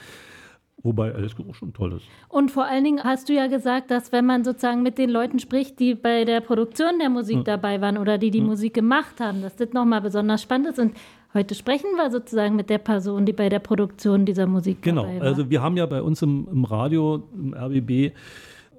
Wobei 0.83 1.11
Elske 1.11 1.43
auch 1.49 1.55
schon 1.55 1.73
toll 1.73 1.93
ist. 1.95 2.05
Und 2.29 2.51
vor 2.51 2.65
allen 2.65 2.85
Dingen 2.85 3.05
hast 3.05 3.29
du 3.29 3.35
ja 3.35 3.49
gesagt, 3.49 3.91
dass 3.91 4.13
wenn 4.13 4.25
man 4.25 4.45
sozusagen 4.45 4.83
mit 4.83 4.97
den 4.99 5.11
Leuten 5.11 5.39
spricht, 5.39 5.79
die 5.79 5.95
bei 5.95 6.25
der 6.25 6.41
Produktion 6.41 6.99
der 6.99 7.11
Musik 7.11 7.39
Hm. 7.39 7.45
dabei 7.45 7.81
waren 7.81 7.99
oder 7.99 8.17
die 8.19 8.31
die 8.31 8.41
Musik 8.41 8.75
gemacht 8.75 9.21
haben, 9.21 9.43
dass 9.43 9.57
das 9.57 9.73
nochmal 9.73 10.01
besonders 10.01 10.41
spannend 10.43 10.69
ist. 10.69 10.79
Und 10.79 10.95
heute 11.35 11.55
sprechen 11.55 11.91
wir 11.97 12.11
sozusagen 12.11 12.57
mit 12.57 12.71
der 12.71 12.79
Person, 12.79 13.27
die 13.27 13.33
bei 13.35 13.49
der 13.49 13.59
Produktion 13.59 14.25
dieser 14.25 14.47
Musik 14.47 14.81
Genau, 14.83 15.03
dabei 15.03 15.21
war. 15.21 15.27
also 15.27 15.51
wir 15.51 15.61
haben 15.63 15.77
ja 15.77 15.85
bei 15.87 16.01
uns 16.01 16.23
im, 16.23 16.49
im 16.51 16.65
Radio, 16.65 17.23
im 17.35 17.53
RBB, 17.55 18.15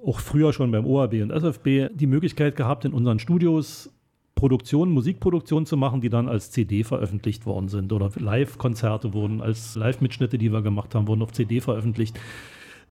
auch 0.04 0.18
früher 0.18 0.52
schon 0.52 0.72
beim 0.72 0.84
ORB 0.84 1.14
und 1.22 1.30
SFB, 1.30 1.88
die 1.94 2.06
Möglichkeit 2.08 2.56
gehabt, 2.56 2.84
in 2.84 2.92
unseren 2.92 3.20
Studios 3.20 3.92
Produktionen, 4.42 4.90
Musikproduktionen 4.90 5.66
zu 5.66 5.76
machen, 5.76 6.00
die 6.00 6.08
dann 6.08 6.28
als 6.28 6.50
CD 6.50 6.82
veröffentlicht 6.82 7.46
worden 7.46 7.68
sind 7.68 7.92
oder 7.92 8.10
Live-Konzerte 8.16 9.14
wurden, 9.14 9.40
als 9.40 9.76
Live-Mitschnitte, 9.76 10.36
die 10.36 10.50
wir 10.50 10.62
gemacht 10.62 10.96
haben, 10.96 11.06
wurden 11.06 11.22
auf 11.22 11.30
CD 11.30 11.60
veröffentlicht. 11.60 12.18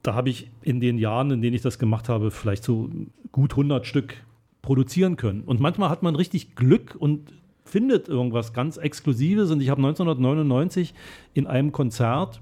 Da 0.02 0.14
habe 0.14 0.30
ich 0.30 0.50
in 0.62 0.80
den 0.80 0.98
Jahren, 0.98 1.30
in 1.30 1.42
denen 1.42 1.54
ich 1.54 1.62
das 1.62 1.78
gemacht 1.78 2.08
habe, 2.08 2.32
vielleicht 2.32 2.64
so 2.64 2.90
gut 3.34 3.52
100 3.52 3.86
Stück 3.86 4.24
produzieren 4.62 5.18
können. 5.18 5.42
Und 5.42 5.60
manchmal 5.60 5.90
hat 5.90 6.04
man 6.04 6.16
richtig 6.16 6.56
Glück 6.56 6.96
und 6.98 7.34
findet 7.66 8.08
irgendwas 8.08 8.54
ganz 8.54 8.78
Exklusives. 8.78 9.52
Und 9.52 9.60
ich 9.60 9.70
habe 9.70 9.82
1999 9.82 10.94
in 11.34 11.48
einem 11.48 11.74
Konzert 11.74 12.40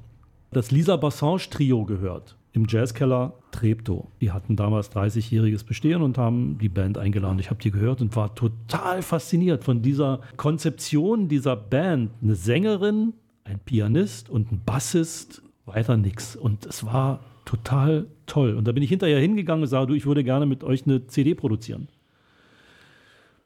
das 0.51 0.69
Lisa 0.69 0.97
Bassange 0.97 1.49
Trio 1.49 1.83
gehört 1.83 2.37
im 2.53 2.65
Jazzkeller 2.67 3.33
Treptow. 3.51 4.07
Die 4.21 4.31
hatten 4.31 4.55
damals 4.55 4.91
30-jähriges 4.91 5.65
Bestehen 5.65 6.01
und 6.01 6.17
haben 6.17 6.57
die 6.59 6.69
Band 6.69 6.97
eingeladen. 6.97 7.39
Ich 7.39 7.49
habe 7.49 7.61
die 7.61 7.71
gehört 7.71 8.01
und 8.01 8.15
war 8.15 8.33
total 8.35 9.01
fasziniert 9.01 9.63
von 9.63 9.81
dieser 9.81 10.21
Konzeption 10.37 11.27
dieser 11.27 11.55
Band. 11.55 12.11
Eine 12.21 12.35
Sängerin, 12.35 13.13
ein 13.43 13.59
Pianist 13.59 14.29
und 14.29 14.51
ein 14.51 14.61
Bassist, 14.65 15.41
weiter 15.65 15.97
nix. 15.97 16.35
Und 16.35 16.65
es 16.65 16.85
war 16.85 17.19
total 17.45 18.07
toll. 18.25 18.55
Und 18.55 18.67
da 18.67 18.71
bin 18.71 18.83
ich 18.83 18.89
hinterher 18.89 19.19
hingegangen 19.19 19.63
und 19.63 19.67
sagte, 19.67 19.87
du, 19.87 19.93
ich 19.93 20.05
würde 20.05 20.23
gerne 20.23 20.45
mit 20.45 20.63
euch 20.63 20.85
eine 20.85 21.07
CD 21.07 21.35
produzieren. 21.35 21.87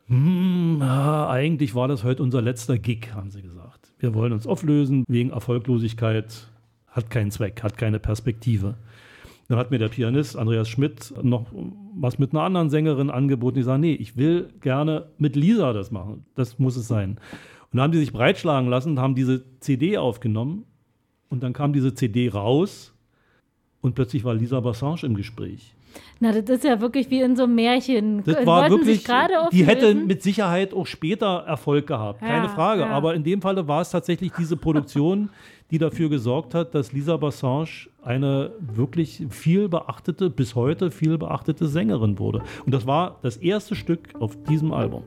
Hm, 0.08 0.80
ja, 0.82 1.30
eigentlich 1.30 1.76
war 1.76 1.88
das 1.88 2.04
heute 2.04 2.24
unser 2.24 2.42
letzter 2.42 2.78
Gig, 2.78 3.14
haben 3.14 3.32
sie 3.32 3.42
gesagt. 3.42 3.94
Wir 4.00 4.14
wollen 4.14 4.34
uns 4.34 4.46
auflösen 4.46 5.06
wegen 5.08 5.30
Erfolglosigkeit. 5.30 6.50
Hat 6.88 7.10
keinen 7.10 7.32
Zweck, 7.32 7.64
hat 7.64 7.78
keine 7.78 8.00
Perspektive. 8.00 8.76
Dann 9.48 9.57
hat 9.57 9.72
mir 9.72 9.78
der 9.78 9.90
Pianist 9.90 10.38
Andreas 10.38 10.70
Schmidt 10.70 11.14
noch 11.22 11.48
was 11.95 12.18
mit 12.18 12.32
einer 12.32 12.44
anderen 12.44 12.70
Sängerin 12.70 13.10
angeboten. 13.10 13.56
Die 13.56 13.64
sagen, 13.64 13.82
nee, 13.82 13.94
ich 13.94 14.18
will 14.18 14.49
gerne 14.61 15.10
mit 15.18 15.36
Lisa 15.36 15.74
das 15.74 15.91
machen. 15.91 16.26
Das 16.36 16.60
muss 16.60 16.76
es 16.76 16.88
sein. 16.88 17.20
Und 17.72 17.78
dann 17.78 17.82
haben 17.82 17.91
die 17.91 17.99
sich 17.99 18.14
breitschlagen 18.14 18.70
lassen 18.70 18.91
und 18.91 18.99
haben 18.99 19.15
diese 19.15 19.44
CD 19.60 19.98
aufgenommen. 19.98 20.65
Und 21.30 21.44
dann 21.44 21.53
kam 21.53 21.74
diese 21.74 21.94
CD 21.94 22.30
raus 22.30 22.94
und 23.82 23.95
plötzlich 23.95 24.24
war 24.24 24.34
Lisa 24.34 24.60
Bassange 24.60 25.03
im 25.03 25.15
Gespräch. 25.15 25.76
Na, 26.20 26.32
das 26.32 26.57
ist 26.57 26.64
ja 26.64 26.80
wirklich 26.80 27.10
wie 27.10 27.22
in 27.22 27.36
so 27.36 27.44
einem 27.44 27.56
Märchen. 27.56 28.24
Das 28.24 28.36
Wollten 28.38 28.45
war 28.48 28.70
sich 28.70 29.07
wirklich, 29.07 29.49
die 29.52 29.65
hätte 29.65 29.94
mit 29.95 30.22
Sicherheit 30.24 30.74
auch 30.74 30.88
später 30.88 31.44
Erfolg 31.48 31.88
gehabt, 31.88 32.22
keine 32.22 32.45
Ja, 32.45 32.49
Frage. 32.49 32.82
ja. 32.82 32.90
Aber 32.90 33.14
in 33.14 33.24
dem 33.24 33.41
Falle 33.41 33.68
war 33.68 33.82
es 33.82 33.90
tatsächlich 33.91 34.32
diese 34.38 34.56
Produktion, 34.57 35.30
die 35.72 35.78
dafür 35.80 36.10
gesorgt 36.10 36.53
hat, 36.53 36.76
dass 36.76 36.94
Lisa 36.94 37.18
Bassange 37.18 37.88
eine 38.03 38.52
wirklich 38.60 39.26
viel 39.30 39.70
beachtete, 39.70 40.30
bis 40.30 40.56
heute 40.56 40.91
viel 40.91 41.18
beachtete 41.18 41.68
Sängerin 41.68 42.20
wurde. 42.20 42.41
Und 42.65 42.74
das 42.74 42.86
war 42.86 43.18
das 43.22 43.38
erste 43.38 43.76
Stück 43.76 44.10
auf 44.20 44.38
diesem 44.44 44.72
Album. 44.72 45.03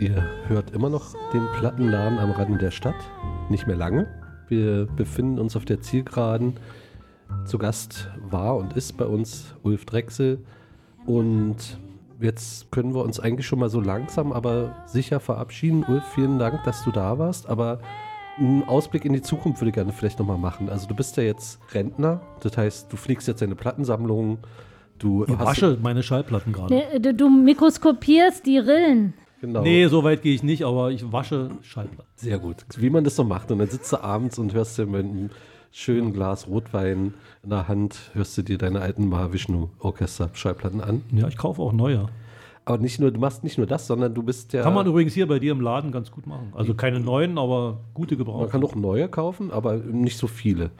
Ihr 0.00 0.22
hört 0.46 0.70
immer 0.70 0.90
noch 0.90 1.14
den 1.32 1.46
Plattenladen 1.58 2.20
am 2.20 2.30
Rande 2.30 2.56
der 2.58 2.70
Stadt. 2.70 2.94
Nicht 3.50 3.66
mehr 3.66 3.74
lange. 3.74 4.06
Wir 4.46 4.86
befinden 4.86 5.40
uns 5.40 5.56
auf 5.56 5.64
der 5.64 5.80
Zielgeraden. 5.80 6.54
Zu 7.44 7.58
Gast 7.58 8.08
war 8.30 8.56
und 8.56 8.74
ist 8.74 8.96
bei 8.96 9.06
uns 9.06 9.54
Ulf 9.64 9.86
Drechsel. 9.86 10.38
Und 11.04 11.78
jetzt 12.20 12.70
können 12.70 12.94
wir 12.94 13.02
uns 13.02 13.18
eigentlich 13.18 13.46
schon 13.46 13.58
mal 13.58 13.70
so 13.70 13.80
langsam, 13.80 14.32
aber 14.32 14.84
sicher 14.86 15.18
verabschieden. 15.18 15.84
Ulf, 15.88 16.04
vielen 16.14 16.38
Dank, 16.38 16.62
dass 16.62 16.84
du 16.84 16.92
da 16.92 17.18
warst. 17.18 17.48
Aber 17.48 17.80
einen 18.38 18.62
Ausblick 18.68 19.04
in 19.04 19.14
die 19.14 19.22
Zukunft 19.22 19.60
würde 19.60 19.70
ich 19.70 19.74
gerne 19.74 19.92
vielleicht 19.92 20.20
nochmal 20.20 20.38
machen. 20.38 20.68
Also 20.70 20.86
du 20.86 20.94
bist 20.94 21.16
ja 21.16 21.24
jetzt 21.24 21.58
Rentner. 21.74 22.20
Das 22.40 22.56
heißt, 22.56 22.92
du 22.92 22.96
fliegst 22.96 23.26
jetzt 23.26 23.42
deine 23.42 23.56
Plattensammlung. 23.56 24.38
Du 25.00 25.24
Ich 25.24 25.38
wasche 25.40 25.76
meine 25.82 26.04
Schallplatten 26.04 26.52
gerade. 26.52 26.72
Ne, 26.72 27.00
Du, 27.00 27.12
du 27.14 27.28
mikroskopierst 27.28 28.46
die 28.46 28.58
Rillen. 28.58 29.14
Genau. 29.40 29.62
Nee, 29.62 29.86
so 29.86 30.02
weit 30.04 30.22
gehe 30.22 30.34
ich 30.34 30.42
nicht, 30.42 30.64
aber 30.64 30.90
ich 30.90 31.12
wasche 31.12 31.50
Schallplatten. 31.62 32.10
Sehr 32.16 32.38
gut. 32.38 32.64
Wie 32.76 32.90
man 32.90 33.04
das 33.04 33.16
so 33.16 33.24
macht. 33.24 33.50
Und 33.50 33.58
dann 33.58 33.68
sitzt 33.68 33.92
du 33.92 34.02
abends 34.02 34.38
und 34.38 34.52
hörst 34.52 34.78
dir 34.78 34.86
mit 34.86 35.04
einem 35.04 35.30
schönen 35.70 36.12
Glas 36.12 36.48
Rotwein 36.48 37.14
in 37.42 37.50
der 37.50 37.68
Hand, 37.68 38.10
hörst 38.14 38.36
du 38.36 38.42
dir 38.42 38.58
deine 38.58 38.80
alten 38.80 39.08
Mahavishnu-Orchester-Schallplatten 39.08 40.80
an. 40.80 41.02
Ja, 41.12 41.28
ich 41.28 41.36
kaufe 41.36 41.62
auch 41.62 41.72
neue. 41.72 42.08
Aber 42.64 42.78
nicht 42.78 43.00
nur, 43.00 43.10
du 43.10 43.18
machst 43.18 43.44
nicht 43.44 43.56
nur 43.56 43.66
das, 43.66 43.86
sondern 43.86 44.12
du 44.14 44.22
bist 44.22 44.52
ja. 44.52 44.62
Kann 44.62 44.74
man 44.74 44.86
übrigens 44.86 45.14
hier 45.14 45.26
bei 45.26 45.38
dir 45.38 45.52
im 45.52 45.60
Laden 45.60 45.90
ganz 45.90 46.10
gut 46.10 46.26
machen. 46.26 46.52
Also 46.54 46.74
keine 46.74 47.00
neuen, 47.00 47.38
aber 47.38 47.78
gute 47.94 48.16
Gebrauch. 48.16 48.40
Man 48.40 48.50
kann 48.50 48.62
auch 48.64 48.74
neue 48.74 49.08
kaufen, 49.08 49.50
aber 49.50 49.76
nicht 49.76 50.18
so 50.18 50.26
viele. 50.26 50.70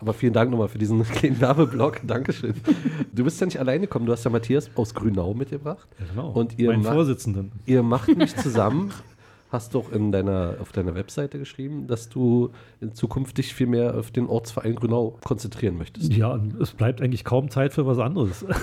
Aber 0.00 0.14
vielen 0.14 0.32
Dank 0.32 0.50
nochmal 0.50 0.68
für 0.68 0.78
diesen 0.78 1.02
kleinen 1.04 1.40
Werbeblock. 1.40 2.00
Dankeschön. 2.06 2.54
Du 3.12 3.24
bist 3.24 3.40
ja 3.40 3.46
nicht 3.46 3.58
alleine 3.58 3.80
gekommen. 3.80 4.06
Du 4.06 4.12
hast 4.12 4.24
ja 4.24 4.30
Matthias 4.30 4.70
aus 4.76 4.94
Grünau 4.94 5.34
mitgebracht. 5.34 5.88
Ja, 5.98 6.06
genau. 6.06 6.30
Und 6.30 6.58
ihr 6.58 6.70
Meinen 6.70 6.84
Vorsitzenden. 6.84 7.52
Ihr 7.66 7.82
macht 7.82 8.16
mich 8.16 8.34
zusammen. 8.36 8.92
Hast 9.50 9.74
doch 9.74 9.90
in 9.90 10.12
deiner, 10.12 10.56
auf 10.60 10.72
deiner 10.72 10.94
Webseite 10.94 11.38
geschrieben, 11.38 11.86
dass 11.86 12.10
du 12.10 12.50
in 12.80 12.92
Zukunft 12.92 13.38
dich 13.38 13.54
viel 13.54 13.66
mehr 13.66 13.98
auf 13.98 14.10
den 14.10 14.26
Ortsverein 14.26 14.74
Grünau 14.74 15.18
konzentrieren 15.24 15.78
möchtest. 15.78 16.12
Ja, 16.12 16.32
und 16.32 16.60
es 16.60 16.72
bleibt 16.72 17.00
eigentlich 17.00 17.24
kaum 17.24 17.48
Zeit 17.48 17.72
für 17.72 17.86
was 17.86 17.98
anderes. 17.98 18.44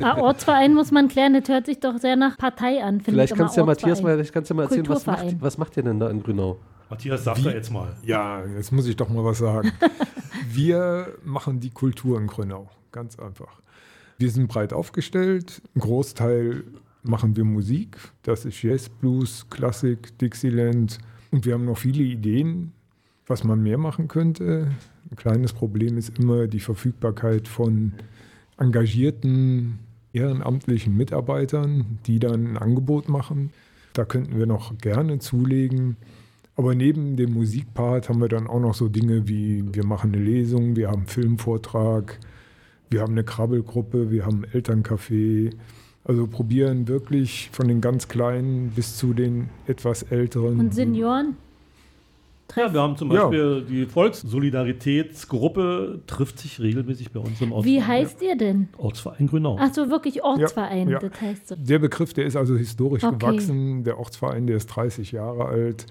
Ah, 0.00 0.18
Ortsverein 0.18 0.74
muss 0.74 0.90
man 0.90 1.08
klären, 1.08 1.34
das 1.34 1.48
hört 1.48 1.66
sich 1.66 1.78
doch 1.78 1.98
sehr 1.98 2.16
nach 2.16 2.36
Partei 2.36 2.82
an. 2.82 3.00
finde 3.00 3.12
Vielleicht 3.12 3.32
ich 3.32 3.38
kannst 3.38 3.56
du 3.56 3.60
ja 3.60 3.66
Matthias 3.66 4.02
mal, 4.02 4.14
vielleicht 4.14 4.32
kannst 4.32 4.50
du 4.50 4.54
mal 4.54 4.64
erzählen, 4.64 4.88
was 4.88 5.06
macht, 5.06 5.40
was 5.40 5.58
macht 5.58 5.76
ihr 5.76 5.82
denn 5.82 6.00
da 6.00 6.10
in 6.10 6.22
Grünau? 6.22 6.58
Matthias, 6.90 7.24
sag 7.24 7.42
da 7.42 7.50
jetzt 7.50 7.72
mal. 7.72 7.94
Ja, 8.04 8.44
jetzt 8.44 8.72
muss 8.72 8.86
ich 8.86 8.96
doch 8.96 9.08
mal 9.08 9.24
was 9.24 9.38
sagen. 9.38 9.72
Wir 10.48 11.14
machen 11.24 11.60
die 11.60 11.70
Kultur 11.70 12.18
in 12.20 12.26
Grünau, 12.26 12.68
ganz 12.92 13.18
einfach. 13.18 13.60
Wir 14.18 14.30
sind 14.30 14.48
breit 14.48 14.72
aufgestellt. 14.72 15.62
Ein 15.74 15.80
Großteil 15.80 16.64
machen 17.04 17.36
wir 17.36 17.44
Musik. 17.44 17.96
Das 18.22 18.44
ist 18.44 18.62
Jazz, 18.62 18.88
Blues, 18.88 19.46
Klassik, 19.50 20.18
Dixieland. 20.18 20.98
Und 21.30 21.46
wir 21.46 21.54
haben 21.54 21.64
noch 21.64 21.78
viele 21.78 22.02
Ideen, 22.02 22.72
was 23.26 23.44
man 23.44 23.62
mehr 23.62 23.78
machen 23.78 24.08
könnte. 24.08 24.70
Ein 25.10 25.16
kleines 25.16 25.52
Problem 25.52 25.96
ist 25.96 26.18
immer 26.18 26.46
die 26.46 26.60
Verfügbarkeit 26.60 27.46
von 27.46 27.92
engagierten 28.56 29.78
ehrenamtlichen 30.12 30.96
Mitarbeitern, 30.96 31.98
die 32.06 32.18
dann 32.18 32.52
ein 32.52 32.56
Angebot 32.56 33.08
machen. 33.08 33.50
Da 33.92 34.04
könnten 34.04 34.38
wir 34.38 34.46
noch 34.46 34.78
gerne 34.78 35.18
zulegen. 35.18 35.96
Aber 36.56 36.74
neben 36.74 37.16
dem 37.16 37.34
Musikpart 37.34 38.08
haben 38.08 38.20
wir 38.20 38.28
dann 38.28 38.46
auch 38.46 38.60
noch 38.60 38.74
so 38.74 38.88
Dinge 38.88 39.26
wie, 39.28 39.64
wir 39.74 39.84
machen 39.84 40.14
eine 40.14 40.22
Lesung, 40.22 40.76
wir 40.76 40.88
haben 40.88 41.00
einen 41.00 41.06
Filmvortrag, 41.08 42.20
wir 42.90 43.00
haben 43.00 43.12
eine 43.12 43.24
Krabbelgruppe, 43.24 44.12
wir 44.12 44.24
haben 44.24 44.44
ein 44.44 44.60
Elterncafé. 44.60 45.52
Also 46.04 46.26
probieren 46.26 46.86
wirklich 46.86 47.48
von 47.52 47.66
den 47.68 47.80
ganz 47.80 48.08
Kleinen 48.08 48.70
bis 48.76 48.96
zu 48.96 49.14
den 49.14 49.48
etwas 49.66 50.02
Älteren. 50.02 50.60
Und 50.60 50.74
Senioren? 50.74 51.36
Ja, 52.56 52.72
wir 52.72 52.80
haben 52.82 52.96
zum 52.96 53.10
Ja. 53.10 53.24
Beispiel 53.28 53.64
die 53.68 53.86
Volkssolidaritätsgruppe 53.86 56.00
trifft 56.06 56.38
sich 56.38 56.60
regelmäßig 56.60 57.10
bei 57.10 57.20
uns 57.20 57.40
im 57.40 57.52
Ortsverein. 57.52 57.64
Wie 57.74 57.82
heißt 57.82 58.22
ihr 58.22 58.36
denn? 58.36 58.68
Ortsverein 58.76 59.26
Grünau. 59.26 59.56
Ach 59.58 59.72
so, 59.72 59.88
wirklich 59.90 60.22
Ortsverein, 60.22 60.88
Ja, 60.88 61.00
ja. 61.00 61.08
das 61.08 61.20
heißt 61.20 61.48
so. 61.48 61.56
Der 61.56 61.78
Begriff, 61.78 62.12
der 62.12 62.26
ist 62.26 62.36
also 62.36 62.56
historisch 62.56 63.02
Okay. 63.02 63.16
gewachsen. 63.18 63.84
Der 63.84 63.98
Ortsverein, 63.98 64.46
der 64.46 64.56
ist 64.56 64.66
30 64.66 65.12
Jahre 65.12 65.46
alt. 65.46 65.86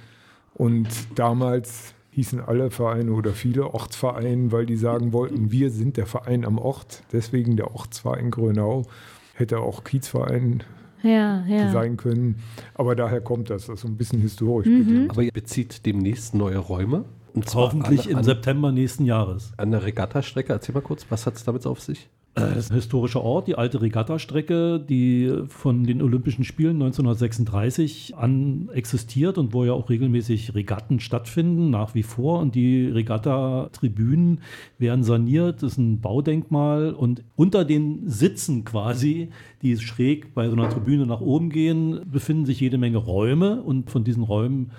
Und 0.53 0.87
damals 1.15 1.95
hießen 2.11 2.39
alle 2.39 2.69
Vereine 2.69 3.11
oder 3.13 3.31
viele 3.31 3.73
Ortsvereine, 3.73 4.51
weil 4.51 4.67
die 4.67 4.75
sagen 4.75 5.11
wollten, 5.13 5.51
wir 5.51 5.71
sind 5.71 5.97
der 5.97 6.05
Verein 6.05 6.45
am 6.45 6.59
Ort. 6.59 7.01
Deswegen 7.11 7.57
der 7.57 7.73
Ortsverein 7.75 8.29
Grönau. 8.29 8.85
Hätte 9.33 9.59
auch 9.59 9.83
Kiezverein 9.83 10.63
Ja, 11.01 11.43
ja. 11.47 11.71
sein 11.71 11.97
können. 11.97 12.37
Aber 12.75 12.95
daher 12.95 13.21
kommt 13.21 13.49
das. 13.49 13.65
Das 13.67 13.75
ist 13.75 13.81
so 13.81 13.87
ein 13.87 13.97
bisschen 13.97 14.19
historisch. 14.21 14.67
Mhm. 14.67 15.07
Aber 15.09 15.21
ihr 15.23 15.31
bezieht 15.31 15.85
demnächst 15.85 16.33
neue 16.35 16.57
Räume. 16.57 17.05
Und 17.33 17.49
zwar 17.49 17.63
Hoffentlich 17.63 18.05
an, 18.05 18.11
im 18.11 18.17
an, 18.19 18.23
September 18.23 18.71
nächsten 18.71 19.05
Jahres. 19.05 19.53
an 19.57 19.71
der 19.71 19.83
Regattastrecke. 19.83 20.53
Erzähl 20.53 20.73
mal 20.75 20.81
kurz, 20.81 21.05
was 21.09 21.25
hat 21.25 21.35
es 21.35 21.43
damit 21.43 21.65
auf 21.65 21.81
sich? 21.81 22.09
Das 22.35 22.57
ist 22.57 22.71
ein 22.71 22.75
historischer 22.75 23.21
Ort, 23.21 23.47
die 23.47 23.55
alte 23.55 23.79
Regattastrecke, 23.79 24.79
die 24.79 25.31
von 25.49 25.83
den 25.83 26.01
Olympischen 26.01 26.43
Spielen 26.43 26.81
1936 26.81 28.15
an 28.15 28.69
existiert 28.73 29.37
und 29.37 29.53
wo 29.53 29.63
ja 29.65 29.73
auch 29.73 29.87
regelmäßig 29.87 30.55
Regatten 30.55 30.99
stattfinden, 30.99 31.69
nach 31.69 31.93
wie 31.93 32.01
vor. 32.01 32.39
Und 32.39 32.55
die 32.55 32.87
Regatta-Tribünen 32.87 34.41
werden 34.79 35.03
saniert, 35.03 35.61
das 35.61 35.73
ist 35.73 35.77
ein 35.77 36.01
Baudenkmal. 36.01 36.93
Und 36.93 37.23
unter 37.35 37.65
den 37.65 38.09
Sitzen 38.09 38.65
quasi, 38.65 39.29
die 39.61 39.77
schräg 39.77 40.33
bei 40.33 40.47
so 40.47 40.53
einer 40.53 40.69
Tribüne 40.69 41.05
nach 41.05 41.21
oben 41.21 41.51
gehen, 41.51 42.01
befinden 42.11 42.45
sich 42.45 42.59
jede 42.59 42.79
Menge 42.79 42.97
Räume. 42.97 43.61
Und 43.61 43.91
von 43.91 44.03
diesen 44.03 44.23
Räumen 44.23 44.71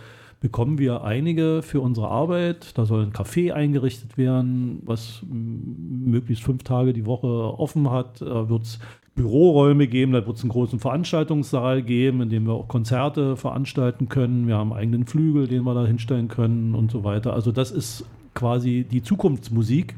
bekommen 0.44 0.76
wir 0.76 1.04
einige 1.04 1.62
für 1.62 1.80
unsere 1.80 2.08
Arbeit. 2.08 2.76
Da 2.76 2.84
soll 2.84 3.02
ein 3.02 3.14
Café 3.14 3.52
eingerichtet 3.52 4.18
werden, 4.18 4.82
was 4.84 5.22
möglichst 5.26 6.44
fünf 6.44 6.64
Tage 6.64 6.92
die 6.92 7.06
Woche 7.06 7.26
offen 7.26 7.90
hat. 7.90 8.20
Da 8.20 8.50
wird 8.50 8.64
es 8.64 8.78
Büroräume 9.14 9.86
geben, 9.86 10.12
da 10.12 10.26
wird 10.26 10.36
es 10.36 10.42
einen 10.42 10.50
großen 10.50 10.80
Veranstaltungssaal 10.80 11.82
geben, 11.82 12.20
in 12.20 12.28
dem 12.28 12.44
wir 12.44 12.52
auch 12.52 12.68
Konzerte 12.68 13.38
veranstalten 13.38 14.10
können. 14.10 14.46
Wir 14.46 14.56
haben 14.56 14.74
einen 14.74 14.80
eigenen 14.80 15.06
Flügel, 15.06 15.48
den 15.48 15.62
wir 15.62 15.72
da 15.72 15.86
hinstellen 15.86 16.28
können 16.28 16.74
und 16.74 16.90
so 16.90 17.04
weiter. 17.04 17.32
Also 17.32 17.50
das 17.50 17.70
ist 17.70 18.04
quasi 18.34 18.84
die 18.84 19.02
Zukunftsmusik, 19.02 19.94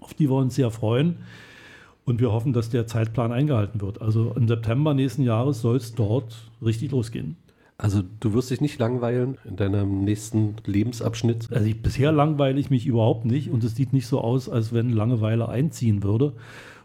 auf 0.00 0.12
die 0.12 0.28
wir 0.28 0.36
uns 0.36 0.56
sehr 0.56 0.70
freuen. 0.70 1.16
Und 2.04 2.20
wir 2.20 2.32
hoffen, 2.32 2.52
dass 2.52 2.68
der 2.68 2.86
Zeitplan 2.86 3.32
eingehalten 3.32 3.80
wird. 3.80 4.02
Also 4.02 4.34
im 4.36 4.46
September 4.46 4.92
nächsten 4.92 5.22
Jahres 5.22 5.62
soll 5.62 5.76
es 5.76 5.94
dort 5.94 6.50
richtig 6.62 6.90
losgehen. 6.90 7.36
Also 7.82 8.02
du 8.20 8.34
wirst 8.34 8.50
dich 8.50 8.60
nicht 8.60 8.78
langweilen 8.78 9.38
in 9.44 9.56
deinem 9.56 10.04
nächsten 10.04 10.56
Lebensabschnitt. 10.66 11.48
Also 11.50 11.66
ich, 11.66 11.80
bisher 11.80 12.12
langweile 12.12 12.60
ich 12.60 12.68
mich 12.68 12.86
überhaupt 12.86 13.24
nicht 13.24 13.50
und 13.50 13.64
es 13.64 13.74
sieht 13.74 13.92
nicht 13.92 14.06
so 14.06 14.20
aus, 14.20 14.48
als 14.48 14.74
wenn 14.74 14.90
Langeweile 14.90 15.48
einziehen 15.48 16.02
würde. 16.02 16.34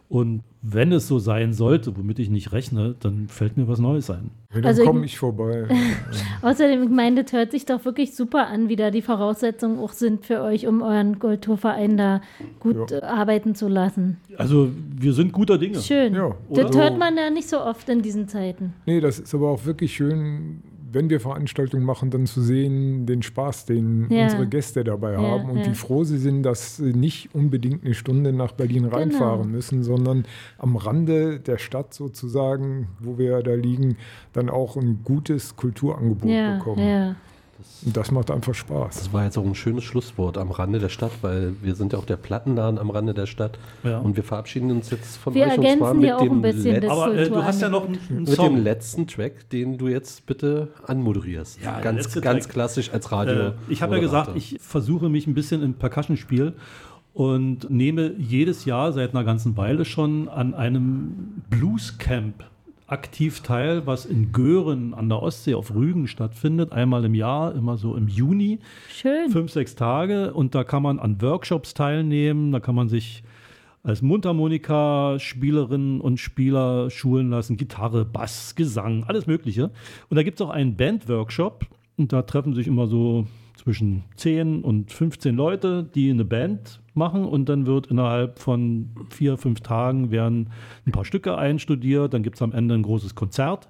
Und 0.07 0.43
wenn 0.61 0.91
es 0.91 1.07
so 1.07 1.17
sein 1.17 1.51
sollte, 1.53 1.97
womit 1.97 2.19
ich 2.19 2.29
nicht 2.29 2.51
rechne, 2.51 2.95
dann 2.99 3.27
fällt 3.27 3.57
mir 3.57 3.67
was 3.67 3.79
Neues 3.79 4.09
ein. 4.11 4.29
Ja, 4.53 4.61
dann 4.61 4.65
Also 4.65 4.83
komme 4.83 5.03
ich 5.03 5.17
vorbei. 5.17 5.67
Außerdem, 6.43 6.83
ich 6.83 6.89
meine, 6.89 7.23
das 7.23 7.33
hört 7.33 7.51
sich 7.51 7.65
doch 7.65 7.83
wirklich 7.85 8.15
super 8.15 8.47
an, 8.47 8.69
wie 8.69 8.75
da 8.75 8.91
die 8.91 9.01
Voraussetzungen 9.01 9.79
auch 9.79 9.93
sind 9.93 10.25
für 10.25 10.41
euch, 10.41 10.67
um 10.67 10.83
euren 10.83 11.17
Kulturverein 11.17 11.97
da 11.97 12.21
gut 12.59 12.91
äh, 12.91 13.01
arbeiten 13.01 13.55
zu 13.55 13.67
lassen. 13.67 14.17
Also 14.37 14.69
wir 14.95 15.13
sind 15.13 15.33
guter 15.33 15.57
Dinge. 15.57 15.79
Schön. 15.79 16.13
Ja, 16.13 16.35
das 16.51 16.67
oder? 16.67 16.79
hört 16.83 16.99
man 16.99 17.17
ja 17.17 17.31
nicht 17.31 17.49
so 17.49 17.59
oft 17.59 17.89
in 17.89 18.01
diesen 18.03 18.27
Zeiten. 18.27 18.73
Nee, 18.85 19.01
das 19.01 19.19
ist 19.19 19.33
aber 19.33 19.49
auch 19.49 19.65
wirklich 19.65 19.95
schön, 19.95 20.61
wenn 20.91 21.09
wir 21.09 21.19
Veranstaltungen 21.19 21.83
machen, 21.83 22.11
dann 22.11 22.25
zu 22.25 22.41
sehen, 22.41 23.05
den 23.05 23.21
Spaß, 23.23 23.65
den 23.65 24.07
Ja. 24.09 24.23
unsere 24.23 24.47
Gäste 24.47 24.83
dabei 24.83 25.13
Ja, 25.13 25.21
haben 25.21 25.49
und 25.49 25.59
ja. 25.59 25.65
wie 25.67 25.73
froh 25.75 26.03
sie 26.03 26.17
sind, 26.17 26.43
dass 26.43 26.77
sie 26.77 26.93
nicht 26.93 27.33
unbedingt 27.33 27.83
eine 27.83 27.93
Stunde 27.93 28.31
nach 28.33 28.51
Berlin 28.51 28.85
reinfahren 28.85 29.43
Genau. 29.43 29.55
müssen, 29.55 29.83
sondern 29.83 30.25
am 30.57 30.75
Rande 30.75 31.39
der 31.39 31.57
Stadt 31.57 31.93
sozusagen, 31.93 32.87
wo 32.99 33.17
wir 33.17 33.41
da 33.41 33.53
liegen, 33.55 33.97
dann 34.33 34.49
auch 34.49 34.77
ein 34.77 34.99
gutes 35.03 35.55
Kulturangebot 35.55 36.29
bekommen. 36.59 36.81
Und 37.85 37.95
das 37.95 38.11
macht 38.11 38.31
einfach 38.31 38.55
Spaß. 38.55 38.95
Das 38.95 39.13
war 39.13 39.25
jetzt 39.25 39.37
auch 39.37 39.45
ein 39.45 39.53
schönes 39.53 39.83
Schlusswort 39.83 40.37
am 40.39 40.49
Rande 40.51 40.79
der 40.79 40.89
Stadt, 40.89 41.11
weil 41.21 41.53
wir 41.61 41.75
sind 41.75 41.93
ja 41.93 41.99
auch 41.99 42.05
der 42.05 42.17
Plattenladen 42.17 42.79
am 42.79 42.89
Rande 42.89 43.13
der 43.13 43.27
Stadt. 43.27 43.59
Ja. 43.83 43.99
Und 43.99 44.15
wir 44.15 44.23
verabschieden 44.23 44.71
uns 44.71 44.89
jetzt 44.89 45.17
von 45.17 45.35
Wir 45.35 45.45
euch 45.45 45.57
und 45.57 45.77
zwar 45.77 45.93
ergänzen 45.93 45.99
mit 45.99 46.19
dem 46.19 46.31
ein 46.31 46.41
bisschen 46.41 46.81
das 46.81 46.91
Aber 46.91 47.15
äh, 47.15 47.29
du 47.29 47.43
hast 47.43 47.61
ja 47.61 47.69
noch 47.69 47.85
einen, 47.85 47.99
einen 48.09 48.23
mit 48.23 48.37
dem 48.37 48.57
letzten 48.57 49.05
Track, 49.05 49.49
den 49.51 49.77
du 49.77 49.87
jetzt 49.87 50.25
bitte 50.25 50.69
anmoderierst. 50.87 51.61
Ja, 51.63 51.79
ganz, 51.79 52.19
ganz 52.21 52.45
Track. 52.45 52.53
klassisch 52.53 52.91
als 52.91 53.11
Radio. 53.11 53.49
Äh, 53.49 53.51
ich 53.69 53.83
habe 53.83 53.95
ja 53.95 54.01
gesagt, 54.01 54.31
ich 54.35 54.57
versuche 54.59 55.09
mich 55.09 55.27
ein 55.27 55.35
bisschen 55.35 55.61
im 55.61 55.75
Percussion-Spiel 55.75 56.53
und 57.13 57.69
nehme 57.69 58.13
jedes 58.17 58.65
Jahr 58.65 58.93
seit 58.93 59.11
einer 59.11 59.23
ganzen 59.23 59.57
Weile 59.57 59.85
schon 59.85 60.27
an 60.27 60.55
einem 60.55 61.43
Blues-Camp 61.49 62.43
aktiv 62.87 63.41
teil, 63.41 63.87
was 63.87 64.05
in 64.05 64.31
Göhren 64.31 64.93
an 64.93 65.09
der 65.09 65.21
Ostsee 65.21 65.55
auf 65.55 65.73
Rügen 65.73 66.07
stattfindet, 66.07 66.71
einmal 66.71 67.03
im 67.05 67.15
Jahr, 67.15 67.55
immer 67.55 67.77
so 67.77 67.95
im 67.95 68.07
Juni. 68.07 68.59
Schön. 68.89 69.31
Fünf, 69.31 69.51
sechs 69.51 69.75
Tage 69.75 70.33
und 70.33 70.53
da 70.53 70.63
kann 70.63 70.83
man 70.83 70.99
an 70.99 71.21
Workshops 71.21 71.73
teilnehmen, 71.73 72.51
da 72.51 72.59
kann 72.59 72.75
man 72.75 72.89
sich 72.89 73.23
als 73.81 74.01
Mundharmonika-Spielerinnen 74.01 76.01
und 76.01 76.19
Spieler 76.19 76.89
schulen 76.89 77.29
lassen, 77.29 77.57
Gitarre, 77.57 78.03
Bass, 78.03 78.55
Gesang, 78.55 79.03
alles 79.03 79.27
Mögliche. 79.27 79.65
Und 80.09 80.15
da 80.15 80.23
gibt 80.23 80.39
es 80.39 80.45
auch 80.45 80.49
einen 80.49 80.75
Band-Workshop 80.75 81.67
und 81.97 82.11
da 82.11 82.23
treffen 82.23 82.55
sich 82.55 82.67
immer 82.67 82.87
so 82.87 83.27
zwischen 83.55 84.03
10 84.15 84.63
und 84.63 84.91
15 84.91 85.35
Leute, 85.35 85.83
die 85.83 86.09
eine 86.09 86.25
Band 86.25 86.81
machen 86.95 87.25
und 87.25 87.49
dann 87.49 87.65
wird 87.65 87.87
innerhalb 87.87 88.39
von 88.39 88.89
vier, 89.09 89.37
fünf 89.37 89.61
Tagen 89.61 90.11
werden 90.11 90.51
ein 90.85 90.91
paar 90.91 91.05
Stücke 91.05 91.37
einstudiert, 91.37 92.13
dann 92.13 92.23
gibt 92.23 92.35
es 92.35 92.41
am 92.41 92.51
Ende 92.51 92.75
ein 92.75 92.83
großes 92.83 93.15
Konzert 93.15 93.69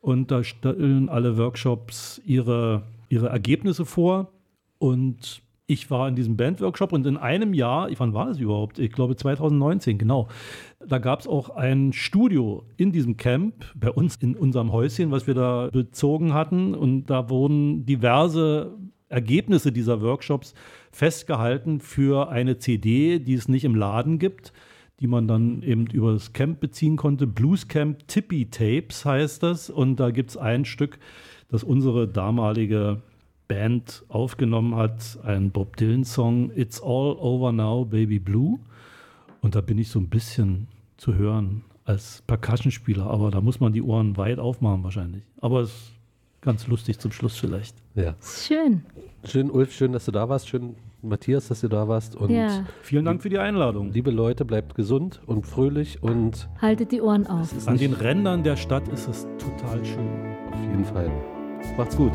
und 0.00 0.30
da 0.30 0.44
stellen 0.44 1.08
alle 1.08 1.36
Workshops 1.36 2.20
ihre, 2.24 2.82
ihre 3.08 3.28
Ergebnisse 3.28 3.84
vor 3.84 4.32
und 4.78 5.42
ich 5.68 5.90
war 5.90 6.08
in 6.08 6.14
diesem 6.14 6.36
Bandworkshop 6.36 6.92
und 6.92 7.06
in 7.06 7.16
einem 7.16 7.52
Jahr, 7.52 7.88
wann 7.96 8.14
war 8.14 8.26
das 8.26 8.38
überhaupt? 8.38 8.78
Ich 8.78 8.92
glaube 8.92 9.16
2019, 9.16 9.98
genau. 9.98 10.28
Da 10.86 10.98
gab 10.98 11.20
es 11.20 11.26
auch 11.26 11.50
ein 11.50 11.92
Studio 11.92 12.62
in 12.76 12.92
diesem 12.92 13.16
Camp, 13.16 13.64
bei 13.74 13.90
uns 13.90 14.16
in 14.16 14.36
unserem 14.36 14.70
Häuschen, 14.70 15.10
was 15.10 15.26
wir 15.26 15.34
da 15.34 15.68
bezogen 15.72 16.34
hatten. 16.34 16.74
Und 16.74 17.06
da 17.06 17.28
wurden 17.28 17.84
diverse 17.84 18.76
Ergebnisse 19.08 19.72
dieser 19.72 20.00
Workshops 20.00 20.54
festgehalten 20.96 21.80
für 21.80 22.30
eine 22.30 22.58
CD, 22.58 23.18
die 23.18 23.34
es 23.34 23.48
nicht 23.48 23.64
im 23.64 23.74
Laden 23.74 24.18
gibt, 24.18 24.54
die 24.98 25.06
man 25.06 25.28
dann 25.28 25.62
eben 25.62 25.86
über 25.88 26.14
das 26.14 26.32
Camp 26.32 26.58
beziehen 26.58 26.96
konnte. 26.96 27.26
Blues 27.26 27.68
Camp 27.68 28.08
Tippy 28.08 28.46
Tapes 28.46 29.04
heißt 29.04 29.42
das. 29.42 29.68
Und 29.68 30.00
da 30.00 30.10
gibt 30.10 30.30
es 30.30 30.36
ein 30.38 30.64
Stück, 30.64 30.98
das 31.50 31.62
unsere 31.62 32.08
damalige 32.08 33.02
Band 33.46 34.04
aufgenommen 34.08 34.74
hat, 34.74 35.18
ein 35.22 35.50
Bob 35.50 35.76
Dylan-Song, 35.76 36.50
It's 36.56 36.80
All 36.80 37.16
Over 37.18 37.52
Now, 37.52 37.84
Baby 37.84 38.18
Blue. 38.18 38.58
Und 39.42 39.54
da 39.54 39.60
bin 39.60 39.76
ich 39.76 39.90
so 39.90 40.00
ein 40.00 40.08
bisschen 40.08 40.66
zu 40.96 41.14
hören 41.14 41.62
als 41.84 42.22
Percussionspieler, 42.26 43.06
aber 43.06 43.30
da 43.30 43.42
muss 43.42 43.60
man 43.60 43.74
die 43.74 43.82
Ohren 43.82 44.16
weit 44.16 44.38
aufmachen 44.38 44.82
wahrscheinlich. 44.82 45.22
Aber 45.42 45.60
es 45.60 45.92
ganz 46.40 46.66
lustig 46.66 46.98
zum 46.98 47.12
Schluss 47.12 47.36
vielleicht. 47.36 47.76
Ja. 47.94 48.14
Schön. 48.20 48.82
Schön, 49.24 49.50
Ulf, 49.50 49.72
schön, 49.72 49.92
dass 49.92 50.04
du 50.04 50.12
da 50.12 50.28
warst. 50.28 50.48
Schön, 50.48 50.76
Matthias, 51.02 51.48
dass 51.48 51.60
du 51.60 51.68
da 51.68 51.88
warst. 51.88 52.14
Und 52.16 52.30
Ja. 52.30 52.64
Vielen 52.82 53.04
Dank 53.04 53.22
für 53.22 53.28
die 53.28 53.38
Einladung. 53.38 53.92
liebe 53.92 54.10
Leute, 54.10 54.44
bleibt 54.44 54.74
gesund 54.74 55.20
und 55.26 55.46
fröhlich 55.46 56.02
und 56.02 56.48
Haltet 56.60 56.92
die 56.92 57.00
Ohren 57.00 57.26
auf. 57.26 57.66
An 57.66 57.78
den 57.78 57.92
Rändern 57.92 58.42
der 58.42 58.56
Stadt 58.56 58.86
ist 58.88 59.08
es 59.08 59.26
total 59.38 59.84
schön. 59.84 60.08
auf 60.52 60.60
jeden 60.70 60.84
Fall. 60.84 61.10
Macht's 61.76 61.96
gut. 61.96 62.12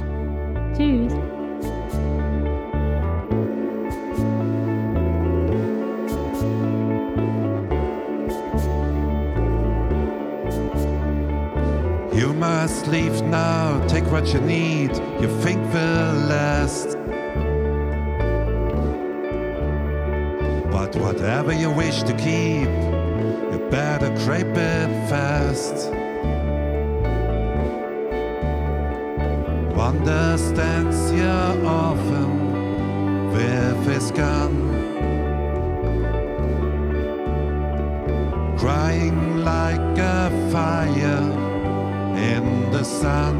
Tschüss. 0.75 1.13
You 12.21 12.33
must 12.33 12.85
leave 12.85 13.23
now, 13.23 13.83
take 13.87 14.05
what 14.11 14.31
you 14.31 14.39
need, 14.41 14.91
you 15.19 15.27
think 15.41 15.59
will 15.73 16.13
last. 16.29 16.89
But 20.71 20.95
whatever 20.97 21.51
you 21.51 21.71
wish 21.71 22.03
to 22.03 22.13
keep, 22.13 22.69
you 23.51 23.67
better 23.71 24.09
creep 24.23 24.55
it 24.55 25.09
fast. 25.09 25.87
Understands 29.75 31.11
you 31.11 31.65
often 31.67 33.31
with 33.31 33.83
his 33.87 34.11
gun. 34.11 34.53
Crying 38.59 39.37
like 39.37 39.97
a 39.97 40.29
fire 40.51 41.50
in 42.21 42.71
the 42.71 42.83
sun. 42.83 43.35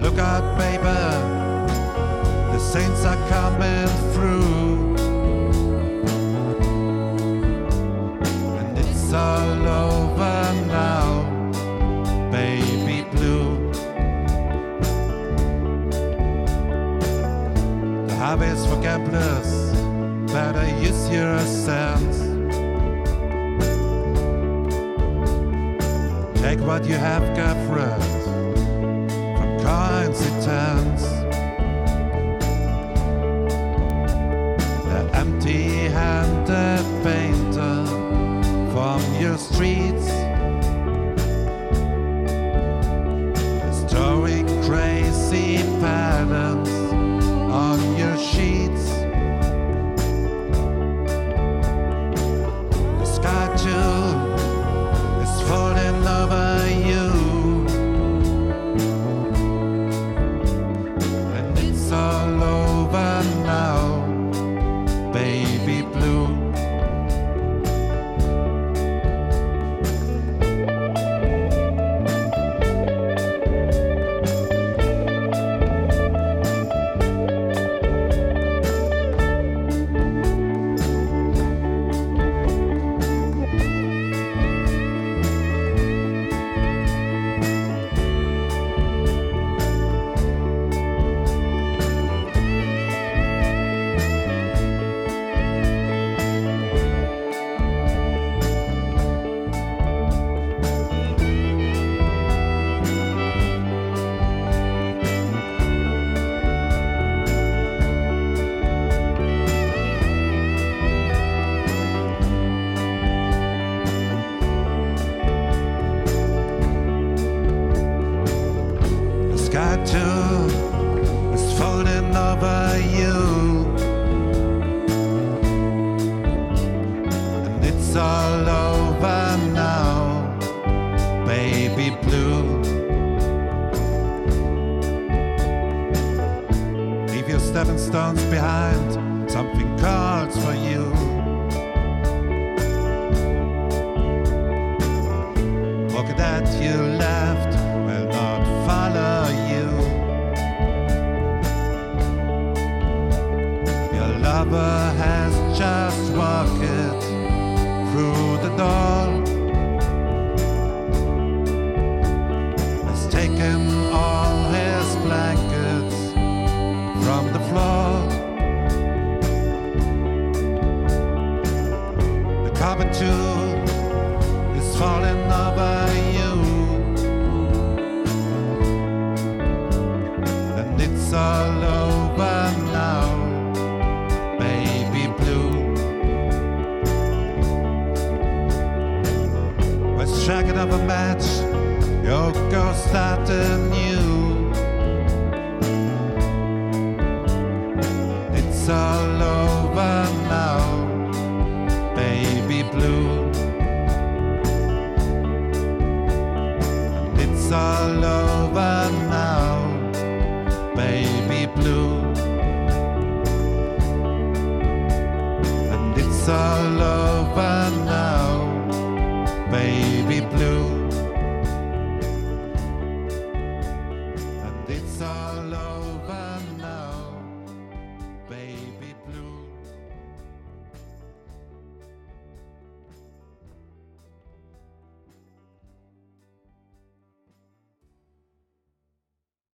Look 0.00 0.18
out, 0.18 0.58
baby, 0.58 0.82
the 2.52 2.58
saints 2.58 3.04
are 3.04 3.28
coming 3.28 3.86
through. 4.12 4.96
And 8.58 8.78
it's 8.78 9.12
all 9.12 9.68
over 9.68 10.52
now, 10.66 11.22
baby 12.32 13.08
blue. 13.12 13.70
The 18.08 18.14
harvest 18.16 18.68
for 18.68 18.80
gamblers, 18.82 19.72
better 20.32 20.66
use 20.80 21.08
your 21.08 21.38
sense. 21.38 22.31
Take 26.52 26.66
what 26.66 26.84
you 26.84 26.96
have 26.96 27.34
got 27.34 27.56
friends 27.66 28.24
from 29.38 29.58
coincidence. 29.60 31.02
The 34.84 35.10
empty-handed 35.14 36.84
painter 37.02 37.86
from 38.70 39.00
your 39.18 39.38
streets. 39.38 40.21